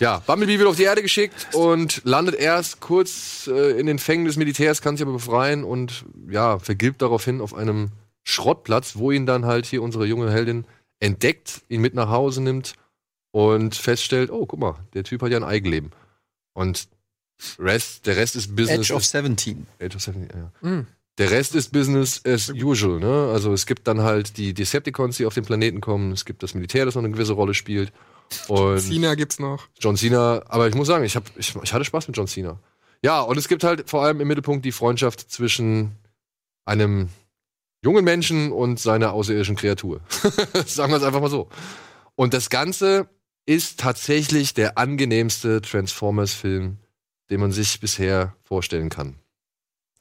Ja, 0.00 0.18
Bumblebee 0.26 0.58
wird 0.58 0.68
auf 0.68 0.76
die 0.76 0.82
Erde 0.82 1.00
geschickt 1.00 1.54
und 1.54 2.02
landet 2.04 2.34
erst 2.34 2.80
kurz 2.80 3.46
äh, 3.46 3.78
in 3.78 3.86
den 3.86 4.00
Fängen 4.00 4.24
des 4.24 4.36
Militärs, 4.36 4.82
kann 4.82 4.96
sich 4.96 5.06
aber 5.06 5.12
befreien 5.12 5.62
und 5.62 6.04
ja, 6.28 6.58
vergilbt 6.58 7.00
daraufhin 7.02 7.40
auf 7.40 7.54
einem 7.54 7.92
Schrottplatz, 8.24 8.96
wo 8.96 9.12
ihn 9.12 9.24
dann 9.24 9.46
halt 9.46 9.64
hier 9.64 9.82
unsere 9.82 10.06
junge 10.06 10.32
Heldin 10.32 10.64
entdeckt, 10.98 11.62
ihn 11.68 11.82
mit 11.82 11.94
nach 11.94 12.08
Hause 12.08 12.42
nimmt 12.42 12.74
und 13.30 13.76
feststellt, 13.76 14.30
oh, 14.30 14.44
guck 14.44 14.58
mal, 14.58 14.74
der 14.94 15.04
Typ 15.04 15.22
hat 15.22 15.30
ja 15.30 15.36
ein 15.36 15.44
Eigenleben. 15.44 15.92
Und 16.52 16.88
Rest, 17.60 18.06
der 18.06 18.16
Rest 18.16 18.34
ist 18.34 18.56
Business. 18.56 18.90
Edge 18.90 18.94
of 18.94 19.04
17. 19.04 19.68
Age 19.80 19.94
of 19.94 20.02
17, 20.02 20.28
ja. 20.36 20.52
Mhm. 20.62 20.86
Der 21.18 21.30
Rest 21.30 21.54
ist 21.54 21.72
Business 21.72 22.20
as 22.26 22.50
usual, 22.50 22.98
ne? 22.98 23.30
Also 23.32 23.52
es 23.52 23.64
gibt 23.64 23.86
dann 23.86 24.02
halt 24.02 24.36
die 24.36 24.52
Decepticons, 24.52 25.16
die 25.16 25.26
auf 25.26 25.34
den 25.34 25.44
Planeten 25.44 25.80
kommen, 25.80 26.12
es 26.12 26.24
gibt 26.24 26.42
das 26.42 26.54
Militär, 26.54 26.84
das 26.84 26.94
noch 26.94 27.02
eine 27.02 27.12
gewisse 27.12 27.32
Rolle 27.32 27.54
spielt. 27.54 27.92
Und 28.48 28.80
Cena 28.80 29.14
gibt's 29.14 29.38
noch. 29.38 29.68
John 29.78 29.96
Cena, 29.96 30.42
aber 30.46 30.68
ich 30.68 30.74
muss 30.74 30.88
sagen, 30.88 31.04
ich, 31.04 31.16
hab, 31.16 31.24
ich, 31.36 31.54
ich 31.62 31.72
hatte 31.72 31.84
Spaß 31.84 32.08
mit 32.08 32.16
John 32.16 32.26
Cena. 32.26 32.58
Ja, 33.02 33.20
und 33.20 33.38
es 33.38 33.48
gibt 33.48 33.64
halt 33.64 33.88
vor 33.88 34.02
allem 34.02 34.20
im 34.20 34.28
Mittelpunkt 34.28 34.64
die 34.64 34.72
Freundschaft 34.72 35.30
zwischen 35.30 35.96
einem 36.64 37.08
jungen 37.82 38.04
Menschen 38.04 38.52
und 38.52 38.80
seiner 38.80 39.12
außerirdischen 39.12 39.56
Kreatur. 39.56 40.00
Sagen 40.66 40.92
wir 40.92 40.96
es 40.96 41.02
einfach 41.02 41.20
mal 41.20 41.30
so. 41.30 41.48
Und 42.14 42.34
das 42.34 42.50
Ganze 42.50 43.08
ist 43.46 43.78
tatsächlich 43.78 44.54
der 44.54 44.76
angenehmste 44.76 45.62
Transformers-Film, 45.62 46.78
den 47.30 47.40
man 47.40 47.52
sich 47.52 47.78
bisher 47.80 48.34
vorstellen 48.42 48.88
kann. 48.88 49.20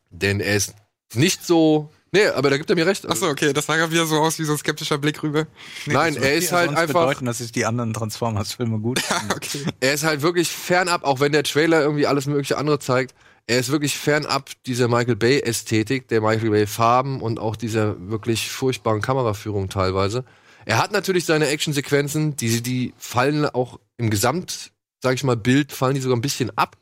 Denn 0.09 0.39
er 0.39 0.55
ist 0.55 0.73
nicht 1.15 1.45
so 1.45 1.89
Nee, 2.11 2.27
aber 2.27 2.49
da 2.49 2.55
gibt 2.55 2.69
er 2.69 2.77
mir 2.77 2.85
recht. 2.85 3.05
Achso, 3.09 3.27
okay, 3.27 3.51
das 3.51 3.65
sah 3.65 3.75
ja 3.77 3.91
wieder 3.91 4.05
so 4.05 4.15
aus 4.21 4.39
wie 4.39 4.45
so 4.45 4.53
ein 4.53 4.57
skeptischer 4.57 4.97
Blick 4.97 5.21
rüber. 5.21 5.47
Nein, 5.85 6.13
Das 6.15 6.23
er 6.23 6.35
ist 6.35 6.51
ja 6.51 6.59
halt 6.59 6.69
einfach. 6.69 7.01
bedeuten, 7.01 7.25
dass 7.25 7.41
ich 7.41 7.51
die 7.51 7.65
anderen 7.65 7.93
Transformers-Filme 7.93 8.79
gut 8.79 8.99
finde. 9.01 9.35
Okay. 9.35 9.65
Er 9.81 9.93
ist 9.95 10.05
halt 10.05 10.21
wirklich 10.21 10.47
fernab, 10.47 11.03
auch 11.03 11.19
wenn 11.19 11.33
der 11.33 11.43
Trailer 11.43 11.81
irgendwie 11.81 12.07
alles 12.07 12.25
mögliche 12.25 12.57
andere 12.57 12.79
zeigt. 12.79 13.13
Er 13.47 13.59
ist 13.59 13.69
wirklich 13.69 13.97
fernab 13.97 14.49
dieser 14.65 14.87
Michael 14.87 15.17
Bay 15.17 15.41
Ästhetik, 15.41 16.07
der 16.07 16.21
Michael 16.21 16.51
Bay 16.51 16.67
Farben 16.67 17.19
und 17.19 17.37
auch 17.37 17.57
dieser 17.57 17.95
wirklich 18.09 18.49
furchtbaren 18.49 19.01
Kameraführung 19.01 19.67
teilweise. 19.67 20.23
Er 20.65 20.77
hat 20.77 20.93
natürlich 20.93 21.25
seine 21.25 21.47
Actionsequenzen, 21.49 22.37
die 22.37 22.63
die 22.63 22.93
fallen 22.97 23.45
auch 23.45 23.77
im 23.97 24.09
Gesamt, 24.09 24.71
sag 25.03 25.15
ich 25.15 25.25
mal, 25.25 25.35
Bild 25.35 25.73
fallen 25.73 25.95
die 25.95 26.01
sogar 26.01 26.17
ein 26.17 26.21
bisschen 26.21 26.57
ab, 26.57 26.77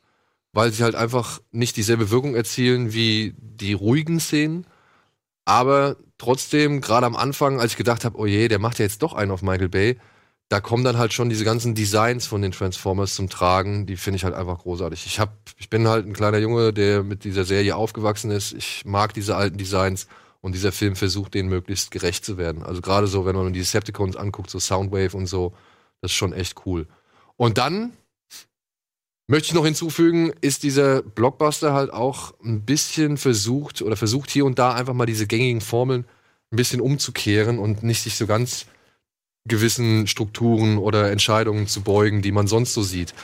weil 0.54 0.72
sie 0.72 0.84
halt 0.84 0.94
einfach 0.94 1.40
nicht 1.50 1.76
dieselbe 1.76 2.10
Wirkung 2.10 2.34
erzielen 2.34 2.94
wie 2.94 3.34
die 3.38 3.72
ruhigen 3.72 4.20
Szenen. 4.20 4.66
Aber 5.44 5.96
trotzdem, 6.16 6.80
gerade 6.80 7.06
am 7.06 7.16
Anfang, 7.16 7.60
als 7.60 7.72
ich 7.72 7.76
gedacht 7.76 8.04
habe, 8.04 8.18
oh 8.18 8.24
je, 8.24 8.48
der 8.48 8.60
macht 8.60 8.78
ja 8.78 8.84
jetzt 8.84 9.02
doch 9.02 9.12
einen 9.12 9.32
auf 9.32 9.42
Michael 9.42 9.68
Bay, 9.68 9.98
da 10.48 10.60
kommen 10.60 10.84
dann 10.84 10.96
halt 10.96 11.12
schon 11.12 11.28
diese 11.28 11.44
ganzen 11.44 11.74
Designs 11.74 12.26
von 12.26 12.40
den 12.40 12.52
Transformers 12.52 13.14
zum 13.14 13.28
Tragen. 13.28 13.86
Die 13.86 13.96
finde 13.96 14.16
ich 14.16 14.24
halt 14.24 14.34
einfach 14.34 14.58
großartig. 14.58 15.06
Ich, 15.06 15.18
hab, 15.18 15.36
ich 15.58 15.68
bin 15.68 15.88
halt 15.88 16.06
ein 16.06 16.12
kleiner 16.12 16.38
Junge, 16.38 16.72
der 16.72 17.02
mit 17.02 17.24
dieser 17.24 17.44
Serie 17.44 17.74
aufgewachsen 17.74 18.30
ist. 18.30 18.52
Ich 18.52 18.84
mag 18.84 19.12
diese 19.14 19.36
alten 19.36 19.58
Designs 19.58 20.06
und 20.40 20.54
dieser 20.54 20.70
Film 20.70 20.94
versucht, 20.94 21.34
denen 21.34 21.48
möglichst 21.48 21.90
gerecht 21.90 22.24
zu 22.24 22.38
werden. 22.38 22.62
Also 22.62 22.80
gerade 22.80 23.08
so, 23.08 23.26
wenn 23.26 23.34
man 23.34 23.52
die 23.52 23.58
Decepticons 23.58 24.14
anguckt, 24.16 24.50
so 24.50 24.60
Soundwave 24.60 25.16
und 25.16 25.26
so, 25.26 25.54
das 26.00 26.12
ist 26.12 26.16
schon 26.16 26.32
echt 26.32 26.64
cool. 26.66 26.86
Und 27.36 27.58
dann 27.58 27.92
möchte 29.26 29.48
ich 29.48 29.54
noch 29.54 29.64
hinzufügen, 29.64 30.32
ist 30.40 30.62
dieser 30.62 31.02
Blockbuster 31.02 31.72
halt 31.72 31.92
auch 31.92 32.34
ein 32.44 32.62
bisschen 32.62 33.16
versucht 33.16 33.82
oder 33.82 33.96
versucht 33.96 34.30
hier 34.30 34.44
und 34.44 34.58
da 34.58 34.74
einfach 34.74 34.94
mal 34.94 35.06
diese 35.06 35.26
gängigen 35.26 35.60
Formeln 35.60 36.04
ein 36.52 36.56
bisschen 36.56 36.80
umzukehren 36.80 37.58
und 37.58 37.82
nicht 37.82 38.02
sich 38.02 38.16
so 38.16 38.26
ganz 38.26 38.66
gewissen 39.46 40.06
Strukturen 40.06 40.78
oder 40.78 41.10
Entscheidungen 41.10 41.66
zu 41.66 41.82
beugen, 41.82 42.22
die 42.22 42.32
man 42.32 42.46
sonst 42.46 42.74
so 42.74 42.82
sieht. 42.82 43.14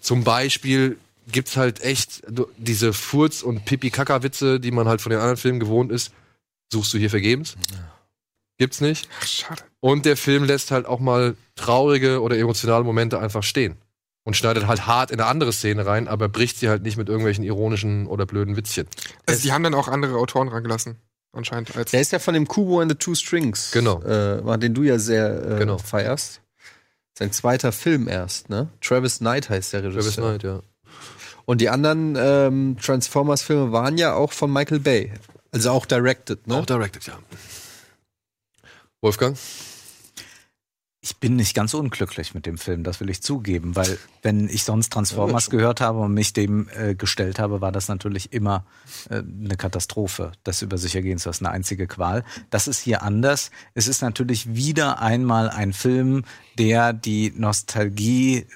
Zum 0.00 0.24
Beispiel 0.24 0.98
gibt's 1.30 1.56
halt 1.56 1.82
echt 1.82 2.22
diese 2.56 2.92
Furz- 2.92 3.42
und 3.42 3.64
Pipi-Kaka-Witze, 3.64 4.60
die 4.60 4.70
man 4.70 4.88
halt 4.88 5.00
von 5.00 5.10
den 5.10 5.18
anderen 5.18 5.36
Filmen 5.36 5.60
gewohnt 5.60 5.92
ist. 5.92 6.12
Suchst 6.72 6.94
du 6.94 6.98
hier 6.98 7.10
vergebens? 7.10 7.56
Gibt's 8.58 8.80
nicht. 8.80 9.08
Ach, 9.20 9.26
schade. 9.26 9.62
Und 9.80 10.06
der 10.06 10.16
Film 10.16 10.44
lässt 10.44 10.70
halt 10.70 10.86
auch 10.86 11.00
mal 11.00 11.34
traurige 11.56 12.20
oder 12.20 12.36
emotionale 12.36 12.84
Momente 12.84 13.18
einfach 13.18 13.42
stehen. 13.42 13.76
Und 14.24 14.36
schneidet 14.36 14.66
halt 14.66 14.86
hart 14.86 15.10
in 15.10 15.18
eine 15.18 15.28
andere 15.28 15.52
Szene 15.52 15.86
rein, 15.86 16.06
aber 16.06 16.28
bricht 16.28 16.58
sie 16.58 16.68
halt 16.68 16.82
nicht 16.82 16.96
mit 16.98 17.08
irgendwelchen 17.08 17.42
ironischen 17.42 18.06
oder 18.06 18.26
blöden 18.26 18.54
Witzchen. 18.56 18.86
Also 19.26 19.42
die 19.42 19.52
haben 19.52 19.62
dann 19.62 19.74
auch 19.74 19.88
andere 19.88 20.16
Autoren 20.16 20.48
rangelassen. 20.48 20.96
Anscheinend 21.32 21.74
als. 21.76 21.92
Der 21.92 22.00
ist 22.00 22.12
ja 22.12 22.18
von 22.18 22.34
dem 22.34 22.46
Kubo 22.46 22.80
and 22.80 22.90
the 22.90 22.96
Two 22.96 23.14
Strings. 23.14 23.70
Genau. 23.72 24.02
Äh, 24.02 24.44
war, 24.44 24.58
den 24.58 24.74
du 24.74 24.82
ja 24.82 24.98
sehr 24.98 25.52
äh, 25.52 25.58
Genau. 25.58 25.78
feierst. 25.78 26.42
Sein 27.18 27.32
zweiter 27.32 27.72
Film 27.72 28.08
erst, 28.08 28.50
ne? 28.50 28.68
Travis 28.80 29.18
Knight 29.18 29.48
heißt 29.48 29.72
der 29.72 29.84
Regisseur. 29.84 30.02
Travis 30.02 30.16
Knight, 30.16 30.42
ja. 30.42 30.60
Und 31.46 31.60
die 31.60 31.68
anderen 31.68 32.16
ähm, 32.18 32.76
Transformers-Filme 32.80 33.72
waren 33.72 33.96
ja 33.98 34.14
auch 34.14 34.32
von 34.32 34.52
Michael 34.52 34.80
Bay. 34.80 35.12
Also 35.52 35.70
auch 35.70 35.86
directed, 35.86 36.46
ne? 36.46 36.56
Auch 36.56 36.66
directed, 36.66 37.06
ja. 37.06 37.18
Wolfgang? 39.00 39.36
Ich 41.02 41.16
bin 41.16 41.36
nicht 41.36 41.54
ganz 41.54 41.72
unglücklich 41.72 42.34
mit 42.34 42.44
dem 42.44 42.58
Film, 42.58 42.84
das 42.84 43.00
will 43.00 43.08
ich 43.08 43.22
zugeben, 43.22 43.74
weil 43.74 43.98
wenn 44.20 44.50
ich 44.50 44.64
sonst 44.64 44.92
Transformers 44.92 45.48
gehört 45.48 45.80
habe 45.80 46.00
und 46.00 46.12
mich 46.12 46.34
dem 46.34 46.68
äh, 46.76 46.94
gestellt 46.94 47.38
habe, 47.38 47.62
war 47.62 47.72
das 47.72 47.88
natürlich 47.88 48.34
immer 48.34 48.66
äh, 49.08 49.22
eine 49.22 49.56
Katastrophe, 49.56 50.32
das 50.44 50.60
über 50.60 50.76
sich 50.76 50.94
ergehen 50.94 51.16
zu 51.16 51.30
lassen, 51.30 51.46
eine 51.46 51.54
einzige 51.54 51.86
Qual. 51.86 52.22
Das 52.50 52.68
ist 52.68 52.80
hier 52.80 53.02
anders. 53.02 53.50
Es 53.72 53.88
ist 53.88 54.02
natürlich 54.02 54.54
wieder 54.54 55.00
einmal 55.00 55.48
ein 55.48 55.72
Film, 55.72 56.24
der 56.58 56.92
die 56.92 57.32
Nostalgie 57.34 58.46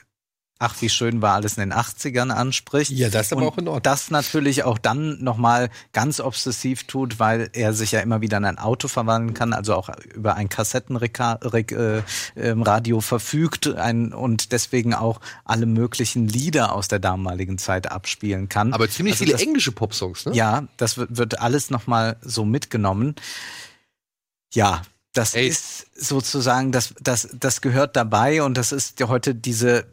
Ach, 0.66 0.74
wie 0.80 0.88
schön 0.88 1.20
war 1.20 1.34
alles 1.34 1.58
in 1.58 1.60
den 1.68 1.72
80ern 1.78 2.30
anspricht. 2.30 2.90
Ja, 2.90 3.10
das 3.10 3.26
ist 3.26 3.32
aber 3.32 3.42
Und 3.42 3.48
auch 3.48 3.58
in 3.58 3.68
Ordnung. 3.68 3.82
Das 3.82 4.10
natürlich 4.10 4.64
auch 4.64 4.78
dann 4.78 5.22
nochmal 5.22 5.68
ganz 5.92 6.20
obsessiv 6.20 6.84
tut, 6.84 7.18
weil 7.18 7.50
er 7.52 7.74
sich 7.74 7.92
ja 7.92 8.00
immer 8.00 8.22
wieder 8.22 8.38
in 8.38 8.46
ein 8.46 8.58
Auto 8.58 8.88
verwandeln 8.88 9.34
kann, 9.34 9.52
also 9.52 9.74
auch 9.74 9.90
über 10.14 10.36
ein 10.36 10.48
Kassettenradio 10.48 12.02
äh, 12.36 12.48
ähm, 12.48 13.02
verfügt 13.02 13.68
ein, 13.74 14.12
und 14.14 14.52
deswegen 14.52 14.94
auch 14.94 15.20
alle 15.44 15.66
möglichen 15.66 16.28
Lieder 16.28 16.72
aus 16.72 16.88
der 16.88 16.98
damaligen 16.98 17.58
Zeit 17.58 17.90
abspielen 17.90 18.48
kann. 18.48 18.72
Aber 18.72 18.88
ziemlich 18.88 19.14
Also 19.14 19.24
viele 19.24 19.32
das- 19.32 19.42
englische 19.42 19.72
Popsongs, 19.72 20.24
ne? 20.26 20.34
ja, 20.34 20.66
das 20.78 20.96
wird, 20.96 21.16
wird 21.16 21.40
alles 21.40 21.70
nochmal 21.70 22.16
so 22.22 22.44
mitgenommen. 22.44 23.14
Ja, 24.54 24.82
das 25.12 25.34
Ey. 25.34 25.46
ist 25.48 25.86
sozusagen, 25.94 26.72
das, 26.72 26.94
das, 27.00 27.28
das 27.38 27.60
gehört 27.60 27.96
dabei 27.96 28.42
und 28.42 28.56
das 28.56 28.72
ist 28.72 28.98
ja 29.00 29.08
heute 29.08 29.34
diese, 29.34 29.86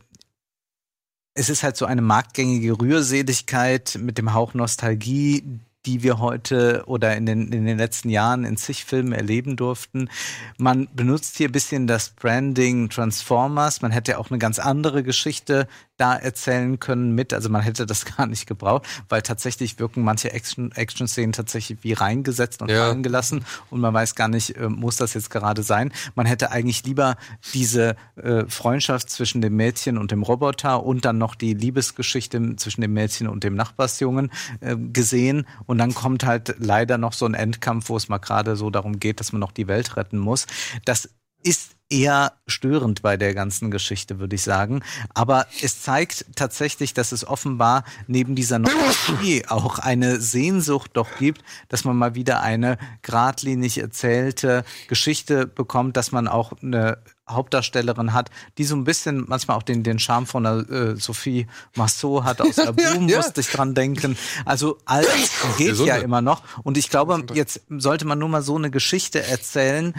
es 1.33 1.49
ist 1.49 1.63
halt 1.63 1.77
so 1.77 1.85
eine 1.85 2.01
marktgängige 2.01 2.79
Rührseligkeit 2.79 3.97
mit 4.01 4.17
dem 4.17 4.33
Hauch 4.33 4.53
Nostalgie, 4.53 5.43
die 5.85 6.03
wir 6.03 6.19
heute 6.19 6.83
oder 6.85 7.15
in 7.15 7.25
den, 7.25 7.51
in 7.51 7.65
den 7.65 7.77
letzten 7.77 8.09
Jahren 8.09 8.43
in 8.43 8.57
zig 8.57 8.85
Filmen 8.85 9.13
erleben 9.13 9.55
durften. 9.55 10.09
Man 10.57 10.87
benutzt 10.93 11.37
hier 11.37 11.49
ein 11.49 11.53
bisschen 11.53 11.87
das 11.87 12.11
Branding 12.11 12.89
Transformers. 12.89 13.81
Man 13.81 13.91
hätte 13.91 14.19
auch 14.19 14.29
eine 14.29 14.37
ganz 14.37 14.59
andere 14.59 15.03
Geschichte 15.03 15.67
da 16.01 16.15
erzählen 16.15 16.79
können 16.79 17.13
mit. 17.13 17.33
Also 17.33 17.49
man 17.49 17.61
hätte 17.61 17.85
das 17.85 18.05
gar 18.17 18.25
nicht 18.25 18.47
gebraucht, 18.47 18.85
weil 19.09 19.21
tatsächlich 19.21 19.79
wirken 19.79 20.01
manche 20.03 20.31
Action- 20.33 20.71
Action-Szenen 20.71 21.31
tatsächlich 21.33 21.79
wie 21.83 21.93
reingesetzt 21.93 22.61
und 22.61 22.69
Ja. 22.69 22.85
fallen 22.87 23.03
gelassen 23.03 23.45
und 23.69 23.79
man 23.81 23.93
weiß 23.93 24.15
gar 24.15 24.27
nicht, 24.27 24.57
äh, 24.57 24.67
muss 24.67 24.97
das 24.97 25.13
jetzt 25.13 25.29
gerade 25.29 25.63
sein. 25.63 25.93
Man 26.15 26.25
hätte 26.25 26.51
eigentlich 26.51 26.83
lieber 26.85 27.15
diese 27.53 27.95
äh, 28.15 28.45
Freundschaft 28.47 29.09
zwischen 29.09 29.41
dem 29.41 29.55
Mädchen 29.55 29.97
und 29.97 30.11
dem 30.11 30.23
Roboter 30.23 30.83
und 30.83 31.05
dann 31.05 31.17
noch 31.17 31.35
die 31.35 31.53
Liebesgeschichte 31.53 32.55
zwischen 32.55 32.81
dem 32.81 32.93
Mädchen 32.93 33.27
und 33.27 33.43
dem 33.43 33.55
Nachbarsjungen 33.55 34.31
äh, 34.61 34.75
gesehen. 34.75 35.45
Und 35.67 35.77
dann 35.77 35.93
kommt 35.93 36.25
halt 36.25 36.55
leider 36.59 36.97
noch 36.97 37.13
so 37.13 37.25
ein 37.25 37.33
Endkampf, 37.35 37.89
wo 37.89 37.97
es 37.97 38.09
mal 38.09 38.17
gerade 38.17 38.55
so 38.55 38.69
darum 38.69 38.99
geht, 38.99 39.19
dass 39.19 39.31
man 39.31 39.39
noch 39.39 39.51
die 39.51 39.67
Welt 39.67 39.97
retten 39.97 40.17
muss. 40.17 40.47
Das 40.85 41.09
ist 41.43 41.75
eher 41.91 42.31
störend 42.47 43.01
bei 43.01 43.17
der 43.17 43.33
ganzen 43.33 43.69
Geschichte, 43.69 44.19
würde 44.19 44.35
ich 44.35 44.43
sagen. 44.43 44.81
Aber 45.13 45.45
es 45.61 45.81
zeigt 45.81 46.25
tatsächlich, 46.35 46.93
dass 46.93 47.11
es 47.11 47.27
offenbar 47.27 47.83
neben 48.07 48.33
dieser 48.33 48.59
Nostalgie 48.59 49.45
auch 49.47 49.77
eine 49.77 50.19
Sehnsucht 50.19 50.91
doch 50.93 51.09
gibt, 51.19 51.43
dass 51.67 51.83
man 51.83 51.97
mal 51.97 52.15
wieder 52.15 52.41
eine 52.41 52.77
geradlinig 53.01 53.77
erzählte 53.77 54.63
Geschichte 54.87 55.45
bekommt, 55.45 55.97
dass 55.97 56.13
man 56.13 56.27
auch 56.29 56.53
eine 56.61 56.97
Hauptdarstellerin 57.29 58.13
hat, 58.13 58.29
die 58.57 58.63
so 58.63 58.75
ein 58.75 58.83
bisschen 58.83 59.25
manchmal 59.27 59.57
auch 59.57 59.63
den, 59.63 59.83
den 59.83 59.99
Charme 59.99 60.25
von 60.25 60.43
der, 60.43 60.69
äh, 60.69 60.95
Sophie 60.95 61.47
Massot 61.75 62.23
hat 62.23 62.41
aus 62.41 62.55
der 62.57 62.73
Boom, 62.73 63.07
ja. 63.07 63.17
musste 63.17 63.41
ich 63.41 63.49
dran 63.49 63.73
denken. 63.73 64.17
Also 64.45 64.77
alles 64.85 65.31
geht 65.57 65.67
ja 65.67 65.71
Gesundheit. 65.71 66.03
immer 66.03 66.21
noch. 66.21 66.43
Und 66.63 66.77
ich 66.77 66.89
glaube, 66.89 67.23
jetzt 67.33 67.61
sollte 67.69 68.05
man 68.05 68.19
nur 68.19 68.29
mal 68.29 68.41
so 68.41 68.55
eine 68.55 68.69
Geschichte 68.69 69.25
erzählen, 69.25 69.93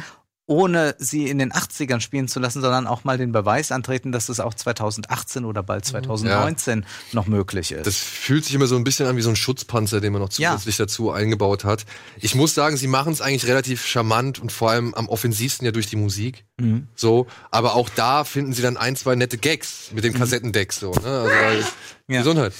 ohne 0.46 0.94
sie 0.98 1.28
in 1.28 1.38
den 1.38 1.52
80ern 1.52 2.00
spielen 2.00 2.26
zu 2.28 2.40
lassen, 2.40 2.60
sondern 2.60 2.86
auch 2.86 3.04
mal 3.04 3.16
den 3.16 3.30
Beweis 3.32 3.70
antreten, 3.70 4.10
dass 4.12 4.28
es 4.28 4.40
auch 4.40 4.54
2018 4.54 5.44
oder 5.44 5.62
bald 5.62 5.84
2019 5.84 6.84
noch 7.12 7.26
möglich 7.26 7.72
ist. 7.72 7.86
Das 7.86 7.96
fühlt 7.96 8.44
sich 8.44 8.54
immer 8.54 8.66
so 8.66 8.76
ein 8.76 8.84
bisschen 8.84 9.06
an 9.06 9.16
wie 9.16 9.22
so 9.22 9.30
ein 9.30 9.36
Schutzpanzer, 9.36 10.00
den 10.00 10.12
man 10.12 10.20
noch 10.20 10.32
Ja. 10.32 10.52
zusätzlich 10.52 10.76
dazu 10.76 11.10
eingebaut 11.12 11.64
hat. 11.64 11.86
Ich 12.20 12.34
muss 12.34 12.54
sagen, 12.54 12.76
sie 12.76 12.88
machen 12.88 13.12
es 13.12 13.20
eigentlich 13.20 13.46
relativ 13.46 13.86
charmant 13.86 14.40
und 14.40 14.50
vor 14.52 14.70
allem 14.70 14.94
am 14.94 15.08
offensivsten 15.08 15.64
ja 15.64 15.70
durch 15.72 15.86
die 15.86 15.96
Musik. 15.96 16.44
Mhm. 16.58 16.88
So, 16.96 17.26
aber 17.50 17.74
auch 17.74 17.88
da 17.88 18.24
finden 18.24 18.52
sie 18.52 18.62
dann 18.62 18.76
ein, 18.76 18.96
zwei 18.96 19.14
nette 19.14 19.38
Gags 19.38 19.90
mit 19.94 20.04
den 20.04 20.12
Kassettendecks 20.12 20.80
so, 20.80 20.92
ne? 20.92 21.06
Also, 21.06 21.66
Ja. 22.08 22.18
Gesundheit. 22.18 22.52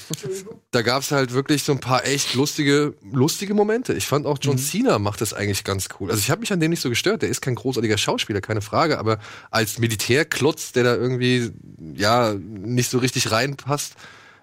Da 0.70 0.82
gab's 0.82 1.10
halt 1.10 1.32
wirklich 1.32 1.62
so 1.64 1.72
ein 1.72 1.80
paar 1.80 2.06
echt 2.06 2.34
lustige, 2.34 2.94
lustige 3.10 3.54
Momente. 3.54 3.92
Ich 3.92 4.06
fand 4.06 4.24
auch 4.26 4.36
Mhm. 4.38 4.42
John 4.42 4.58
Cena 4.58 4.98
macht 4.98 5.20
das 5.20 5.34
eigentlich 5.34 5.64
ganz 5.64 5.88
cool. 6.00 6.10
Also 6.10 6.20
ich 6.20 6.30
habe 6.30 6.40
mich 6.40 6.52
an 6.52 6.60
dem 6.60 6.70
nicht 6.70 6.80
so 6.80 6.88
gestört. 6.88 7.22
Der 7.22 7.28
ist 7.28 7.40
kein 7.42 7.54
großartiger 7.54 7.98
Schauspieler, 7.98 8.40
keine 8.40 8.60
Frage, 8.62 8.98
aber 8.98 9.18
als 9.50 9.78
Militärklotz, 9.78 10.72
der 10.72 10.84
da 10.84 10.94
irgendwie 10.94 11.50
ja 11.94 12.34
nicht 12.34 12.90
so 12.90 12.98
richtig 12.98 13.30
reinpasst, 13.32 13.94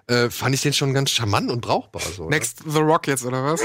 äh, 0.07 0.29
fand 0.31 0.55
ich 0.55 0.61
den 0.61 0.73
schon 0.73 0.93
ganz 0.93 1.11
charmant 1.11 1.49
und 1.51 1.61
brauchbar. 1.61 2.01
So, 2.01 2.23
ne? 2.23 2.31
Next 2.31 2.59
The 2.67 2.79
Rock 2.79 3.07
jetzt, 3.07 3.23
oder 3.25 3.43
was? 3.43 3.61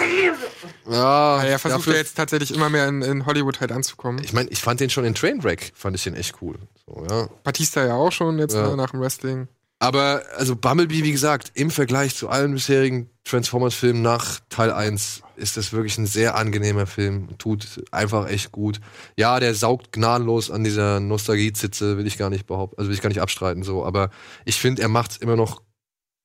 Ja, 0.91 1.39
Weil 1.39 1.49
er 1.51 1.59
versucht 1.59 1.87
ja 1.87 1.95
jetzt 1.95 2.17
tatsächlich 2.17 2.55
immer 2.55 2.69
mehr 2.69 2.87
in, 2.89 3.01
in 3.03 3.27
Hollywood 3.27 3.61
halt 3.61 3.73
anzukommen. 3.73 4.23
Ich 4.23 4.33
meine, 4.35 4.51
ich 4.51 4.61
fand 4.61 4.81
den 4.81 4.91
schon 4.91 5.05
in 5.05 5.15
Trainwreck, 5.15 5.73
fand 5.75 5.97
ich 5.97 6.05
den 6.05 6.15
echt 6.15 6.35
cool. 6.43 6.57
So, 6.87 7.07
ja. 7.09 7.29
Batista 7.43 7.85
ja 7.87 7.95
auch 7.95 8.13
schon 8.13 8.39
jetzt 8.39 8.55
Ja. 8.55 8.69
ne, 8.69 8.77
nach 8.77 8.91
dem 8.91 9.01
Wrestling. 9.01 9.49
Aber, 9.85 10.23
also 10.39 10.57
Bumblebee, 10.57 11.05
wie 11.05 11.13
gesagt, 11.13 11.53
im 11.53 11.71
Vergleich 11.71 12.17
zu 12.17 12.31
allen 12.31 12.55
bisherigen 12.55 13.11
Transformers-Filmen 13.25 14.01
nach 14.01 14.41
Teil 14.49 14.73
1 14.73 15.21
ist 15.37 15.59
das 15.59 15.75
wirklich 15.75 15.99
ein 15.99 16.07
sehr 16.07 16.37
angenehmer 16.37 16.87
Film. 16.87 17.37
Tut 17.37 17.85
einfach 17.91 18.29
echt 18.31 18.51
gut. 18.51 18.81
Ja, 19.19 19.41
der 19.41 19.55
saugt 19.55 19.93
gnadenlos 19.93 20.51
an 20.51 20.65
dieser 20.65 21.01
Nostalgie-Zitze, 21.01 21.99
will 21.99 22.07
ich 22.07 22.17
gar 22.17 22.31
nicht 22.31 22.47
behaupten, 22.47 22.77
also 22.79 22.89
will 22.89 22.95
ich 22.95 23.03
gar 23.03 23.11
nicht 23.11 23.21
abstreiten, 23.21 23.63
so. 23.63 23.85
Aber 23.85 24.09
ich 24.47 24.57
finde, 24.57 24.81
er 24.81 24.89
macht 24.89 25.21
immer 25.21 25.37
noch 25.37 25.61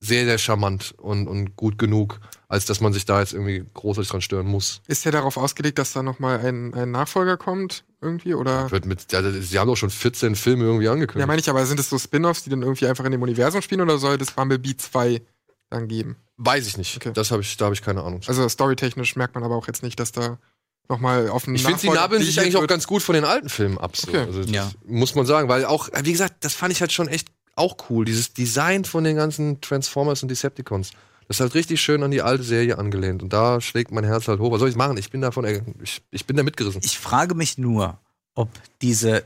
sehr, 0.01 0.25
sehr 0.25 0.37
charmant 0.37 0.93
und, 0.97 1.27
und 1.27 1.55
gut 1.57 1.77
genug, 1.77 2.19
als 2.47 2.65
dass 2.65 2.79
man 2.79 2.93
sich 2.93 3.05
da 3.05 3.19
jetzt 3.19 3.33
irgendwie 3.33 3.65
großartig 3.73 4.09
dran 4.09 4.21
stören 4.21 4.47
muss. 4.47 4.81
Ist 4.87 5.03
der 5.05 5.11
darauf 5.11 5.35
ausgelegt, 5.37 5.77
dass 5.77 5.91
da 5.91 6.03
nochmal 6.03 6.39
ein, 6.39 6.73
ein 6.73 6.91
Nachfolger 6.91 7.35
kommt 7.37 7.83
irgendwie? 8.01 8.33
Oder? 8.33 8.71
Wird 8.71 8.85
mit, 8.85 9.11
ja, 9.11 9.21
sie 9.29 9.59
haben 9.59 9.67
doch 9.67 9.75
schon 9.75 9.89
14 9.89 10.35
Filme 10.35 10.63
irgendwie 10.63 10.85
Ja, 10.85 10.93
angekündigt. 10.93 11.27
meine 11.27 11.41
ich, 11.41 11.49
aber 11.49 11.65
sind 11.65 11.79
es 11.79 11.89
so 11.89 11.97
Spin-offs, 11.99 12.43
die 12.43 12.49
dann 12.49 12.61
irgendwie 12.61 12.87
einfach 12.87 13.03
in 13.03 13.11
dem 13.11 13.21
Universum 13.21 13.61
spielen 13.61 13.81
oder 13.81 13.97
soll 13.97 14.17
das 14.17 14.31
Bumblebee 14.31 14.77
2 14.77 15.21
dann 15.69 15.87
geben? 15.89 16.15
Weiß 16.37 16.65
ich 16.65 16.77
nicht. 16.77 16.95
Okay. 16.95 17.11
Das 17.13 17.31
habe 17.31 17.41
ich, 17.41 17.57
da 17.57 17.65
habe 17.65 17.75
ich 17.75 17.81
keine 17.81 18.01
Ahnung. 18.03 18.21
Also 18.25 18.47
storytechnisch 18.47 19.17
merkt 19.17 19.35
man 19.35 19.43
aber 19.43 19.55
auch 19.57 19.67
jetzt 19.67 19.83
nicht, 19.83 19.99
dass 19.99 20.13
da 20.13 20.39
nochmal 20.87 21.27
auf 21.29 21.45
einen 21.45 21.55
Ich 21.57 21.63
finde, 21.63 21.77
sie 21.77 21.87
Nachfolger 21.87 22.01
nabeln 22.01 22.23
sich 22.23 22.39
eigentlich 22.39 22.55
auch 22.55 22.65
ganz 22.67 22.87
gut 22.87 23.03
von 23.03 23.13
den 23.15 23.25
alten 23.25 23.49
Filmen 23.49 23.77
ab. 23.77 23.97
So. 23.97 24.07
Okay. 24.07 24.19
Also, 24.25 24.41
das 24.43 24.49
Ja. 24.51 24.71
Muss 24.87 25.13
man 25.13 25.25
sagen, 25.25 25.49
weil 25.49 25.65
auch, 25.65 25.89
wie 26.03 26.11
gesagt, 26.13 26.35
das 26.45 26.55
fand 26.55 26.71
ich 26.71 26.79
halt 26.81 26.93
schon 26.93 27.09
echt 27.09 27.27
auch 27.59 27.77
cool. 27.89 28.05
Dieses 28.05 28.33
Design 28.33 28.85
von 28.85 29.03
den 29.03 29.15
ganzen 29.15 29.61
Transformers 29.61 30.23
und 30.23 30.29
Decepticons. 30.29 30.91
Das 31.27 31.37
ist 31.37 31.41
halt 31.41 31.53
richtig 31.53 31.79
schön 31.79 32.01
an 32.01 32.09
die 32.09 32.23
alte 32.23 32.43
Serie 32.43 32.79
angelehnt. 32.79 33.21
Und 33.21 33.33
da 33.33 33.61
schlägt 33.61 33.91
mein 33.91 34.03
Herz 34.03 34.27
halt 34.27 34.39
hoch. 34.39 34.51
Was 34.51 34.59
soll 34.59 34.69
ich 34.69 34.75
machen? 34.75 34.97
Ich 34.97 35.11
bin 35.11 35.21
davon, 35.21 35.45
ich, 35.83 36.01
ich 36.09 36.25
bin 36.25 36.35
da 36.35 36.43
mitgerissen. 36.43 36.81
Ich 36.83 36.97
frage 36.97 37.35
mich 37.35 37.59
nur, 37.59 37.99
ob 38.33 38.49
diese 38.81 39.23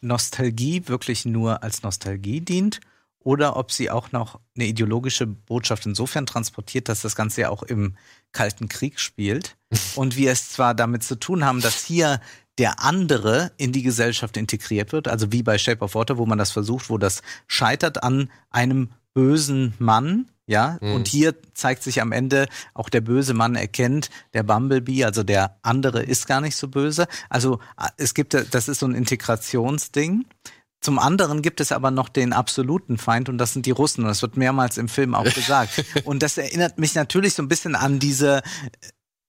Nostalgie 0.00 0.82
wirklich 0.86 1.26
nur 1.26 1.62
als 1.62 1.82
Nostalgie 1.82 2.40
dient 2.40 2.80
oder 3.22 3.56
ob 3.56 3.70
sie 3.70 3.90
auch 3.90 4.12
noch 4.12 4.40
eine 4.56 4.64
ideologische 4.64 5.26
Botschaft 5.26 5.86
insofern 5.86 6.26
transportiert, 6.26 6.88
dass 6.88 7.02
das 7.02 7.14
Ganze 7.14 7.42
ja 7.42 7.50
auch 7.50 7.62
im 7.62 7.96
Kalten 8.32 8.68
Krieg 8.68 8.98
spielt 8.98 9.56
und 9.94 10.16
wir 10.16 10.32
es 10.32 10.50
zwar 10.50 10.74
damit 10.74 11.02
zu 11.02 11.18
tun 11.18 11.44
haben, 11.44 11.60
dass 11.60 11.84
hier 11.84 12.20
der 12.58 12.82
andere 12.84 13.52
in 13.56 13.72
die 13.72 13.82
Gesellschaft 13.82 14.36
integriert 14.36 14.92
wird, 14.92 15.08
also 15.08 15.32
wie 15.32 15.42
bei 15.42 15.56
Shape 15.58 15.82
of 15.84 15.94
Water, 15.94 16.18
wo 16.18 16.26
man 16.26 16.38
das 16.38 16.50
versucht, 16.50 16.90
wo 16.90 16.98
das 16.98 17.22
scheitert 17.46 18.02
an 18.02 18.30
einem 18.50 18.90
bösen 19.14 19.74
Mann, 19.78 20.26
ja, 20.46 20.78
Mhm. 20.80 20.94
und 20.94 21.08
hier 21.08 21.34
zeigt 21.54 21.82
sich 21.84 22.00
am 22.02 22.10
Ende, 22.12 22.48
auch 22.74 22.88
der 22.88 23.00
böse 23.00 23.34
Mann 23.34 23.54
erkennt, 23.54 24.10
der 24.34 24.42
Bumblebee, 24.42 25.04
also 25.04 25.22
der 25.22 25.56
andere 25.62 26.02
ist 26.02 26.26
gar 26.26 26.40
nicht 26.40 26.56
so 26.56 26.66
böse. 26.68 27.06
Also 27.28 27.60
äh, 27.78 27.88
es 27.96 28.14
gibt, 28.14 28.34
das 28.34 28.68
ist 28.68 28.80
so 28.80 28.86
ein 28.86 28.94
Integrationsding. 28.96 30.24
Zum 30.80 30.98
anderen 30.98 31.42
gibt 31.42 31.60
es 31.60 31.72
aber 31.72 31.90
noch 31.90 32.08
den 32.08 32.32
absoluten 32.32 32.98
Feind 32.98 33.28
und 33.28 33.38
das 33.38 33.52
sind 33.52 33.66
die 33.66 33.70
Russen. 33.70 34.02
Und 34.02 34.08
das 34.08 34.22
wird 34.22 34.36
mehrmals 34.36 34.76
im 34.78 34.88
Film 34.88 35.14
auch 35.14 35.24
gesagt. 35.34 35.84
Und 36.04 36.22
das 36.22 36.36
erinnert 36.38 36.78
mich 36.78 36.94
natürlich 36.94 37.34
so 37.34 37.42
ein 37.42 37.48
bisschen 37.48 37.76
an 37.76 37.98
diese 37.98 38.42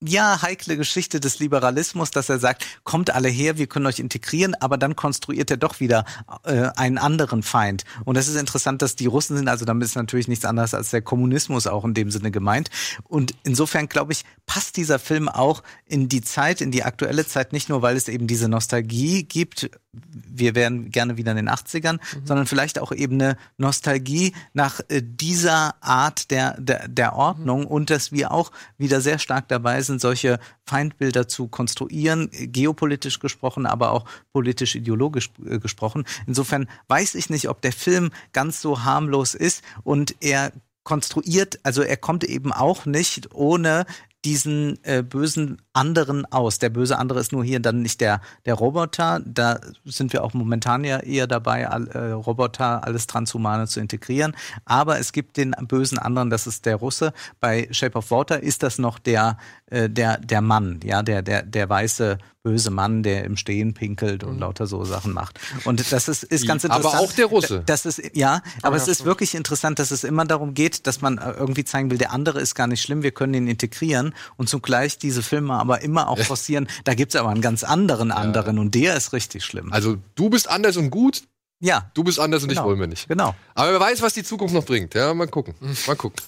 ja, 0.04 0.42
heikle 0.42 0.78
Geschichte 0.78 1.20
des 1.20 1.40
Liberalismus, 1.40 2.12
dass 2.12 2.30
er 2.30 2.40
sagt, 2.40 2.66
kommt 2.84 3.12
alle 3.12 3.30
her, 3.30 3.58
wir 3.58 3.68
können 3.68 3.86
euch 3.86 4.00
integrieren, 4.00 4.56
aber 4.56 4.78
dann 4.78 4.96
konstruiert 4.96 5.52
er 5.52 5.58
doch 5.58 5.80
wieder 5.80 6.06
äh, 6.44 6.70
einen 6.76 6.98
anderen 6.98 7.44
Feind. 7.44 7.84
Und 8.04 8.16
das 8.16 8.28
ist 8.28 8.36
interessant, 8.36 8.82
dass 8.82 8.96
die 8.96 9.06
Russen 9.06 9.38
sind, 9.38 9.48
also 9.48 9.64
damit 9.64 9.86
ist 9.86 9.96
natürlich 9.96 10.28
nichts 10.28 10.46
anderes 10.46 10.74
als 10.74 10.90
der 10.90 11.02
Kommunismus 11.02 11.68
auch 11.68 11.86
in 11.86 11.94
dem 11.94 12.10
Sinne 12.10 12.32
gemeint. 12.32 12.70
Und 13.04 13.36
insofern, 13.44 13.90
glaube 13.90 14.14
ich, 14.14 14.24
passt 14.48 14.78
dieser 14.78 14.98
Film 14.98 15.30
auch 15.30 15.62
in 15.86 16.10
die 16.10 16.22
Zeit, 16.22 16.62
in 16.62 16.72
die 16.72 16.84
aktuelle 16.84 17.28
Zeit, 17.28 17.54
nicht 17.54 17.70
nur, 17.70 17.82
weil 17.82 17.96
es 17.96 18.08
eben 18.08 18.26
diese 18.26 18.50
Nostalgie 18.50 19.24
gibt, 19.24 19.70
wir 19.94 20.56
wären 20.56 20.90
gerne 20.90 21.18
wieder 21.18 21.32
in 21.32 21.38
den 21.38 21.50
80ern, 21.50 22.00
sondern 22.24 22.46
vielleicht 22.46 22.80
auch 22.80 22.94
eben 22.94 23.16
eine 23.16 23.38
Nostalgie 23.58 24.34
nach 24.54 24.80
äh, 24.88 25.02
dieser 25.04 25.76
Art 25.82 26.32
der, 26.32 26.56
der, 26.60 26.88
der 26.88 27.16
Ordnung 27.16 27.68
und 27.68 27.90
dass 27.90 28.12
wir 28.12 28.32
auch 28.32 28.52
wieder 28.78 29.02
sehr 29.02 29.20
stark 29.20 29.50
dabei 29.50 29.82
sind, 29.82 29.91
solche 30.00 30.40
Feindbilder 30.66 31.28
zu 31.28 31.48
konstruieren, 31.48 32.30
geopolitisch 32.32 33.20
gesprochen, 33.20 33.66
aber 33.66 33.92
auch 33.92 34.06
politisch-ideologisch 34.34 35.32
äh, 35.46 35.60
gesprochen. 35.60 36.06
Insofern 36.28 36.68
weiß 36.88 37.16
ich 37.16 37.30
nicht, 37.30 37.50
ob 37.50 37.62
der 37.62 37.74
Film 37.74 38.12
ganz 38.34 38.62
so 38.62 38.84
harmlos 38.84 39.34
ist 39.34 39.64
und 39.84 40.16
er 40.22 40.52
konstruiert, 40.84 41.60
also 41.64 41.84
er 41.84 41.98
kommt 41.98 42.24
eben 42.24 42.52
auch 42.52 42.86
nicht 42.86 43.34
ohne 43.36 43.86
diesen 44.24 44.78
äh, 44.84 45.02
bösen 45.02 45.62
anderen 45.74 46.26
aus. 46.32 46.60
Der 46.60 46.70
böse 46.70 46.98
andere 46.98 47.20
ist 47.20 47.32
nur 47.32 47.44
hier 47.44 47.60
dann 47.60 47.82
nicht 47.82 48.02
der, 48.02 48.22
der 48.46 48.54
Roboter. 48.54 49.20
Da 49.26 49.60
sind 49.86 50.14
wir 50.14 50.24
auch 50.24 50.34
momentan 50.34 50.84
ja 50.84 51.00
eher 51.00 51.26
dabei, 51.26 51.68
all, 51.68 51.88
äh, 51.88 52.12
Roboter, 52.12 52.84
alles 52.84 53.08
Transhumane 53.08 53.68
zu 53.68 53.80
integrieren. 53.80 54.36
Aber 54.66 55.00
es 55.00 55.12
gibt 55.12 55.38
den 55.38 55.56
bösen 55.62 55.98
anderen, 55.98 56.30
das 56.30 56.46
ist 56.46 56.66
der 56.66 56.76
Russe. 56.76 57.14
Bei 57.40 57.68
Shape 57.72 57.98
of 57.98 58.12
Water 58.12 58.44
ist 58.44 58.62
das 58.62 58.78
noch 58.78 59.00
der, 59.00 59.38
äh, 59.72 59.90
der, 59.90 60.18
der 60.20 60.42
Mann, 60.42 60.80
ja, 60.84 61.02
der, 61.02 61.22
der, 61.22 61.42
der 61.44 61.68
weiße 61.68 62.18
böse 62.44 62.72
Mann, 62.72 63.04
der 63.04 63.24
im 63.24 63.38
Stehen 63.38 63.74
pinkelt 63.74 64.24
und 64.24 64.40
lauter 64.40 64.66
so 64.66 64.84
Sachen 64.84 65.14
macht. 65.14 65.40
Und 65.64 65.92
das 65.92 66.08
ist, 66.08 66.24
ist 66.24 66.48
ganz 66.48 66.66
Aber 66.66 66.78
interessant. 66.78 67.04
auch 67.04 67.14
der 67.14 67.26
Russe. 67.28 67.64
Das 67.68 67.86
ist, 67.86 68.02
ja, 68.16 68.42
aber 68.64 68.78
ja, 68.78 68.82
es 68.82 68.88
ist 68.88 69.06
wirklich 69.06 69.36
interessant, 69.36 69.78
dass 69.80 69.92
es 69.92 70.04
immer 70.04 70.26
darum 70.26 70.54
geht, 70.56 70.88
dass 70.88 71.02
man 71.02 71.18
äh, 71.20 71.32
irgendwie 71.32 71.64
zeigen 71.66 71.92
will, 71.92 71.98
der 72.00 72.12
andere 72.12 72.40
ist 72.42 72.56
gar 72.56 72.68
nicht 72.68 72.82
schlimm, 72.82 73.04
wir 73.04 73.12
können 73.12 73.34
ihn 73.36 73.48
integrieren 73.48 74.14
und 74.38 74.50
zugleich 74.50 74.98
diese 74.98 75.22
Filme 75.24 75.54
aber 75.54 75.82
immer 75.82 76.08
auch 76.08 76.18
forcieren, 76.24 76.68
da 76.84 76.94
gibt's 76.96 77.16
aber 77.16 77.30
einen 77.30 77.42
ganz 77.42 77.64
anderen 77.64 78.12
anderen 78.12 78.58
und 78.60 78.74
der 78.76 78.96
ist 78.96 79.14
richtig 79.14 79.46
schlimm. 79.46 79.72
Also, 79.72 79.98
du 80.16 80.30
bist 80.32 80.50
anders 80.50 80.78
und 80.78 80.90
gut, 80.90 81.24
ja, 81.60 81.92
du 81.94 82.04
bist 82.04 82.20
anders 82.20 82.42
und 82.42 82.50
dich 82.50 82.58
Genau. 82.58 82.70
wollen 82.70 82.80
wir 82.80 82.88
nicht. 82.88 83.08
genau. 83.08 83.36
Aber 83.54 83.72
wer 83.74 83.80
weiß, 83.80 84.02
was 84.02 84.16
die 84.16 84.24
Zukunft 84.24 84.56
noch 84.56 84.66
bringt. 84.66 84.96
Ja, 84.96 85.14
mal 85.14 85.28
gucken. 85.28 85.54
Mal 85.86 85.96
gucken. 85.96 86.20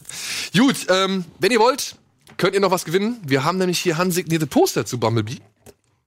Gut, 0.56 0.86
ähm, 0.90 1.26
wenn 1.40 1.52
ihr 1.52 1.60
wollt, 1.60 1.96
könnt 2.38 2.56
ihr 2.56 2.60
noch 2.60 2.72
was 2.72 2.86
gewinnen. 2.86 3.20
Wir 3.26 3.44
haben 3.44 3.58
nämlich 3.58 3.80
hier 3.80 3.98
handsignierte 3.98 4.48
Poster 4.48 4.86
zu 4.86 5.00
Bumblebee. 5.00 5.40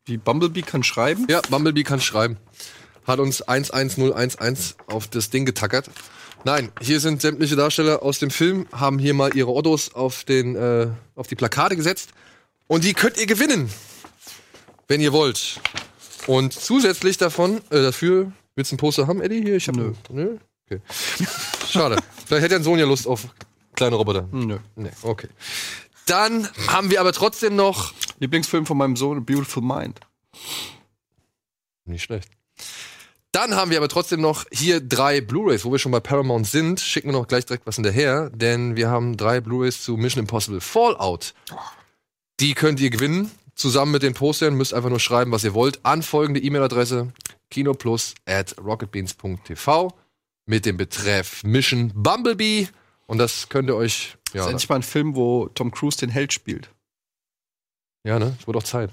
Die 0.06 0.18
Bumblebee 0.18 0.62
kann 0.62 0.82
schreiben. 0.82 1.26
Ja, 1.28 1.40
Bumblebee 1.48 1.82
kann 1.82 2.00
schreiben. 2.00 2.36
Hat 3.06 3.18
uns 3.18 3.42
11011 3.42 4.76
auf 4.86 5.08
das 5.08 5.30
Ding 5.30 5.46
getackert. 5.46 5.90
Nein, 6.44 6.70
hier 6.80 7.00
sind 7.00 7.20
sämtliche 7.20 7.56
Darsteller 7.56 8.02
aus 8.02 8.20
dem 8.20 8.30
Film, 8.30 8.68
haben 8.70 8.98
hier 8.98 9.14
mal 9.14 9.36
ihre 9.36 9.50
Ottos 9.50 9.94
auf, 9.94 10.22
den, 10.24 10.54
äh, 10.54 10.88
auf 11.16 11.26
die 11.26 11.34
Plakate 11.34 11.74
gesetzt. 11.74 12.10
Und 12.68 12.84
die 12.84 12.94
könnt 12.94 13.18
ihr 13.18 13.26
gewinnen, 13.26 13.68
wenn 14.86 15.00
ihr 15.00 15.12
wollt. 15.12 15.60
Und 16.26 16.52
zusätzlich 16.52 17.16
davon, 17.16 17.58
äh, 17.70 17.82
dafür, 17.82 18.32
willst 18.54 18.70
du 18.70 18.76
ein 18.76 18.78
Poster 18.78 19.06
haben, 19.06 19.20
Eddie? 19.20 19.42
Hier, 19.42 19.56
ich 19.56 19.66
hab 19.66 19.76
Nö. 19.76 19.92
Nö? 20.10 20.36
Okay. 20.66 20.80
Schade. 21.68 21.96
Vielleicht 22.26 22.44
hätte 22.44 22.54
dein 22.54 22.64
Sohn 22.64 22.78
ja 22.78 22.86
Lust 22.86 23.06
auf 23.06 23.26
kleine 23.74 23.96
Roboter. 23.96 24.28
Nö. 24.32 24.58
Nee, 24.74 24.90
okay. 25.02 25.28
Dann 26.06 26.48
haben 26.68 26.90
wir 26.90 27.00
aber 27.00 27.12
trotzdem 27.12 27.56
noch. 27.56 27.92
Lieblingsfilm 28.18 28.64
von 28.64 28.78
meinem 28.78 28.96
Sohn, 28.96 29.26
Beautiful 29.26 29.62
Mind. 29.62 30.00
Nicht 31.84 32.04
schlecht. 32.04 32.30
Dann 33.32 33.54
haben 33.54 33.70
wir 33.70 33.76
aber 33.76 33.88
trotzdem 33.88 34.22
noch 34.22 34.46
hier 34.50 34.80
drei 34.80 35.20
Blu-rays, 35.20 35.64
wo 35.66 35.72
wir 35.72 35.78
schon 35.78 35.92
bei 35.92 36.00
Paramount 36.00 36.46
sind. 36.46 36.80
Schicken 36.80 37.08
wir 37.08 37.12
noch 37.12 37.28
gleich 37.28 37.44
direkt 37.44 37.66
was 37.66 37.74
hinterher, 37.74 38.30
denn 38.30 38.76
wir 38.76 38.88
haben 38.88 39.18
drei 39.18 39.42
Blu-rays 39.42 39.82
zu 39.82 39.98
Mission 39.98 40.22
Impossible 40.22 40.62
Fallout. 40.62 41.34
Die 42.40 42.54
könnt 42.54 42.80
ihr 42.80 42.88
gewinnen. 42.88 43.30
Zusammen 43.54 43.92
mit 43.92 44.02
den 44.02 44.14
Postern 44.14 44.54
müsst 44.54 44.72
einfach 44.72 44.88
nur 44.88 45.00
schreiben, 45.00 45.32
was 45.32 45.44
ihr 45.44 45.54
wollt, 45.54 45.84
an 45.84 46.02
folgende 46.02 46.40
E-Mail-Adresse 46.40 47.12
kinoplus 47.50 48.14
at 48.26 48.56
rocketbeans.tv 48.58 49.92
mit 50.46 50.66
dem 50.66 50.76
Betreff 50.76 51.42
Mission 51.44 51.92
Bumblebee. 51.94 52.68
Und 53.06 53.18
das 53.18 53.48
könnt 53.48 53.68
ihr 53.68 53.76
euch. 53.76 54.16
Das 54.36 54.44
Ja, 54.44 54.48
ist 54.48 54.52
endlich 54.52 54.68
mal 54.68 54.76
ein 54.76 54.82
Film, 54.82 55.16
wo 55.16 55.48
Tom 55.48 55.70
Cruise 55.70 55.96
den 55.98 56.10
Held 56.10 56.32
spielt. 56.32 56.70
ja 58.04 58.18
ne? 58.18 58.36
Es 58.38 58.46
wurde 58.46 58.58
auch 58.58 58.62
Zeit. 58.64 58.90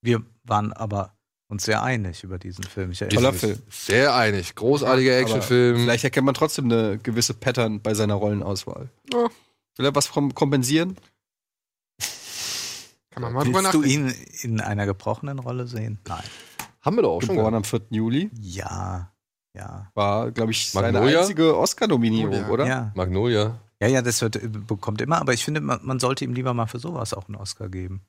Wir 0.00 0.22
waren 0.44 0.72
aber 0.72 1.14
uns 1.48 1.64
sehr 1.64 1.82
einig 1.82 2.24
über 2.24 2.38
diesen 2.38 2.64
Film. 2.64 2.90
Ich 2.92 2.98
Toller 3.00 3.12
erinnere 3.12 3.32
mich. 3.32 3.40
Film. 3.40 3.62
Sehr 3.70 4.14
einig. 4.14 4.54
Großartiger 4.54 5.18
Actionfilm. 5.18 5.76
Vielleicht 5.76 6.04
erkennt 6.04 6.24
man 6.26 6.34
trotzdem 6.34 6.64
eine 6.66 6.98
gewisse 6.98 7.34
Pattern 7.34 7.80
bei 7.82 7.94
seiner 7.94 8.14
Rollenauswahl. 8.14 8.88
Ja. 9.12 9.28
Will 9.76 9.86
er 9.86 9.94
was 9.94 10.10
kom- 10.10 10.32
kompensieren? 10.34 10.96
Kann 13.10 13.22
man 13.22 13.32
mal 13.34 13.46
Willst 13.46 13.74
du 13.74 13.82
ihn 13.82 14.14
in 14.40 14.60
einer 14.60 14.86
gebrochenen 14.86 15.38
Rolle 15.38 15.66
sehen? 15.66 15.98
Nein. 16.08 16.24
Haben 16.80 16.96
wir 16.96 17.02
doch 17.02 17.16
auch 17.16 17.22
schon. 17.22 17.36
Geboren 17.36 17.54
am 17.54 17.64
4. 17.64 17.82
Juli. 17.90 18.30
Ja, 18.40 19.12
ja. 19.54 19.90
War, 19.94 20.30
glaube 20.32 20.52
ich, 20.52 20.70
seine 20.70 20.92
Magnolia? 20.92 21.20
einzige 21.20 21.56
Oscar-Nominierung, 21.56 22.32
ja. 22.34 22.48
oder? 22.48 22.66
Ja. 22.66 22.92
Magnolia. 22.94 23.60
Ja, 23.82 23.88
ja, 23.88 24.00
das 24.00 24.22
wird, 24.22 24.38
bekommt 24.68 25.00
immer, 25.00 25.20
aber 25.20 25.32
ich 25.32 25.44
finde, 25.44 25.60
man, 25.60 25.80
man 25.82 25.98
sollte 25.98 26.24
ihm 26.24 26.34
lieber 26.34 26.54
mal 26.54 26.66
für 26.66 26.78
sowas 26.78 27.12
auch 27.14 27.26
einen 27.26 27.34
Oscar 27.34 27.68
geben. 27.68 28.00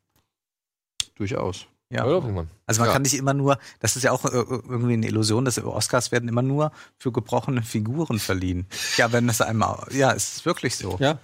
Durchaus. 1.15 1.65
Ja. 1.89 2.03
Also 2.05 2.21
man 2.31 2.47
Ja. 2.87 2.93
kann 2.93 3.01
nicht 3.01 3.15
immer 3.15 3.33
nur, 3.33 3.57
das 3.79 3.95
ist 3.95 4.03
ja 4.03 4.11
auch 4.11 4.23
äh, 4.25 4.29
irgendwie 4.37 4.93
eine 4.93 5.07
Illusion, 5.07 5.45
dass 5.45 5.57
Oscars 5.63 6.11
werden 6.11 6.29
immer 6.29 6.43
nur 6.43 6.71
für 6.97 7.11
gebrochene 7.11 7.63
Figuren 7.63 8.19
verliehen. 8.19 8.67
Ja, 8.97 9.11
wenn 9.11 9.25
das 9.25 9.41
einmal, 9.41 9.87
ja, 9.91 10.11
es 10.11 10.37
ist 10.37 10.45
wirklich 10.45 10.75
so. 10.75 10.97
Ja. 10.99 11.17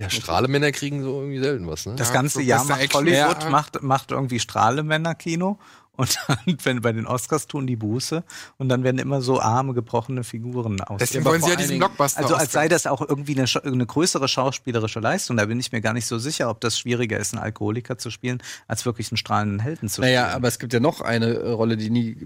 Ja, 0.00 0.10
Strahlemänner 0.10 0.72
kriegen 0.72 1.02
so 1.02 1.20
irgendwie 1.20 1.38
selten 1.38 1.66
was, 1.68 1.86
ne? 1.86 1.94
Das 1.96 2.08
Ja, 2.08 2.14
ganze 2.14 2.34
so 2.34 2.40
Jahr 2.40 2.64
macht 2.64 2.94
Hollywood, 2.94 3.42
Ja. 3.42 3.50
macht, 3.50 3.82
macht 3.82 4.10
irgendwie 4.10 4.40
Strahlemänner-Kino 4.40 5.58
und 6.02 6.18
dann, 6.26 6.38
wenn 6.64 6.80
bei 6.82 6.92
den 6.92 7.06
Oscars 7.06 7.46
tun 7.46 7.66
die 7.66 7.76
Buße 7.76 8.22
und 8.58 8.68
dann 8.68 8.82
werden 8.84 8.98
immer 8.98 9.22
so 9.22 9.40
arme, 9.40 9.72
gebrochene 9.72 10.24
Figuren 10.24 10.76
Deswegen 10.76 10.90
ausgegeben. 10.94 11.24
wollen 11.24 11.42
sie 11.42 11.50
ja 11.50 11.56
diesen 11.56 11.68
Dingen- 11.70 11.80
Blockbuster 11.80 12.20
Also 12.20 12.34
als 12.34 12.52
sei 12.52 12.68
das 12.68 12.86
auch 12.86 13.00
irgendwie 13.00 13.38
eine, 13.38 13.46
eine 13.64 13.86
größere 13.86 14.28
schauspielerische 14.28 15.00
Leistung. 15.00 15.36
Da 15.36 15.46
bin 15.46 15.58
ich 15.58 15.72
mir 15.72 15.80
gar 15.80 15.92
nicht 15.94 16.06
so 16.06 16.18
sicher, 16.18 16.50
ob 16.50 16.60
das 16.60 16.78
schwieriger 16.78 17.18
ist, 17.18 17.32
einen 17.32 17.42
Alkoholiker 17.42 17.96
zu 17.98 18.10
spielen, 18.10 18.42
als 18.68 18.84
wirklich 18.84 19.10
einen 19.10 19.16
strahlenden 19.16 19.60
Helden 19.60 19.88
zu 19.88 20.02
spielen. 20.02 20.14
Naja, 20.14 20.28
aber 20.34 20.48
es 20.48 20.58
gibt 20.58 20.72
ja 20.72 20.80
noch 20.80 21.00
eine 21.00 21.26
äh, 21.34 21.50
Rolle, 21.50 21.76
die 21.76 21.88
nie 21.90 22.16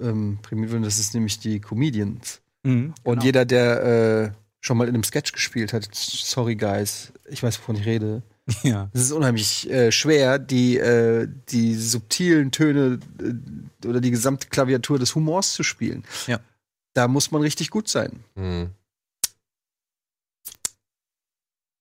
ähm, 0.00 0.38
prämiert 0.42 0.70
wird, 0.72 0.84
das 0.86 0.98
ist 0.98 1.12
nämlich 1.14 1.38
die 1.40 1.60
Comedians. 1.60 2.40
Mhm, 2.62 2.94
Und 3.02 3.14
genau. 3.14 3.24
jeder, 3.24 3.44
der 3.44 3.82
äh, 3.82 4.30
schon 4.60 4.76
mal 4.76 4.86
in 4.88 4.94
einem 4.94 5.02
Sketch 5.04 5.32
gespielt 5.32 5.72
hat. 5.72 5.88
Sorry, 5.92 6.54
guys. 6.54 7.12
Ich 7.28 7.42
weiß, 7.42 7.58
wovon 7.58 7.74
ich 7.76 7.84
rede. 7.84 8.22
Ja. 8.62 8.90
Es 8.92 9.02
ist 9.02 9.12
unheimlich 9.12 9.70
äh, 9.70 9.92
schwer, 9.92 10.38
die, 10.38 10.76
äh, 10.78 11.28
die 11.48 11.74
subtilen 11.74 12.50
Töne 12.50 12.98
äh, 13.20 13.86
oder 13.86 14.00
die 14.00 14.10
gesamte 14.10 14.48
Klaviatur 14.48 14.98
des 14.98 15.14
Humors 15.14 15.52
zu 15.52 15.62
spielen. 15.62 16.04
Ja. 16.26 16.40
Da 16.94 17.08
muss 17.08 17.30
man 17.30 17.42
richtig 17.42 17.70
gut 17.70 17.88
sein. 17.88 18.24
Hm. 18.34 18.70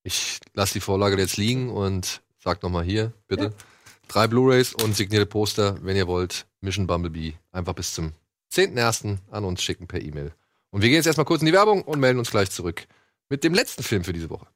Ich 0.04 0.40
lasse 0.54 0.74
die 0.74 0.80
Vorlage 0.80 1.18
jetzt 1.18 1.38
liegen 1.38 1.70
und 1.70 2.22
sag 2.40 2.64
nochmal 2.64 2.84
hier, 2.84 3.14
bitte. 3.28 3.54
Drei 4.08 4.28
Blu-Rays 4.28 4.74
und 4.74 4.96
signierte 4.96 5.26
Poster, 5.26 5.78
wenn 5.84 5.96
ihr 5.96 6.08
wollt. 6.08 6.46
Mission 6.62 6.88
Bumblebee. 6.88 7.36
Einfach 7.52 7.74
bis 7.74 7.94
zum 7.94 8.14
10.01. 8.54 9.18
an 9.30 9.46
uns 9.46 9.62
schicken 9.62 9.88
per 9.88 10.02
E-Mail. 10.02 10.34
Und 10.72 10.82
wir 10.82 10.90
gehen 10.90 10.98
jetzt 10.98 11.06
erstmal 11.06 11.26
kurz 11.26 11.42
in 11.42 11.46
die 11.46 11.54
Werbung 11.54 11.84
und 11.84 12.00
melden 12.00 12.20
uns 12.20 12.32
gleich 12.32 12.50
zurück 12.50 12.88
mit 13.30 13.44
dem 13.44 13.54
letzten 13.54 13.84
Film 13.84 14.04
für 14.04 14.14
diese 14.14 14.30
Woche. 14.30 14.48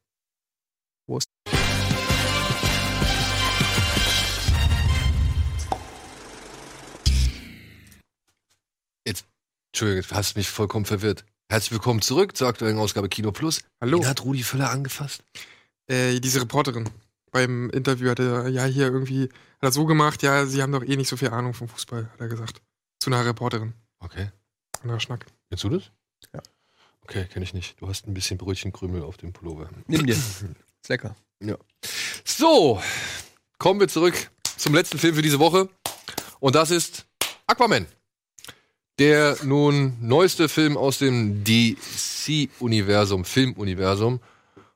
Entschuldigung, 9.76 10.02
jetzt 10.04 10.14
hast 10.14 10.34
du 10.34 10.38
mich 10.38 10.48
vollkommen 10.48 10.86
verwirrt. 10.86 11.26
Herzlich 11.50 11.72
willkommen 11.72 12.00
zurück 12.00 12.34
zur 12.34 12.48
aktuellen 12.48 12.78
Ausgabe 12.78 13.10
Kino 13.10 13.30
Plus. 13.30 13.60
Hallo. 13.78 13.98
Wen 13.98 14.08
hat 14.08 14.24
Rudi 14.24 14.42
Völler 14.42 14.70
angefasst? 14.70 15.22
Äh, 15.86 16.18
diese 16.18 16.40
Reporterin 16.40 16.88
beim 17.30 17.68
Interview 17.68 18.08
hat 18.08 18.18
er 18.18 18.48
ja 18.48 18.64
hier 18.64 18.86
irgendwie 18.86 19.24
hat 19.24 19.60
er 19.60 19.72
so 19.72 19.84
gemacht, 19.84 20.22
ja, 20.22 20.46
sie 20.46 20.62
haben 20.62 20.72
doch 20.72 20.82
eh 20.82 20.96
nicht 20.96 21.10
so 21.10 21.18
viel 21.18 21.28
Ahnung 21.28 21.52
vom 21.52 21.68
Fußball, 21.68 22.08
hat 22.10 22.18
er 22.18 22.28
gesagt. 22.28 22.62
Zu 23.00 23.10
einer 23.10 23.22
Reporterin. 23.26 23.74
Okay. 23.98 24.30
Anderer 24.80 24.98
Schnack. 24.98 25.26
Kennst 25.50 25.64
du 25.64 25.68
das? 25.68 25.90
Ja. 26.32 26.40
Okay, 27.02 27.26
kenne 27.26 27.44
ich 27.44 27.52
nicht. 27.52 27.78
Du 27.78 27.86
hast 27.86 28.06
ein 28.06 28.14
bisschen 28.14 28.38
Brötchenkrümel 28.38 29.02
auf 29.02 29.18
dem 29.18 29.34
Pullover. 29.34 29.68
Nimm 29.88 30.06
dir. 30.06 30.14
Ist 30.14 30.46
lecker. 30.88 31.14
So, 32.24 32.80
kommen 33.58 33.78
wir 33.78 33.88
zurück 33.88 34.30
zum 34.56 34.74
letzten 34.74 34.98
Film 34.98 35.14
für 35.14 35.20
diese 35.20 35.38
Woche. 35.38 35.68
Und 36.40 36.54
das 36.54 36.70
ist 36.70 37.04
Aquaman. 37.46 37.86
Der 38.98 39.36
nun 39.44 39.98
neueste 40.00 40.48
Film 40.48 40.76
aus 40.76 40.98
dem 40.98 41.44
DC-Universum, 41.44 43.24
Filmuniversum. 43.24 44.20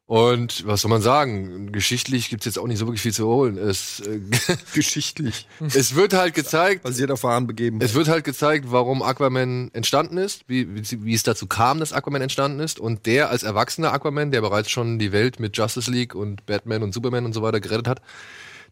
Und 0.05 0.66
was 0.66 0.80
soll 0.80 0.90
man 0.90 1.02
sagen? 1.02 1.70
Geschichtlich 1.70 2.30
gibt's 2.30 2.44
jetzt 2.44 2.59
auch 2.59 2.66
nicht 2.66 2.78
so 2.80 2.86
wirklich 2.86 3.01
viel 3.01 3.14
zu 3.14 3.28
holen. 3.28 3.56
Es, 3.56 4.01
äh, 4.01 4.20
Geschichtlich. 4.74 5.47
es 5.72 5.94
wird 5.94 6.14
halt 6.14 6.34
gezeigt, 6.34 6.82
Basiert 6.82 7.12
auf 7.12 7.22
wahren 7.22 7.47
Begebenheiten. 7.47 7.86
es 7.86 7.94
wird 7.94 8.09
halt 8.09 8.24
gezeigt, 8.24 8.66
warum 8.70 9.02
Aquaman 9.02 9.70
entstanden 9.72 10.16
ist, 10.16 10.42
wie, 10.48 10.74
wie, 10.74 11.05
wie 11.05 11.14
es 11.14 11.22
dazu 11.22 11.47
kam, 11.47 11.78
dass 11.78 11.92
Aquaman 11.92 12.22
entstanden 12.22 12.59
ist. 12.59 12.80
Und 12.80 13.06
der 13.06 13.30
als 13.30 13.44
erwachsener 13.44 13.92
Aquaman, 13.92 14.32
der 14.32 14.40
bereits 14.40 14.68
schon 14.68 14.98
die 14.98 15.12
Welt 15.12 15.38
mit 15.38 15.56
Justice 15.56 15.88
League 15.88 16.16
und 16.16 16.44
Batman 16.44 16.82
und 16.82 16.92
Superman 16.92 17.24
und 17.24 17.32
so 17.32 17.42
weiter 17.42 17.60
gerettet 17.60 17.86
hat, 17.86 18.02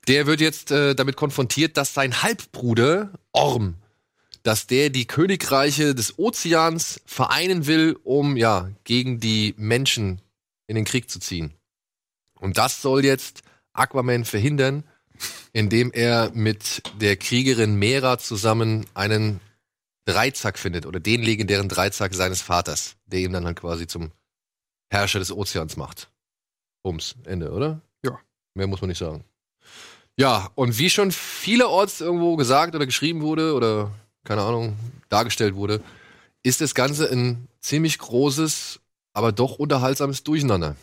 der 0.09 0.27
wird 0.27 0.41
jetzt 0.41 0.73
äh, 0.73 0.97
damit 0.97 1.15
konfrontiert, 1.15 1.77
dass 1.77 1.95
sein 1.95 2.21
Halbbruder 2.21 3.13
Orm, 3.31 3.77
dass 4.49 4.67
der 4.67 4.89
die 4.89 5.07
Königreiche 5.07 5.95
des 5.95 6.19
Ozeans 6.19 7.03
vereinen 7.05 7.67
will, 7.67 7.99
um 8.03 8.35
ja 8.35 8.71
gegen 8.85 9.21
die 9.21 9.55
Menschen 9.59 10.23
in 10.67 10.75
den 10.75 10.87
Krieg 10.87 11.11
zu 11.11 11.19
ziehen. 11.21 11.53
Und 12.41 12.57
das 12.57 12.81
soll 12.81 13.05
jetzt 13.05 13.43
Aquaman 13.75 14.25
verhindern, 14.25 14.85
indem 15.53 15.93
er 15.93 16.31
mit 16.33 16.81
der 16.99 17.19
Kriegerin 17.19 17.75
Mera 17.75 18.17
zusammen 18.17 18.87
einen 18.95 19.41
Dreizack 20.07 20.59
findet 20.59 20.87
oder 20.87 20.99
den 20.99 21.23
legendären 21.23 21.69
Dreizack 21.69 22.15
seines 22.15 22.41
Vaters, 22.41 22.97
der 23.05 23.21
ihn 23.21 23.35
dann 23.35 23.45
halt 23.45 23.61
quasi 23.61 23.87
zum 23.87 24.13
Herrscher 24.89 25.19
des 25.19 25.31
Ozeans 25.31 25.77
macht. 25.77 26.09
Bums, 26.83 27.17
Ende, 27.25 27.53
oder? 27.53 27.83
Ja. 28.03 28.19
Mehr 28.55 28.67
muss 28.67 28.81
man 28.81 28.89
nicht 28.89 28.97
sagen. 28.97 29.25
Ja, 30.17 30.51
und 30.55 30.79
wie 30.79 30.89
schon 30.89 31.13
vielerorts 31.13 32.01
irgendwo 32.01 32.37
gesagt 32.37 32.75
oder 32.75 32.87
geschrieben 32.87 33.21
wurde 33.21 33.53
oder 33.53 33.93
keine 34.29 34.43
Ahnung, 34.43 34.77
dargestellt 35.09 35.55
wurde, 35.55 35.83
ist 36.43 36.61
das 36.61 36.75
Ganze 36.75 37.11
ein 37.11 37.49
ziemlich 37.63 37.99
großes, 37.99 38.79
aber 39.15 39.33
doch 39.33 39.59
unterhaltsames 39.59 40.23
Durcheinander. 40.23 40.77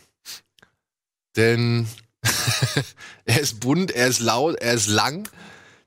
Denn 1.36 1.86
er 3.24 3.40
ist 3.40 3.60
bunt, 3.60 3.92
er 3.92 4.08
ist 4.08 4.18
laut, 4.18 4.56
er 4.56 4.74
ist 4.74 4.88
lang. 4.88 5.28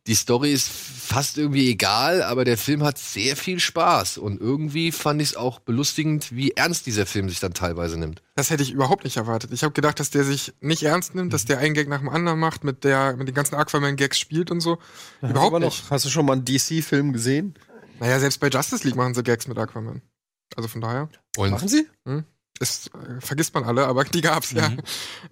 Die 0.10 0.15
Story 0.15 0.52
ist 0.52 0.69
fast 0.69 1.38
irgendwie 1.38 1.69
egal, 1.69 2.23
aber 2.23 2.44
der 2.44 2.57
Film 2.57 2.84
hat 2.84 2.98
sehr 2.98 3.36
viel 3.36 3.60
Spaß. 3.60 4.18
Und 4.18 4.41
irgendwie 4.41 4.91
fand 4.91 5.22
ich 5.22 5.30
es 5.30 5.36
auch 5.36 5.60
belustigend, 5.60 6.36
wie 6.36 6.49
ernst 6.52 6.88
dieser 6.88 7.06
Film 7.06 7.30
sich 7.30 7.40
dann 7.40 7.53
teilweise 7.53 7.95
nimmt. 7.99 8.23
Das 8.36 8.49
hätte 8.49 8.64
ich 8.64 8.72
überhaupt 8.72 9.03
nicht 9.03 9.18
erwartet. 9.18 9.53
Ich 9.53 9.61
habe 9.61 9.72
gedacht, 9.72 9.99
dass 9.99 10.10
der 10.10 10.23
sich 10.23 10.52
nicht 10.61 10.81
ernst 10.81 11.14
nimmt, 11.14 11.31
dass 11.31 11.45
der 11.45 11.60
einen 11.60 11.76
Gag 11.76 11.88
nach 11.90 11.99
dem 11.99 12.10
anderen 12.10 12.40
macht, 12.40 12.64
mit 12.64 12.84
der 12.84 13.18
mit 13.18 13.27
den 13.27 13.36
ganzen 13.36 13.53
Aquaman-Gags 13.53 14.18
spielt 14.18 14.49
und 14.49 14.61
so. 14.61 14.80
überhaupt 15.22 15.45
Aber 15.53 15.60
nicht. 15.60 15.84
noch, 15.84 15.91
hast 15.91 16.06
du 16.06 16.10
schon 16.10 16.26
mal 16.26 16.34
einen 16.34 16.45
DC-Film 16.45 17.14
gesehen? 17.14 17.53
Naja, 17.99 18.19
selbst 18.19 18.40
bei 18.40 18.48
Justice 18.48 18.84
League 18.84 18.95
machen 18.95 19.14
sie 19.14 19.22
Gags 19.22 19.48
mit 19.48 19.60
Aquaman. 19.60 20.02
Also 20.56 20.68
von 20.69 20.81
daher. 20.81 21.07
Und 21.38 21.52
Machen 21.52 21.68
sie? 21.68 21.86
Das 22.03 22.23
äh, 22.60 23.22
vergisst 23.22 23.53
man 23.53 23.64
alle, 23.64 23.88
aber 23.88 24.03
die 24.06 24.22
gab's, 24.22 24.52
ja. 24.52 24.72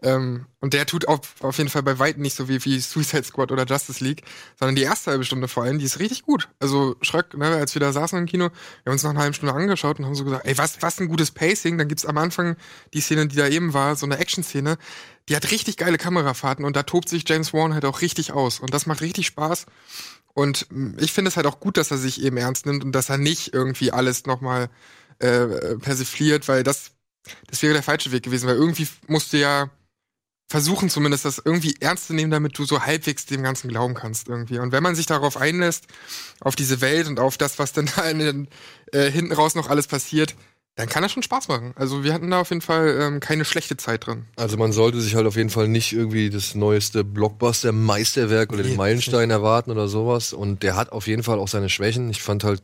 Ähm, 0.02 0.45
und 0.60 0.74
der 0.74 0.86
tut 0.86 1.08
auf, 1.08 1.20
auf 1.41 1.58
jeden 1.58 1.70
Fall 1.70 1.84
bei 1.84 1.99
weitem 1.99 2.22
nicht 2.22 2.36
so 2.36 2.48
wie, 2.48 2.64
wie 2.66 2.80
Suicide 2.80 3.24
Squad 3.24 3.52
oder 3.52 3.66
Justice 3.66 4.04
League, 4.04 4.24
sondern 4.58 4.76
die 4.76 4.84
erste 4.84 5.12
halbe 5.12 5.24
Stunde 5.24 5.48
vor 5.48 5.64
allem, 5.64 5.80
die 5.80 5.86
ist 5.86 5.99
richtig 5.99 6.24
gut. 6.24 6.49
Also 6.60 6.95
Schröck, 7.02 7.38
ne, 7.38 7.48
als 7.48 7.76
wir 7.76 7.80
da 7.80 7.91
saßen 7.91 8.18
im 8.18 8.26
Kino, 8.26 8.45
wir 8.45 8.90
haben 8.90 8.94
uns 8.94 9.04
nach 9.04 9.12
einer 9.12 9.22
halben 9.22 9.34
Stunde 9.34 9.54
angeschaut 9.54 9.99
und 9.99 10.06
haben 10.06 10.16
so 10.16 10.24
gesagt, 10.24 10.45
ey, 10.45 10.58
was, 10.58 10.82
was 10.82 10.99
ein 10.99 11.08
gutes 11.08 11.32
Pacing. 11.32 11.78
Dann 11.78 11.88
gibt's 11.88 12.06
am 12.06 12.18
Anfang 12.18 12.56
die 12.94 13.02
Szene, 13.02 13.28
die 13.28 13.36
da 13.36 13.48
eben 13.48 13.74
war, 13.74 13.95
so 13.95 14.06
eine 14.06 14.18
Action-Szene, 14.18 14.78
die 15.30 15.36
hat 15.36 15.52
richtig 15.52 15.78
geile 15.78 15.98
Kamerafahrten 15.98 16.64
und 16.64 16.76
da 16.76 16.84
tobt 16.84 17.10
sich 17.10 17.28
James 17.28 17.54
Wan 17.54 17.74
halt 17.74 17.86
auch 17.86 18.02
richtig 18.02 18.32
aus. 18.32 18.60
Und 18.60 18.74
das 18.74 18.86
macht 18.86 19.02
richtig 19.02 19.28
Spaß. 19.28 19.66
Und 20.34 20.68
mh, 20.70 21.02
ich 21.02 21.12
finde 21.12 21.30
es 21.30 21.36
halt 21.36 21.48
auch 21.48 21.60
gut, 21.60 21.78
dass 21.78 21.91
er 21.91 21.98
sich 21.98 22.22
eben 22.22 22.38
ernst 22.38 22.66
nimmt 22.66 22.84
und 22.84 22.94
dass 22.94 23.10
er 23.10 23.18
nicht 23.18 23.54
irgendwie 23.54 23.91
alles 23.91 24.26
nochmal 24.26 24.70
äh, 25.20 25.76
persifliert, 25.78 26.48
weil 26.48 26.64
das, 26.64 26.91
das 27.48 27.61
wäre 27.61 27.73
der 27.73 27.84
falsche 27.84 28.11
Weg 28.11 28.23
gewesen, 28.23 28.48
weil 28.48 28.56
irgendwie 28.56 28.88
musst 29.07 29.34
du 29.34 29.38
ja 29.38 29.69
versuchen 30.49 30.89
zumindest 30.89 31.26
das 31.26 31.41
irgendwie 31.44 31.76
ernst 31.81 32.07
zu 32.07 32.14
nehmen, 32.14 32.31
damit 32.31 32.57
du 32.57 32.65
so 32.65 32.81
halbwegs 32.81 33.26
dem 33.26 33.44
Ganzen 33.44 33.68
glauben 33.68 33.94
kannst 33.94 34.30
irgendwie. 34.30 34.60
Und 34.60 34.72
wenn 34.72 34.84
man 34.84 34.95
sich 34.95 35.06
darauf 35.06 35.38
einlässt, 35.38 35.88
auf 36.39 36.56
diese 36.56 36.80
Welt 36.80 37.07
und 37.07 37.19
auf 37.19 37.38
das, 37.38 37.60
was 37.60 37.73
dann 37.73 37.89
da 37.95 38.14
den, 38.14 38.48
äh, 38.94 39.11
hinten 39.11 39.34
raus 39.34 39.56
noch 39.56 39.69
alles 39.69 39.88
passiert, 39.88 40.35
dann 40.76 40.88
kann 40.88 41.02
das 41.02 41.11
schon 41.11 41.23
Spaß 41.23 41.48
machen. 41.48 41.73
Also 41.76 42.03
wir 42.03 42.14
hatten 42.14 42.30
da 42.30 42.39
auf 42.39 42.49
jeden 42.49 42.61
Fall 42.61 42.99
ähm, 43.02 43.19
keine 43.19 43.45
schlechte 43.45 43.77
Zeit 43.77 44.06
drin. 44.06 44.26
Also 44.35 44.57
man 44.57 44.72
sollte 44.72 45.02
sich 45.02 45.15
halt 45.15 45.26
auf 45.26 45.35
jeden 45.35 45.49
Fall 45.49 45.68
nicht 45.68 45.91
irgendwie 45.91 46.30
das 46.30 46.53
neueste 46.53 47.03
Blockbuster-Meisterwerk 47.03 48.53
oder 48.53 48.61
Nee, 48.61 48.69
den 48.69 48.77
Meilenstein 48.77 49.31
erwarten 49.31 49.72
oder 49.72 49.88
sowas. 49.88 50.34
Und 50.34 50.61
der 50.61 50.76
hat 50.76 50.91
auf 50.91 51.07
jeden 51.07 51.23
Fall 51.23 51.39
auch 51.39 51.48
seine 51.48 51.69
Schwächen. 51.69 52.11
Ich 52.11 52.22
fand 52.22 52.44
halt 52.44 52.61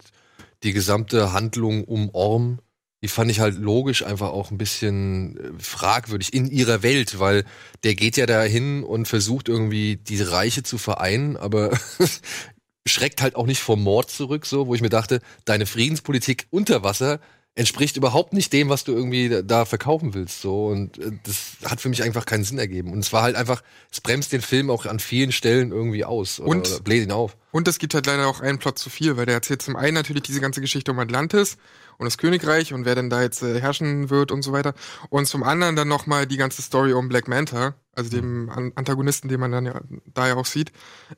die 0.61 0.73
gesamte 0.73 1.34
Handlung 1.34 1.84
um 1.85 2.11
Orm, 2.13 2.59
die 3.03 3.09
fand 3.09 3.30
ich 3.30 3.39
halt 3.41 3.55
logisch 3.57 4.03
einfach 4.03 4.30
auch 4.30 4.49
ein 4.49 4.57
bisschen 4.57 5.38
äh, 5.38 5.61
fragwürdig 5.61 6.34
in 6.34 6.49
ihrer 6.49 6.81
Welt, 6.81 7.19
weil 7.19 7.43
der 7.84 7.93
geht 7.95 8.17
ja 8.17 8.25
dahin 8.25 8.84
und 8.84 9.07
versucht 9.07 9.49
irgendwie 9.49 9.97
diese 9.97 10.31
Reiche 10.31 10.63
zu 10.63 10.77
vereinen, 10.77 11.35
aber 11.38 11.77
schreckt 12.88 13.21
halt 13.21 13.35
auch 13.35 13.45
nicht 13.45 13.61
vor 13.61 13.77
Mord 13.77 14.09
zurück, 14.09 14.45
so, 14.45 14.67
wo 14.67 14.75
ich 14.75 14.81
mir 14.81 14.89
dachte, 14.89 15.21
deine 15.45 15.65
Friedenspolitik 15.65 16.47
unter 16.49 16.84
Wasser 16.84 17.19
entspricht 17.55 17.97
überhaupt 17.97 18.34
nicht 18.34 18.51
dem, 18.51 18.69
was 18.69 18.84
du 18.84 18.93
irgendwie 18.93 19.30
da- 19.30 19.41
da 19.43 19.65
verkaufen 19.65 20.13
willst, 20.15 20.41
so. 20.41 20.67
Und 20.67 20.97
äh, 20.97 21.11
das 21.23 21.57
hat 21.69 21.80
für 21.81 21.89
mich 21.89 22.01
einfach 22.03 22.25
keinen 22.25 22.43
Sinn 22.43 22.57
ergeben. 22.57 22.91
Und 22.91 22.99
es 22.99 23.13
war 23.13 23.21
halt 23.21 23.35
einfach, 23.35 23.61
es 23.91 24.01
bremst 24.01 24.31
den 24.34 24.41
Film 24.41 24.71
auch 24.71 24.85
an 24.88 24.99
vielen 24.99 25.31
Stellen 25.31 25.71
irgendwie 25.71 26.03
aus. 26.03 26.39
Oder, 26.39 26.49
Und- 26.49 26.67
oder 26.71 26.80
bläht 26.80 27.03
ihn 27.03 27.11
auf. 27.11 27.38
Und 27.53 27.67
es 27.67 27.77
gibt 27.77 27.93
halt 27.93 28.07
leider 28.07 28.27
auch 28.27 28.41
einen 28.41 28.57
Plot 28.57 28.80
zu 28.80 28.89
viel, 28.89 29.15
weil 29.15 29.27
der 29.27 29.35
erzählt 29.35 29.61
zum 29.61 29.75
einen 29.75 29.93
natürlich 29.93 30.23
diese 30.23 30.41
ganze 30.41 30.59
Geschichte 30.59 30.89
um 30.91 30.97
Atlantis 30.97 31.57
und 31.99 32.05
das 32.05 32.17
Königreich 32.17 32.73
und 32.73 32.84
wer 32.84 32.95
denn 32.95 33.11
da 33.11 33.21
jetzt 33.21 33.43
äh, 33.43 33.61
herrschen 33.61 34.09
wird 34.09 34.31
und 34.31 34.41
so 34.41 34.51
weiter. 34.51 34.73
Und 35.09 35.27
zum 35.27 35.43
anderen 35.43 35.75
dann 35.75 35.88
nochmal 35.88 36.25
die 36.25 36.38
ganze 36.38 36.63
Story 36.63 36.93
um 36.93 37.09
Black 37.09 37.27
Manta, 37.27 37.75
also 37.95 38.09
dem 38.09 38.49
An 38.49 38.71
Antagonisten, 38.73 39.30
den 39.30 39.39
man 39.39 39.51
dann 39.51 39.65
ja 39.67 39.80
da 40.11 40.27
ja 40.27 40.35
auch 40.35 40.47
sieht. 40.47 40.71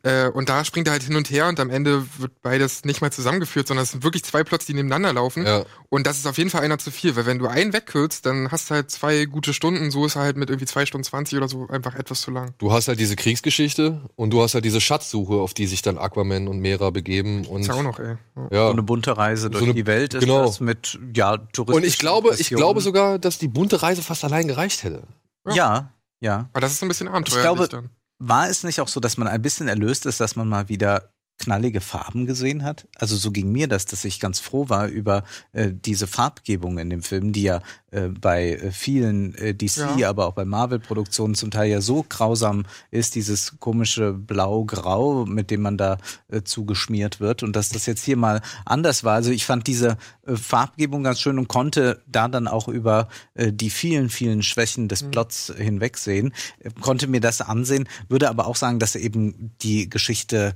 Äh, 0.04 0.28
und 0.28 0.50
da 0.50 0.66
springt 0.66 0.88
er 0.88 0.92
halt 0.92 1.04
hin 1.04 1.16
und 1.16 1.30
her 1.30 1.48
und 1.48 1.58
am 1.62 1.70
Ende 1.70 2.06
wird 2.18 2.42
beides 2.42 2.84
nicht 2.84 3.02
mal 3.02 3.12
zusammengeführt, 3.12 3.70
sondern 3.70 3.84
es 3.84 3.92
sind 3.92 4.04
wirklich 4.04 4.26
zwei 4.26 4.44
Plots, 4.44 4.66
die 4.66 4.74
nebeneinander 4.74 5.14
laufen. 5.14 5.46
Ja. 5.46 5.64
Und 5.88 6.06
das 6.06 6.18
ist 6.18 6.28
auf 6.28 6.38
jeden 6.38 6.50
Fall 6.50 6.62
einer 6.64 6.78
zu 6.78 6.92
viel, 6.92 7.16
weil 7.16 7.26
wenn 7.26 7.40
du 7.40 7.48
einen 7.48 7.72
wegkürzt, 7.72 8.26
dann 8.26 8.52
hast 8.52 8.70
du 8.70 8.76
halt 8.76 8.92
zwei 8.92 9.24
gute 9.24 9.54
Stunden, 9.54 9.90
so 9.90 10.06
ist 10.06 10.18
er 10.18 10.24
halt 10.24 10.36
mit 10.36 10.50
irgendwie 10.50 10.68
zwei 10.68 10.86
Stunden 10.86 11.06
20 11.06 11.38
oder 11.38 11.48
so 11.48 11.68
einfach 11.70 11.96
etwas 11.96 12.20
zu 12.20 12.32
lang. 12.32 12.54
Du 12.58 12.74
hast 12.74 12.90
halt 12.90 13.00
diese 13.00 13.16
Kriegsgeschichte 13.16 14.02
und 14.16 14.32
du 14.32 14.42
hast 14.42 14.54
halt 14.54 14.66
diese 14.66 14.82
Schatzsuche, 14.82 15.36
auf 15.36 15.54
die 15.54 15.68
sich 15.68 15.82
dann 15.82 15.98
Aquaman 15.98 16.25
und 16.48 16.60
Mera 16.60 16.90
begeben. 16.90 17.46
Und 17.46 17.66
ja 17.68 17.74
auch 17.74 17.84
noch, 17.84 18.00
ey. 18.00 18.16
Ja. 18.36 18.48
ja. 18.52 18.66
So 18.68 18.72
eine 18.74 18.84
bunte 18.84 19.18
Reise 19.18 19.50
durch 19.50 19.60
So 19.60 19.66
eine- 19.66 19.74
die 19.74 19.86
Welt 19.86 20.14
ist 20.14 20.22
genau. 20.22 20.46
das 20.46 20.60
mit 20.60 21.00
ja 21.14 21.38
touristischen 21.38 21.74
Und 21.76 21.84
ich 21.86 21.98
glaube, 22.00 22.28
ich 22.30 22.32
Impressionen. 22.34 22.60
glaube 22.62 22.82
sogar, 22.82 23.20
dass 23.20 23.38
die 23.38 23.48
bunte 23.48 23.82
Reise 23.82 24.02
fast 24.02 24.24
allein 24.24 24.48
gereicht 24.48 24.84
hätte. 24.84 25.04
Ja, 25.52 25.92
ja. 26.22 26.50
Aber 26.54 26.62
das 26.62 26.74
ist 26.74 26.82
ein 26.82 26.88
bisschen 26.88 27.08
abenteuerlich 27.08 27.44
glaube- 27.44 27.68
dann. 27.68 27.90
War 28.18 28.48
es 28.50 28.64
nicht 28.64 28.80
auch 28.80 28.88
so, 28.88 29.02
dass 29.02 29.18
man 29.18 29.28
ein 29.28 29.42
bisschen 29.42 29.68
erlöst 29.68 30.06
ist, 30.06 30.22
dass 30.22 30.38
man 30.38 30.48
mal 30.48 30.70
wieder 30.70 31.10
knallige 31.38 31.82
Farben 31.82 32.26
gesehen 32.26 32.64
hat. 32.64 32.88
Also 32.96 33.16
so 33.16 33.32
ging 33.32 33.52
mir 33.52 33.68
das, 33.68 33.86
dass 33.86 34.06
ich 34.06 34.20
ganz 34.20 34.40
froh 34.40 34.70
war 34.70 34.88
über 34.88 35.24
äh, 35.52 35.72
diese 35.74 36.08
Farbgebung 36.08 36.78
in 36.78 36.90
dem 36.90 37.04
Film, 37.04 37.34
die 37.34 37.44
ja 37.44 37.62
äh, 37.92 38.08
bei 38.08 38.54
äh, 38.54 38.72
vielen 38.72 39.36
äh, 39.36 39.54
DC, 39.54 39.98
Ja. 39.98 40.10
aber 40.10 40.28
auch 40.28 40.34
bei 40.34 40.46
Marvel-Produktionen 40.46 41.36
zum 41.36 41.52
Teil 41.52 41.70
ja 41.70 41.82
so 41.82 42.06
grausam 42.08 42.66
ist, 42.92 43.16
dieses 43.16 43.60
komische 43.60 44.14
Blau-Grau, 44.14 45.26
mit 45.26 45.52
dem 45.52 45.62
man 45.62 45.78
da 45.78 45.98
äh, 46.30 46.42
zugeschmiert 46.44 47.20
wird. 47.20 47.44
Und 47.44 47.56
dass 47.56 47.70
das 47.70 47.86
jetzt 47.86 48.04
hier 48.04 48.18
mal 48.18 48.42
anders 48.66 49.04
war. 49.04 49.16
Also 49.16 49.32
ich 49.32 49.46
fand 49.46 49.68
diese 49.68 49.98
äh, 50.26 50.36
Farbgebung 50.36 51.04
ganz 51.04 51.20
schön 51.20 51.38
und 51.38 51.48
konnte 51.48 52.02
da 52.08 52.28
dann 52.28 52.48
auch 52.48 52.68
über 52.68 53.10
äh, 53.34 53.52
die 53.52 53.70
vielen, 53.70 54.10
vielen 54.10 54.42
Schwächen 54.42 54.88
des 54.88 55.04
Plots 55.04 55.54
hinwegsehen, 55.58 56.34
äh, 56.60 56.70
konnte 56.80 57.08
mir 57.08 57.20
das 57.22 57.42
ansehen, 57.42 57.88
würde 58.08 58.30
aber 58.30 58.48
auch 58.48 58.56
sagen, 58.56 58.80
dass 58.80 58.96
eben 58.96 59.52
die 59.62 59.90
Geschichte 59.90 60.56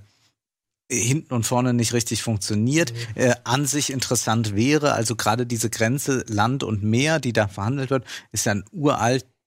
hinten 0.90 1.34
und 1.34 1.45
vorne 1.45 1.74
nicht 1.74 1.94
richtig 1.94 2.24
funktioniert, 2.24 2.94
äh, 3.16 3.36
an 3.44 3.66
sich 3.66 3.91
interessant 3.91 4.56
wäre. 4.56 4.94
Also 4.94 5.16
gerade 5.16 5.45
diese 5.45 5.70
Grenze 5.70 6.24
Land 6.28 6.64
und 6.64 6.84
Meer, 6.84 7.20
die 7.20 7.34
da 7.34 7.48
verhandelt 7.48 7.90
wird, 7.90 8.06
ist 8.32 8.45
ja 8.45 8.53
ein 8.53 8.66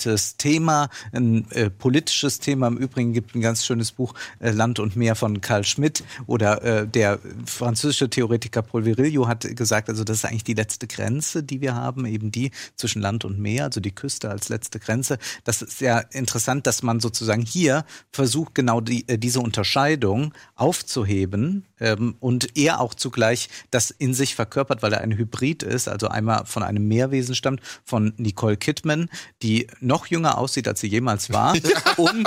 uraltes 0.02 0.36
Thema, 0.36 0.88
ein 1.12 1.50
äh, 1.50 1.70
politisches 1.70 2.38
Thema. 2.40 2.68
Im 2.68 2.76
Übrigen 2.76 3.12
gibt 3.12 3.34
ein 3.34 3.40
ganz 3.40 3.64
schönes 3.64 3.92
Buch 3.92 4.14
äh, 4.40 4.50
Land 4.50 4.78
und 4.78 4.96
Meer 4.96 5.14
von 5.14 5.40
Karl 5.40 5.64
Schmidt 5.64 6.04
oder 6.26 6.62
äh, 6.62 6.86
der 6.86 7.18
französische 7.46 8.10
Theoretiker 8.10 8.62
Paul 8.62 8.84
Virilio 8.84 9.28
hat 9.28 9.42
gesagt, 9.56 9.88
also 9.88 10.04
das 10.04 10.18
ist 10.18 10.24
eigentlich 10.24 10.44
die 10.44 10.54
letzte 10.54 10.86
Grenze, 10.86 11.42
die 11.42 11.60
wir 11.60 11.74
haben, 11.74 12.06
eben 12.06 12.30
die 12.30 12.50
zwischen 12.76 13.02
Land 13.02 13.24
und 13.24 13.38
Meer, 13.38 13.64
also 13.64 13.80
die 13.80 13.94
Küste 13.94 14.30
als 14.30 14.48
letzte 14.48 14.78
Grenze. 14.78 15.18
Das 15.44 15.62
ist 15.62 15.80
ja 15.80 15.98
interessant, 15.98 16.66
dass 16.66 16.82
man 16.82 17.00
sozusagen 17.00 17.42
hier 17.42 17.84
versucht, 18.10 18.54
genau 18.54 18.80
die, 18.80 19.08
äh, 19.08 19.18
diese 19.18 19.40
Unterscheidung 19.40 20.34
aufzuheben 20.54 21.64
ähm, 21.80 22.16
und 22.20 22.56
er 22.56 22.80
auch 22.80 22.94
zugleich 22.94 23.48
das 23.70 23.90
in 23.90 24.14
sich 24.14 24.34
verkörpert, 24.34 24.82
weil 24.82 24.92
er 24.92 25.00
ein 25.00 25.16
Hybrid 25.16 25.62
ist, 25.62 25.88
also 25.88 26.08
einmal 26.08 26.46
von 26.46 26.62
einem 26.62 26.86
Meerwesen 26.88 27.34
stammt, 27.34 27.60
von 27.84 28.12
Nicole 28.16 28.56
Kidman, 28.56 29.08
die 29.42 29.66
noch 29.92 30.06
jünger 30.06 30.38
aussieht, 30.38 30.66
als 30.66 30.80
sie 30.80 30.86
jemals 30.88 31.30
war, 31.34 31.54
und, 31.98 32.26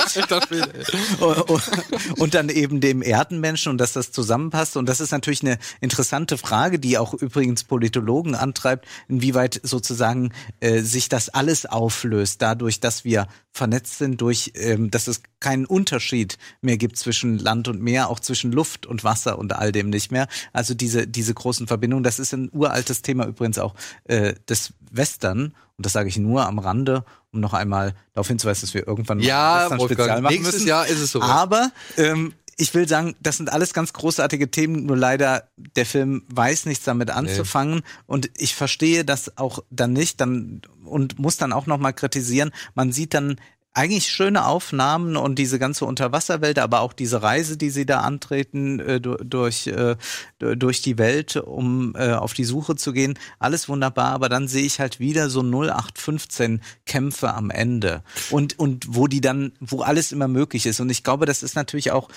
und 2.18 2.34
dann 2.36 2.50
eben 2.50 2.80
dem 2.80 3.02
Erdenmenschen 3.02 3.72
und 3.72 3.80
dass 3.80 3.94
das 3.94 4.12
zusammenpasst. 4.12 4.78
Und 4.78 4.88
das 4.88 5.00
ist 5.00 5.12
natürlich 5.12 5.42
eine 5.42 5.58
interessante 5.82 6.38
Frage, 6.38 6.78
die 6.78 7.00
auch 7.00 7.16
übrigens 7.16 7.64
Politologen 7.64 8.36
antreibt, 8.36 8.86
inwieweit 9.08 9.60
sozusagen 9.64 10.32
äh, 10.60 10.82
sich 10.82 11.10
das 11.10 11.30
alles 11.30 11.66
auflöst, 11.66 12.44
dadurch, 12.44 12.80
dass 12.80 13.04
wir 13.04 13.28
vernetzt 13.52 13.98
sind, 13.98 14.22
durch, 14.22 14.52
ähm, 14.56 14.92
dass 14.92 15.08
es 15.08 15.24
keinen 15.40 15.66
Unterschied 15.66 16.38
mehr 16.62 16.78
gibt 16.78 16.98
zwischen 16.98 17.40
Land 17.40 17.68
und 17.68 17.82
Meer, 17.82 18.10
auch 18.10 18.20
zwischen 18.20 18.52
Luft 18.52 18.86
und 18.86 19.04
Wasser 19.04 19.40
und 19.40 19.54
all 19.54 19.72
dem 19.72 19.90
nicht 19.90 20.12
mehr. 20.12 20.28
Also 20.54 20.76
diese, 20.76 21.08
diese 21.08 21.34
großen 21.34 21.66
Verbindungen, 21.66 22.04
das 22.04 22.20
ist 22.20 22.34
ein 22.34 22.50
uraltes 22.52 23.02
Thema 23.02 23.26
übrigens 23.26 23.58
auch 23.58 23.74
äh, 24.04 24.36
des 24.48 24.74
Western. 24.92 25.56
Und 25.78 25.86
das 25.86 25.94
sage 25.94 26.10
ich 26.10 26.18
nur 26.18 26.46
am 26.46 26.60
Rande, 26.60 27.04
um 27.32 27.40
noch 27.40 27.54
einmal 27.54 27.94
darauf 28.14 28.28
hinzuweisen, 28.28 28.62
dass 28.62 28.74
wir 28.74 28.88
irgendwann 28.88 29.20
Ja, 29.20 29.56
ein 29.56 29.62
Western-Spezial 29.72 29.98
Wolfgang, 29.98 30.24
machen 30.24 30.34
nächstes 30.34 30.54
müssen. 30.56 30.68
Jahr 30.68 30.88
ist 30.88 31.00
es 31.00 31.12
soweit. 31.12 31.30
Aber 31.30 31.72
ähm, 31.98 32.34
ich 32.58 32.74
will 32.74 32.88
sagen, 32.88 33.16
das 33.20 33.38
sind 33.38 33.52
alles 33.52 33.74
ganz 33.74 33.92
großartige 33.92 34.50
Themen, 34.50 34.86
nur 34.86 34.96
leider 34.96 35.50
der 35.58 35.86
Film 35.86 36.24
weiß 36.30 36.66
nichts 36.66 36.86
damit 36.86 37.12
anzufangen 37.12 37.82
und 38.06 38.30
ich 38.38 38.56
verstehe 38.56 39.04
das 39.04 39.38
auch 39.38 39.60
dann 39.70 39.92
nicht 39.92 40.22
dann 40.22 40.62
und 40.86 41.20
muss 41.20 41.36
dann 41.36 41.52
auch 41.52 41.66
noch 41.66 41.78
mal 41.78 41.92
kritisieren. 41.92 42.52
Man 42.74 42.94
sieht 42.94 43.14
dann 43.14 43.42
eigentlich 43.76 44.08
schöne 44.08 44.46
Aufnahmen 44.46 45.18
und 45.18 45.38
diese 45.38 45.60
ganze 45.60 45.86
Unterwasserwelt, 45.86 46.60
aber 46.60 46.80
auch 46.82 46.94
diese 46.94 47.22
Reise, 47.22 47.58
die 47.58 47.70
sie 47.70 47.86
da 47.86 48.00
antreten 48.02 48.80
äh, 48.80 49.02
du- 49.02 49.18
durch 49.18 49.68
äh, 49.68 49.96
du- 50.40 50.56
durch 50.56 50.82
die 50.82 50.98
Welt, 50.98 51.36
um 51.36 51.94
äh, 51.96 52.14
auf 52.14 52.34
die 52.34 52.46
Suche 52.46 52.76
zu 52.76 52.94
gehen, 52.94 53.20
alles 53.38 53.68
wunderbar. 53.70 54.12
Aber 54.14 54.30
dann 54.30 54.48
sehe 54.48 54.64
ich 54.66 54.80
halt 54.80 55.00
wieder 55.00 55.30
so 55.30 55.42
0815 55.42 56.62
Kämpfe 56.86 57.34
am 57.34 57.50
Ende 57.50 58.02
und 58.30 58.58
und 58.58 58.86
wo 58.96 59.08
die 59.08 59.22
dann, 59.22 59.52
wo 59.60 59.82
alles 59.82 60.12
immer 60.12 60.28
möglich 60.28 60.66
ist. 60.66 60.80
Und 60.80 60.90
ich 60.90 61.04
glaube, 61.04 61.26
das 61.26 61.44
ist 61.44 61.56
natürlich 61.56 61.92
auch 61.92 62.10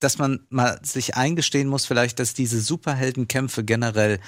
dass 0.00 0.16
man 0.18 0.46
mal 0.48 0.78
sich 0.84 1.16
eingestehen 1.16 1.66
muss, 1.66 1.84
vielleicht, 1.84 2.20
dass 2.20 2.32
diese 2.32 2.60
Superheldenkämpfe 2.60 3.64
generell 3.64 4.20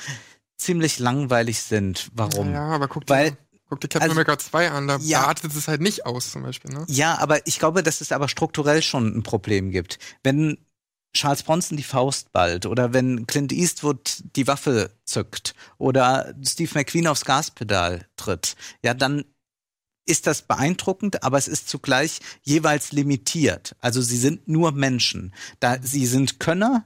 ziemlich 0.56 0.98
langweilig 0.98 1.62
sind. 1.62 2.10
Warum? 2.12 2.52
Ja, 2.52 2.64
aber 2.72 2.88
guck 2.88 3.06
dir, 3.06 3.14
Weil 3.14 3.36
guck 3.70 3.80
dir 3.80 3.88
Captain 3.88 4.02
also- 4.10 4.12
America 4.12 4.38
2 4.38 4.70
an, 4.70 4.88
da, 4.88 4.98
Ja. 4.98 5.26
artet 5.26 5.54
es 5.54 5.68
halt 5.68 5.80
nicht 5.80 6.04
aus, 6.04 6.32
zum 6.32 6.42
Beispiel, 6.42 6.72
ne? 6.72 6.84
Ja, 6.88 7.18
aber 7.18 7.46
ich 7.46 7.58
glaube, 7.58 7.82
dass 7.82 8.00
es 8.02 8.12
aber 8.12 8.28
strukturell 8.28 8.82
schon 8.82 9.16
ein 9.16 9.22
Problem 9.22 9.70
gibt. 9.70 9.98
Wenn 10.22 10.58
Charles 11.12 11.42
Bronson 11.42 11.76
die 11.76 11.82
Faust 11.82 12.30
ballt 12.32 12.66
oder 12.66 12.92
wenn 12.92 13.26
Clint 13.26 13.52
Eastwood 13.52 14.22
die 14.36 14.46
Waffe 14.46 14.90
zückt 15.04 15.54
oder 15.78 16.34
Steve 16.46 16.70
McQueen 16.74 17.06
aufs 17.08 17.24
Gaspedal 17.24 18.06
tritt, 18.16 18.54
ja, 18.84 18.94
dann 18.94 19.24
ist 20.06 20.26
das 20.26 20.42
beeindruckend, 20.42 21.22
aber 21.22 21.38
es 21.38 21.46
ist 21.48 21.68
zugleich 21.68 22.20
jeweils 22.42 22.92
limitiert. 22.92 23.76
Also 23.80 24.00
sie 24.02 24.16
sind 24.18 24.48
nur 24.48 24.72
Menschen. 24.72 25.34
Da 25.60 25.78
sie 25.82 26.06
sind 26.06 26.40
Könner, 26.40 26.84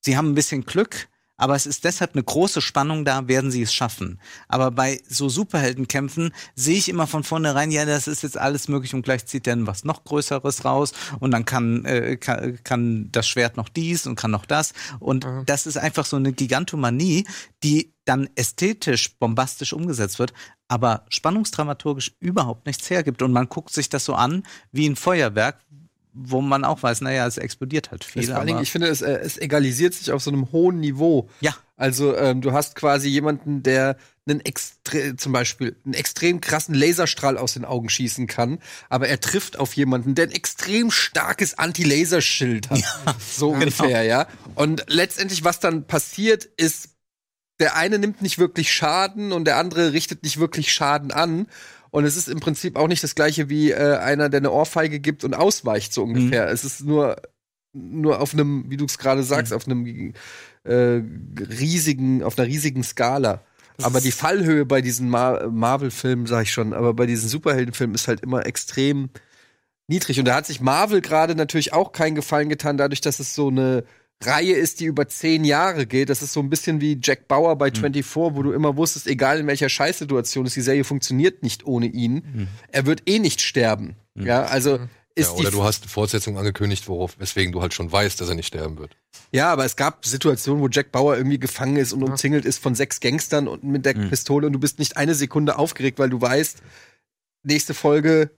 sie 0.00 0.16
haben 0.16 0.30
ein 0.30 0.34
bisschen 0.34 0.64
Glück, 0.64 1.08
aber 1.40 1.54
es 1.54 1.64
ist 1.64 1.84
deshalb 1.84 2.14
eine 2.14 2.22
große 2.22 2.60
Spannung 2.60 3.06
da, 3.06 3.26
werden 3.26 3.50
sie 3.50 3.62
es 3.62 3.72
schaffen. 3.72 4.20
Aber 4.46 4.70
bei 4.70 5.00
so 5.08 5.30
Superheldenkämpfen 5.30 6.34
sehe 6.54 6.76
ich 6.76 6.90
immer 6.90 7.06
von 7.06 7.24
vornherein, 7.24 7.70
ja, 7.70 7.86
das 7.86 8.08
ist 8.08 8.22
jetzt 8.22 8.36
alles 8.36 8.68
möglich 8.68 8.94
und 8.94 9.02
gleich 9.02 9.24
zieht 9.24 9.46
dann 9.46 9.66
was 9.66 9.84
noch 9.84 10.04
Größeres 10.04 10.66
raus 10.66 10.92
und 11.18 11.30
dann 11.30 11.46
kann, 11.46 11.86
äh, 11.86 12.18
kann, 12.18 12.58
kann 12.62 13.08
das 13.10 13.26
Schwert 13.26 13.56
noch 13.56 13.70
dies 13.70 14.06
und 14.06 14.16
kann 14.16 14.30
noch 14.30 14.44
das. 14.44 14.74
Und 14.98 15.26
das 15.46 15.66
ist 15.66 15.78
einfach 15.78 16.04
so 16.04 16.16
eine 16.16 16.34
Gigantomanie, 16.34 17.24
die 17.64 17.94
dann 18.04 18.28
ästhetisch 18.34 19.16
bombastisch 19.18 19.72
umgesetzt 19.72 20.18
wird, 20.18 20.34
aber 20.68 21.06
spannungsdramaturgisch 21.08 22.16
überhaupt 22.20 22.66
nichts 22.66 22.90
hergibt. 22.90 23.22
Und 23.22 23.32
man 23.32 23.48
guckt 23.48 23.72
sich 23.72 23.88
das 23.88 24.04
so 24.04 24.14
an 24.14 24.42
wie 24.72 24.86
ein 24.86 24.96
Feuerwerk, 24.96 25.58
wo 26.12 26.40
man 26.40 26.64
auch 26.64 26.82
weiß, 26.82 27.00
naja, 27.02 27.26
es 27.26 27.38
explodiert 27.38 27.90
halt 27.90 28.04
viel. 28.04 28.26
vor 28.26 28.36
allen 28.36 28.46
Dingen, 28.46 28.62
ich 28.62 28.72
finde, 28.72 28.88
es, 28.88 29.02
äh, 29.02 29.12
es 29.22 29.38
egalisiert 29.38 29.94
sich 29.94 30.12
auf 30.12 30.22
so 30.22 30.30
einem 30.30 30.50
hohen 30.52 30.80
Niveau. 30.80 31.28
Ja. 31.40 31.54
Also 31.76 32.16
ähm, 32.16 32.40
du 32.40 32.52
hast 32.52 32.74
quasi 32.74 33.08
jemanden, 33.08 33.62
der 33.62 33.96
einen 34.28 34.40
extre 34.40 35.16
zum 35.16 35.32
Beispiel 35.32 35.76
einen 35.84 35.94
extrem 35.94 36.40
krassen 36.40 36.74
Laserstrahl 36.74 37.38
aus 37.38 37.54
den 37.54 37.64
Augen 37.64 37.88
schießen 37.88 38.26
kann, 38.26 38.58
aber 38.88 39.08
er 39.08 39.20
trifft 39.20 39.58
auf 39.58 39.74
jemanden, 39.74 40.14
der 40.14 40.26
ein 40.26 40.32
extrem 40.32 40.90
starkes 40.90 41.58
Anti-Laserschild 41.58 42.70
hat. 42.70 42.80
so 43.20 43.50
ungefähr, 43.50 44.02
ja. 44.02 44.26
Und 44.54 44.84
letztendlich, 44.88 45.44
was 45.44 45.58
dann 45.60 45.86
passiert, 45.86 46.44
ist, 46.44 46.90
der 47.60 47.76
eine 47.76 47.98
nimmt 47.98 48.22
nicht 48.22 48.38
wirklich 48.38 48.72
Schaden 48.72 49.32
und 49.32 49.44
der 49.44 49.58
andere 49.58 49.92
richtet 49.92 50.22
nicht 50.22 50.38
wirklich 50.38 50.72
Schaden 50.72 51.12
an. 51.12 51.46
Und 51.90 52.04
es 52.04 52.16
ist 52.16 52.28
im 52.28 52.40
Prinzip 52.40 52.76
auch 52.76 52.88
nicht 52.88 53.02
das 53.02 53.14
gleiche 53.14 53.48
wie 53.48 53.72
äh, 53.72 53.96
einer, 53.96 54.28
der 54.28 54.38
eine 54.38 54.52
Ohrfeige 54.52 55.00
gibt 55.00 55.24
und 55.24 55.34
ausweicht, 55.34 55.92
so 55.92 56.04
ungefähr. 56.04 56.48
Es 56.48 56.64
ist 56.64 56.84
nur, 56.84 57.16
nur 57.72 58.20
auf 58.20 58.32
einem, 58.32 58.64
wie 58.68 58.76
du 58.76 58.84
es 58.84 58.98
gerade 58.98 59.22
sagst, 59.22 59.52
auf 59.52 59.66
einem 59.66 60.12
äh, 60.64 61.02
riesigen, 61.38 62.22
auf 62.22 62.38
einer 62.38 62.46
riesigen 62.46 62.84
Skala. 62.84 63.42
aber 63.82 64.00
die 64.00 64.12
Fallhöhe 64.12 64.66
bei 64.66 64.82
diesen 64.82 65.08
Mar 65.08 65.48
Marvel-Filmen, 65.48 66.26
sag 66.26 66.42
ich 66.42 66.52
schon, 66.52 66.74
aber 66.74 66.94
bei 66.94 67.06
diesen 67.06 67.28
Superheldenfilmen 67.28 67.94
ist 67.94 68.08
halt 68.08 68.20
immer 68.20 68.46
extrem 68.46 69.10
niedrig. 69.88 70.18
Und 70.18 70.26
da 70.26 70.36
hat 70.36 70.46
sich 70.46 70.60
Marvel 70.60 71.00
gerade 71.00 71.34
natürlich 71.34 71.72
auch 71.72 71.92
keinen 71.92 72.14
Gefallen 72.14 72.48
getan, 72.48 72.76
dadurch, 72.76 73.00
dass 73.00 73.20
es 73.20 73.34
so 73.34 73.48
eine 73.48 73.84
Reihe 74.22 74.52
ist, 74.52 74.80
die 74.80 74.84
über 74.84 75.08
zehn 75.08 75.44
Jahre 75.44 75.86
geht. 75.86 76.10
Das 76.10 76.22
ist 76.22 76.32
so 76.32 76.40
ein 76.40 76.50
bisschen 76.50 76.80
wie 76.80 76.98
Jack 77.02 77.26
Bauer 77.26 77.56
bei 77.56 77.70
24, 77.70 78.34
wo 78.34 78.42
du 78.42 78.52
immer 78.52 78.76
wusstest, 78.76 79.06
egal 79.06 79.40
in 79.40 79.46
welcher 79.46 79.68
Scheißsituation 79.68 80.46
ist, 80.46 80.56
die 80.56 80.60
Serie 80.60 80.84
funktioniert 80.84 81.42
nicht 81.42 81.66
ohne 81.66 81.86
ihn. 81.86 82.48
Er 82.70 82.86
wird 82.86 83.02
eh 83.06 83.18
nicht 83.18 83.40
sterben. 83.40 83.96
Ja, 84.14 84.44
also 84.44 84.78
ist 85.14 85.28
Ja, 85.30 85.34
die 85.36 85.40
oder 85.42 85.50
du 85.50 85.62
hast 85.64 85.82
eine 85.82 85.90
Fortsetzung 85.90 86.38
angekündigt, 86.38 86.86
worauf, 86.88 87.18
weswegen 87.18 87.52
du 87.52 87.62
halt 87.62 87.74
schon 87.74 87.90
weißt, 87.90 88.20
dass 88.20 88.28
er 88.28 88.34
nicht 88.34 88.46
sterben 88.46 88.78
wird. 88.78 88.96
Ja, 89.32 89.52
aber 89.52 89.64
es 89.64 89.76
gab 89.76 90.04
Situationen, 90.04 90.62
wo 90.62 90.68
Jack 90.68 90.92
Bauer 90.92 91.16
irgendwie 91.16 91.38
gefangen 91.38 91.76
ist 91.76 91.92
und 91.92 92.02
umzingelt 92.02 92.44
ist 92.44 92.58
von 92.58 92.74
sechs 92.74 93.00
Gangstern 93.00 93.48
und 93.48 93.64
mit 93.64 93.86
der 93.86 93.94
Pistole 93.94 94.46
und 94.46 94.52
du 94.52 94.58
bist 94.58 94.78
nicht 94.78 94.96
eine 94.96 95.14
Sekunde 95.14 95.58
aufgeregt, 95.58 95.98
weil 95.98 96.10
du 96.10 96.20
weißt, 96.20 96.62
nächste 97.42 97.74
Folge 97.74 98.30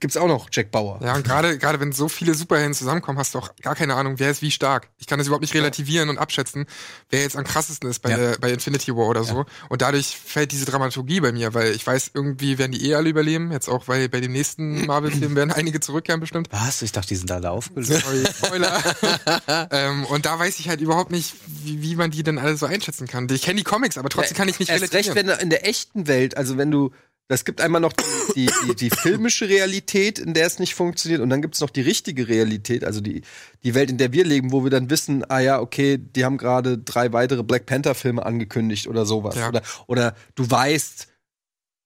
gibt's 0.00 0.16
auch 0.16 0.26
noch 0.26 0.48
Jack 0.52 0.70
Bauer. 0.72 1.00
Ja, 1.02 1.14
und 1.14 1.24
gerade 1.24 1.58
gerade 1.58 1.80
wenn 1.80 1.92
so 1.92 2.08
viele 2.08 2.34
Superhelden 2.34 2.74
zusammenkommen, 2.74 3.18
hast 3.18 3.34
du 3.34 3.38
auch 3.38 3.54
gar 3.62 3.74
keine 3.74 3.94
Ahnung, 3.94 4.18
wer 4.18 4.30
ist 4.30 4.42
wie 4.42 4.50
stark. 4.50 4.88
Ich 4.98 5.06
kann 5.06 5.18
das 5.18 5.26
überhaupt 5.28 5.42
nicht 5.42 5.54
relativieren 5.54 6.08
und 6.08 6.18
abschätzen, 6.18 6.66
wer 7.08 7.20
jetzt 7.22 7.36
am 7.36 7.44
krassesten 7.44 7.88
ist 7.88 8.00
bei, 8.00 8.10
Ja. 8.10 8.16
der, 8.16 8.38
bei 8.38 8.50
Infinity 8.50 8.94
War 8.94 9.06
oder 9.06 9.24
so. 9.24 9.46
Und 9.68 9.82
dadurch 9.82 10.16
fällt 10.22 10.52
diese 10.52 10.64
Dramaturgie 10.66 11.20
bei 11.20 11.32
mir, 11.32 11.54
weil 11.54 11.72
ich 11.72 11.86
weiß, 11.86 12.10
irgendwie 12.14 12.58
werden 12.58 12.72
die 12.72 12.84
eh 12.90 12.94
alle 12.94 13.08
überleben. 13.08 13.52
Jetzt 13.52 13.68
auch, 13.68 13.88
weil 13.88 14.08
bei 14.08 14.20
dem 14.20 14.32
nächsten 14.32 14.84
Marvel-Film 14.86 15.34
werden 15.36 15.52
einige 15.52 15.80
zurückkehren 15.80 16.20
bestimmt. 16.20 16.48
Was? 16.50 16.82
Ich 16.82 16.92
dachte, 16.92 17.08
die 17.08 17.16
sind 17.16 17.30
alle 17.30 17.50
aufgelöst. 17.50 17.92
Sorry, 18.04 18.24
Spoiler. 18.36 18.82
ähm, 19.70 20.04
und 20.06 20.26
da 20.26 20.38
weiß 20.38 20.58
ich 20.58 20.68
halt 20.68 20.80
überhaupt 20.80 21.10
nicht, 21.10 21.34
wie, 21.46 21.80
wie 21.82 21.96
man 21.96 22.10
die 22.10 22.22
denn 22.22 22.38
alle 22.38 22.56
so 22.56 22.66
einschätzen 22.66 23.06
kann. 23.06 23.28
Ich 23.30 23.42
kenne 23.42 23.58
die 23.58 23.64
Comics, 23.64 23.98
aber 23.98 24.08
trotzdem 24.08 24.36
kann 24.36 24.48
ich 24.48 24.58
nicht 24.58 24.68
Erst 24.70 24.82
recht, 24.82 24.92
relativieren. 24.92 25.28
wenn 25.28 25.36
du 25.36 25.42
in 25.42 25.50
der 25.50 25.66
echten 25.66 26.06
Welt, 26.06 26.36
also 26.36 26.56
wenn 26.58 26.70
du 26.70 26.90
es 27.28 27.44
gibt 27.44 27.60
einmal 27.60 27.80
noch 27.80 27.92
die, 28.34 28.48
die, 28.66 28.74
die 28.76 28.90
filmische 28.90 29.48
Realität, 29.48 30.18
in 30.18 30.32
der 30.32 30.46
es 30.46 30.58
nicht 30.58 30.74
funktioniert, 30.74 31.20
und 31.20 31.30
dann 31.30 31.42
gibt 31.42 31.54
es 31.54 31.60
noch 31.60 31.70
die 31.70 31.80
richtige 31.80 32.28
Realität, 32.28 32.84
also 32.84 33.00
die, 33.00 33.22
die 33.64 33.74
Welt, 33.74 33.90
in 33.90 33.98
der 33.98 34.12
wir 34.12 34.24
leben, 34.24 34.52
wo 34.52 34.62
wir 34.62 34.70
dann 34.70 34.90
wissen, 34.90 35.28
ah 35.28 35.40
ja, 35.40 35.60
okay, 35.60 35.98
die 35.98 36.24
haben 36.24 36.38
gerade 36.38 36.78
drei 36.78 37.12
weitere 37.12 37.42
Black 37.42 37.66
Panther-Filme 37.66 38.24
angekündigt 38.24 38.86
oder 38.86 39.06
sowas. 39.06 39.34
Ja. 39.34 39.48
Oder, 39.48 39.62
oder 39.86 40.16
du 40.36 40.48
weißt, 40.48 41.08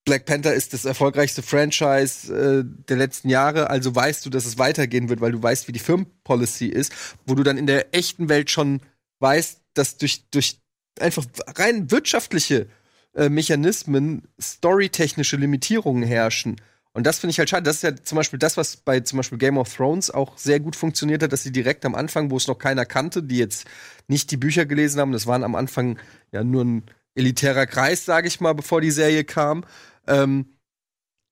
Black 0.04 0.26
Panther 0.26 0.54
ist 0.54 0.72
das 0.72 0.84
erfolgreichste 0.84 1.42
Franchise 1.42 2.34
äh, 2.34 2.64
der 2.88 2.96
letzten 2.96 3.28
Jahre, 3.28 3.70
also 3.70 3.94
weißt 3.94 4.24
du, 4.26 4.30
dass 4.30 4.44
es 4.44 4.58
weitergehen 4.58 5.08
wird, 5.08 5.20
weil 5.20 5.32
du 5.32 5.42
weißt, 5.42 5.68
wie 5.68 5.72
die 5.72 5.78
Firmenpolicy 5.78 6.66
ist, 6.66 6.92
wo 7.26 7.34
du 7.34 7.42
dann 7.42 7.58
in 7.58 7.66
der 7.66 7.94
echten 7.94 8.28
Welt 8.28 8.50
schon 8.50 8.80
weißt, 9.20 9.60
dass 9.74 9.98
durch, 9.98 10.24
durch 10.30 10.58
einfach 10.98 11.24
rein 11.56 11.90
wirtschaftliche 11.90 12.66
äh, 13.15 13.28
Mechanismen 13.28 14.28
storytechnische 14.41 15.37
Limitierungen 15.37 16.03
herrschen. 16.03 16.57
Und 16.93 17.07
das 17.07 17.19
finde 17.20 17.32
ich 17.32 17.39
halt 17.39 17.51
schade. 17.51 17.62
Das 17.62 17.77
ist 17.77 17.82
ja 17.82 17.95
zum 17.95 18.16
Beispiel 18.16 18.39
das, 18.39 18.57
was 18.57 18.77
bei 18.77 19.01
zum 19.01 19.19
Beispiel 19.19 19.39
Game 19.39 19.59
of 19.59 19.74
Thrones 19.74 20.11
auch 20.11 20.37
sehr 20.37 20.59
gut 20.59 20.74
funktioniert 20.74 21.23
hat, 21.23 21.32
dass 21.32 21.43
sie 21.43 21.53
direkt 21.53 21.85
am 21.85 21.95
Anfang, 21.95 22.31
wo 22.31 22.37
es 22.37 22.49
noch 22.49 22.59
keiner 22.59 22.85
kannte, 22.85 23.23
die 23.23 23.39
jetzt 23.39 23.66
nicht 24.09 24.31
die 24.31 24.37
Bücher 24.37 24.66
gelesen 24.66 25.01
haben, 25.01 25.12
das 25.12 25.27
waren 25.27 25.45
am 25.45 25.55
Anfang 25.55 25.99
ja 26.32 26.43
nur 26.43 26.65
ein 26.65 26.82
elitärer 27.15 27.66
Kreis, 27.66 28.05
sage 28.05 28.28
ich 28.28 28.41
mal, 28.41 28.55
bevor 28.55 28.81
die 28.81 28.91
Serie 28.91 29.24
kam, 29.24 29.65
ähm, 30.07 30.47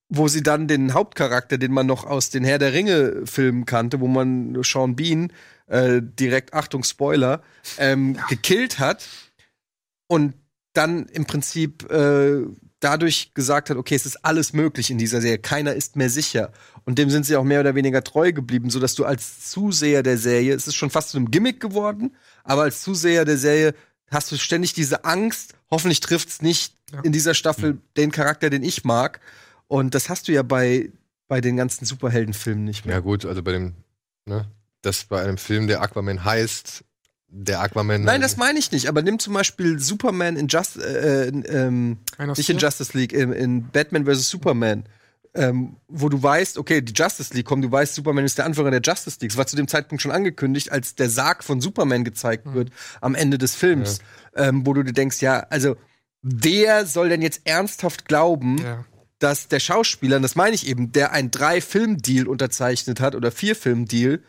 wo 0.08 0.28
sie 0.28 0.42
dann 0.42 0.68
den 0.68 0.94
Hauptcharakter, 0.94 1.58
den 1.58 1.72
man 1.72 1.86
noch 1.86 2.04
aus 2.04 2.30
den 2.30 2.44
Herr 2.44 2.58
der 2.58 2.72
Ringe-Filmen 2.72 3.66
kannte, 3.66 4.00
wo 4.00 4.06
man 4.06 4.56
Sean 4.62 4.96
Bean 4.96 5.32
äh, 5.66 6.00
direkt, 6.02 6.54
Achtung, 6.54 6.84
Spoiler, 6.84 7.42
ähm, 7.78 8.16
gekillt 8.28 8.78
hat 8.78 9.06
und 10.06 10.34
dann 10.74 11.06
im 11.06 11.24
Prinzip 11.26 11.90
äh, 11.90 12.42
dadurch 12.80 13.32
gesagt 13.34 13.70
hat, 13.70 13.76
okay, 13.76 13.94
es 13.96 14.06
ist 14.06 14.24
alles 14.24 14.52
möglich 14.52 14.90
in 14.90 14.98
dieser 14.98 15.20
Serie, 15.20 15.38
keiner 15.38 15.74
ist 15.74 15.96
mehr 15.96 16.10
sicher. 16.10 16.52
Und 16.84 16.98
dem 16.98 17.10
sind 17.10 17.26
sie 17.26 17.36
auch 17.36 17.44
mehr 17.44 17.60
oder 17.60 17.74
weniger 17.74 18.04
treu 18.04 18.32
geblieben, 18.32 18.70
sodass 18.70 18.94
du 18.94 19.04
als 19.04 19.50
Zuseher 19.50 20.02
der 20.02 20.16
Serie, 20.18 20.54
es 20.54 20.66
ist 20.68 20.76
schon 20.76 20.90
fast 20.90 21.10
zu 21.10 21.16
einem 21.16 21.30
Gimmick 21.30 21.60
geworden, 21.60 22.14
aber 22.44 22.62
als 22.62 22.82
Zuseher 22.82 23.24
der 23.24 23.36
Serie 23.38 23.74
hast 24.10 24.30
du 24.30 24.36
ständig 24.36 24.72
diese 24.74 25.04
Angst, 25.04 25.54
hoffentlich 25.70 26.00
trifft's 26.00 26.40
nicht 26.40 26.74
Ja. 26.92 27.00
in 27.02 27.12
dieser 27.12 27.34
Staffel 27.34 27.78
den 27.96 28.10
Charakter, 28.12 28.48
den 28.48 28.62
ich 28.62 28.84
mag. 28.84 29.20
Und 29.66 29.94
das 29.94 30.08
hast 30.08 30.28
du 30.28 30.32
ja 30.32 30.42
bei, 30.42 30.90
bei 31.26 31.40
den 31.42 31.56
ganzen 31.56 31.84
Superheldenfilmen 31.84 32.64
nicht 32.64 32.86
mehr. 32.86 32.94
Ja, 32.94 33.00
gut, 33.00 33.26
also 33.26 33.42
bei 33.42 33.52
dem, 33.52 33.74
ne, 34.24 34.46
das 34.80 35.04
bei 35.04 35.20
einem 35.22 35.36
Film, 35.36 35.66
der 35.66 35.82
Aquaman 35.82 36.24
heißt, 36.24 36.84
der 37.30 37.60
Aquaman. 37.60 38.02
Nein, 38.02 38.20
das 38.20 38.36
meine 38.36 38.58
ich 38.58 38.72
nicht, 38.72 38.86
aber 38.88 39.02
nimm 39.02 39.18
zum 39.18 39.34
Beispiel 39.34 39.78
Superman 39.78 40.36
in 40.36 40.48
Just, 40.48 40.78
äh, 40.78 41.28
äh, 41.28 41.28
ähm, 41.48 41.98
nicht 42.36 42.48
in? 42.48 42.58
Justice 42.58 42.96
League, 42.96 43.12
in, 43.12 43.32
in 43.32 43.68
Batman 43.70 44.06
vs. 44.06 44.28
Superman, 44.30 44.84
ähm, 45.34 45.76
wo 45.88 46.08
du 46.08 46.22
weißt, 46.22 46.56
okay, 46.56 46.80
die 46.80 46.94
Justice 46.94 47.34
League 47.34 47.44
kommt, 47.46 47.62
du 47.64 47.70
weißt, 47.70 47.94
Superman 47.94 48.24
ist 48.24 48.38
der 48.38 48.46
Anführer 48.46 48.70
der 48.70 48.80
Justice 48.80 49.18
League. 49.20 49.30
Es 49.30 49.36
war 49.36 49.46
zu 49.46 49.56
dem 49.56 49.68
Zeitpunkt 49.68 50.00
schon 50.00 50.10
angekündigt, 50.10 50.72
als 50.72 50.94
der 50.94 51.10
Sarg 51.10 51.44
von 51.44 51.60
Superman 51.60 52.02
gezeigt 52.04 52.46
Mhm. 52.46 52.54
wird 52.54 52.70
am 53.02 53.14
Ende 53.14 53.36
des 53.36 53.54
Films, 53.54 53.98
ähm, 54.34 54.66
wo 54.66 54.72
du 54.72 54.82
dir 54.82 54.92
denkst, 54.94 55.20
ja, 55.20 55.40
also 55.50 55.76
wer 56.22 56.86
soll 56.86 57.10
denn 57.10 57.22
jetzt 57.22 57.42
ernsthaft 57.44 58.06
glauben, 58.06 58.56
Ja. 58.58 58.84
dass 59.18 59.48
der 59.48 59.60
Schauspieler, 59.60 60.16
und 60.16 60.22
das 60.22 60.34
meine 60.34 60.54
ich 60.54 60.66
eben, 60.66 60.92
der 60.92 61.12
einen 61.12 61.30
Drei-Film-Deal 61.30 62.26
unterzeichnet 62.26 63.00
hat 63.00 63.14
oder 63.14 63.30
Vier-Film-Deal, 63.30 64.20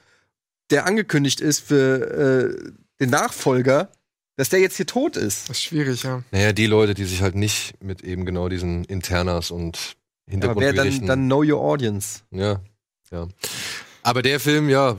der 0.69 0.85
angekündigt 0.85 1.39
ist 1.41 1.61
für 1.61 2.53
äh, 2.57 2.71
den 2.99 3.09
Nachfolger, 3.09 3.89
dass 4.35 4.49
der 4.49 4.59
jetzt 4.59 4.77
hier 4.77 4.85
tot 4.87 5.17
ist. 5.17 5.49
Das 5.49 5.57
ist 5.57 5.63
schwierig, 5.63 6.03
ja. 6.03 6.23
Naja, 6.31 6.53
die 6.53 6.65
Leute, 6.67 6.93
die 6.93 7.05
sich 7.05 7.21
halt 7.21 7.35
nicht 7.35 7.81
mit 7.83 8.01
eben 8.03 8.25
genau 8.25 8.49
diesen 8.49 8.83
Internas 8.85 9.51
und 9.51 9.95
Aber 10.41 10.55
wer 10.59 10.73
dann, 10.73 11.05
dann 11.05 11.25
Know 11.25 11.43
Your 11.43 11.59
Audience? 11.61 12.21
ja, 12.31 12.59
ja. 13.11 13.27
Aber 14.03 14.21
der 14.21 14.39
Film, 14.39 14.69
ja, 14.69 14.97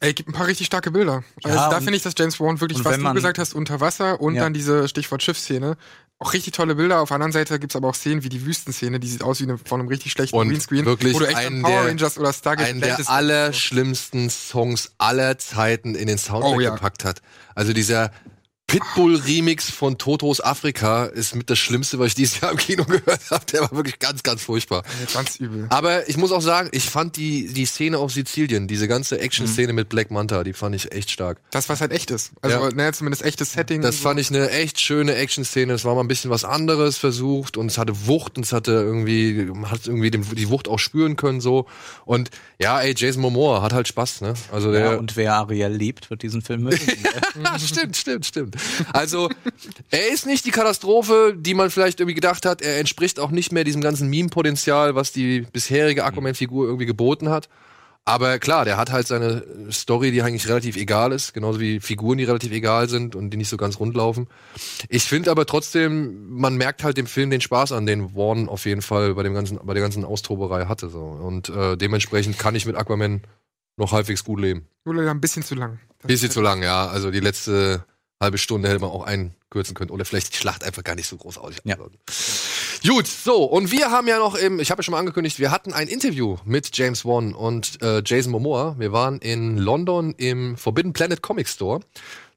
Ey, 0.00 0.14
gibt 0.14 0.28
ein 0.28 0.32
paar 0.32 0.48
richtig 0.48 0.66
starke 0.66 0.90
Bilder. 0.90 1.22
Ja, 1.44 1.50
also 1.50 1.70
da 1.70 1.76
und- 1.76 1.84
finde 1.84 1.96
ich, 1.96 2.02
dass 2.02 2.14
James 2.18 2.40
Wan 2.40 2.60
wirklich, 2.60 2.78
und 2.78 2.84
was 2.84 2.94
wenn 2.96 3.04
du 3.04 3.12
gesagt 3.14 3.38
hast, 3.38 3.54
unter 3.54 3.80
Wasser 3.80 4.20
und 4.20 4.34
Ja. 4.34 4.42
dann 4.42 4.52
diese 4.52 4.88
Stichwort 4.88 5.22
Schiffsszene. 5.22 5.76
Auch 6.22 6.32
richtig 6.34 6.52
tolle 6.54 6.74
Bilder. 6.76 7.00
Auf 7.00 7.08
der 7.08 7.16
anderen 7.16 7.32
Seite 7.32 7.58
gibt's 7.58 7.74
aber 7.74 7.88
auch 7.88 7.94
Szenen 7.96 8.22
wie 8.22 8.28
die 8.28 8.46
Wüstenszene, 8.46 9.00
die 9.00 9.08
sieht 9.08 9.22
aus 9.24 9.40
wie 9.40 9.44
eine, 9.44 9.58
von 9.58 9.80
einem 9.80 9.88
richtig 9.88 10.12
schlechten 10.12 10.36
Und 10.36 10.48
Greenscreen. 10.50 10.84
wirklich 10.84 11.14
wo 11.14 11.18
du 11.18 11.26
echt 11.26 11.36
einen 11.36 11.62
Power 11.62 11.80
der- 11.82 11.88
Rangers 11.90 12.16
oder 12.18 12.32
Stargate 12.32 12.68
einen 12.68 12.80
der 12.80 12.98
allerschlimmsten 13.10 14.30
Songs 14.30 14.92
aller 14.98 15.36
Zeiten 15.38 15.94
in 15.94 16.06
den 16.06 16.18
Soundtrack 16.18 16.54
Oh, 16.54 16.60
ja. 16.60 16.70
gepackt 16.74 17.04
hat. 17.04 17.22
Also 17.54 17.72
dieser 17.72 18.12
Pitbull-Remix 18.72 19.70
von 19.70 19.98
Totos 19.98 20.40
Afrika 20.40 21.04
ist 21.04 21.34
mit 21.34 21.50
das 21.50 21.58
Schlimmste, 21.58 21.98
was 21.98 22.08
ich 22.08 22.14
dieses 22.14 22.40
Jahr 22.40 22.50
im 22.52 22.56
Kino 22.56 22.84
gehört 22.84 23.30
habe. 23.30 23.44
Der 23.52 23.60
war 23.62 23.72
wirklich 23.72 23.98
ganz, 23.98 24.22
ganz 24.22 24.42
furchtbar. 24.42 24.82
Ganz 25.12 25.36
übel. 25.36 25.66
Aber 25.68 26.08
ich 26.08 26.16
muss 26.16 26.32
auch 26.32 26.40
sagen, 26.40 26.68
ich 26.72 26.88
fand 26.88 27.16
die, 27.16 27.48
die 27.52 27.66
Szene 27.66 27.98
auf 27.98 28.12
Sizilien, 28.12 28.68
diese 28.68 28.88
ganze 28.88 29.20
Action-Szene 29.20 29.72
mit 29.72 29.88
Black 29.88 30.10
Manta, 30.10 30.42
die 30.42 30.52
fand 30.54 30.74
ich 30.74 30.90
echt 30.92 31.10
stark. 31.10 31.38
Das, 31.50 31.68
was 31.68 31.80
halt 31.80 31.92
echt 31.92 32.10
ist. 32.10 32.32
Also, 32.40 32.56
Ja. 32.58 32.70
naja, 32.74 32.92
zumindest 32.92 33.22
echtes 33.24 33.52
Setting. 33.52 33.82
Das 33.82 33.96
fand 33.96 34.18
ich 34.18 34.30
eine 34.30 34.50
echt 34.50 34.80
schöne 34.80 35.14
Action-Szene. 35.16 35.72
Es 35.74 35.84
war 35.84 35.94
mal 35.94 36.00
ein 36.00 36.08
bisschen 36.08 36.30
was 36.30 36.44
anderes 36.44 36.96
versucht 36.98 37.56
und 37.56 37.66
es 37.70 37.78
hatte 37.78 38.06
Wucht 38.06 38.36
und 38.38 38.44
es 38.46 38.52
hatte 38.52 38.72
irgendwie, 38.72 39.50
man 39.52 39.70
hat 39.70 39.86
irgendwie 39.86 40.10
den, 40.10 40.22
die 40.34 40.48
Wucht 40.48 40.68
auch 40.68 40.78
spüren 40.78 41.16
können 41.16 41.40
so. 41.40 41.66
Und 42.06 42.30
ja, 42.58 42.80
ey, 42.80 42.94
Jason 42.96 43.20
Momoa 43.22 43.60
hat 43.62 43.72
halt 43.72 43.88
Spaß, 43.88 44.22
ne? 44.22 44.34
Also 44.50 44.72
der, 44.72 44.92
Ja, 44.92 44.96
und 44.96 45.16
wer 45.16 45.34
Ariel 45.34 45.68
liebt, 45.72 46.08
wird 46.10 46.22
diesen 46.22 46.42
Film 46.42 46.62
mögen. 46.64 46.78
stimmt, 47.66 47.96
stimmt, 47.96 48.26
stimmt. 48.26 48.56
Also, 48.92 49.28
er 49.90 50.08
ist 50.12 50.26
nicht 50.26 50.44
die 50.44 50.50
Katastrophe, 50.50 51.34
die 51.36 51.54
man 51.54 51.70
vielleicht 51.70 52.00
irgendwie 52.00 52.14
gedacht 52.14 52.46
hat. 52.46 52.62
Er 52.62 52.78
entspricht 52.78 53.20
auch 53.20 53.30
nicht 53.30 53.52
mehr 53.52 53.64
diesem 53.64 53.80
ganzen 53.80 54.08
Meme-Potenzial, 54.08 54.94
was 54.94 55.12
die 55.12 55.46
bisherige 55.52 56.04
Aquaman-Figur 56.04 56.66
irgendwie 56.66 56.86
geboten 56.86 57.28
hat. 57.28 57.48
Aber 58.04 58.40
klar, 58.40 58.64
der 58.64 58.78
hat 58.78 58.90
halt 58.90 59.06
seine 59.06 59.44
Story, 59.70 60.10
die 60.10 60.22
eigentlich 60.22 60.48
relativ 60.48 60.76
egal 60.76 61.12
ist, 61.12 61.34
genauso 61.34 61.60
wie 61.60 61.78
Figuren, 61.78 62.18
die 62.18 62.24
relativ 62.24 62.50
egal 62.50 62.88
sind 62.88 63.14
und 63.14 63.30
die 63.30 63.36
nicht 63.36 63.48
so 63.48 63.56
ganz 63.56 63.78
rund 63.78 63.94
laufen. 63.94 64.26
Ich 64.88 65.04
finde 65.04 65.30
aber 65.30 65.46
trotzdem, 65.46 66.28
man 66.30 66.56
merkt 66.56 66.82
halt 66.82 66.96
dem 66.96 67.06
Film 67.06 67.30
den 67.30 67.40
Spaß 67.40 67.70
an, 67.70 67.86
den 67.86 68.16
Warren 68.16 68.48
auf 68.48 68.64
jeden 68.64 68.82
Fall 68.82 69.14
bei 69.14 69.22
dem 69.22 69.34
ganzen, 69.34 69.60
bei 69.62 69.74
der 69.74 69.82
ganzen 69.82 70.04
Austoberei 70.04 70.66
hatte. 70.66 70.88
So. 70.88 70.98
Und 70.98 71.48
äh, 71.50 71.76
dementsprechend 71.76 72.40
kann 72.40 72.56
ich 72.56 72.66
mit 72.66 72.74
Aquaman 72.74 73.22
noch 73.76 73.92
halbwegs 73.92 74.24
gut 74.24 74.40
leben. 74.40 74.66
Nur 74.84 74.96
leider 74.96 75.12
ein 75.12 75.20
bisschen 75.20 75.44
zu 75.44 75.54
lang. 75.54 75.78
Das 76.00 76.08
Bisschen 76.08 76.30
zu 76.30 76.40
lang, 76.40 76.64
ja. 76.64 76.88
Also 76.88 77.12
die 77.12 77.20
letzte 77.20 77.84
halbe 78.22 78.38
Stunde 78.38 78.68
hätte 78.68 78.80
man 78.80 78.90
auch 78.90 79.04
einkürzen 79.04 79.74
können. 79.74 79.90
Oder 79.90 80.04
vielleicht 80.04 80.32
die 80.32 80.38
Schlacht 80.38 80.64
einfach 80.64 80.82
gar 80.82 80.94
nicht 80.94 81.06
so 81.06 81.16
groß 81.16 81.38
aus. 81.38 81.54
Ja. 81.64 81.76
Gut, 82.86 83.06
so, 83.06 83.44
und 83.44 83.70
wir 83.70 83.90
haben 83.90 84.08
ja 84.08 84.18
noch 84.18 84.34
im, 84.34 84.58
ich 84.58 84.70
habe 84.70 84.80
ja 84.80 84.82
schon 84.82 84.92
mal 84.92 84.98
angekündigt, 84.98 85.38
wir 85.38 85.50
hatten 85.50 85.72
ein 85.72 85.86
Interview 85.88 86.38
mit 86.44 86.76
James 86.76 87.04
Wan 87.04 87.34
und 87.34 87.80
äh, 87.82 88.02
Jason 88.04 88.32
Momoa. 88.32 88.76
Wir 88.78 88.92
waren 88.92 89.18
in 89.18 89.58
London 89.58 90.14
im 90.16 90.56
Forbidden 90.56 90.92
Planet 90.92 91.22
Comic 91.22 91.48
Store. 91.48 91.80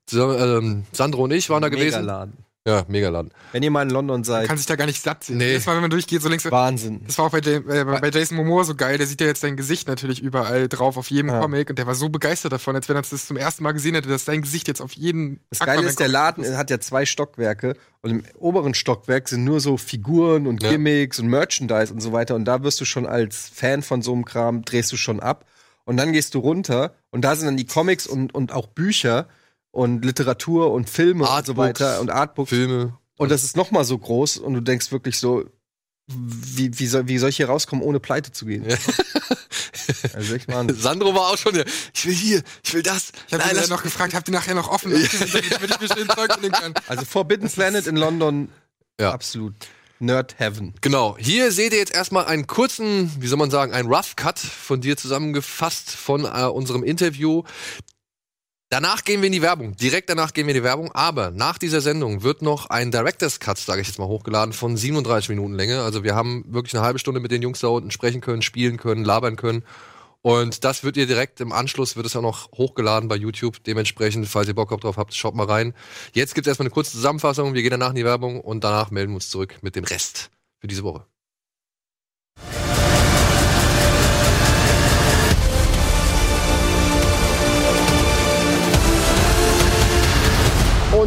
So, 0.07 0.33
ähm, 0.33 0.85
Sandro 0.91 1.23
und 1.23 1.31
ich 1.31 1.49
waren 1.49 1.61
da 1.61 1.69
gewesen. 1.69 2.01
Megaladen. 2.01 2.45
Ja, 2.67 2.83
Megaladen. 2.87 3.29
Wenn 3.51 3.61
ihr 3.61 3.69
mal 3.69 3.83
in 3.83 3.91
London 3.91 4.23
seid, 4.23 4.47
kann 4.47 4.57
sich 4.57 4.65
da 4.65 4.75
gar 4.75 4.87
nicht 4.87 4.99
satt 4.99 5.23
sehen. 5.23 5.37
Nee. 5.37 5.49
Jedes 5.49 5.67
Mal, 5.67 5.75
wenn 5.75 5.81
man 5.81 5.91
durchgeht, 5.91 6.23
so 6.23 6.29
links. 6.29 6.49
Wahnsinn. 6.49 7.01
Das 7.05 7.15
war 7.19 7.25
auch 7.25 7.29
bei, 7.29 7.39
Jam- 7.39 7.69
äh, 7.69 7.83
bei 7.85 8.09
Jason 8.09 8.37
Momoa 8.37 8.63
so 8.63 8.73
geil. 8.73 8.97
Der 8.97 9.05
sieht 9.05 9.21
ja 9.21 9.27
jetzt 9.27 9.41
sein 9.41 9.55
Gesicht 9.55 9.87
natürlich 9.87 10.19
überall 10.19 10.67
drauf, 10.67 10.97
auf 10.97 11.11
jedem 11.11 11.29
Ja. 11.29 11.39
Comic. 11.41 11.69
Und 11.69 11.77
der 11.77 11.85
war 11.85 11.93
so 11.93 12.09
begeistert 12.09 12.53
davon, 12.53 12.75
als 12.75 12.89
wenn 12.89 12.95
er 12.95 13.03
das 13.03 13.27
zum 13.27 13.37
ersten 13.37 13.61
Mal 13.61 13.73
gesehen 13.73 13.93
hätte, 13.93 14.09
dass 14.09 14.25
sein 14.25 14.41
Gesicht 14.41 14.67
jetzt 14.67 14.81
auf 14.81 14.93
jeden. 14.93 15.41
Das 15.51 15.59
Geile 15.59 15.83
ist, 15.85 15.99
der 15.99 16.07
Laden 16.07 16.57
hat 16.57 16.71
ja 16.71 16.79
zwei 16.79 17.05
Stockwerke 17.05 17.75
und 18.01 18.09
im 18.09 18.23
oberen 18.39 18.73
Stockwerk 18.73 19.29
sind 19.29 19.43
nur 19.43 19.59
so 19.59 19.77
Figuren 19.77 20.47
und 20.47 20.63
Ja. 20.63 20.71
Gimmicks 20.71 21.19
und 21.19 21.27
Merchandise 21.27 21.93
und 21.93 22.01
so 22.01 22.13
weiter 22.13 22.33
und 22.33 22.45
da 22.45 22.63
wirst 22.63 22.81
du 22.81 22.85
schon 22.85 23.05
als 23.05 23.47
Fan 23.53 23.83
von 23.83 24.01
so 24.01 24.11
einem 24.11 24.25
Kram, 24.25 24.65
drehst 24.65 24.91
du 24.91 24.97
schon 24.97 25.19
ab 25.19 25.45
und 25.85 25.97
dann 25.97 26.13
gehst 26.13 26.33
du 26.33 26.39
runter 26.39 26.95
und 27.11 27.21
da 27.21 27.35
sind 27.35 27.45
dann 27.45 27.57
die 27.57 27.67
Comics 27.67 28.07
und, 28.07 28.33
und 28.33 28.51
auch 28.53 28.65
Bücher 28.65 29.27
und 29.76 30.03
Literatur 30.06 30.72
und 30.72 30.89
Filme 30.89 31.23
und 31.23 31.27
so 31.30 31.34
Artbooks, 31.53 31.57
weiter 31.57 31.99
und 32.02 32.10
Artbooks 32.10 32.49
Filme. 32.49 32.97
und 33.18 33.30
das 33.30 33.43
ist 33.43 33.57
noch 33.57 33.72
mal 33.72 33.84
so 33.84 33.97
groß 33.97 34.38
und 34.38 34.53
du 34.53 34.61
denkst 34.61 34.91
wirklich 34.91 35.18
so, 35.19 35.45
wie, 36.07 36.77
wie, 36.80 36.85
soll, 36.88 37.07
wie 37.07 37.18
soll 37.18 37.30
ich 37.30 37.38
hier 37.38 37.47
rauskommen, 37.49 37.84
ohne 37.84 37.99
pleite 37.99 38.31
zu 38.31 38.45
gehen? 38.45 38.65
Ja. 38.69 38.77
Also 40.14 40.34
echt 40.35 40.47
Wahnsinn. 40.47 40.80
Sandro 40.80 41.14
war 41.14 41.30
auch 41.31 41.38
schon 41.38 41.53
der, 41.53 41.65
ich 41.93 42.06
will 42.06 42.14
hier, 42.14 42.41
ich 42.64 42.73
will 42.73 42.84
das. 42.84 43.11
Ich 43.27 43.34
habe 43.34 43.43
ihn 43.56 43.69
noch 43.69 43.84
gefragt, 43.84 44.14
habt 44.14 44.27
ihr 44.27 44.34
nachher 44.34 44.56
noch 44.56 44.69
offen, 44.69 44.91
damit 44.91 45.72
ich 45.72 45.80
mir 45.80 45.95
schön 45.95 46.10
Zeug 46.10 46.41
nehmen 46.41 46.53
kann. 46.53 46.73
Also 46.88 47.06
Forbidden 47.06 47.49
Planet 47.49 47.85
in 47.88 47.95
London, 47.95 48.49
Ja. 48.99 49.11
absolut 49.14 49.53
Nerd 49.99 50.39
Heaven. 50.39 50.73
Genau, 50.81 51.18
hier 51.19 51.52
seht 51.52 51.73
ihr 51.73 51.80
jetzt 51.80 51.93
erstmal 51.93 52.26
einen 52.26 52.47
kurzen, 52.47 53.11
wie 53.19 53.27
soll 53.27 53.38
man 53.38 53.49
sagen, 53.52 53.73
einen 53.73 53.88
Rough 53.91 54.15
Cut 54.15 54.39
von 54.39 54.81
dir 54.81 54.97
zusammengefasst 54.97 55.91
von 55.91 56.26
äh, 56.26 56.45
unserem 56.45 56.84
Interview. 56.84 57.43
Danach 58.69 59.03
gehen 59.03 59.21
wir 59.21 59.27
in 59.27 59.33
die 59.33 59.43
Werbung. 59.43 59.75
Direkt 59.75 60.09
danach 60.09 60.33
gehen 60.33 60.47
wir 60.47 60.55
in 60.55 60.61
die 60.61 60.63
Werbung. 60.63 60.91
Aber 60.93 61.29
nach 61.31 61.57
dieser 61.57 61.81
Sendung 61.81 62.23
wird 62.23 62.41
noch 62.41 62.69
ein 62.69 62.91
Director's 62.91 63.39
Cut, 63.39 63.57
sage 63.59 63.81
ich 63.81 63.87
jetzt 63.87 63.99
mal, 63.99 64.07
hochgeladen 64.07 64.53
von 64.53 64.75
37 64.75 65.29
Minuten 65.29 65.53
Länge. 65.53 65.81
Also 65.81 66.03
wir 66.03 66.15
haben 66.15 66.43
wirklich 66.47 66.73
eine 66.73 66.83
halbe 66.83 66.97
Stunde 66.99 67.19
mit 67.19 67.31
den 67.31 67.43
Jungs 67.43 67.59
da 67.59 67.67
unten 67.67 67.91
sprechen 67.91 68.21
können, 68.21 68.41
spielen 68.41 68.77
können, 68.77 69.05
labern 69.05 69.35
können. 69.35 69.63
Und 70.23 70.63
das 70.63 70.83
wird 70.83 70.97
ihr 70.97 71.05
direkt 71.05 71.39
im 71.39 71.51
Anschluss, 71.51 71.95
wird 71.95 72.07
es 72.07 72.15
auch 72.15 72.23
noch 72.23 72.51
hochgeladen 72.53 73.07
bei 73.07 73.15
YouTube. 73.15 73.63
Dementsprechend, 73.63 74.27
falls 74.27 74.47
ihr 74.47 74.55
Bock 74.55 74.69
drauf 74.81 74.97
habt, 74.97 75.13
schaut 75.13 75.35
mal 75.35 75.45
rein. 75.45 75.75
Jetzt 76.13 76.33
gibt 76.33 76.47
es 76.47 76.49
erstmal 76.49 76.65
eine 76.65 76.73
kurze 76.73 76.93
Zusammenfassung. 76.93 77.53
Wir 77.53 77.61
gehen 77.61 77.69
danach 77.69 77.91
in 77.91 77.95
die 77.95 78.05
Werbung 78.05 78.41
und 78.41 78.63
danach 78.63 78.89
melden 78.89 79.11
wir 79.11 79.17
uns 79.17 79.29
zurück 79.29 79.59
mit 79.61 79.75
dem 79.75 79.83
Rest 79.83 80.31
für 80.59 80.67
diese 80.67 80.83
Woche. 80.83 81.05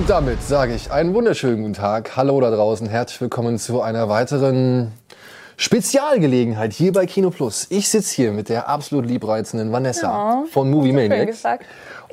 Und 0.08 0.14
damit 0.14 0.42
sage 0.42 0.74
ich 0.74 0.90
einen 0.90 1.12
wunderschönen 1.12 1.60
guten 1.60 1.74
Tag. 1.74 2.16
Hallo 2.16 2.40
da 2.40 2.50
draußen. 2.50 2.88
Herzlich 2.88 3.20
willkommen 3.20 3.58
zu 3.58 3.82
einer 3.82 4.08
weiteren 4.08 4.92
Spezialgelegenheit 5.58 6.72
hier 6.72 6.94
bei 6.94 7.04
Kino 7.04 7.28
Plus. 7.28 7.66
Ich 7.68 7.90
sitze 7.90 8.14
hier 8.14 8.32
mit 8.32 8.48
der 8.48 8.70
absolut 8.70 9.04
liebreizenden 9.04 9.70
Vanessa 9.70 10.46
von 10.50 10.70
Movie 10.70 10.92
Maniacs. 10.92 11.42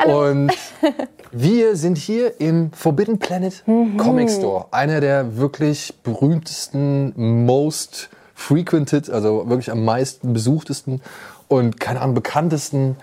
Und 0.05 0.51
wir 1.31 1.77
sind 1.77 1.97
hier 1.97 2.41
im 2.41 2.73
Forbidden 2.73 3.17
Planet 3.17 3.63
Comic 3.65 4.29
Store. 4.29 4.65
Einer 4.71 4.99
der 4.99 5.37
wirklich 5.37 5.93
berühmtesten, 6.03 7.45
most 7.45 8.09
frequented, 8.33 9.09
also 9.09 9.47
wirklich 9.47 9.71
am 9.71 9.85
meisten 9.85 10.33
besuchtesten 10.33 11.01
und 11.47 11.79
keine 11.79 12.01
Ahnung, 12.01 12.15
bekanntesten 12.15 12.97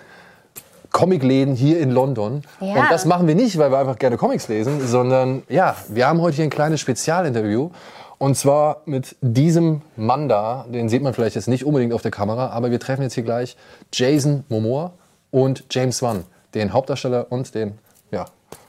Comicläden 0.93 1.55
hier 1.55 1.81
in 1.81 1.90
London. 1.90 2.43
Ja. 2.60 2.82
Und 2.82 2.90
das 2.90 3.05
machen 3.06 3.27
wir 3.27 3.35
nicht, 3.35 3.59
weil 3.59 3.70
wir 3.70 3.78
einfach 3.78 3.98
gerne 3.98 4.16
Comics 4.16 4.48
lesen, 4.48 4.86
sondern 4.86 5.43
ja, 5.48 5.74
wir 5.89 6.06
haben 6.06 6.20
heute 6.20 6.36
hier 6.36 6.44
ein 6.44 6.51
kleines 6.51 6.81
Spezialinterview. 6.81 7.70
Und 8.19 8.36
zwar 8.36 8.82
mit 8.85 9.16
diesem 9.20 9.82
Mann 9.97 10.28
da, 10.28 10.64
den 10.69 10.89
sieht 10.89 11.02
man 11.02 11.12
vielleicht 11.12 11.35
jetzt 11.35 11.48
nicht 11.48 11.64
unbedingt 11.66 11.93
auf 11.93 12.02
der 12.02 12.12
Kamera, 12.12 12.51
aber 12.51 12.70
wir 12.70 12.78
treffen 12.78 13.02
jetzt 13.02 13.14
hier 13.14 13.24
gleich 13.24 13.56
Jason 13.93 14.44
Momoa 14.48 14.93
und 15.32 15.64
James 15.70 16.02
Wan, 16.02 16.24
den 16.55 16.73
Hauptdarsteller 16.73 17.27
und 17.31 17.52
den 17.55 17.78
ja, 18.12 18.27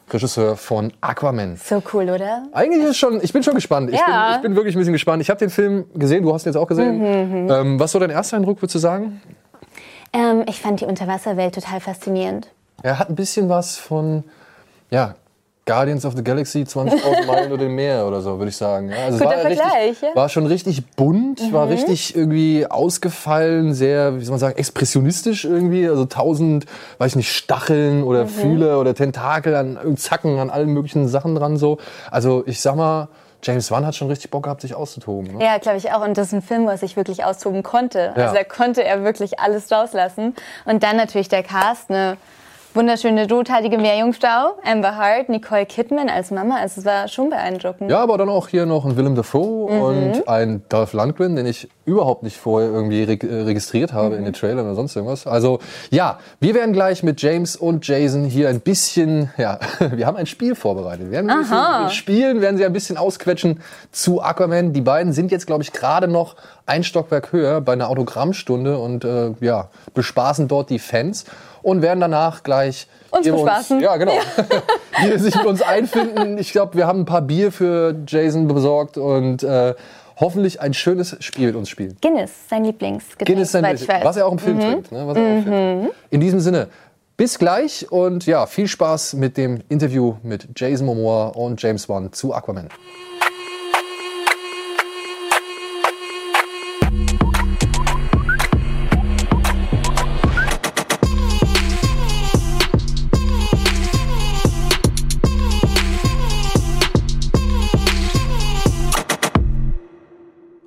Regisseur 0.10 0.58
von 0.58 0.92
Aquaman. 1.02 1.58
So 1.64 1.84
cool, 1.94 2.10
oder? 2.10 2.48
Eigentlich 2.52 2.84
ist 2.84 2.98
schon, 2.98 3.20
ich 3.22 3.32
bin 3.32 3.44
schon 3.44 3.54
gespannt. 3.56 3.92
Ich, 3.92 4.00
Ja. 4.00 4.30
bin, 4.30 4.36
ich 4.38 4.42
bin 4.42 4.56
wirklich 4.56 4.76
ein 4.76 4.80
bisschen 4.80 4.94
gespannt. 4.94 5.22
Ich 5.22 5.30
habe 5.30 5.40
den 5.40 5.50
Film 5.52 5.86
gesehen, 5.94 6.24
du 6.24 6.34
hast 6.34 6.46
ihn 6.46 6.50
jetzt 6.50 6.58
auch 6.58 6.68
gesehen. 6.68 7.02
Ähm, 7.50 7.80
was 7.80 7.94
war 7.94 8.02
dein 8.02 8.10
erster 8.10 8.38
Eindruck, 8.38 8.58
würdest 8.62 8.76
du 8.76 8.80
sagen? 8.80 9.22
Ähm, 10.14 10.44
ich 10.48 10.62
fand 10.62 10.80
die 10.82 10.86
Unterwasserwelt 10.86 11.56
total 11.56 11.80
faszinierend. 11.80 12.48
Er 12.82 13.00
hat 13.00 13.10
ein 13.10 13.16
bisschen 13.16 13.50
was 13.50 13.78
von, 13.78 14.24
ja, 14.92 15.16
Guardians 15.66 16.06
of 16.06 16.14
the 16.18 16.24
Galaxy 16.24 16.64
20.000 16.64 17.26
Meilen 17.26 17.52
oder 17.54 17.64
dem 17.64 17.74
Meer 17.76 18.06
oder 18.06 18.20
so, 18.20 18.38
würde 18.38 18.50
ich 18.50 18.58
sagen. 18.58 18.90
Ja, 18.90 19.06
also 19.06 19.16
es 19.16 19.24
Guter 19.24 19.36
war, 19.38 19.42
Vergleich, 19.44 19.88
richtig, 19.88 20.02
ja. 20.02 20.10
Mhm. 20.10 20.16
war 20.18 20.28
schon 20.30 20.46
richtig 20.46 20.86
bunt, 20.98 21.54
war 21.54 21.70
richtig 21.70 22.16
irgendwie 22.18 22.68
ausgefallen, 22.70 23.74
sehr, 23.74 24.20
wie 24.20 24.26
soll 24.26 24.34
man 24.34 24.40
sagen, 24.40 24.58
expressionistisch 24.58 25.46
irgendwie. 25.46 25.88
Also 25.88 26.04
tausend, 26.04 26.66
weiß 26.98 27.14
ich 27.14 27.16
nicht, 27.16 27.32
Stacheln 27.32 28.00
Mhm. 28.02 28.08
oder 28.08 28.28
Fühle 28.28 28.78
oder 28.78 28.94
Tentakel 28.94 29.56
an 29.56 29.96
Zacken, 29.96 30.38
an 30.38 30.50
allen 30.50 30.70
möglichen 30.70 31.08
Sachen 31.08 31.34
dran 31.34 31.56
so. 31.56 31.78
Also 32.12 32.44
ich 32.46 32.60
sag 32.60 32.76
mal, 32.76 33.08
James 33.44 33.70
Wan 33.72 33.86
hat 33.86 33.96
schon 33.96 34.08
richtig 34.08 34.32
Bock 34.32 34.44
gehabt, 34.44 34.62
sich 34.62 34.74
auszutoben. 34.74 35.38
Ne? 35.38 35.44
Ja, 35.44 35.58
glaube 35.58 35.78
ich 35.78 35.92
auch. 35.92 36.02
Und 36.02 36.18
das 36.18 36.28
ist 36.28 36.34
ein 36.34 36.42
Film, 36.42 36.66
wo 36.66 36.70
er 36.70 36.78
sich 36.78 36.96
wirklich 36.96 37.24
austoben 37.24 37.62
konnte. 37.62 38.14
Ja. 38.16 38.24
Also 38.24 38.36
da 38.36 38.44
konnte 38.44 38.84
er 38.84 39.04
wirklich 39.04 39.40
alles 39.40 39.72
rauslassen. 39.72 40.36
Und 40.66 40.84
dann 40.84 40.96
natürlich 40.96 41.30
der 41.30 41.44
Cast, 41.44 41.90
eine 41.90 42.18
wunderschöne 42.74 43.30
rothaarige 43.30 43.78
Meerjungfrau, 43.78 44.56
Amber 44.64 44.96
Hart, 44.96 45.30
Nicole 45.30 45.66
Kidman 45.66 46.10
als 46.10 46.32
Mama. 46.32 46.58
Also 46.58 46.82
es 46.82 46.86
war 46.86 47.08
schon 47.08 47.30
beeindruckend. 47.30 47.92
Ja, 47.92 48.00
aber 48.02 48.18
dann 48.18 48.30
auch 48.30 48.48
hier 48.48 48.66
noch 48.66 48.86
ein 48.86 48.98
Willem 48.98 49.16
Dafoe 49.16 49.72
Mhm. 49.72 49.82
und 49.82 50.28
ein 50.28 50.64
Dolph 50.70 50.94
Lundgren, 50.94 51.36
den 51.36 51.46
ich 51.46 51.70
überhaupt 51.86 52.24
nicht 52.24 52.38
vorher 52.38 52.70
irgendwie 52.72 53.04
reg 53.04 53.24
äh, 53.24 53.42
registriert 53.44 53.94
habe 53.94 54.16
in 54.16 54.24
den 54.24 54.34
Trailern 54.34 54.66
oder 54.66 54.76
sonst 54.76 54.96
irgendwas. 54.96 55.28
Also 55.28 55.60
ja, 55.92 56.18
wir 56.40 56.56
werden 56.56 56.74
gleich 56.74 57.04
mit 57.04 57.22
James 57.22 57.56
und 57.56 57.86
Jason 57.88 58.24
hier 58.26 58.50
ein 58.50 58.60
bisschen, 58.62 59.30
ja, 59.38 59.60
wir 59.80 60.06
haben 60.08 60.18
ein 60.18 60.26
Spiel 60.26 60.56
vorbereitet. 60.56 61.06
Wir 61.06 61.12
werden 61.12 61.30
ein 61.30 61.40
bisschen 61.40 61.90
spielen, 61.90 62.42
werden 62.42 62.58
sie 62.58 62.66
ein 62.66 62.74
bisschen 62.74 62.98
ausquetschen 62.98 63.62
zu 63.92 64.22
Aquaman. 64.22 64.74
Die 64.74 64.82
beiden 64.82 65.14
sind 65.14 65.32
jetzt, 65.32 65.46
glaube 65.46 65.64
ich, 65.64 65.72
gerade 65.74 66.08
noch 66.08 66.36
ein 66.66 66.84
Stockwerk 66.84 67.32
höher 67.32 67.62
bei 67.62 67.74
einer 67.74 67.90
Autogrammstunde 67.90 68.78
und 68.78 69.04
äh, 69.04 69.32
ja, 69.42 69.70
bespaßen 69.94 70.48
dort 70.48 70.70
die 70.70 70.80
Fans 70.80 71.26
und 71.62 71.82
werden 71.82 72.00
danach 72.00 72.44
gleich 72.44 72.88
Uns 73.12 73.28
bespaßen. 73.30 73.80
ja, 73.82 73.98
genau. 73.98 74.14
die 75.04 75.18
sich 75.20 75.36
mit 75.36 75.46
uns 75.46 75.62
einfinden. 75.62 76.38
Ich 76.38 76.52
glaube, 76.52 76.76
wir 76.76 76.88
haben 76.88 77.02
ein 77.02 77.06
paar 77.06 77.22
Bier 77.22 77.52
für 77.52 77.96
Jason 78.08 78.48
besorgt 78.48 78.98
und 78.98 79.44
äh, 79.44 79.74
hoffentlich 80.18 80.62
ein 80.62 80.74
schönes 80.74 81.18
Spiel 81.20 81.48
mit 81.48 81.56
uns 81.56 81.70
spielen. 81.70 81.98
Guinness, 82.02 82.32
sein 82.50 82.66
Lieblingsgetränk, 82.66 83.28
Guinness 83.28 83.52
sein 83.52 83.64
weiß. 83.64 83.88
was 83.88 84.18
er 84.18 84.28
auch 84.28 84.32
im 84.32 84.40
Film 84.40 84.60
trinkt. 84.60 84.92
Ne? 84.92 85.08
Was 85.08 85.18
er 85.18 85.24
auch 85.24 85.28
im 85.28 85.44
Film 85.44 85.82
trinkt. 85.82 85.96
In 86.12 86.22
diesem 86.22 86.40
Sinne, 86.40 86.68
bis 87.18 87.38
gleich 87.38 87.92
und 87.92 88.26
ja, 88.26 88.46
viel 88.46 88.68
Spaß 88.68 89.14
mit 89.14 89.38
dem 89.38 89.62
Interview 89.70 90.16
mit 90.24 90.48
Jason 90.56 90.88
Momoa 90.88 91.28
und 91.28 91.62
James 91.62 91.88
Wan 91.88 92.12
zu 92.12 92.34
Aquaman. 92.34 92.70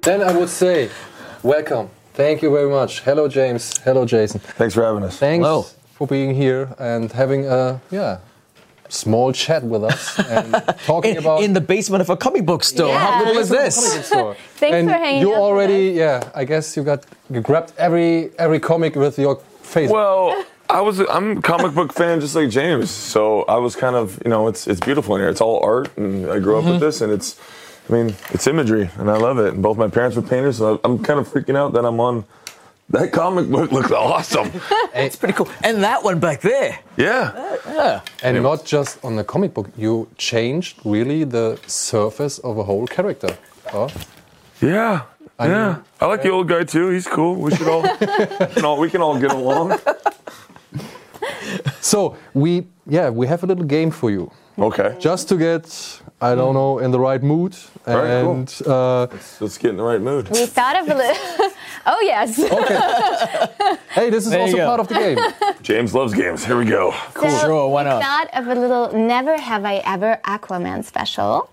Then 0.06 0.22
I 0.22 0.30
would 0.38 0.48
say, 0.48 0.88
welcome. 1.42 1.90
Thank 2.14 2.40
you 2.40 2.52
very 2.52 2.70
much. 2.70 3.00
Hello, 3.00 3.26
James. 3.26 3.76
Hello, 3.78 4.06
Jason. 4.06 4.38
Thanks 4.38 4.72
for 4.72 4.84
having 4.84 5.02
us. 5.02 5.18
Thanks 5.18 5.74
for 5.94 6.06
being 6.06 6.32
here 6.32 6.72
and 6.78 7.10
having 7.10 7.44
a 7.44 7.80
yeah 7.90 8.18
small 8.88 9.32
chat 9.32 9.64
with 9.64 9.82
us 9.82 10.16
and 10.30 10.52
talking 10.84 11.16
in, 11.16 11.18
about 11.18 11.42
in 11.42 11.54
the 11.54 11.60
basement 11.60 12.02
of 12.02 12.08
a 12.08 12.16
comic 12.16 12.46
book 12.46 12.62
store. 12.62 12.96
How 12.96 13.24
cool 13.24 13.36
is 13.36 13.48
this? 13.48 13.74
Thanks 14.60 14.76
and 14.76 14.88
for 14.88 14.94
hanging 14.94 15.22
you 15.22 15.34
out 15.34 15.40
with 15.40 15.40
already 15.40 15.88
yeah 15.88 16.30
I 16.36 16.44
guess 16.44 16.76
you 16.76 16.84
got 16.84 17.04
you 17.28 17.40
grabbed 17.40 17.72
every 17.76 18.30
every 18.38 18.60
comic 18.60 18.94
with 18.94 19.18
your 19.18 19.40
face. 19.62 19.90
Well, 19.90 20.40
I 20.70 20.82
was 20.82 21.00
I'm 21.00 21.38
a 21.38 21.42
comic 21.42 21.74
book 21.74 21.92
fan 21.92 22.20
just 22.20 22.36
like 22.36 22.50
James, 22.50 22.92
so 22.92 23.42
I 23.48 23.56
was 23.56 23.74
kind 23.74 23.96
of 23.96 24.22
you 24.24 24.30
know 24.30 24.46
it's 24.46 24.68
it's 24.68 24.78
beautiful 24.78 25.16
in 25.16 25.22
here. 25.22 25.30
It's 25.30 25.40
all 25.40 25.58
art, 25.64 25.88
and 25.96 26.30
I 26.30 26.38
grew 26.38 26.58
up 26.58 26.64
with 26.64 26.74
mm-hmm. 26.74 26.84
this, 26.84 27.00
and 27.00 27.10
it's 27.12 27.40
I 27.88 27.92
mean 27.92 28.14
it's 28.30 28.46
imagery, 28.46 28.90
and 28.98 29.10
I 29.10 29.16
love 29.16 29.38
it. 29.38 29.54
And 29.54 29.62
both 29.62 29.76
my 29.76 29.88
parents 29.88 30.16
were 30.16 30.22
painters, 30.22 30.58
so 30.58 30.80
I'm 30.84 30.98
kind 31.02 31.18
of 31.20 31.28
freaking 31.28 31.56
out 31.56 31.72
that 31.74 31.84
I'm 31.84 32.00
on. 32.00 32.24
That 32.90 33.10
comic 33.12 33.50
book 33.50 33.72
looks 33.72 33.90
awesome. 33.90 34.50
It's 34.94 35.16
pretty 35.16 35.34
cool. 35.34 35.48
And 35.62 35.82
that 35.82 36.02
one 36.04 36.18
back 36.20 36.40
there. 36.40 36.78
yeah. 36.96 37.56
Yeah. 37.66 38.00
and 38.22 38.42
not 38.42 38.64
just 38.64 39.04
on 39.04 39.16
the 39.16 39.24
comic 39.24 39.52
book, 39.52 39.68
you 39.76 40.08
changed 40.16 40.78
really 40.84 41.24
the 41.24 41.58
surface 41.66 42.38
of 42.38 42.56
a 42.58 42.62
whole 42.64 42.86
character. 42.86 43.36
Huh? 43.66 43.88
Yeah. 44.62 45.02
I 45.38 45.48
yeah. 45.48 45.72
mean- 45.72 45.82
I 46.00 46.06
like 46.06 46.22
the 46.22 46.30
old 46.30 46.48
guy 46.48 46.64
too. 46.64 46.88
He's 46.90 47.06
cool. 47.06 47.34
We 47.34 47.54
should 47.56 47.68
all, 47.68 47.82
we 47.82 48.46
can 48.54 48.64
all 48.64 48.78
we 48.78 48.88
can 48.90 49.02
all 49.02 49.18
get 49.20 49.32
along. 49.32 49.78
So 51.80 52.16
we 52.34 52.66
yeah 52.86 53.10
we 53.10 53.26
have 53.28 53.42
a 53.44 53.46
little 53.46 53.64
game 53.64 53.90
for 53.90 54.10
you. 54.10 54.30
Okay. 54.58 54.96
just 54.98 55.28
to 55.28 55.36
get 55.36 56.00
I 56.20 56.34
don't 56.34 56.54
know 56.54 56.78
in 56.78 56.90
the 56.90 56.98
right 56.98 57.22
mood 57.22 57.54
right, 57.86 58.22
cool. 58.22 58.72
uh, 58.72 59.06
Let's 59.40 59.58
get 59.58 59.70
in 59.70 59.76
the 59.76 59.82
right 59.82 60.00
mood. 60.00 60.28
We 60.30 60.46
thought 60.46 60.76
of 60.80 60.88
a 60.88 60.94
little. 60.94 61.50
oh 61.86 62.00
yes. 62.02 62.38
okay. 62.38 63.76
hey 63.90 64.10
this 64.10 64.24
is 64.26 64.32
There 64.32 64.40
also 64.40 64.56
part 64.64 64.80
of 64.80 64.88
the 64.88 64.94
game 64.94 65.18
James 65.62 65.94
loves 65.94 66.12
games. 66.14 66.44
Here 66.44 66.56
we 66.58 66.64
go. 66.64 66.92
Cool. 67.14 67.30
So 67.30 67.38
Sure, 67.46 67.68
why 67.68 67.82
we 67.84 67.90
not? 67.90 68.02
thought 68.02 68.28
of 68.34 68.48
a 68.48 68.54
little 68.60 68.92
Never 68.92 69.36
Have 69.38 69.64
I 69.64 69.76
Ever 69.84 70.20
Aquaman 70.24 70.84
special. 70.84 71.50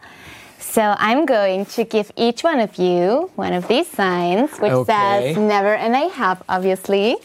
So 0.60 0.96
I'm 0.98 1.26
going 1.26 1.66
to 1.78 1.84
give 1.84 2.12
each 2.16 2.44
one 2.44 2.60
of 2.60 2.78
you 2.78 3.30
one 3.36 3.54
of 3.54 3.68
these 3.68 3.88
signs, 3.88 4.58
which 4.60 4.72
Okay. 4.72 5.34
says 5.34 5.38
Never 5.38 5.76
and 5.76 5.96
I 5.96 6.06
have, 6.22 6.42
obviously. 6.50 7.18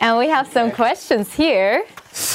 And 0.00 0.18
we 0.18 0.28
have 0.28 0.48
some 0.52 0.70
questions 0.70 1.32
here. 1.32 1.84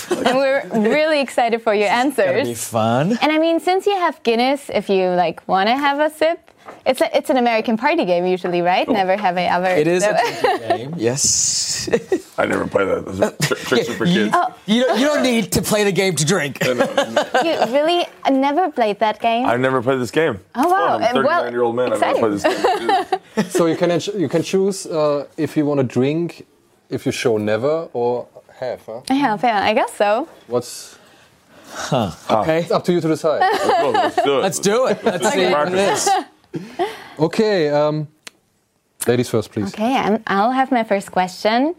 and 0.09 0.37
we're 0.37 0.63
really 0.73 1.19
excited 1.21 1.61
for 1.61 1.73
your 1.73 1.87
That'd 1.89 2.45
be 2.45 2.53
fun. 2.55 3.17
And 3.21 3.31
I 3.31 3.37
mean, 3.37 3.59
since 3.59 3.85
you 3.85 3.95
have 3.95 4.21
Guinness, 4.23 4.69
if 4.73 4.89
you 4.89 5.09
like 5.09 5.45
want 5.47 5.67
to 5.69 5.75
have 5.77 5.99
a 5.99 6.09
sip, 6.09 6.39
it's 6.85 6.99
a, 7.01 7.15
it's 7.15 7.29
an 7.29 7.37
American 7.37 7.77
party 7.77 8.03
game 8.05 8.25
usually, 8.25 8.61
right? 8.61 8.87
Never 8.89 9.15
have 9.15 9.37
I 9.37 9.43
ever. 9.43 9.67
It 9.67 9.87
is 9.87 10.03
So- 10.03 10.11
a 10.11 10.41
drinking 10.41 10.67
game. 10.77 10.93
Yes. 10.97 11.89
I 12.37 12.45
never 12.45 12.67
play 12.67 12.85
that. 12.85 13.05
Those 13.05 13.21
are 13.21 13.31
tri- 13.31 13.57
tricks 13.57 13.89
are 13.91 13.93
for 13.93 14.05
you, 14.05 14.29
kids. 14.29 14.35
you, 14.65 14.83
don't, 14.83 14.99
you 14.99 15.05
don't 15.05 15.23
need 15.23 15.51
to 15.53 15.61
play 15.61 15.83
the 15.83 15.91
game 15.91 16.15
to 16.15 16.25
drink. 16.25 16.63
you 16.65 16.73
really 17.77 18.05
never 18.29 18.71
played 18.71 18.99
that 18.99 19.19
game. 19.19 19.45
I've 19.45 19.59
never 19.59 19.81
played 19.81 19.99
this 19.99 20.11
game. 20.11 20.39
Oh, 20.55 20.67
wow. 20.69 20.97
I'm 20.99 21.17
a 21.17 21.21
well, 21.23 21.49
year 21.51 21.61
old 21.63 21.75
man. 21.75 21.93
I've 21.93 22.01
never 22.01 22.19
played 22.19 22.33
exciting. 22.33 22.87
this 22.87 23.09
game. 23.35 23.45
so 23.49 23.65
you 23.67 23.75
can 23.77 23.89
you 24.19 24.27
can 24.29 24.41
choose 24.43 24.85
uh, 24.87 25.27
if 25.37 25.55
you 25.55 25.65
want 25.65 25.79
to 25.79 25.83
drink 25.85 26.45
if 26.89 27.05
you 27.05 27.11
show 27.11 27.37
never 27.37 27.89
or 27.93 28.27
have 28.59 28.81
huh? 28.85 29.01
I 29.09 29.13
have, 29.15 29.43
yeah, 29.43 29.63
I 29.63 29.73
guess 29.73 29.93
so. 29.93 30.27
what's 30.47 30.97
Okay. 32.31 32.61
it's 32.61 32.71
up 32.71 32.83
to 32.85 32.93
you 32.93 33.01
to 33.01 33.07
decide 33.07 33.41
Well, 33.67 33.91
let's 33.91 34.15
do 34.15 34.37
it. 34.37 34.41
Let's 34.41 34.59
do 34.59 34.87
it. 34.87 35.03
Let's 35.03 35.31
see 35.33 35.51
what 35.51 35.67
it 35.73 35.75
is. 35.75 36.09
okay 37.19 37.69
um, 37.69 38.07
ladies 39.05 39.29
first 39.29 39.51
please 39.51 39.67
Okay, 39.73 39.95
I'm, 39.95 40.23
I'll 40.27 40.51
have 40.51 40.71
my 40.71 40.83
first 40.83 41.11
question. 41.11 41.75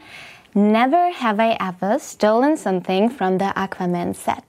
Never 0.55 1.11
have 1.11 1.41
I 1.41 1.57
ever 1.61 1.99
stolen 1.99 2.57
something 2.57 3.09
from 3.11 3.39
the 3.39 3.53
Aquaman 3.57 4.15
set. 4.15 4.45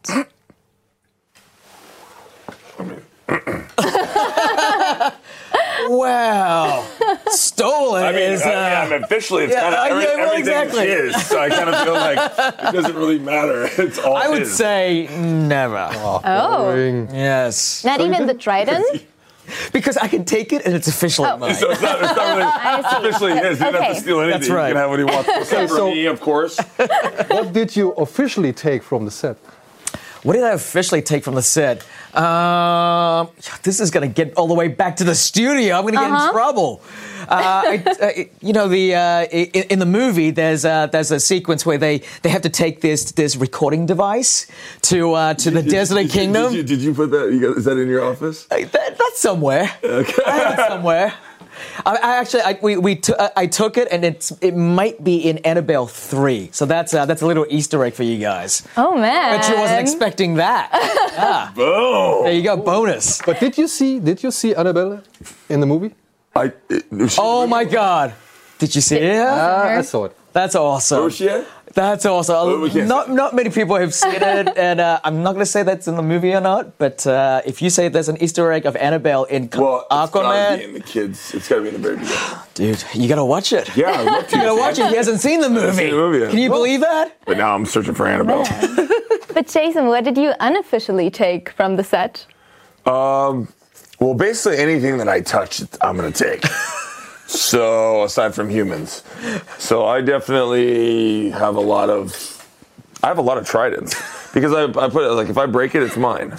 Well, 5.90 6.84
stolen 7.28 8.04
I 8.04 8.12
mean, 8.12 8.22
is. 8.34 8.42
I, 8.44 8.54
Uh, 8.54 8.86
I 8.86 8.90
mean, 8.90 9.04
officially, 9.04 9.44
it's 9.46 9.54
yeah, 9.54 9.62
kind 9.62 9.76
of 9.76 9.80
uh, 9.80 9.84
every, 9.86 10.04
yeah, 10.04 10.16
well, 10.16 10.32
everything 10.32 10.40
exactly. 10.54 10.88
is. 10.88 11.26
So 11.28 11.40
I 11.40 11.50
kind 11.50 11.70
of 11.70 11.84
feel 11.84 11.94
like 11.94 12.20
it 12.70 12.72
doesn't 12.74 12.96
really 12.96 13.20
matter. 13.20 13.70
It's 13.78 13.98
all 14.00 14.16
I 14.16 14.28
would 14.28 14.40
his. 14.42 14.56
say 14.56 15.08
never. 15.20 15.90
Oh, 16.24 16.74
Yes. 17.12 17.84
not 17.84 18.02
even 18.02 18.28
the 18.28 18.34
trident. 18.36 18.86
Because 19.74 19.98
I 19.98 20.08
can 20.08 20.26
take 20.26 20.54
it 20.54 20.64
and 20.64 20.76
it's 20.76 20.88
officially 20.88 21.28
Oh. 21.28 21.38
mine. 21.38 21.56
So 21.56 21.72
it's 21.72 21.82
not, 21.82 22.00
it's 22.04 22.16
not 22.16 22.38
really 22.38 22.44
I 22.54 22.82
see. 22.92 22.98
officially 23.08 23.32
his. 23.32 23.58
He 23.58 23.64
doesn't 23.66 23.82
have 23.82 23.96
to 23.96 24.02
steal 24.02 24.20
anything. 24.22 24.42
That's 24.42 24.50
right. 24.52 24.68
He 24.68 24.74
can 24.74 24.82
have 24.82 24.90
what 24.92 25.00
he 25.00 25.06
wants. 25.06 25.28
Except 25.28 25.70
for 25.72 25.76
so- 25.78 25.90
me, 25.92 26.06
of 26.06 26.22
course. 26.22 26.60
What 27.30 27.52
did 27.52 27.76
you 27.76 27.94
officially 27.94 28.54
take 28.54 28.84
from 28.84 29.06
the 29.06 29.12
set? 29.12 29.38
What 30.24 30.34
did 30.34 30.44
I 30.44 30.52
officially 30.52 31.02
take 31.02 31.24
from 31.24 31.36
the 31.36 31.42
set? 31.42 31.86
Um, 32.14 33.30
this 33.64 33.80
is 33.80 33.90
going 33.90 34.08
to 34.08 34.14
get 34.14 34.36
all 34.36 34.48
the 34.48 34.54
way 34.54 34.68
back 34.68 34.98
to 34.98 35.04
the 35.06 35.16
studio. 35.16 35.76
I'm 35.76 35.84
going 35.84 35.94
to 35.94 36.00
get 36.00 36.12
in 36.12 36.32
trouble. 36.34 36.82
Uh, 37.22 37.26
I, 37.32 37.84
I, 38.02 38.30
you 38.42 38.52
know, 38.52 38.68
the 38.68 38.96
uh, 38.96 39.24
in, 39.26 39.64
in 39.70 39.80
the 39.80 39.86
movie, 39.86 40.32
there's 40.32 40.66
uh, 40.66 40.88
there's 40.88 41.12
a 41.12 41.20
sequence 41.20 41.66
where 41.66 41.78
they, 41.78 42.02
they 42.24 42.30
have 42.30 42.42
to 42.42 42.50
take 42.50 42.82
this 42.82 43.12
this 43.12 43.36
recording 43.36 43.86
device 43.86 44.48
to 44.84 45.14
uh, 45.14 45.34
to 45.36 45.52
the 45.52 45.62
Did- 45.62 45.72
Desolate 45.72 46.08
did 46.08 46.14
Kingdom. 46.14 46.52
Did 46.54 46.70
you, 46.70 46.78
did 46.78 46.84
you 46.84 46.94
put 46.94 47.12
that? 47.12 47.32
You 47.32 47.40
got, 47.40 47.58
is 47.58 47.66
that 47.66 47.78
in 47.78 47.88
your 47.88 48.04
office? 48.04 48.48
Uh, 48.52 48.58
that, 48.58 48.98
that's 48.98 49.20
somewhere. 49.20 49.72
I 49.84 49.88
have 50.26 50.60
it 50.60 50.68
somewhere. 50.70 51.14
I, 51.86 51.96
I 51.96 52.18
actually, 52.18 52.42
I, 52.42 52.60
we, 52.62 52.78
we 52.78 52.96
t- 52.96 53.14
I 53.18 53.30
I 53.36 53.48
took 53.48 53.78
it, 53.78 53.88
and 53.92 54.04
it's 54.04 54.32
it 54.42 54.56
might 54.56 55.04
be 55.04 55.18
in 55.18 55.38
Annabelle 55.40 55.88
three. 55.88 56.50
So 56.52 56.66
that's 56.66 56.94
uh, 56.94 57.06
that's 57.06 57.22
a 57.22 57.26
little 57.28 57.46
Easter 57.50 57.84
egg 57.84 57.94
for 57.94 58.04
you 58.04 58.18
guys. 58.20 58.68
Oh 58.78 58.96
man. 58.96 59.40
Bet 59.40 59.50
you 59.50 59.58
wasn't 59.58 59.80
expecting 59.80 60.36
that. 60.36 60.70
yeah. 61.14 61.52
Boom. 61.56 62.24
There 62.26 62.34
you 62.34 62.44
go, 62.44 62.58
bonus. 62.58 63.22
But 63.22 63.40
did 63.40 63.58
you 63.58 63.68
see? 63.68 64.00
Did 64.00 64.24
you 64.24 64.32
see 64.32 64.54
Annabelle 64.56 65.02
in 65.50 65.60
the 65.60 65.66
movie? 65.68 65.96
I, 66.36 66.52
it, 66.70 66.86
Oh 67.18 67.48
my 67.48 67.64
God! 67.64 68.14
Did 68.60 68.76
you 68.76 68.82
see 68.82 68.98
it? 68.98 69.22
Ah, 69.26 69.78
I 69.78 69.82
saw 69.82 70.06
it. 70.06 70.16
That's 70.32 70.56
awesome. 70.56 71.02
Where's 71.02 71.16
she 71.16 71.30
at? 71.30 71.46
That's 71.74 72.06
awesome. 72.06 72.36
Well, 72.36 72.60
we 72.60 72.70
can't 72.70 72.88
not 72.88 73.36
many 73.36 73.50
people 73.50 73.76
have 73.76 73.94
seen 73.94 74.16
it, 74.16 74.24
and 74.58 74.80
uh, 74.80 75.00
I'm 75.04 75.24
not 75.24 75.34
going 75.34 75.42
to 75.46 75.52
say 75.52 75.64
that's 75.64 75.88
in 75.88 75.96
the 75.96 76.02
movie 76.02 76.34
or 76.34 76.42
not. 76.42 76.78
But 76.78 77.06
uh, 77.06 77.42
if 77.46 77.62
you 77.62 77.70
say 77.70 77.88
there's 77.88 78.10
an 78.10 78.22
Easter 78.22 78.52
egg 78.52 78.66
of 78.66 78.76
Annabelle 78.76 79.26
in 79.26 79.50
Well, 79.56 79.86
it's 79.92 80.12
gotta 80.12 80.58
be 80.58 80.64
in 80.64 80.74
the 80.74 80.80
kids. 80.80 81.34
It's 81.34 81.48
got 81.48 81.58
to 81.58 81.62
be 81.62 81.68
in 81.70 81.74
the 81.76 81.80
very 81.80 81.96
beginning. 81.98 82.18
dude, 82.56 82.84
you 82.94 83.08
got 83.08 83.16
to 83.16 83.26
watch 83.26 83.54
it. 83.54 83.76
Yeah, 83.76 83.92
I 83.92 84.04
love 84.04 84.28
to. 84.28 84.38
You 84.40 84.44
gotta 84.44 84.60
watch 84.60 84.80
it. 84.80 84.90
He 84.90 84.96
hasn't 84.96 85.20
seen 85.20 85.42
the 85.42 85.50
movie. 85.50 85.76
seen 85.76 85.92
the 85.92 85.98
movie 85.98 86.20
yet. 86.20 86.30
Can 86.30 86.40
you 86.40 86.50
believe 86.50 86.80
that? 86.82 87.18
But 87.26 87.38
now 87.38 87.54
I'm 87.54 87.66
searching 87.66 87.94
for 87.94 88.08
Annabelle. 88.08 88.46
But 89.32 89.48
Jason, 89.48 89.86
what 89.86 90.04
did 90.04 90.18
you 90.18 90.34
unofficially 90.40 91.10
take 91.12 91.52
from 91.52 91.76
the 91.76 91.84
set? 91.84 92.26
Um, 92.86 93.48
well, 94.00 94.14
basically 94.14 94.58
anything 94.58 94.98
that 94.98 95.08
I 95.08 95.22
touch, 95.22 95.62
I'm 95.82 95.96
gonna 95.96 96.12
take. 96.12 96.44
So 97.30 98.04
aside 98.04 98.34
from 98.34 98.50
humans, 98.50 99.04
so 99.58 99.86
I 99.86 100.02
definitely 100.02 101.30
have 101.30 101.56
a 101.56 101.62
lot 101.62 101.90
of. 101.90 102.36
I 103.02 103.08
have 103.08 103.18
a 103.18 103.22
lot 103.22 103.38
of 103.38 103.48
tridents 103.48 103.96
because 104.34 104.52
I, 104.52 104.64
I 104.64 104.90
put 104.90 105.06
it 105.06 105.12
like 105.14 105.30
if 105.30 105.38
I 105.38 105.46
break 105.46 105.74
it, 105.74 105.82
it's 105.84 105.96
mine. 105.96 106.38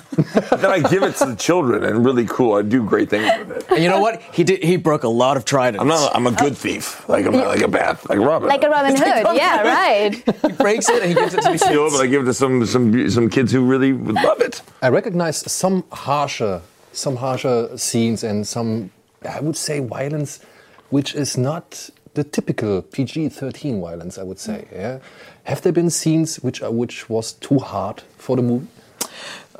then 0.51 0.67
I 0.67 0.81
give 0.81 1.03
it 1.03 1.17
to 1.17 1.25
the 1.27 1.35
children 1.37 1.85
and 1.85 2.05
really 2.05 2.27
cool. 2.27 2.53
I 2.53 2.61
do 2.61 2.85
great 2.85 3.09
things 3.09 3.31
with 3.39 3.57
it. 3.57 3.67
And 3.71 3.83
you 3.83 3.89
know 3.89 3.99
what? 4.01 4.21
He 4.21 4.45
did. 4.45 4.63
He 4.63 4.77
broke 4.77 5.05
a 5.05 5.09
lot 5.09 5.39
of 5.39 5.47
tridents. 5.47 5.81
I'm 5.81 5.89
not. 5.89 6.15
I'm 6.15 6.27
a 6.27 6.33
good 6.33 6.55
thief. 6.59 7.09
Like 7.09 7.25
I'm 7.25 7.33
not 7.33 7.47
like 7.47 7.63
a 7.63 7.69
bad 7.69 7.99
like 8.11 8.19
Robin. 8.19 8.47
Like 8.49 8.63
a 8.63 8.69
Robin 8.69 8.95
Hood. 8.95 9.27
Yeah, 9.37 9.63
right. 9.63 10.15
He 10.15 10.53
breaks 10.53 10.89
it 10.91 11.01
and 11.03 11.09
he 11.09 11.15
gives 11.15 11.33
it 11.33 11.41
to 11.43 11.53
the 11.53 11.59
steal 11.67 11.87
it, 11.87 11.91
kids. 11.91 11.97
but 11.97 12.03
I 12.05 12.07
give 12.09 12.23
it 12.23 12.27
to 12.27 12.35
some 12.35 12.67
some 12.67 13.09
some 13.11 13.31
kids 13.31 13.53
who 13.53 13.65
really 13.65 13.93
would 13.95 14.17
love 14.17 14.41
it. 14.43 14.61
I 14.83 14.89
recognize 14.91 15.39
some 15.51 15.85
harsher, 15.93 16.61
some 16.93 17.17
harsher 17.17 17.79
scenes 17.79 18.23
and 18.23 18.47
some, 18.47 18.91
I 19.27 19.41
would 19.41 19.57
say, 19.57 19.79
violence, 19.81 20.41
which 20.91 21.15
is 21.15 21.37
not 21.37 21.91
the 22.15 22.25
typical 22.25 22.83
PG-13 22.83 23.81
violence. 23.81 24.19
I 24.19 24.23
would 24.23 24.39
say. 24.39 24.67
Yeah. 24.73 24.99
Have 25.45 25.63
there 25.63 25.73
been 25.73 25.91
scenes 25.91 26.37
which 26.37 26.63
are, 26.63 26.71
which 26.71 27.09
was 27.09 27.33
too 27.33 27.59
hard 27.59 28.03
for 28.19 28.37
the 28.37 28.43
movie? 28.43 28.69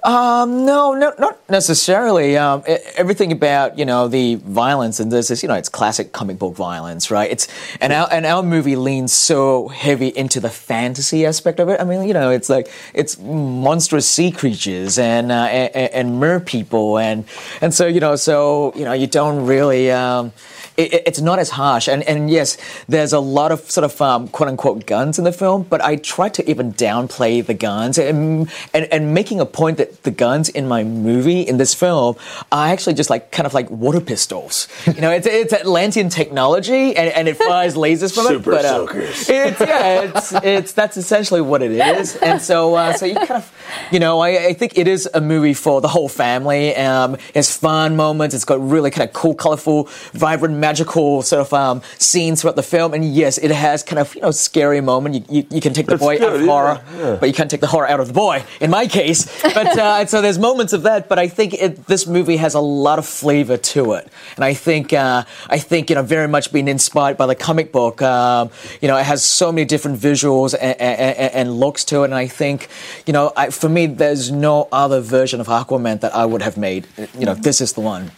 Um, 0.03 0.65
no, 0.65 0.95
no, 0.95 1.13
not 1.19 1.39
necessarily. 1.51 2.37
Um, 2.37 2.63
everything 2.97 3.33
about 3.33 3.79
you 3.79 3.85
know 3.85 4.09
the 4.09 4.37
violence 4.37 4.99
and 4.99 5.13
this 5.13 5.31
is 5.31 5.43
you 5.43 5.49
know 5.49 5.55
it's 5.55 5.69
classic 5.69 6.13
comic 6.13 6.39
book 6.39 6.55
violence, 6.55 7.11
right? 7.11 7.31
It's 7.31 7.49
and 7.81 7.93
our 7.93 8.09
and 8.11 8.25
our 8.25 8.43
movie 8.43 8.77
leans 8.77 9.13
so 9.13 9.69
heavy 9.69 10.09
into 10.09 10.41
the 10.41 10.49
fantasy 10.49 11.27
aspect 11.27 11.61
of 11.61 11.69
it. 11.69 11.81
I 11.81 11.85
mean, 11.85 12.09
you 12.09 12.15
know, 12.15 12.31
it's 12.31 12.49
like 12.49 12.71
it's 12.95 13.19
monstrous 13.19 14.09
sea 14.09 14.31
creatures 14.31 14.99
and 14.99 15.31
uh, 15.31 15.35
and, 15.35 15.93
and 15.93 16.21
mer 16.21 16.41
people 16.41 16.99
and 16.99 17.27
and 17.61 17.75
so 17.75 17.87
you 17.87 18.01
know 18.01 18.17
so 18.17 18.73
you 18.75 18.85
know 18.85 18.93
you 18.93 19.07
don't 19.07 19.45
really. 19.45 19.91
Um, 19.91 20.33
it, 20.81 20.95
it- 20.95 21.03
it's 21.11 21.21
not 21.21 21.39
as 21.39 21.51
harsh. 21.51 21.89
And, 21.89 22.03
and 22.05 22.31
yes, 22.31 22.57
there's 22.89 23.13
a 23.13 23.21
lot 23.39 23.51
of 23.53 23.61
sort 23.71 23.85
of 23.85 24.01
um, 24.01 24.29
quote 24.29 24.49
unquote 24.49 24.87
guns 24.87 25.19
in 25.19 25.25
the 25.25 25.33
film, 25.33 25.63
but 25.73 25.81
I 25.91 25.97
try 25.97 26.29
to 26.29 26.43
even 26.51 26.73
downplay 26.75 27.45
the 27.45 27.55
guns 27.55 27.99
and, 27.99 28.51
and, 28.75 28.85
and 28.95 29.15
making 29.15 29.41
a 29.41 29.47
point 29.47 29.79
that 29.79 30.03
the 30.03 30.11
guns 30.11 30.49
in 30.49 30.69
my 30.69 30.83
movie, 30.85 31.41
in 31.43 31.57
this 31.59 31.75
film, 31.75 32.17
are 32.53 32.69
actually 32.69 32.95
just 32.95 33.11
like 33.11 33.31
kind 33.33 33.47
of 33.47 33.55
like 33.55 33.69
water 33.71 34.01
pistols. 34.01 34.69
You 34.87 35.01
know, 35.01 35.11
it's, 35.11 35.27
it's 35.27 35.53
Atlantean 35.53 36.09
technology 36.09 36.97
and, 36.97 37.09
and 37.19 37.29
it 37.29 37.37
fires 37.37 37.75
lasers 37.75 38.15
from 38.15 38.27
Super 38.27 38.53
it. 38.53 38.55
But, 38.57 38.65
uh, 38.65 38.69
soakers. 38.87 39.29
it's, 39.29 39.61
yeah, 39.61 40.01
it's, 40.03 40.33
it's, 40.45 40.73
that's 40.73 40.97
essentially 40.97 41.41
what 41.41 41.63
it 41.63 41.73
is. 41.73 42.17
And 42.17 42.41
so, 42.41 42.75
uh, 42.75 42.93
so 42.93 43.07
you 43.07 43.15
kind 43.15 43.33
of, 43.43 43.53
you 43.91 43.99
know, 43.99 44.21
I, 44.21 44.47
I 44.49 44.53
think 44.55 44.77
it 44.79 44.87
is 44.89 45.09
a 45.15 45.21
movie 45.21 45.55
for 45.55 45.81
the 45.81 45.89
whole 45.89 46.09
family. 46.09 46.75
Um, 46.77 47.17
it's 47.35 47.57
fun 47.57 47.97
moments. 47.97 48.35
It's 48.35 48.45
got 48.45 48.61
really 48.61 48.91
kind 48.91 49.09
of 49.09 49.13
cool, 49.15 49.35
colorful, 49.35 49.89
vibrant, 50.13 50.57
magical 50.71 51.23
sort 51.23 51.41
of 51.47 51.53
um, 51.53 51.83
scenes 51.99 52.37
throughout 52.41 52.57
the 52.63 52.69
film. 52.75 52.95
And 52.95 53.03
yes, 53.05 53.39
it 53.39 53.51
has 53.51 53.83
kind 53.83 53.99
of, 53.99 54.15
you 54.15 54.23
know, 54.23 54.31
scary 54.31 54.81
moment. 54.81 55.15
You, 55.17 55.23
you, 55.37 55.43
you 55.51 55.61
can 55.61 55.73
take 55.73 55.87
the 55.87 55.97
That's 55.97 56.03
boy 56.07 56.15
out 56.15 56.21
good, 56.21 56.35
of 56.35 56.41
yeah, 56.41 56.53
horror, 56.53 56.77
yeah. 56.97 57.17
but 57.21 57.27
you 57.29 57.35
can't 57.35 57.51
take 57.51 57.61
the 57.61 57.73
horror 57.75 57.89
out 57.93 58.01
of 58.01 58.07
the 58.07 58.19
boy, 58.27 58.37
in 58.61 58.71
my 58.71 58.87
case. 58.87 59.21
But 59.43 59.79
uh, 59.79 60.07
so 60.07 60.23
there's 60.23 60.39
moments 60.39 60.73
of 60.73 60.83
that. 60.89 61.09
But 61.11 61.19
I 61.19 61.29
think 61.29 61.55
it, 61.55 61.87
this 61.87 62.07
movie 62.07 62.39
has 62.39 62.55
a 62.55 62.61
lot 62.61 62.99
of 62.99 63.07
flavor 63.07 63.57
to 63.75 63.83
it. 63.99 64.05
And 64.37 64.45
I 64.45 64.55
think, 64.55 64.93
uh, 64.93 65.25
I 65.57 65.59
think, 65.59 65.91
you 65.91 65.97
know, 65.97 66.03
very 66.03 66.29
much 66.29 66.53
being 66.53 66.69
inspired 66.69 67.17
by 67.17 67.27
the 67.27 67.35
comic 67.35 67.73
book. 67.73 68.01
Um, 68.03 68.51
you 68.81 68.89
know, 68.89 68.97
it 68.97 69.07
has 69.07 69.25
so 69.25 69.51
many 69.53 69.65
different 69.65 69.99
visuals 69.99 70.55
and, 70.55 70.81
and, 70.81 71.33
and 71.39 71.47
looks 71.65 71.85
to 71.91 72.03
it. 72.03 72.07
And 72.11 72.15
I 72.15 72.29
think, 72.29 72.69
you 73.07 73.13
know, 73.13 73.33
I, 73.37 73.51
for 73.51 73.69
me, 73.69 73.87
there's 73.87 74.31
no 74.31 74.69
other 74.71 75.01
version 75.01 75.41
of 75.41 75.49
Aquaman 75.49 76.01
that 76.01 76.15
I 76.15 76.25
would 76.31 76.43
have 76.43 76.57
made. 76.57 76.87
You 77.19 77.27
know, 77.27 77.35
this 77.35 77.61
is 77.61 77.73
the 77.73 77.81
one. 77.81 78.11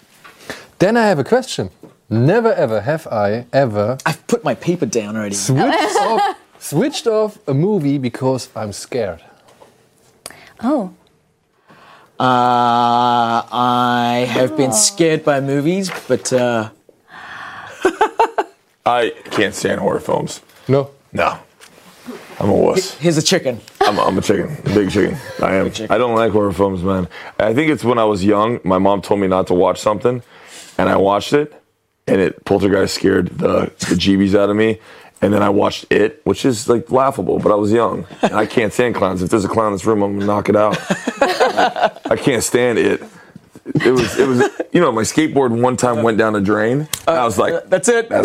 Then 0.78 0.96
I 0.96 1.06
have 1.06 1.20
a 1.20 1.24
question. 1.24 1.70
Never 2.12 2.52
ever 2.52 2.82
have 2.82 3.06
I 3.06 3.46
ever 3.54 3.96
I've 4.04 4.26
put 4.26 4.44
my 4.44 4.54
paper 4.54 4.84
down 4.84 5.16
already. 5.16 5.34
switched 5.34 5.96
off, 5.96 6.36
switched 6.58 7.06
off 7.06 7.38
a 7.48 7.54
movie 7.54 7.96
because 7.96 8.50
I'm 8.54 8.72
scared. 8.72 9.22
Oh. 10.62 10.92
Uh, 12.20 13.48
I 13.50 14.26
have 14.28 14.58
been 14.58 14.72
scared 14.72 15.24
by 15.24 15.40
movies, 15.40 15.90
but 16.06 16.30
uh, 16.34 16.68
I 18.84 19.14
can't 19.30 19.54
stand 19.54 19.80
horror 19.80 19.98
films. 20.00 20.42
No. 20.68 20.90
No, 21.14 21.38
I'm 22.38 22.50
a 22.50 22.54
wuss. 22.54 22.94
here's 22.98 23.16
a 23.16 23.22
chicken. 23.22 23.58
I'm 23.80 23.98
a, 23.98 24.02
I'm 24.02 24.18
a 24.18 24.22
chicken, 24.22 24.54
a 24.66 24.74
big 24.74 24.90
chicken. 24.90 25.16
I 25.42 25.54
am. 25.54 25.70
chicken. 25.70 25.90
I 25.94 25.96
don't 25.98 26.14
like 26.14 26.32
horror 26.32 26.52
films, 26.52 26.82
man. 26.82 27.08
I 27.38 27.54
think 27.54 27.70
it's 27.70 27.84
when 27.84 27.98
I 27.98 28.04
was 28.04 28.22
young. 28.22 28.60
My 28.64 28.78
mom 28.78 29.00
told 29.00 29.20
me 29.20 29.28
not 29.28 29.46
to 29.46 29.54
watch 29.54 29.80
something, 29.80 30.22
and 30.78 30.88
I 30.90 30.96
watched 30.96 31.32
it, 31.32 31.61
and 32.06 32.20
it 32.20 32.44
Poltergeist 32.44 32.94
scared 32.94 33.28
the 33.38 33.72
the 33.80 33.94
jeebies 33.96 34.34
out 34.38 34.50
of 34.50 34.56
me. 34.56 34.78
And 35.20 35.32
then 35.32 35.40
I 35.40 35.50
watched 35.50 35.86
it, 35.92 36.20
which 36.24 36.44
is 36.44 36.68
like 36.68 36.90
laughable, 36.90 37.38
but 37.38 37.52
I 37.52 37.54
was 37.54 37.70
young, 37.72 38.06
and 38.22 38.34
I 38.34 38.44
can't 38.44 38.72
stand 38.72 38.96
clowns. 38.96 39.22
If 39.22 39.30
there's 39.30 39.44
a 39.44 39.48
clown 39.48 39.68
in 39.68 39.74
this 39.74 39.84
room, 39.86 40.02
I'm 40.02 40.14
gonna 40.14 40.26
knock 40.26 40.48
it 40.48 40.56
out. 40.56 40.76
I 42.10 42.16
can't 42.16 42.42
stand 42.42 42.78
it. 42.78 43.00
It 43.64 43.92
was, 43.92 44.18
it 44.18 44.26
was, 44.26 44.42
you 44.72 44.80
know, 44.80 44.90
my 44.90 45.02
skateboard 45.02 45.56
one 45.62 45.76
time 45.76 46.02
went 46.02 46.18
down 46.18 46.34
a 46.34 46.40
drain. 46.40 46.88
I 47.06 47.24
was 47.24 47.38
like, 47.38 47.68
That's 47.70 47.88
it. 47.88 48.10
I 48.10 48.20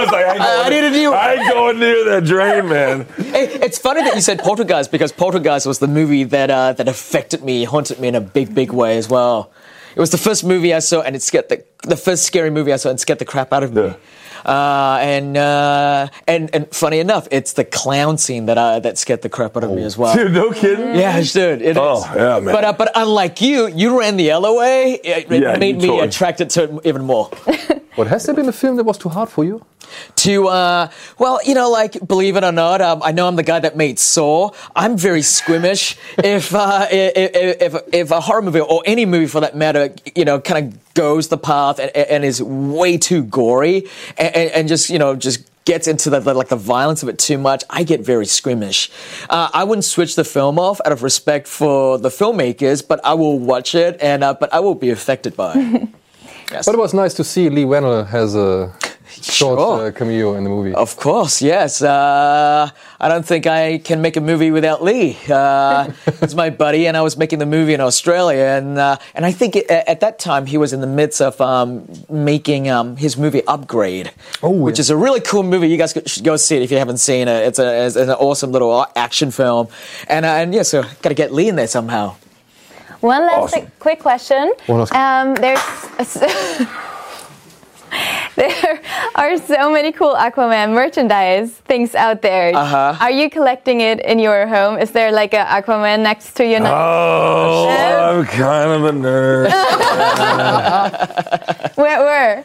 was 0.00 0.12
like, 0.12 0.24
I, 0.26 0.32
ain't 0.32 0.40
I 0.40 0.56
going- 0.68 0.70
needed 0.70 0.94
you. 1.00 1.12
I 1.12 1.34
ain't 1.34 1.48
going 1.52 1.78
near 1.78 2.04
that 2.10 2.24
drain, 2.24 2.68
man. 2.68 3.04
Hey, 3.16 3.44
it's 3.62 3.78
funny 3.78 4.02
that 4.02 4.14
you 4.16 4.20
said 4.20 4.40
Poltergeist 4.40 4.90
because 4.90 5.12
Poltergeist 5.12 5.66
was 5.66 5.78
the 5.78 5.86
movie 5.88 6.24
that 6.24 6.50
uh, 6.50 6.72
that 6.74 6.88
affected 6.88 7.44
me, 7.44 7.64
haunted 7.64 8.00
me 8.00 8.08
in 8.08 8.14
a 8.16 8.20
big, 8.20 8.54
big 8.54 8.72
way 8.72 8.96
as 8.98 9.08
well. 9.08 9.52
It 9.94 10.00
was 10.00 10.10
the 10.10 10.18
first 10.18 10.44
movie 10.44 10.72
I 10.72 10.78
saw, 10.78 11.02
and 11.02 11.16
it 11.16 11.22
scared 11.22 11.48
the 11.48 11.64
the 11.82 11.96
first 11.96 12.24
scary 12.24 12.50
movie 12.50 12.72
I 12.72 12.76
saw, 12.76 12.90
and 12.90 13.00
scared 13.00 13.18
the 13.18 13.24
crap 13.24 13.52
out 13.52 13.62
of 13.62 13.74
me. 13.74 13.82
Yeah. 13.82 13.96
Uh, 14.44 14.98
and 15.00 15.36
uh, 15.36 16.08
and 16.26 16.50
and 16.54 16.68
funny 16.74 16.98
enough, 16.98 17.28
it's 17.30 17.52
the 17.54 17.64
clown 17.64 18.18
scene 18.18 18.46
that 18.46 18.58
uh, 18.58 18.80
that 18.80 18.98
scared 18.98 19.22
the 19.22 19.28
crap 19.28 19.56
out 19.56 19.64
of 19.64 19.70
me 19.70 19.82
as 19.82 19.96
well. 19.98 20.14
Dude, 20.14 20.32
no 20.32 20.50
kidding. 20.52 20.94
Yeah, 20.94 21.20
dude. 21.20 21.62
It 21.62 21.70
is. 21.72 21.76
Oh, 21.76 22.02
yeah, 22.16 22.40
man. 22.40 22.54
But 22.54 22.64
uh, 22.64 22.72
but 22.72 22.90
unlike 22.94 23.40
you, 23.40 23.68
you 23.68 23.98
ran 23.98 24.16
the 24.16 24.30
other 24.32 24.52
way. 24.52 24.94
It, 25.04 25.30
it 25.30 25.42
Yeah, 25.42 25.56
made 25.58 25.76
me 25.76 25.88
totally- 25.88 26.08
attracted 26.08 26.50
to 26.50 26.64
it 26.76 26.86
even 26.86 27.02
more. 27.04 27.30
What 27.96 28.06
has 28.06 28.24
there 28.24 28.34
been 28.36 28.48
a 28.48 28.52
film 28.52 28.76
that 28.76 28.84
was 28.84 28.96
too 28.96 29.08
hard 29.10 29.28
for 29.28 29.44
you? 29.44 29.64
to 30.14 30.46
uh 30.46 30.88
well 31.18 31.40
you 31.44 31.52
know 31.52 31.68
like 31.68 31.98
believe 32.06 32.36
it 32.36 32.44
or 32.44 32.52
not 32.52 32.80
um, 32.80 33.02
i 33.02 33.10
know 33.10 33.26
i'm 33.26 33.34
the 33.34 33.42
guy 33.42 33.58
that 33.58 33.76
made 33.76 33.98
saw 33.98 34.48
i'm 34.76 34.96
very 34.96 35.20
squeamish 35.20 35.96
if 36.22 36.54
uh 36.54 36.86
if, 36.92 37.72
if 37.74 37.82
if 37.92 38.10
a 38.12 38.20
horror 38.20 38.40
movie 38.42 38.60
or 38.60 38.82
any 38.86 39.04
movie 39.04 39.26
for 39.26 39.40
that 39.40 39.56
matter 39.56 39.92
you 40.14 40.24
know 40.24 40.38
kind 40.38 40.72
of 40.72 40.89
goes 40.94 41.28
the 41.28 41.38
path 41.38 41.78
and, 41.78 41.90
and 41.96 42.24
is 42.24 42.42
way 42.42 42.98
too 42.98 43.22
gory 43.22 43.88
and, 44.18 44.34
and, 44.34 44.50
and 44.50 44.68
just 44.68 44.90
you 44.90 44.98
know 44.98 45.14
just 45.16 45.46
gets 45.64 45.86
into 45.86 46.10
the, 46.10 46.20
the 46.20 46.34
like 46.34 46.48
the 46.48 46.56
violence 46.56 47.02
of 47.02 47.08
it 47.08 47.18
too 47.18 47.38
much. 47.38 47.62
I 47.70 47.84
get 47.84 48.00
very 48.00 48.26
squeamish. 48.26 48.90
Uh, 49.28 49.50
i 49.52 49.62
wouldn't 49.64 49.84
switch 49.84 50.16
the 50.16 50.24
film 50.24 50.58
off 50.58 50.80
out 50.84 50.92
of 50.92 51.02
respect 51.02 51.46
for 51.46 51.98
the 51.98 52.08
filmmakers 52.08 52.86
but 52.86 52.98
i 53.04 53.14
will 53.14 53.38
watch 53.38 53.74
it 53.74 54.00
and 54.00 54.24
uh, 54.24 54.34
but 54.34 54.52
i 54.52 54.60
will 54.60 54.74
be 54.74 54.90
affected 54.90 55.36
by 55.36 55.52
it. 55.54 55.88
Yes. 56.50 56.66
But 56.66 56.74
it 56.74 56.78
was 56.78 56.92
nice 56.92 57.14
to 57.14 57.22
see 57.22 57.48
Lee 57.48 57.62
Wennell 57.62 58.08
has 58.08 58.34
a 58.34 58.74
short 59.10 59.58
Sure. 59.58 59.86
uh, 59.88 59.90
cameo 59.92 60.34
in 60.34 60.44
the 60.44 60.50
movie. 60.50 60.74
Of 60.74 60.96
course, 60.96 61.40
yes. 61.42 61.82
Uh, 61.82 62.68
I 63.00 63.08
don't 63.08 63.24
think 63.24 63.46
I 63.46 63.78
can 63.78 64.00
make 64.02 64.16
a 64.16 64.20
movie 64.20 64.50
without 64.50 64.82
Lee. 64.82 65.16
Uh, 65.28 65.90
he's 66.20 66.34
my 66.34 66.50
buddy, 66.50 66.86
and 66.86 66.96
I 66.96 67.02
was 67.02 67.16
making 67.16 67.38
the 67.38 67.46
movie 67.46 67.74
in 67.74 67.80
Australia, 67.80 68.44
and 68.58 68.78
uh, 68.78 68.96
and 69.14 69.24
I 69.26 69.32
think 69.32 69.56
it, 69.56 69.70
at 69.70 70.00
that 70.00 70.18
time 70.18 70.46
he 70.46 70.58
was 70.58 70.72
in 70.72 70.80
the 70.80 70.86
midst 70.86 71.20
of 71.20 71.40
um, 71.40 71.88
making 72.08 72.68
um, 72.70 72.96
his 72.96 73.16
movie 73.16 73.42
Upgrade, 73.46 74.10
which 74.42 74.78
is 74.78 74.90
a 74.90 74.96
really 74.96 75.20
cool 75.20 75.42
movie. 75.42 75.68
You 75.68 75.76
guys 75.78 75.94
should 76.06 76.24
go 76.24 76.36
see 76.36 76.56
it 76.56 76.62
if 76.62 76.70
you 76.70 76.78
haven't 76.78 76.98
seen 76.98 77.28
it. 77.28 77.46
It's, 77.48 77.58
a, 77.58 77.86
it's 77.86 77.96
an 77.96 78.10
awesome 78.10 78.52
little 78.52 78.86
action 78.96 79.30
film, 79.30 79.68
and 80.08 80.24
uh, 80.24 80.28
and 80.28 80.54
yeah, 80.54 80.62
so 80.62 80.82
got 81.02 81.08
to 81.10 81.14
get 81.14 81.32
Lee 81.32 81.48
in 81.48 81.56
there 81.56 81.66
somehow. 81.68 82.14
One 83.00 83.22
last 83.26 83.54
Awesome. 83.54 83.72
quick 83.78 83.98
question. 84.00 84.52
One 84.66 84.80
last- 84.80 84.92
Um, 84.94 85.34
there's 85.34 85.58
there 88.36 88.80
are 89.16 89.36
so 89.38 89.72
many 89.72 89.92
cool 89.92 90.14
Aquaman 90.14 90.72
merchandise 90.72 91.50
things 91.66 91.94
out 91.94 92.22
there. 92.22 92.54
Uh-huh. 92.54 92.96
Are 93.00 93.10
you 93.10 93.28
collecting 93.28 93.80
it 93.80 94.00
in 94.00 94.18
your 94.18 94.46
home? 94.46 94.78
Is 94.78 94.92
there 94.92 95.10
like 95.10 95.34
a 95.34 95.44
Aquaman 95.44 96.00
next 96.00 96.34
to 96.34 96.46
you? 96.46 96.58
Oh, 96.60 97.68
I'm 97.68 98.24
kind 98.26 98.70
of 98.70 98.84
a 98.84 98.92
nerd. 98.92 99.50
Where? 101.76 102.00
Where? 102.00 102.44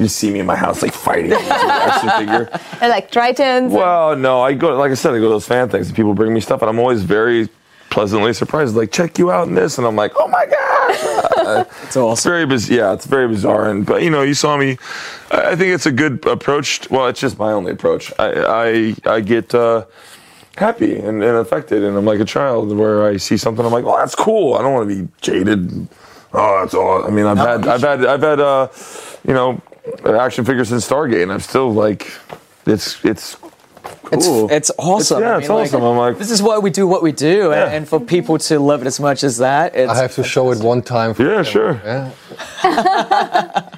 you 0.00 0.08
see 0.08 0.30
me 0.30 0.40
in 0.40 0.46
my 0.46 0.56
house 0.56 0.82
like 0.82 0.92
fighting 0.92 1.30
with 1.30 1.40
action 1.40 2.10
figure. 2.18 2.60
They're 2.80 2.88
like 2.98 3.10
Tritons. 3.10 3.70
Well, 3.70 4.16
no, 4.16 4.42
I 4.42 4.54
go 4.54 4.76
like 4.76 4.90
I 4.90 4.94
said, 4.94 5.14
I 5.14 5.18
go 5.18 5.24
to 5.24 5.30
those 5.30 5.46
fan 5.46 5.68
things 5.68 5.88
and 5.88 5.96
people 5.96 6.14
bring 6.14 6.34
me 6.34 6.40
stuff, 6.40 6.62
and 6.62 6.68
I'm 6.68 6.78
always 6.78 7.04
very 7.04 7.48
pleasantly 7.92 8.32
surprised. 8.32 8.74
Like, 8.74 8.90
check 8.90 9.18
you 9.18 9.30
out 9.30 9.46
in 9.46 9.54
this, 9.54 9.78
and 9.78 9.86
I'm 9.86 9.94
like, 9.96 10.12
oh 10.16 10.26
my 10.28 10.46
gosh, 10.46 11.66
it's 11.84 11.96
awesome. 11.96 12.12
It's 12.12 12.24
very 12.24 12.46
biz- 12.46 12.70
yeah, 12.70 12.92
it's 12.92 13.06
very 13.06 13.28
bizarre. 13.28 13.70
And 13.70 13.86
but 13.86 14.02
you 14.02 14.10
know, 14.10 14.22
you 14.22 14.34
saw 14.34 14.56
me. 14.56 14.78
I 15.30 15.54
think 15.54 15.72
it's 15.74 15.86
a 15.86 15.92
good 15.92 16.26
approach. 16.26 16.90
Well, 16.90 17.06
it's 17.06 17.20
just 17.20 17.38
my 17.38 17.52
only 17.52 17.72
approach. 17.72 18.12
I 18.18 18.94
I, 19.06 19.16
I 19.16 19.20
get. 19.20 19.54
Uh, 19.54 19.84
Happy 20.58 20.96
and, 20.96 21.22
and 21.22 21.36
affected, 21.38 21.82
and 21.82 21.96
I'm 21.96 22.04
like 22.04 22.20
a 22.20 22.26
child 22.26 22.76
where 22.76 23.06
I 23.06 23.16
see 23.16 23.38
something, 23.38 23.64
I'm 23.64 23.72
like, 23.72 23.86
"Oh, 23.86 23.96
that's 23.96 24.14
cool." 24.14 24.52
I 24.52 24.60
don't 24.60 24.74
want 24.74 24.86
to 24.86 24.94
be 24.94 25.08
jaded. 25.22 25.88
Oh, 26.34 26.60
that's 26.60 26.74
all. 26.74 27.06
I 27.06 27.08
mean, 27.08 27.24
I've 27.24 27.38
had, 27.38 27.66
I've 27.66 27.80
had, 27.80 28.04
I've 28.04 28.20
had, 28.20 28.38
uh, 28.38 28.68
you 29.26 29.32
know, 29.32 29.62
action 30.04 30.44
figures 30.44 30.68
since 30.68 30.86
Stargate, 30.86 31.22
and 31.22 31.32
I'm 31.32 31.40
still 31.40 31.72
like, 31.72 32.12
it's 32.66 33.02
It's, 33.02 33.38
cool. 33.82 34.50
it's 34.50 34.70
awesome. 34.78 35.22
yeah, 35.22 35.36
I 35.36 35.38
it's 35.38 35.48
like, 35.48 35.66
awesome. 35.66 35.82
I'm 35.82 35.96
like, 35.96 36.18
this 36.18 36.30
is 36.30 36.42
why 36.42 36.58
we 36.58 36.70
do 36.70 36.86
what 36.86 37.02
we 37.02 37.12
do, 37.12 37.52
and, 37.52 37.74
and 37.74 37.88
for 37.88 38.00
people 38.00 38.38
to 38.38 38.58
love 38.58 38.82
it 38.82 38.86
as 38.86 39.00
much 39.00 39.24
as 39.24 39.38
that, 39.38 39.74
it's, 39.74 39.90
I 39.90 39.96
have 40.02 40.14
to 40.14 40.24
show 40.24 40.50
it 40.52 40.58
one 40.58 40.82
time. 40.82 41.14
For 41.14 41.24
yeah, 41.24 41.42
sure. 41.42 41.80
Yeah. 41.84 42.10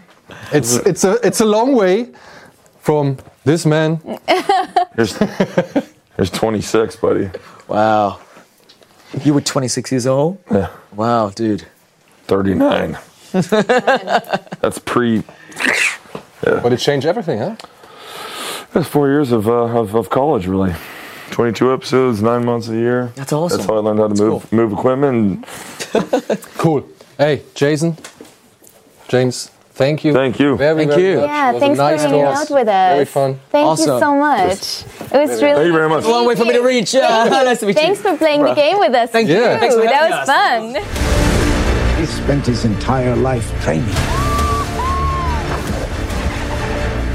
it's 0.52 0.76
it's 0.76 1.05
a 1.05 1.18
it's 1.26 1.40
a 1.40 1.47
long 1.47 1.74
way 1.74 2.12
from 2.81 3.16
this 3.44 3.64
man. 3.64 4.01
Here's, 4.97 5.16
here's 6.16 6.31
26, 6.31 6.97
buddy. 6.97 7.31
Wow. 7.66 8.20
You 9.24 9.35
were 9.35 9.40
26 9.40 9.90
years 9.90 10.06
old? 10.06 10.39
Yeah. 10.51 10.70
Wow, 10.94 11.31
dude. 11.31 11.66
39. 12.26 12.97
That's 13.32 14.78
pre. 14.78 15.24
Yeah. 16.47 16.60
But 16.62 16.72
it 16.72 16.78
changed 16.78 17.06
everything, 17.06 17.39
huh? 17.39 17.56
That's 18.74 18.88
four 18.88 19.09
years 19.09 19.30
of, 19.32 19.48
uh, 19.48 19.52
of, 19.78 19.94
of 19.94 20.10
college, 20.10 20.46
really. 20.48 20.74
22 21.30 21.72
episodes, 21.72 22.20
nine 22.20 22.44
months 22.44 22.68
a 22.68 22.74
year. 22.74 23.12
That's 23.14 23.32
awesome. 23.32 23.59
That's 23.59 23.68
how 23.68 23.76
I 23.76 23.78
learned 23.78 24.01
how 24.01 24.09
to 24.09 24.14
move 24.22 24.52
move 24.52 24.72
equipment. 24.72 25.46
Cool. 26.59 26.84
Hey, 27.16 27.42
Jason, 27.55 27.96
James, 29.06 29.46
thank 29.74 30.05
you. 30.05 30.12
Thank 30.12 30.40
you. 30.40 30.56
Very, 30.56 30.76
Thank 30.78 30.90
very 30.90 31.02
you. 31.05 31.16
much. 31.20 31.26
Yeah, 31.28 31.52
was 31.52 31.60
thanks 31.60 31.78
nice 31.78 32.02
for 32.02 32.09
hanging 32.09 32.24
talk. 32.24 32.36
out 32.36 32.51
with 32.51 32.68
us. 32.68 32.92
Very 32.94 33.05
fun. 33.05 33.40
Thank 33.51 33.66
Awesome. 33.66 33.92
you 33.94 34.01
so 34.01 34.14
much. 34.16 35.12
It 35.12 35.18
was 35.18 35.40
really 35.40 35.55
Thank 35.55 35.66
you 35.66 35.72
very 35.72 35.88
much. 35.88 35.98
It's 35.98 36.09
a 36.09 36.10
long 36.10 36.26
way 36.26 36.34
for 36.34 36.44
me 36.46 36.52
to 36.55 36.62
reach. 36.62 36.94
Yeah, 36.94 37.24
nice 37.30 37.60
to 37.60 37.66
meet 37.66 37.76
Thanks 37.76 38.02
you. 38.02 38.10
for 38.10 38.16
playing 38.18 38.42
the 38.42 38.55
game 38.55 38.80
with 38.80 38.92
us. 38.92 39.10
Thank 39.10 39.28
you. 39.28 39.36
too. 39.36 39.44
Thanks 39.44 39.74
for 39.76 39.82
that 39.82 40.10
was 40.10 40.28
us. 40.28 41.94
fun. 41.94 42.01
He 42.01 42.06
spent 42.06 42.46
his 42.46 42.64
entire 42.64 43.14
life 43.14 43.46
training. 43.62 43.84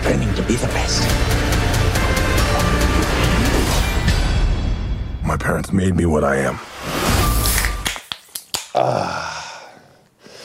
Training 0.04 0.34
to 0.36 0.44
be 0.44 0.56
the 0.56 0.68
best. 0.68 1.39
Parents 5.40 5.72
made 5.72 5.96
me 5.96 6.06
what 6.06 6.24
I 6.24 6.46
am. 6.46 6.60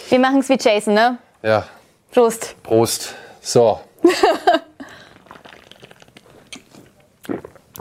Wir 0.09 0.19
machen 0.19 0.41
es 0.41 0.49
wie 0.49 0.57
Jason, 0.59 0.95
ne? 0.95 1.19
Ja, 1.43 1.65
Prost. 2.12 2.55
Prost. 2.62 3.15
So. 3.41 3.81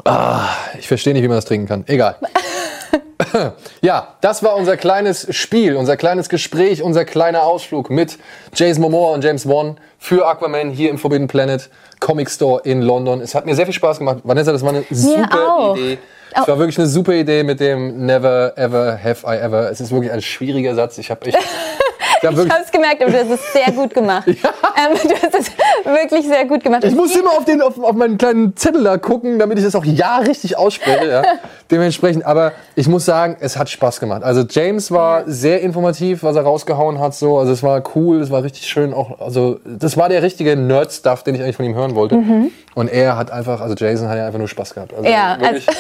ah, 0.03 0.49
ich 0.79 0.87
verstehe 0.87 1.13
nicht, 1.13 1.23
wie 1.23 1.27
man 1.27 1.37
das 1.37 1.45
trinken 1.45 1.67
kann. 1.67 1.83
Egal. 1.87 2.17
ja, 3.81 4.15
das 4.21 4.43
war 4.43 4.55
unser 4.55 4.77
kleines 4.77 5.27
Spiel, 5.35 5.75
unser 5.75 5.97
kleines 5.97 6.29
Gespräch, 6.29 6.81
unser 6.81 7.05
kleiner 7.05 7.43
Ausflug 7.43 7.89
mit 7.89 8.17
Jason 8.55 8.81
Momoa 8.81 9.13
und 9.13 9.23
James 9.23 9.47
Wan 9.47 9.77
für 9.99 10.27
Aquaman 10.27 10.71
hier 10.71 10.89
im 10.89 10.97
Forbidden 10.97 11.27
Planet 11.27 11.69
Comic 11.99 12.29
Store 12.29 12.61
in 12.63 12.81
London. 12.81 13.21
Es 13.21 13.35
hat 13.35 13.45
mir 13.45 13.55
sehr 13.55 13.65
viel 13.65 13.73
Spaß 13.73 13.99
gemacht. 13.99 14.19
Vanessa, 14.23 14.51
das 14.51 14.63
war 14.63 14.69
eine 14.69 14.83
super 14.89 15.47
auch. 15.47 15.77
Idee. 15.77 15.99
Es 16.35 16.47
war 16.47 16.57
wirklich 16.57 16.77
eine 16.77 16.87
super 16.87 17.13
Idee 17.13 17.43
mit 17.43 17.59
dem 17.59 18.05
Never 18.05 18.57
ever 18.57 18.97
have 19.01 19.25
I 19.25 19.37
ever. 19.39 19.69
Es 19.69 19.79
ist 19.81 19.91
wirklich 19.91 20.11
ein 20.11 20.21
schwieriger 20.21 20.75
Satz. 20.75 20.97
Ich 20.97 21.11
habe 21.11 21.25
echt. 21.25 21.37
Ich 22.23 22.51
habe 22.51 22.63
es 22.63 22.71
gemerkt, 22.71 23.01
aber 23.01 23.11
du 23.11 23.19
hast 23.19 23.29
es 23.29 23.53
sehr 23.53 23.71
gut 23.71 23.93
gemacht. 23.93 24.27
Ähm, 24.75 24.97
du 25.03 25.13
hast 25.13 25.35
es 25.35 25.51
wirklich 25.85 26.25
sehr 26.25 26.45
gut 26.45 26.63
gemacht. 26.63 26.83
Ich 26.83 26.95
muss 26.95 27.15
immer 27.15 27.29
auf, 27.29 27.45
den, 27.45 27.61
auf, 27.61 27.79
auf 27.79 27.93
meinen 27.93 28.17
kleinen 28.17 28.57
Zettel 28.57 28.83
da 28.83 28.97
gucken, 28.97 29.37
damit 29.37 29.59
ich 29.59 29.63
das 29.63 29.75
auch 29.75 29.85
ja 29.85 30.17
richtig 30.17 30.57
ausspreche. 30.57 31.07
Ja. 31.07 31.21
Dementsprechend, 31.71 32.25
aber 32.25 32.53
ich 32.73 32.87
muss 32.87 33.05
sagen, 33.05 33.37
es 33.39 33.55
hat 33.55 33.69
Spaß 33.69 33.99
gemacht. 33.99 34.23
Also 34.23 34.43
James 34.49 34.89
war 34.89 35.23
sehr 35.27 35.61
informativ, 35.61 36.23
was 36.23 36.35
er 36.35 36.41
rausgehauen 36.41 36.99
hat. 36.99 37.13
So. 37.13 37.37
Also 37.37 37.51
es 37.51 37.61
war 37.61 37.83
cool, 37.95 38.19
es 38.21 38.31
war 38.31 38.41
richtig 38.41 38.65
schön. 38.65 38.95
Auch, 38.95 39.19
also 39.19 39.59
das 39.63 39.95
war 39.95 40.09
der 40.09 40.23
richtige 40.23 40.55
Nerd-Stuff, 40.55 41.21
den 41.21 41.35
ich 41.35 41.41
eigentlich 41.43 41.55
von 41.55 41.65
ihm 41.65 41.75
hören 41.75 41.93
wollte. 41.93 42.19
Und 42.73 42.87
er 42.91 43.15
hat 43.15 43.29
einfach, 43.29 43.61
also 43.61 43.75
Jason 43.75 44.09
hat 44.09 44.17
ja 44.17 44.25
einfach 44.25 44.39
nur 44.39 44.47
Spaß 44.47 44.73
gehabt. 44.73 44.93
Also 44.93 45.07
Ja, 45.07 45.37
wirklich, 45.39 45.67
äh, 45.67 45.71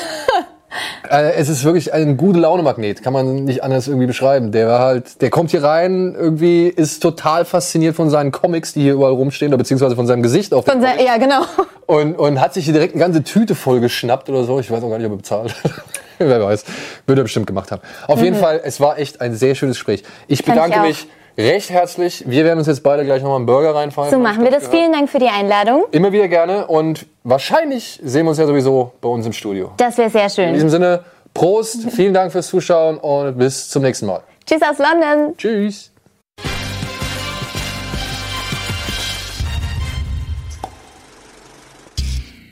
es 1.09 1.49
ist 1.49 1.63
wirklich 1.63 1.93
ein 1.93 2.17
gute 2.17 2.39
Laune-Magnet, 2.39 3.03
kann 3.03 3.13
man 3.13 3.45
nicht 3.45 3.63
anders 3.63 3.87
irgendwie 3.87 4.07
beschreiben. 4.07 4.51
Der 4.51 4.67
war 4.67 4.79
halt, 4.79 5.21
der 5.21 5.29
kommt 5.29 5.51
hier 5.51 5.63
rein, 5.63 6.15
irgendwie 6.17 6.67
ist 6.67 7.01
total 7.01 7.45
fasziniert 7.45 7.95
von 7.95 8.09
seinen 8.09 8.31
Comics, 8.31 8.73
die 8.73 8.81
hier 8.81 8.93
überall 8.93 9.13
rumstehen, 9.13 9.49
oder 9.49 9.57
beziehungsweise 9.57 9.95
von 9.95 10.07
seinem 10.07 10.23
Gesicht 10.23 10.53
auf 10.53 10.65
Von 10.65 10.81
sein, 10.81 10.97
ja, 11.05 11.17
genau. 11.17 11.41
und, 11.85 12.15
und 12.17 12.41
hat 12.41 12.53
sich 12.53 12.65
hier 12.65 12.73
direkt 12.73 12.93
eine 12.93 13.03
ganze 13.03 13.23
Tüte 13.23 13.55
voll 13.55 13.79
geschnappt 13.79 14.29
oder 14.29 14.43
so. 14.43 14.59
Ich 14.59 14.71
weiß 14.71 14.83
auch 14.83 14.89
gar 14.89 14.97
nicht, 14.97 15.07
ob 15.07 15.13
er 15.13 15.17
bezahlt 15.17 15.55
hat. 15.63 15.71
Wer 16.19 16.43
weiß. 16.43 16.63
Würde 17.05 17.21
er 17.21 17.23
bestimmt 17.23 17.47
gemacht 17.47 17.71
haben. 17.71 17.81
Auf 18.07 18.21
jeden 18.21 18.37
Fall, 18.37 18.61
es 18.63 18.79
war 18.79 18.97
echt 18.97 19.19
ein 19.19 19.35
sehr 19.35 19.55
schönes 19.55 19.77
Gespräch. 19.77 20.03
Ich 20.27 20.39
ich 20.39 20.45
bedanke 20.45 20.79
auch. 20.79 20.85
mich 20.85 21.07
recht 21.37 21.69
herzlich. 21.69 22.23
Wir 22.27 22.45
werden 22.45 22.59
uns 22.59 22.67
jetzt 22.67 22.83
beide 22.83 23.05
gleich 23.05 23.21
nochmal 23.21 23.37
einen 23.37 23.45
Burger 23.45 23.75
reinfallen. 23.75 24.11
So 24.11 24.19
machen 24.19 24.43
wir 24.43 24.51
das. 24.51 24.65
gehört. 24.65 24.75
Vielen 24.77 24.91
Dank 24.93 25.09
für 25.09 25.19
die 25.19 25.27
Einladung. 25.29 25.85
Immer 25.91 26.11
wieder 26.11 26.27
gerne 26.27 26.67
und 26.67 27.05
wahrscheinlich 27.23 27.99
sehen 28.03 28.25
wir 28.25 28.29
uns 28.29 28.39
ja 28.39 28.45
sowieso 28.45 28.93
bei 29.01 29.09
uns 29.09 29.25
im 29.25 29.33
Studio. 29.33 29.71
Das 29.77 29.97
wäre 29.97 30.09
sehr 30.09 30.25
In 30.25 30.29
schön. 30.29 30.53
diesem 30.53 30.69
Sinne, 30.69 31.03
Prost, 31.33 31.89
vielen 31.91 32.13
Dank 32.13 32.31
fürs 32.31 32.47
Zuschauen 32.47 32.97
und 32.97 33.37
bis 33.37 33.69
zum 33.69 33.81
nächsten 33.83 34.05
Mal. 34.05 34.21
Tschüss 34.45 34.61
aus 34.61 34.77
London. 34.77 35.35
Tschüss. 35.37 35.89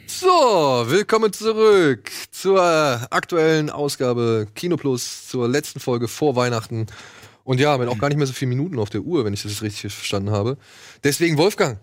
So, 0.08 0.84
willkommen 0.88 1.34
zurück 1.34 2.12
zur 2.32 2.62
aktuellen 3.10 3.70
Ausgabe 3.70 4.48
Kino 4.56 4.78
Plus, 4.78 5.28
zur 5.28 5.48
letzten 5.48 5.80
Folge 5.80 6.08
vor 6.08 6.36
Weihnachten. 6.36 6.86
Und 7.44 7.60
ja, 7.60 7.78
mit 7.78 7.88
auch 7.88 7.98
gar 7.98 8.10
nicht 8.10 8.18
mehr 8.18 8.28
so 8.28 8.34
viele 8.34 8.50
Minuten 8.50 8.80
auf 8.80 8.90
der 8.90 9.02
Uhr, 9.02 9.26
wenn 9.26 9.34
ich 9.34 9.44
das 9.44 9.62
richtig 9.62 9.94
verstanden 9.94 10.32
habe. 10.32 10.58
Deswegen, 11.04 11.38
Wolfgang, 11.38 11.80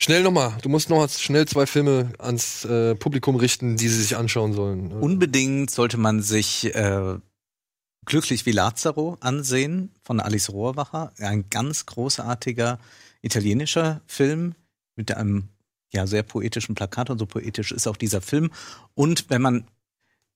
schnell 0.00 0.22
nochmal. 0.22 0.56
Du 0.62 0.68
musst 0.68 0.90
noch 0.90 1.08
schnell 1.08 1.46
zwei 1.46 1.66
Filme 1.66 2.12
ans 2.18 2.64
äh, 2.64 2.94
Publikum 2.94 3.36
richten, 3.36 3.76
die 3.76 3.88
sie 3.88 4.02
sich 4.02 4.16
anschauen 4.16 4.52
sollen. 4.52 4.92
Unbedingt 4.92 5.70
sollte 5.70 5.96
man 5.96 6.22
sich 6.22 6.74
äh, 6.74 7.18
Glücklich 8.08 8.46
wie 8.46 8.52
Lazaro 8.52 9.18
ansehen 9.20 9.90
von 10.02 10.18
Alice 10.18 10.48
Rohrwacher. 10.48 11.12
Ein 11.18 11.50
ganz 11.50 11.84
großartiger 11.84 12.78
italienischer 13.20 14.00
Film 14.06 14.54
mit 14.96 15.14
einem 15.14 15.50
ja 15.92 16.06
sehr 16.06 16.22
poetischen 16.22 16.74
Plakat 16.74 17.10
und 17.10 17.18
so 17.18 17.26
poetisch 17.26 17.70
ist 17.70 17.86
auch 17.86 17.98
dieser 17.98 18.22
Film. 18.22 18.50
Und 18.94 19.28
wenn 19.28 19.42
man 19.42 19.66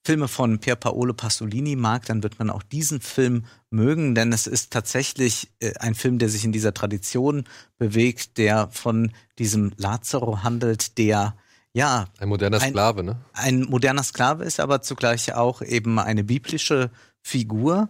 Filme 0.05 0.27
von 0.27 0.59
Pier 0.59 0.75
Paolo 0.75 1.15
Pasolini 1.15 1.77
mag, 1.77 2.07
dann 2.07 2.23
wird 2.25 2.39
man 2.39 2.51
auch 2.51 2.63
diesen 2.65 3.01
Film 3.01 3.45
mögen, 3.71 4.15
denn 4.17 4.33
es 4.33 4.47
ist 4.49 4.73
tatsächlich 4.73 5.53
äh, 5.61 5.75
ein 5.79 5.95
Film, 5.95 6.19
der 6.19 6.29
sich 6.29 6.45
in 6.45 6.51
dieser 6.53 6.75
Tradition 6.75 7.45
bewegt, 7.79 8.37
der 8.39 8.69
von 8.73 9.13
diesem 9.39 9.73
Lazaro 9.77 10.43
handelt, 10.43 10.99
der 10.99 11.37
ja 11.73 12.07
Ein 12.19 12.29
moderner 12.29 12.61
Ein- 12.61 12.71
Sklave, 12.71 13.05
ne? 13.05 13.17
ein 13.33 13.63
moderner 13.63 14.03
Sklave 14.03 14.45
ist, 14.45 14.59
aber 14.61 14.83
zugleich 14.83 15.35
auch 15.35 15.63
eben 15.63 15.99
eine 15.99 16.25
biblische 16.25 16.91
Figur. 17.23 17.89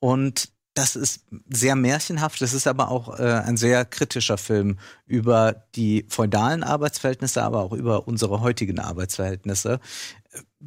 Und 0.00 0.48
das 0.74 0.96
ist 0.96 1.24
sehr 1.50 1.76
märchenhaft. 1.76 2.40
Das 2.40 2.54
ist 2.54 2.66
aber 2.66 2.90
auch 2.90 3.18
äh, 3.18 3.22
ein 3.22 3.56
sehr 3.56 3.84
kritischer 3.84 4.38
Film 4.38 4.78
über 5.06 5.66
die 5.74 6.06
feudalen 6.08 6.62
Arbeitsverhältnisse, 6.64 7.42
aber 7.42 7.60
auch 7.60 7.72
über 7.72 8.08
unsere 8.08 8.40
heutigen 8.40 8.78
Arbeitsverhältnisse. 8.80 9.80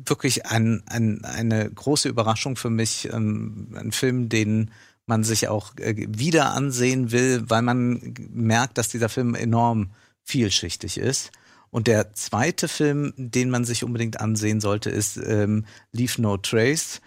Wirklich 0.06 0.46
ein, 0.46 0.84
ein, 0.88 1.24
eine 1.24 1.70
große 1.70 2.10
Überraschung 2.10 2.58
für 2.58 2.70
mich. 2.70 3.10
Ähm, 3.12 3.70
ein 3.76 3.92
Film, 3.92 4.30
den 4.30 4.72
man 5.06 5.24
sich 5.24 5.48
auch 5.48 5.76
äh, 5.78 5.96
wieder 6.10 6.52
ansehen 6.52 7.12
will, 7.12 7.44
weil 7.48 7.62
man 7.62 8.14
merkt, 8.32 8.78
dass 8.78 8.90
dieser 8.90 9.10
Film 9.10 9.36
enorm 9.36 9.92
vielschichtig 10.24 10.98
ist. 10.98 11.32
Und 11.70 11.88
der 11.88 12.14
zweite 12.14 12.68
Film, 12.68 13.14
den 13.18 13.50
man 13.50 13.66
sich 13.66 13.84
unbedingt 13.84 14.20
ansehen 14.20 14.62
sollte, 14.62 14.90
ist 14.90 15.18
ähm, 15.18 15.66
Leave 15.92 16.22
No 16.22 16.38
Trace 16.38 17.02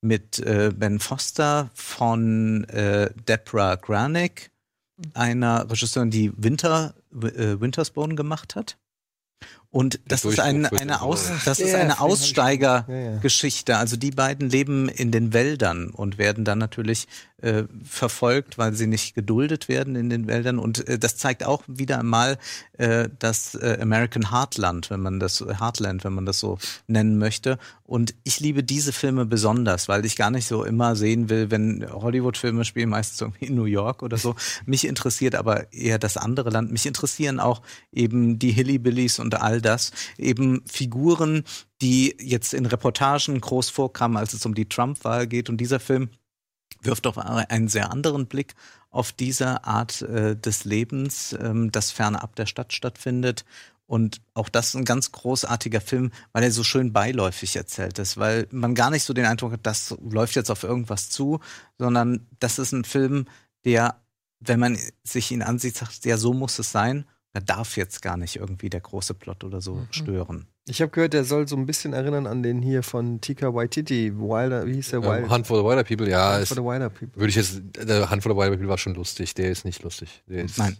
mit 0.00 0.38
äh, 0.40 0.72
Ben 0.74 1.00
Foster 1.00 1.70
von 1.74 2.64
äh, 2.64 3.10
Deborah 3.28 3.76
Granick, 3.76 4.50
einer 5.14 5.70
Regisseurin, 5.70 6.10
die 6.10 6.32
Winter, 6.36 6.94
äh, 7.12 7.60
Wintersbone 7.60 8.14
gemacht 8.14 8.56
hat. 8.56 8.76
Und 9.72 10.00
das 10.04 10.24
ist 10.24 10.40
ein, 10.40 10.66
eine, 10.66 11.00
Aus, 11.00 11.30
das 11.44 11.60
ist 11.60 11.76
eine. 11.76 12.00
Aussteigergeschichte. 12.00 13.76
Also 13.76 13.96
die 13.96 14.10
beiden 14.10 14.50
leben 14.50 14.88
in 14.88 15.12
den 15.12 15.32
Wäldern 15.32 15.90
und 15.90 16.18
werden 16.18 16.44
dann 16.44 16.58
natürlich 16.58 17.06
äh, 17.40 17.64
verfolgt, 17.84 18.58
weil 18.58 18.74
sie 18.74 18.86
nicht 18.86 19.14
geduldet 19.14 19.68
werden 19.68 19.94
in 19.96 20.10
den 20.10 20.26
Wäldern. 20.26 20.58
Und 20.58 20.88
äh, 20.88 20.98
das 20.98 21.16
zeigt 21.16 21.44
auch 21.44 21.62
wieder 21.68 22.00
einmal 22.00 22.38
äh, 22.78 23.08
das 23.18 23.54
äh, 23.54 23.78
American 23.80 24.30
Heartland, 24.32 24.90
wenn 24.90 25.00
man 25.00 25.20
das 25.20 25.40
Heartland, 25.40 26.02
wenn 26.02 26.14
man 26.14 26.26
das 26.26 26.40
so 26.40 26.58
nennen 26.86 27.18
möchte. 27.18 27.58
Und 27.84 28.14
ich 28.24 28.40
liebe 28.40 28.62
diese 28.62 28.92
Filme 28.92 29.24
besonders, 29.24 29.88
weil 29.88 30.04
ich 30.04 30.16
gar 30.16 30.30
nicht 30.30 30.46
so 30.46 30.64
immer 30.64 30.96
sehen 30.96 31.28
will, 31.28 31.50
wenn 31.50 31.86
Hollywood-Filme 31.90 32.64
spielen, 32.64 32.88
meistens 32.88 33.20
irgendwie 33.20 33.46
in 33.46 33.54
New 33.54 33.64
York 33.64 34.02
oder 34.02 34.16
so. 34.16 34.34
Mich 34.66 34.86
interessiert 34.86 35.34
aber 35.34 35.72
eher 35.72 35.98
das 35.98 36.16
andere 36.16 36.50
Land. 36.50 36.70
Mich 36.70 36.86
interessieren 36.86 37.40
auch 37.40 37.62
eben 37.92 38.38
die 38.38 38.52
Hillbillies 38.52 39.18
und 39.18 39.40
all 39.40 39.59
das. 39.60 39.92
Eben 40.18 40.62
Figuren, 40.66 41.44
die 41.80 42.16
jetzt 42.20 42.54
in 42.54 42.66
Reportagen 42.66 43.40
groß 43.40 43.70
vorkamen, 43.70 44.16
als 44.16 44.32
es 44.32 44.46
um 44.46 44.54
die 44.54 44.68
Trump-Wahl 44.68 45.26
geht. 45.26 45.48
Und 45.48 45.58
dieser 45.58 45.80
Film 45.80 46.10
wirft 46.82 47.06
auf 47.06 47.18
einen 47.18 47.68
sehr 47.68 47.90
anderen 47.90 48.26
Blick 48.26 48.54
auf 48.90 49.12
diese 49.12 49.64
Art 49.64 50.02
äh, 50.02 50.36
des 50.36 50.64
Lebens, 50.64 51.36
ähm, 51.40 51.70
das 51.70 51.90
fernab 51.90 52.34
der 52.36 52.46
Stadt 52.46 52.72
stattfindet. 52.72 53.44
Und 53.86 54.20
auch 54.34 54.48
das 54.48 54.68
ist 54.68 54.74
ein 54.76 54.84
ganz 54.84 55.10
großartiger 55.10 55.80
Film, 55.80 56.12
weil 56.32 56.44
er 56.44 56.52
so 56.52 56.62
schön 56.62 56.92
beiläufig 56.92 57.56
erzählt 57.56 57.98
ist, 57.98 58.18
weil 58.18 58.46
man 58.52 58.76
gar 58.76 58.90
nicht 58.90 59.02
so 59.02 59.12
den 59.12 59.26
Eindruck 59.26 59.52
hat, 59.52 59.66
das 59.66 59.96
läuft 60.00 60.36
jetzt 60.36 60.50
auf 60.50 60.62
irgendwas 60.62 61.10
zu, 61.10 61.40
sondern 61.76 62.26
das 62.38 62.60
ist 62.60 62.70
ein 62.70 62.84
Film, 62.84 63.26
der, 63.64 64.00
wenn 64.38 64.60
man 64.60 64.78
sich 65.02 65.32
ihn 65.32 65.42
ansieht, 65.42 65.76
sagt, 65.76 66.04
ja, 66.04 66.16
so 66.18 66.32
muss 66.32 66.58
es 66.60 66.70
sein. 66.70 67.04
Da 67.32 67.40
darf 67.40 67.76
jetzt 67.76 68.02
gar 68.02 68.16
nicht 68.16 68.36
irgendwie 68.36 68.70
der 68.70 68.80
große 68.80 69.14
Plot 69.14 69.44
oder 69.44 69.60
so 69.60 69.86
stören. 69.90 70.46
Ich 70.66 70.82
habe 70.82 70.90
gehört, 70.90 71.12
der 71.12 71.24
soll 71.24 71.46
so 71.46 71.56
ein 71.56 71.64
bisschen 71.64 71.92
erinnern 71.92 72.26
an 72.26 72.42
den 72.42 72.60
hier 72.60 72.82
von 72.82 73.20
Tika 73.20 73.54
Waititi, 73.54 74.12
Wilder, 74.16 74.66
wie 74.66 74.74
hieß 74.74 74.90
der? 74.90 75.02
Wild? 75.02 75.24
Ähm, 75.24 75.30
Hunt 75.30 75.46
for 75.46 75.58
the 75.58 75.64
Wilder 75.64 75.84
People, 75.84 76.08
ja. 76.08 76.36
Hunt 76.38 76.48
for 76.48 76.56
the 76.56 76.62
Wilder 76.62 76.90
People. 76.90 77.14
Würde 77.14 77.28
ich 77.28 77.36
jetzt, 77.36 77.62
der 77.76 78.10
Hunt 78.10 78.22
for 78.22 78.32
the 78.32 78.38
Wilder 78.38 78.56
People 78.56 78.68
war 78.68 78.78
schon 78.78 78.94
lustig, 78.94 79.34
der 79.34 79.50
ist 79.50 79.64
nicht 79.64 79.82
lustig. 79.82 80.22
Der 80.26 80.44
ist, 80.44 80.58
Nein. 80.58 80.76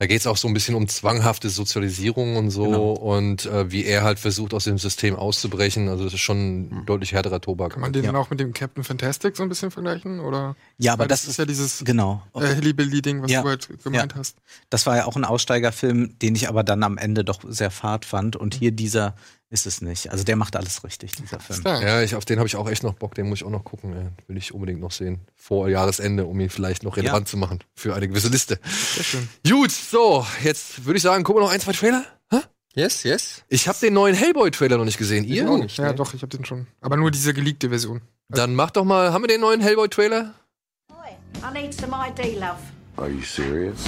Da 0.00 0.06
geht 0.06 0.18
es 0.20 0.26
auch 0.26 0.38
so 0.38 0.48
ein 0.48 0.54
bisschen 0.54 0.74
um 0.76 0.88
zwanghafte 0.88 1.50
Sozialisierung 1.50 2.36
und 2.36 2.48
so 2.50 2.64
Genau. 2.64 2.92
und 2.94 3.44
äh, 3.44 3.70
wie 3.70 3.84
er 3.84 4.02
halt 4.02 4.18
versucht, 4.18 4.54
aus 4.54 4.64
dem 4.64 4.78
System 4.78 5.14
auszubrechen. 5.14 5.88
Also 5.90 6.04
das 6.04 6.14
ist 6.14 6.20
schon 6.20 6.38
ein 6.70 6.86
deutlich 6.86 7.12
härterer 7.12 7.42
Tobak. 7.42 7.72
Kann 7.72 7.82
man 7.82 7.92
den 7.92 8.04
Ja. 8.04 8.10
dann 8.12 8.20
auch 8.20 8.30
mit 8.30 8.40
dem 8.40 8.54
Captain 8.54 8.82
Fantastic 8.82 9.36
so 9.36 9.42
ein 9.42 9.50
bisschen 9.50 9.70
vergleichen? 9.70 10.20
Oder? 10.20 10.56
Ja, 10.78 10.94
aber 10.94 11.02
Weil 11.02 11.08
das 11.08 11.26
ist 11.26 11.36
ja 11.38 11.44
dieses 11.44 11.84
Genau. 11.84 12.22
äh, 12.34 12.46
Hillybilly-Ding, 12.54 13.20
was 13.22 13.30
Ja. 13.30 13.42
du 13.42 13.48
halt 13.50 13.68
gemeint 13.84 14.14
hast. 14.14 14.38
Das 14.70 14.86
war 14.86 14.96
ja 14.96 15.04
auch 15.04 15.16
ein 15.16 15.24
Aussteigerfilm, 15.26 16.18
den 16.18 16.34
ich 16.34 16.48
aber 16.48 16.64
dann 16.64 16.82
am 16.82 16.96
Ende 16.96 17.22
doch 17.22 17.40
sehr 17.46 17.70
fad 17.70 18.06
fand. 18.06 18.36
Und 18.36 18.54
hier 18.54 18.72
dieser 18.72 19.14
ist 19.50 19.66
es 19.66 19.82
nicht. 19.82 20.10
Also 20.10 20.24
der 20.24 20.36
macht 20.36 20.56
alles 20.56 20.82
richtig, 20.84 21.12
dieser 21.12 21.40
Film. 21.40 21.62
Ja. 21.64 21.80
Ja, 21.80 22.02
ich, 22.02 22.14
auf 22.14 22.24
den 22.24 22.38
habe 22.38 22.46
ich 22.46 22.56
auch 22.56 22.68
echt 22.68 22.82
noch 22.82 22.94
Bock, 22.94 23.14
den 23.14 23.28
muss 23.28 23.40
ich 23.40 23.44
auch 23.44 23.50
noch 23.50 23.64
gucken. 23.64 23.92
Ey. 23.92 24.06
Will 24.28 24.36
ich 24.36 24.54
unbedingt 24.54 24.80
noch 24.80 24.92
sehen. 24.92 25.20
Vor 25.36 25.68
Jahresende, 25.68 26.24
um 26.26 26.38
ihn 26.40 26.50
vielleicht 26.50 26.82
noch 26.82 26.96
relevant 26.96 27.28
zu 27.28 27.36
machen 27.36 27.60
für 27.74 27.94
eine 27.94 28.08
gewisse 28.08 28.28
Liste. 28.28 28.58
Sehr 28.64 29.04
schön. 29.04 29.28
Gut, 29.46 29.70
so, 29.70 30.26
jetzt 30.42 30.84
würde 30.84 30.96
ich 30.96 31.02
sagen, 31.02 31.24
gucken 31.24 31.42
wir 31.42 31.46
noch 31.46 31.52
ein, 31.52 31.60
zwei 31.60 31.72
Trailer. 31.72 32.04
Yes, 32.72 33.02
yes. 33.02 33.42
Ich 33.48 33.66
habe 33.66 33.76
den 33.80 33.94
neuen 33.94 34.14
Hellboy-Trailer 34.14 34.78
noch 34.78 34.84
nicht 34.84 34.96
gesehen. 34.96 35.24
Ihr? 35.24 35.50
auch 35.50 35.58
nicht. 35.58 35.76
Ja, 35.76 35.88
ne? 35.88 35.94
doch, 35.96 36.14
ich 36.14 36.22
habe 36.22 36.36
den 36.36 36.44
schon. 36.44 36.68
Aber 36.80 36.96
nur 36.96 37.10
diese 37.10 37.34
geleakte 37.34 37.68
Version. 37.68 38.00
Dann 38.28 38.54
mach 38.54 38.70
doch 38.70 38.84
mal, 38.84 39.12
haben 39.12 39.24
wir 39.24 39.28
den 39.28 39.40
neuen 39.40 39.60
Hellboy-Trailer? 39.60 40.34
I 41.42 41.52
need 41.52 41.74
some 41.74 41.92
ID, 41.92 42.38
love. 42.38 42.60
Are 42.96 43.08
you 43.08 43.22
serious? 43.22 43.78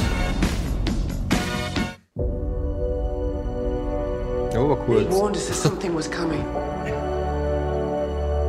Ja, 4.53 4.61
aber 4.61 4.77
cool. 4.87 5.09
warned 5.09 5.35
us 5.35 5.47
that 5.47 5.55
something 5.55 5.95
was 5.95 6.09
coming. 6.09 6.45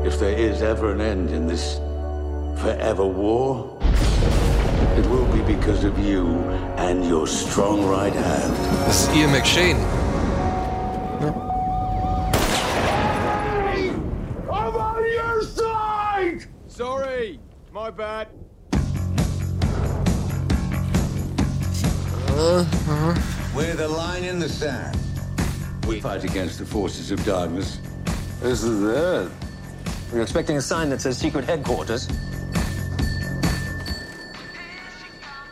If 0.06 0.20
there 0.20 0.38
is 0.38 0.62
ever 0.62 0.92
an 0.92 1.00
end 1.00 1.30
in 1.30 1.48
this 1.48 1.80
forever 2.58 3.06
war, 3.06 3.78
it 4.98 5.06
will 5.08 5.26
be 5.32 5.42
because 5.56 5.86
of 5.86 5.98
you 5.98 6.28
and 6.78 7.06
your 7.06 7.26
strong 7.26 7.86
right 7.86 8.14
hand. 8.14 8.54
Das 8.86 9.08
ist 9.08 9.16
Ian 9.16 9.32
McShane. 9.32 9.80
I'm 14.52 14.76
on 14.76 15.06
your 15.06 15.42
side! 15.44 16.48
Sorry, 16.68 17.40
my 17.72 17.92
bad. 17.92 18.28
Uh 22.28 22.66
-huh. 22.88 23.16
We're 23.56 23.78
the 23.78 23.88
line 23.88 24.30
in 24.30 24.40
the 24.40 24.50
sand. 24.50 25.13
We 25.88 26.00
fight 26.00 26.24
against 26.24 26.60
the 26.60 26.66
forces 26.66 27.12
of 27.12 27.24
darkness. 27.26 27.80
This 28.40 28.64
is 28.64 28.84
it. 28.84 29.32
We're 30.12 30.22
expecting 30.22 30.56
a 30.58 30.62
sign 30.62 30.90
that 30.92 31.02
says 31.02 31.18
secret 31.18 31.44
headquarters. 31.44 32.08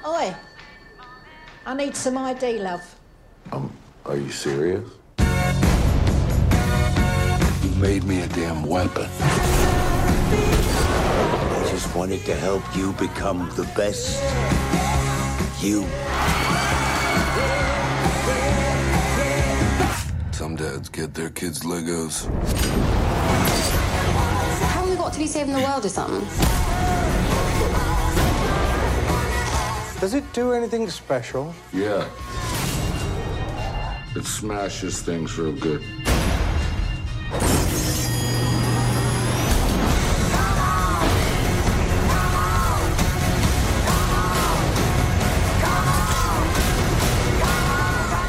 Oi. 0.07 0.33
I 1.65 1.73
need 1.75 1.95
some 1.95 2.17
ID, 2.17 2.59
love. 2.59 2.95
Um, 3.51 3.75
are 4.05 4.15
you 4.15 4.31
serious? 4.31 4.89
You 7.63 7.69
made 7.81 8.05
me 8.05 8.21
a 8.21 8.27
damn 8.27 8.63
weapon. 8.63 9.09
I 11.59 11.67
just 11.69 11.93
wanted 11.93 12.23
to 12.25 12.35
help 12.35 12.63
you 12.75 12.93
become 12.93 13.49
the 13.57 13.63
best 13.75 14.21
you. 15.61 15.85
Some 20.41 20.55
dads 20.55 20.89
get 20.89 21.13
their 21.13 21.29
kids 21.29 21.59
Legos. 21.59 22.25
How 24.71 24.89
we 24.89 24.95
got 24.95 25.13
to 25.13 25.19
be 25.19 25.27
saving 25.27 25.53
the 25.53 25.59
world 25.59 25.85
or 25.85 25.89
something? 25.89 26.21
Does 29.99 30.15
it 30.15 30.23
do 30.33 30.53
anything 30.53 30.89
special? 30.89 31.53
Yeah. 31.71 32.09
It 34.15 34.25
smashes 34.25 35.03
things 35.03 35.37
real 35.37 35.55
good. 35.55 35.83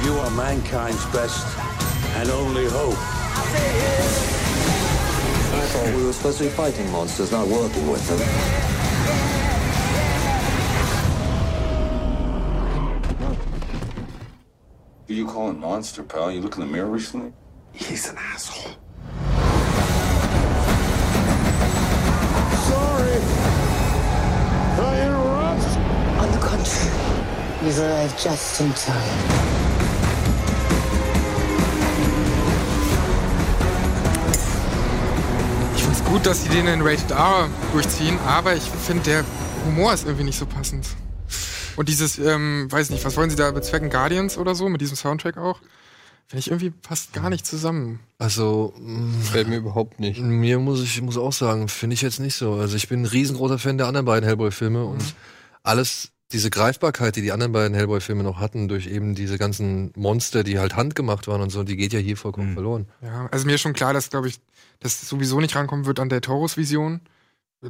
You 0.05 0.19
are 0.19 0.31
mankind's 0.33 1.07
best 1.07 1.72
and 2.23 2.31
only 2.31 2.67
hope. 2.67 2.95
I 5.55 5.67
thought 5.71 5.93
we 5.97 6.05
were 6.05 6.13
supposed 6.13 6.39
to 6.39 6.45
be 6.45 6.51
fighting 6.51 6.89
monsters, 6.93 7.33
not 7.33 7.49
working 7.49 7.89
with 7.91 8.07
them. 8.07 8.21
Who 15.09 15.15
you 15.15 15.27
calling 15.27 15.59
monster, 15.59 16.05
pal? 16.05 16.31
You 16.31 16.43
look 16.43 16.55
in 16.55 16.61
the 16.61 16.67
mirror 16.67 16.87
recently? 16.87 17.33
He's 17.73 18.09
an 18.09 18.17
asshole. 18.17 18.77
Sorry! 22.69 23.19
I 24.79 25.03
interrupt? 25.07 25.67
On 26.21 26.31
the 26.31 26.39
contrary, 26.39 27.65
you're 27.65 27.85
arrived 27.85 28.17
just 28.17 28.61
in 28.61 28.73
time. 28.75 29.42
Gut, 36.13 36.27
dass 36.27 36.43
sie 36.43 36.51
den 36.51 36.67
in 36.67 36.83
Rated 36.83 37.11
R 37.11 37.49
durchziehen, 37.73 38.19
aber 38.27 38.55
ich 38.55 38.65
finde, 38.65 39.03
der 39.05 39.25
Humor 39.65 39.95
ist 39.95 40.05
irgendwie 40.05 40.25
nicht 40.25 40.39
so 40.39 40.45
passend. 40.45 40.87
Und 41.75 41.89
dieses, 41.89 42.19
ähm, 42.19 42.71
weiß 42.71 42.91
nicht, 42.91 43.03
was 43.07 43.17
wollen 43.17 43.31
sie 43.31 43.37
da 43.37 43.51
bezwecken? 43.51 43.89
Guardians 43.89 44.37
oder 44.37 44.55
so, 44.55 44.69
mit 44.69 44.83
diesem 44.83 44.95
Soundtrack 44.95 45.39
auch? 45.39 45.59
Finde 46.27 46.41
ich 46.41 46.49
irgendwie 46.49 46.69
passt 46.69 47.15
gar 47.15 47.31
nicht 47.31 47.47
zusammen. 47.47 47.99
Also, 48.19 48.75
Fällt 49.23 49.49
mir 49.49 49.57
überhaupt 49.57 50.01
nicht. 50.01 50.21
mir 50.21 50.59
muss 50.59 50.83
ich 50.83 51.01
muss 51.01 51.17
auch 51.17 51.33
sagen, 51.33 51.69
finde 51.69 51.95
ich 51.95 52.03
jetzt 52.03 52.21
nicht 52.21 52.35
so. 52.35 52.57
Also 52.57 52.77
ich 52.77 52.89
bin 52.91 53.03
ein 53.03 53.07
riesengroßer 53.07 53.59
Fan 53.59 53.79
der 53.79 53.87
anderen 53.87 54.05
beiden 54.05 54.27
Hellboy-Filme 54.27 54.85
und 54.85 55.15
alles, 55.63 56.11
diese 56.33 56.51
Greifbarkeit, 56.51 57.17
die 57.17 57.23
die 57.23 57.33
anderen 57.33 57.53
beiden 57.53 57.75
Hellboy-Filme 57.75 58.23
noch 58.23 58.39
hatten, 58.39 58.69
durch 58.69 58.87
eben 58.87 59.15
diese 59.15 59.39
ganzen 59.39 59.93
Monster, 59.97 60.45
die 60.45 60.59
halt 60.59 60.77
handgemacht 60.77 61.29
waren 61.29 61.41
und 61.41 61.51
so, 61.51 61.63
die 61.63 61.77
geht 61.77 61.93
ja 61.93 61.99
hier 61.99 62.17
vollkommen 62.17 62.55
verloren. 62.55 62.87
Ja, 63.03 63.29
also 63.31 63.47
mir 63.47 63.55
ist 63.55 63.61
schon 63.61 63.75
klar, 63.75 63.93
dass, 63.93 64.11
glaube 64.11 64.29
ich, 64.29 64.41
das 64.81 65.01
sowieso 65.01 65.41
nicht 65.41 65.55
rankommen 65.55 65.87
wird 65.87 66.01
an 66.01 66.09
der 66.09 66.21
Taurus-Vision. 66.21 67.01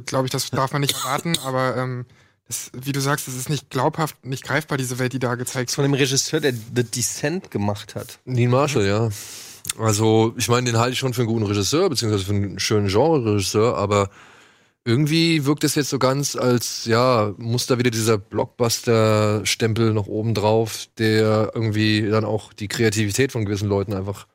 Glaube 0.05 0.25
ich, 0.25 0.31
das 0.31 0.49
darf 0.49 0.71
man 0.71 0.81
nicht 0.81 0.95
erwarten, 0.95 1.33
aber 1.45 1.77
ähm, 1.77 2.05
das, 2.47 2.71
wie 2.73 2.91
du 2.91 2.99
sagst, 2.99 3.27
das 3.27 3.35
ist 3.35 3.49
nicht 3.49 3.69
glaubhaft, 3.69 4.25
nicht 4.25 4.43
greifbar, 4.43 4.77
diese 4.77 4.99
Welt, 4.99 5.13
die 5.13 5.19
da 5.19 5.35
gezeigt 5.35 5.71
Von 5.71 5.83
dem 5.83 5.93
Regisseur, 5.93 6.39
der 6.39 6.53
The 6.53 6.83
Descent 6.83 7.51
gemacht 7.51 7.95
hat. 7.95 8.19
Dean 8.25 8.49
Marshall, 8.49 8.85
ja. 8.85 9.09
Also, 9.79 10.33
ich 10.37 10.49
meine, 10.49 10.69
den 10.69 10.77
halte 10.77 10.93
ich 10.93 10.99
schon 10.99 11.13
für 11.13 11.21
einen 11.21 11.29
guten 11.29 11.45
Regisseur, 11.45 11.89
beziehungsweise 11.89 12.25
für 12.25 12.33
einen 12.33 12.59
schönen 12.59 12.87
Genre-Regisseur, 12.87 13.77
aber 13.77 14.09
irgendwie 14.85 15.45
wirkt 15.45 15.63
es 15.63 15.75
jetzt 15.75 15.89
so 15.89 15.97
ganz, 15.99 16.35
als, 16.35 16.85
ja, 16.85 17.33
muss 17.37 17.67
da 17.67 17.77
wieder 17.77 17.89
dieser 17.91 18.17
Blockbuster-Stempel 18.17 19.93
noch 19.93 20.07
oben 20.07 20.33
drauf, 20.33 20.87
der 20.97 21.51
irgendwie 21.53 22.09
dann 22.09 22.25
auch 22.25 22.51
die 22.53 22.67
Kreativität 22.67 23.31
von 23.31 23.45
gewissen 23.45 23.69
Leuten 23.69 23.93
einfach 23.93 24.27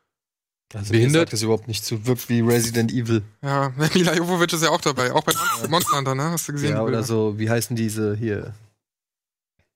Also 0.72 0.92
behindert. 0.92 1.22
sagt 1.28 1.32
das 1.34 1.42
überhaupt 1.42 1.68
nicht 1.68 1.84
zu. 1.84 2.06
Wirkt 2.06 2.28
wie 2.30 2.40
Resident 2.40 2.90
Evil. 2.92 3.22
Ja, 3.42 3.72
Mila 3.94 4.14
Jovovich 4.14 4.52
ist 4.52 4.62
ja 4.62 4.70
auch 4.70 4.80
dabei, 4.80 5.12
auch 5.12 5.22
bei 5.24 5.32
Mon- 5.60 5.70
Monster 5.70 5.98
Hunter, 5.98 6.14
ne? 6.14 6.24
Hast 6.30 6.48
du 6.48 6.52
gesehen? 6.52 6.70
Ja, 6.70 6.82
oder 6.82 7.02
so, 7.02 7.38
wie 7.38 7.50
heißen 7.50 7.76
diese 7.76 8.16
hier? 8.16 8.54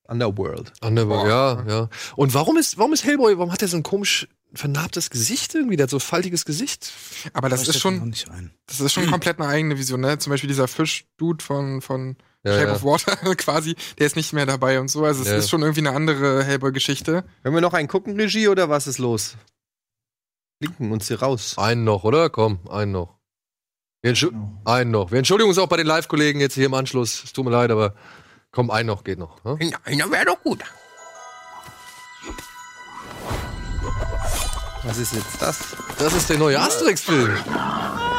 Underworld. 0.07 0.73
Underworld, 0.81 1.27
ja, 1.29 1.63
ja. 1.67 1.89
Und 2.15 2.33
warum 2.33 2.57
ist, 2.57 2.77
warum 2.77 2.93
ist 2.93 3.05
Hellboy, 3.05 3.37
warum 3.37 3.51
hat 3.51 3.61
er 3.61 3.67
so 3.67 3.77
ein 3.77 3.83
komisch 3.83 4.27
vernarbtes 4.55 5.09
Gesicht 5.09 5.55
irgendwie? 5.55 5.75
Der 5.77 5.85
hat 5.85 5.89
so 5.89 5.99
faltiges 5.99 6.45
Gesicht. 6.45 6.91
Aber 7.33 7.49
das 7.49 7.67
ist 7.67 7.79
schon, 7.79 8.09
nicht 8.09 8.29
ein. 8.29 8.51
das 8.67 8.79
ist 8.79 8.93
schon 8.93 9.09
komplett 9.09 9.39
eine 9.39 9.47
eigene 9.49 9.77
Vision, 9.77 10.01
ne? 10.01 10.17
Zum 10.19 10.31
Beispiel 10.31 10.47
dieser 10.47 10.67
Fisch-Dude 10.67 11.43
von, 11.43 11.81
von 11.81 12.17
Ja, 12.43 12.53
Shape 12.53 12.67
ja. 12.67 12.75
of 12.75 12.83
Water 12.83 13.15
quasi, 13.35 13.75
der 13.99 14.07
ist 14.07 14.15
nicht 14.15 14.33
mehr 14.33 14.45
dabei 14.45 14.79
und 14.79 14.89
so. 14.89 15.03
Also 15.05 15.21
es 15.23 15.27
Ja. 15.29 15.37
ist 15.37 15.49
schon 15.49 15.61
irgendwie 15.61 15.81
eine 15.81 15.91
andere 15.95 16.43
Hellboy-Geschichte. 16.43 17.23
Können 17.43 17.55
wir 17.55 17.61
noch 17.61 17.73
einen 17.73 17.87
gucken, 17.87 18.15
Regie, 18.19 18.47
oder 18.47 18.69
was 18.69 18.87
ist 18.87 18.97
los? 18.99 19.35
Linken 20.61 20.91
uns 20.91 21.07
hier 21.07 21.19
raus. 21.21 21.55
Einen 21.57 21.83
noch, 21.83 22.03
oder? 22.03 22.29
Komm, 22.29 22.59
einen 22.69 22.91
noch. 22.93 23.17
Wir 24.01 24.13
entschu- 24.13 24.33
Einen 24.65 24.91
noch. 24.91 25.11
Wir 25.11 25.17
entschuldigen 25.17 25.49
uns 25.49 25.57
auch 25.57 25.67
bei 25.67 25.77
den 25.77 25.87
Live-Kollegen 25.87 26.39
jetzt 26.41 26.55
hier 26.55 26.65
im 26.65 26.73
Anschluss. 26.73 27.23
Es 27.23 27.33
tut 27.33 27.45
mir 27.45 27.51
leid, 27.51 27.71
aber 27.71 27.95
komm, 28.51 28.69
einen 28.69 28.87
noch 28.87 29.03
geht 29.03 29.17
noch. 29.17 29.43
Ne? 29.45 29.57
Einer 29.85 30.11
wäre 30.11 30.25
doch 30.25 30.41
gut. 30.43 30.59
Was 34.85 34.97
ist 34.97 35.13
jetzt 35.13 35.41
das? 35.41 35.59
Das 35.97 36.13
ist 36.13 36.29
der 36.29 36.37
neue 36.37 36.59
Asterix-Film. 36.59 37.31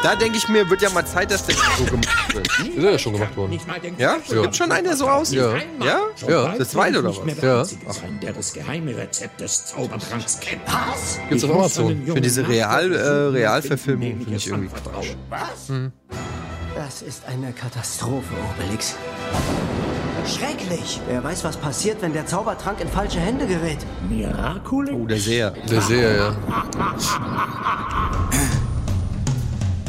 Da 0.01 0.15
denke 0.15 0.37
ich 0.37 0.47
mir, 0.47 0.67
wird 0.67 0.81
ja 0.81 0.89
mal 0.89 1.05
Zeit, 1.05 1.29
dass 1.29 1.45
der 1.45 1.55
so 1.77 1.85
gemacht 1.85 2.33
wird. 2.33 2.47
Ist 2.47 2.83
ja 2.83 2.97
schon 2.97 3.13
gemacht 3.13 3.37
worden. 3.37 3.59
Ja? 3.97 4.17
Ja. 4.27 4.41
Gibt 4.41 4.55
schon 4.55 4.71
einen, 4.71 4.85
der 4.85 4.97
so 4.97 5.07
aussieht? 5.07 5.39
Ja. 5.39 5.55
Ja? 5.83 5.99
Ja. 6.27 6.55
Das 6.57 6.69
zweite 6.69 6.99
oder 6.99 7.09
was? 7.09 7.41
Ja. 7.41 7.65
Sein, 7.65 8.19
der 8.19 8.33
das 8.33 8.53
geheime 8.53 8.97
Rezept 8.97 9.41
des 9.41 9.67
Zaubertranks 9.67 10.39
kennt. 10.39 10.61
Was? 10.65 11.19
Gibt's 11.29 11.43
auf 11.43 11.51
Amazon. 11.51 12.03
Für 12.05 12.21
diese 12.21 12.47
Real, 12.47 12.91
äh, 12.93 12.99
Realverfilmung 12.99 14.17
finde 14.21 14.35
ich 14.35 14.47
irgendwie 14.47 14.69
Quatsch. 14.69 15.15
Was? 15.29 15.71
Das 16.75 17.01
ist 17.03 17.25
eine 17.27 17.53
Katastrophe, 17.53 18.33
Obelix. 18.57 18.95
Schrecklich! 20.27 20.99
Wer 21.07 21.23
weiß, 21.23 21.43
was 21.43 21.55
passiert, 21.57 22.01
wenn 22.01 22.11
der 22.13 22.25
Zaubertrank 22.25 22.81
in 22.81 22.87
falsche 22.87 23.19
Hände 23.19 23.45
gerät. 23.45 23.77
Miraculix? 24.09 24.97
Oh, 24.97 25.05
der 25.05 25.19
Seher. 25.19 25.51
Der 25.69 25.81
Seher, 25.81 26.15
ja. 26.15 26.35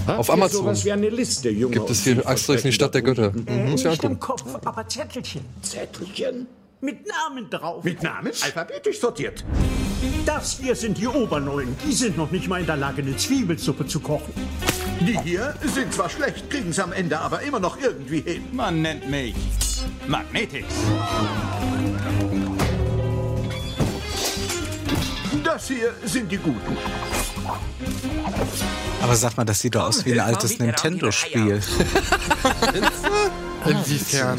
Habt 0.06 0.18
Auf 0.18 0.30
Amazon 0.30 0.64
sowas 0.64 0.84
wie 0.84 0.92
eine 0.92 1.08
Liste, 1.08 1.54
Gibt 1.54 1.90
es 1.90 2.04
hier 2.04 2.26
Asterix 2.26 2.64
in 2.64 2.68
die 2.68 2.74
Stadt 2.74 2.94
der 2.94 3.02
Götter. 3.02 3.32
Mhm. 3.32 3.70
Muss 3.70 3.80
ich 3.80 3.90
Nicht 3.90 4.04
im 4.04 4.12
angucken. 4.12 4.20
Kopf, 4.20 4.66
aber 4.66 4.86
Zettelchen. 4.86 5.40
Zettelchen? 5.62 6.46
Mit 6.82 7.06
Namen 7.08 7.48
drauf. 7.48 7.82
Mit 7.82 8.02
Namen? 8.02 8.32
Alphabetisch 8.44 9.00
sortiert. 9.00 9.42
Das 10.26 10.58
hier 10.60 10.76
sind 10.76 10.98
die 10.98 11.06
Obernollen. 11.06 11.74
Die 11.84 11.92
sind 11.92 12.18
noch 12.18 12.30
nicht 12.30 12.46
mal 12.48 12.60
in 12.60 12.66
der 12.66 12.76
Lage, 12.76 13.00
eine 13.00 13.16
Zwiebelsuppe 13.16 13.86
zu 13.86 14.00
kochen. 14.00 14.34
Die 15.00 15.18
hier 15.20 15.54
sind 15.74 15.94
zwar 15.94 16.10
schlecht, 16.10 16.50
kriegen 16.50 16.70
es 16.70 16.78
am 16.78 16.92
Ende 16.92 17.18
aber 17.18 17.40
immer 17.40 17.58
noch 17.58 17.80
irgendwie 17.80 18.20
hin. 18.20 18.42
Man 18.52 18.82
nennt 18.82 19.08
mich 19.10 19.34
Magnetix. 20.08 20.66
Das 25.44 25.68
hier 25.68 25.94
sind 26.04 26.30
die 26.30 26.38
Guten. 26.38 26.76
Aber 29.02 29.16
sag 29.16 29.36
mal, 29.36 29.44
das 29.44 29.60
sieht 29.60 29.74
doch 29.74 29.84
aus 29.84 30.04
wie 30.04 30.12
ein 30.12 30.20
altes 30.20 30.58
Nintendo-Spiel. 30.58 31.60
Inwiefern? 33.68 34.38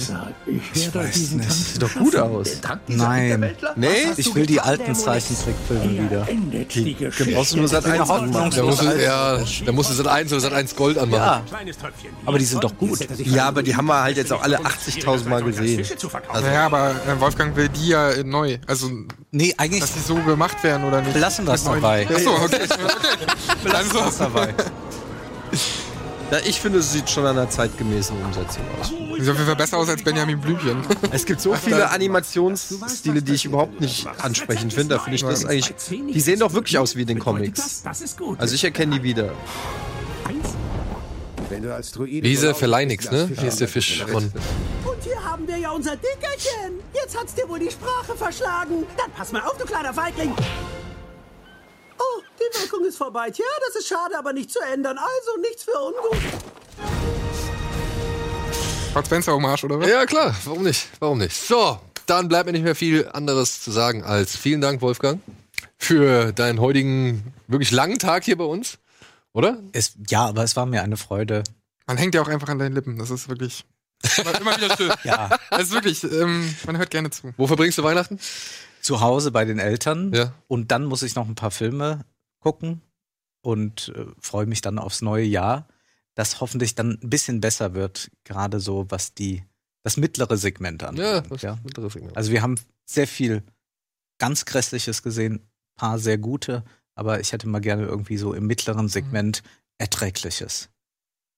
Ich 0.74 0.94
weiß 0.94 1.32
nicht. 1.32 1.52
Sieht 1.52 1.82
doch 1.82 1.94
gut 1.96 2.16
aus. 2.16 2.50
Nein. 2.88 3.56
Nee? 3.76 3.88
Ich 4.18 4.34
will 4.34 4.46
die 4.46 4.60
alten 4.60 4.96
Zeichentrickfilme 4.96 6.06
wieder. 6.06 6.28
Die 6.28 7.34
brauchst 7.34 7.54
du 7.54 7.58
nur 7.58 7.68
Sat 7.68 7.86
1 7.86 8.08
Da 8.08 8.64
musst 8.64 8.82
du, 8.82 9.02
ja, 9.02 9.40
da 9.66 9.72
musst 9.72 9.90
du 9.90 9.94
Sat 9.94 10.08
1 10.08 10.32
oder 10.32 10.42
Sat 10.42 10.54
1 10.54 10.76
Gold 10.76 10.98
anmachen. 10.98 11.44
Ja, 11.52 11.60
aber 12.26 12.40
die 12.40 12.46
sind 12.46 12.64
doch 12.64 12.78
gut. 12.78 13.00
Ja, 13.20 13.48
aber 13.48 13.64
die 13.64 13.76
haben 13.76 13.88
wir 13.88 14.02
halt 14.02 14.18
jetzt 14.18 14.32
auch 14.34 14.42
alle 14.42 14.60
80.000 14.60 15.28
Mal 15.28 15.44
gesehen. 15.44 15.86
Also, 16.30 16.48
naja, 16.48 16.66
aber 16.66 16.92
äh, 16.92 17.20
Wolfgang 17.20 17.56
will 17.56 17.70
die 17.70 17.90
ja 17.90 18.24
neu. 18.24 18.58
Also, 18.68 18.90
Nee, 19.32 19.54
eigentlich 19.58 19.82
dass 19.82 19.94
die 19.94 20.00
so 20.00 20.16
gemacht 20.16 20.64
werden 20.64 20.86
oder 20.86 21.02
nicht. 21.02 21.14
Belassen 21.14 21.46
wir 21.46 21.54
es 21.54 21.64
Mit 21.64 21.82
neuen- 21.82 22.08
dabei. 22.08 22.08
Achso, 22.16 22.32
okay. 22.32 22.60
okay. 23.66 23.76
Also, 23.76 24.24
dabei. 24.24 24.54
ja, 26.32 26.40
ich 26.46 26.60
finde, 26.60 26.80
es 26.80 26.92
sieht 26.92 27.10
schon 27.10 27.26
an 27.26 27.38
einer 27.38 27.50
zeitgemäßen 27.50 28.16
Umsetzung 28.24 28.64
aus. 28.80 28.90
Sieht 28.90 29.30
auf 29.30 29.36
jeden 29.36 29.46
Fall 29.46 29.56
besser 29.56 29.78
aus 29.78 29.90
als 29.90 30.04
Benjamin 30.04 30.40
Blümchen. 30.40 30.86
Es 31.12 31.26
gibt 31.26 31.42
so 31.42 31.54
viele 31.56 31.90
Animationsstile, 31.90 33.22
die 33.22 33.34
ich 33.34 33.46
überhaupt 33.46 33.80
nicht 33.80 34.08
ansprechend 34.22 34.74
finde. 34.74 34.96
Da 34.96 35.02
finde 35.02 35.16
ich 35.16 35.24
das 35.24 35.46
eigentlich. 35.46 35.74
Die 35.90 36.20
sehen 36.20 36.40
doch 36.40 36.54
wirklich 36.54 36.78
aus 36.78 36.96
wie 36.96 37.02
in 37.02 37.08
den 37.08 37.20
Comics. 37.20 37.82
Das 37.84 38.02
ist 38.02 38.18
gut. 38.18 38.40
Also 38.40 38.56
ich 38.56 38.64
erkenne 38.64 38.96
die 38.96 39.04
wieder. 39.04 39.32
Wenn 41.50 41.64
du 41.64 41.74
als 41.74 41.92
Druide 41.92 42.26
Wie 42.26 42.30
hieß 42.30 42.42
der 42.42 42.56
Verleinix, 42.56 43.10
ne? 43.10 43.30
Hier 43.40 43.48
ist 43.48 43.62
der 43.62 43.70
Fisch 43.70 44.04
von. 44.04 44.26
Und 44.26 45.04
hier 45.04 45.24
haben 45.24 45.48
wir 45.48 45.58
ja 45.58 45.72
unser 45.72 45.96
Dickerchen. 45.96 46.82
Jetzt 46.94 47.18
hat's 47.18 47.36
dir 47.36 47.48
wohl 47.48 47.60
die 47.60 47.72
Sprache 47.72 48.18
verschlagen. 48.18 48.84
Dann 48.98 49.12
pass 49.12 49.32
mal 49.32 49.42
auf, 49.44 49.58
du 49.58 49.66
kleiner 49.66 49.94
Feigling. 49.94 50.34
Oh, 52.00 52.22
die 52.40 52.62
Wirkung 52.62 52.86
ist 52.86 52.98
vorbei. 52.98 53.30
Tja, 53.32 53.46
das 53.68 53.76
ist 53.82 53.88
schade, 53.88 54.18
aber 54.18 54.34
nicht 54.34 54.52
zu 54.52 54.60
ändern. 54.60 54.98
Also 54.98 55.42
nichts 55.42 55.64
für 55.64 55.78
ungut. 55.80 56.22
Bud 58.94 59.06
Spencer 59.06 59.34
Hommage, 59.34 59.64
oder 59.66 59.80
was? 59.80 59.88
Ja, 59.88 60.06
klar, 60.06 60.36
warum 60.46 60.64
nicht? 60.64 60.88
Warum 61.00 61.20
nicht? 61.20 61.36
So, 61.36 61.80
dann 62.06 62.28
bleibt 62.28 62.48
mir 62.48 62.54
nicht 62.54 62.64
mehr 62.64 62.76
viel 62.76 63.08
anderes 63.10 63.62
zu 63.62 63.72
sagen 63.72 64.04
als 64.04 64.36
vielen 64.36 64.62
Dank, 64.62 64.82
Wolfgang, 64.82 65.22
für 65.78 66.32
deinen 66.32 66.60
heutigen 66.60 67.34
wirklich 67.48 67.72
langen 67.72 68.00
Tag 68.00 68.24
hier 68.24 68.38
bei 68.38 68.46
uns. 68.46 68.80
Oder? 69.34 69.60
Es, 69.72 69.94
ja, 70.10 70.26
aber 70.26 70.44
es 70.44 70.56
war 70.56 70.66
mir 70.66 70.82
eine 70.82 70.98
Freude. 70.98 71.44
Man 71.86 71.98
hängt 71.98 72.16
ja 72.16 72.22
auch 72.22 72.28
einfach 72.28 72.50
an 72.50 72.60
deinen 72.60 72.74
Lippen. 72.74 72.98
Das 72.98 73.12
ist 73.12 73.30
wirklich 73.30 73.66
immer, 74.18 74.58
wieder 74.58 74.76
schön. 74.76 74.92
Ja. 75.04 75.30
Das 75.52 75.64
ist 75.64 75.72
wirklich, 75.72 76.04
ähm, 76.04 76.56
man 76.66 76.78
hört 76.78 76.90
gerne 76.90 77.10
zu. 77.10 77.34
Wo 77.38 77.46
verbringst 77.46 77.78
du 77.78 77.84
Weihnachten? 77.84 78.20
Zu 78.88 79.02
Hause 79.02 79.32
bei 79.32 79.44
den 79.44 79.60
Eltern. 79.60 80.14
Ja. 80.14 80.34
Und 80.48 80.72
dann 80.72 80.86
muss 80.86 81.04
ich 81.04 81.14
noch 81.16 81.28
ein 81.28 81.36
paar 81.36 81.52
Filme 81.52 82.06
gucken 82.40 82.82
und 83.42 83.90
äh, 83.96 84.06
freue 84.22 84.46
mich 84.46 84.62
dann 84.62 84.80
aufs 84.80 85.02
neue 85.02 85.26
Jahr, 85.26 85.68
das 86.16 86.40
hoffentlich 86.40 86.74
dann 86.74 86.98
ein 87.04 87.10
bisschen 87.10 87.42
besser 87.42 87.74
wird, 87.74 88.10
gerade 88.24 88.62
so 88.62 88.86
was 88.90 89.14
die 89.14 89.44
das 89.84 89.98
mittlere 89.98 90.38
Segment 90.38 90.82
Ja, 90.84 90.88
anbelangt. 90.88 91.32
das 91.32 91.42
Ja, 91.42 91.58
mittlere 91.66 91.90
Segment. 91.90 92.16
Also 92.16 92.32
wir 92.32 92.42
haben 92.42 92.56
sehr 92.86 93.08
viel 93.08 93.44
ganz 94.20 94.46
grässliches 94.46 95.04
gesehen, 95.04 95.42
paar 95.76 96.00
sehr 96.00 96.18
gute, 96.18 96.64
aber 96.96 97.20
ich 97.20 97.34
hätte 97.34 97.48
mal 97.50 97.60
gerne 97.60 97.84
irgendwie 97.86 98.18
so 98.18 98.34
im 98.34 98.48
mittleren 98.48 98.88
Segment 98.88 99.44
erträgliches. 99.78 100.70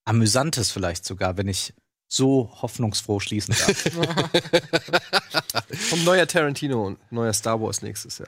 Amüsantes 0.06 0.70
vielleicht 0.70 1.04
sogar, 1.04 1.36
wenn 1.38 1.48
ich 1.48 1.74
so 2.10 2.52
hoffnungsfroh 2.62 3.22
schließen 3.22 3.56
darf. 3.58 3.84
Kommt 5.90 6.06
neuer 6.06 6.28
Tarantino 6.28 6.86
und 6.88 7.00
neuer 7.12 7.34
Star 7.34 7.62
Wars 7.62 7.82
nächstes 7.82 8.18
Jahr. 8.18 8.28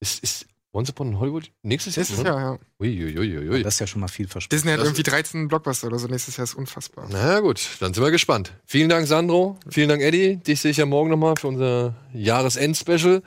Ist, 0.00 0.22
ist, 0.24 0.46
Once 0.74 0.88
Upon 0.88 1.08
in 1.08 1.18
Hollywood? 1.20 1.50
Nächstes 1.62 1.96
Jahr? 1.96 2.00
Nächstes 2.04 2.24
Jahr, 2.24 2.40
ja. 2.40 2.58
Uiuiuiui. 2.80 3.62
Das 3.62 3.74
ist 3.74 3.80
ja 3.80 3.86
schon 3.86 4.00
mal 4.00 4.08
viel 4.08 4.26
versprochen. 4.26 4.56
Disney 4.56 4.70
hat 4.72 4.78
Das- 4.80 4.86
irgendwie 4.86 5.02
13 5.02 5.48
Blockbuster 5.48 5.88
oder 5.88 5.98
so 5.98 6.06
nächstes 6.08 6.38
Jahr, 6.38 6.44
ist 6.44 6.54
unfassbar. 6.54 7.06
Na 7.10 7.40
gut, 7.40 7.60
dann 7.80 7.92
sind 7.92 8.02
wir 8.02 8.10
gespannt. 8.10 8.54
Vielen 8.66 8.88
Dank, 8.88 9.06
Sandro. 9.06 9.58
Vielen 9.68 9.90
Dank, 9.90 10.00
Eddie. 10.00 10.36
Dich 10.38 10.62
sehe 10.62 10.70
ich 10.70 10.78
ja 10.78 10.86
morgen 10.86 11.10
nochmal 11.10 11.34
für 11.38 11.48
unser 11.48 11.94
Jahresend-Special, 12.14 13.22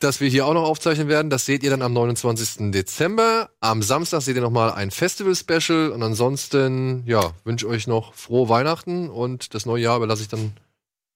das 0.00 0.20
wir 0.20 0.28
hier 0.28 0.46
auch 0.46 0.54
noch 0.54 0.64
aufzeichnen 0.64 1.08
werden. 1.08 1.30
Das 1.30 1.46
seht 1.46 1.62
ihr 1.62 1.70
dann 1.70 1.82
am 1.82 1.92
29. 1.92 2.72
Dezember. 2.72 3.50
Am 3.60 3.82
Samstag 3.82 4.22
seht 4.22 4.36
ihr 4.36 4.42
nochmal 4.42 4.72
ein 4.72 4.90
Festival-Special. 4.90 5.90
Und 5.90 6.02
ansonsten, 6.02 7.04
ja, 7.06 7.32
wünsche 7.44 7.68
euch 7.68 7.86
noch 7.86 8.14
frohe 8.14 8.48
Weihnachten 8.48 9.08
und 9.08 9.54
das 9.54 9.66
neue 9.66 9.82
Jahr 9.82 9.96
überlasse 9.96 10.22
ich 10.22 10.28
dann 10.28 10.52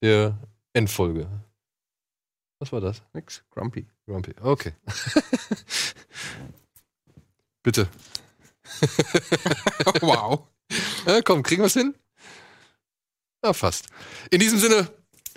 der 0.03 0.39
Endfolge. 0.73 1.29
Was 2.61 2.73
war 2.73 2.81
das? 2.81 3.03
Nix. 3.13 3.43
Grumpy. 3.51 3.87
Grumpy, 4.07 4.35
okay. 4.41 4.73
Bitte. 7.63 7.89
wow. 10.01 10.47
Ja, 11.07 11.21
komm, 11.23 11.43
kriegen 11.43 11.63
wir 11.63 11.67
es 11.67 11.75
hin? 11.75 11.95
Ja, 13.45 13.53
fast. 13.53 13.87
In 14.31 14.41
diesem 14.41 14.59
Sinne, 14.59 14.89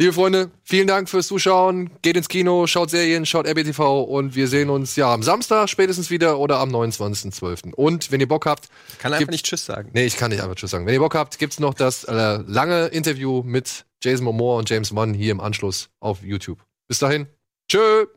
liebe 0.01 0.13
Freunde, 0.13 0.49
vielen 0.63 0.87
Dank 0.87 1.09
fürs 1.09 1.27
Zuschauen. 1.27 1.91
Geht 2.01 2.17
ins 2.17 2.27
Kino, 2.27 2.65
schaut 2.65 2.89
Serien, 2.89 3.25
schaut 3.25 3.45
RBTV 3.47 4.01
und 4.01 4.35
wir 4.35 4.47
sehen 4.47 4.69
uns 4.69 4.95
ja 4.95 5.13
am 5.13 5.21
Samstag 5.21 5.69
spätestens 5.69 6.09
wieder 6.09 6.39
oder 6.39 6.57
am 6.57 6.69
29.12. 6.69 7.73
Und 7.73 8.11
wenn 8.11 8.19
ihr 8.19 8.27
Bock 8.27 8.45
habt. 8.47 8.69
Kann 8.97 9.13
einfach 9.13 9.19
gibt- 9.19 9.31
nicht 9.31 9.45
Tschüss 9.45 9.65
sagen. 9.65 9.91
Nee, 9.93 10.05
ich 10.05 10.17
kann 10.17 10.31
nicht 10.31 10.41
einfach 10.41 10.55
Tschüss 10.55 10.71
sagen. 10.71 10.85
Wenn 10.85 10.93
ihr 10.95 10.99
Bock 10.99 11.13
habt, 11.15 11.37
gibt's 11.37 11.59
noch 11.59 11.73
das 11.75 12.03
äh, 12.03 12.39
lange 12.47 12.87
Interview 12.87 13.43
mit 13.43 13.85
Jason 14.03 14.25
Momoa 14.25 14.57
und 14.57 14.69
James 14.69 14.95
Wan 14.95 15.13
hier 15.13 15.31
im 15.31 15.39
Anschluss 15.39 15.89
auf 15.99 16.23
YouTube. 16.23 16.57
Bis 16.87 16.99
dahin. 16.99 17.27
Tschö. 17.69 18.07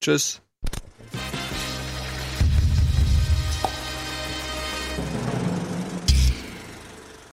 Tschüss. 0.00 0.40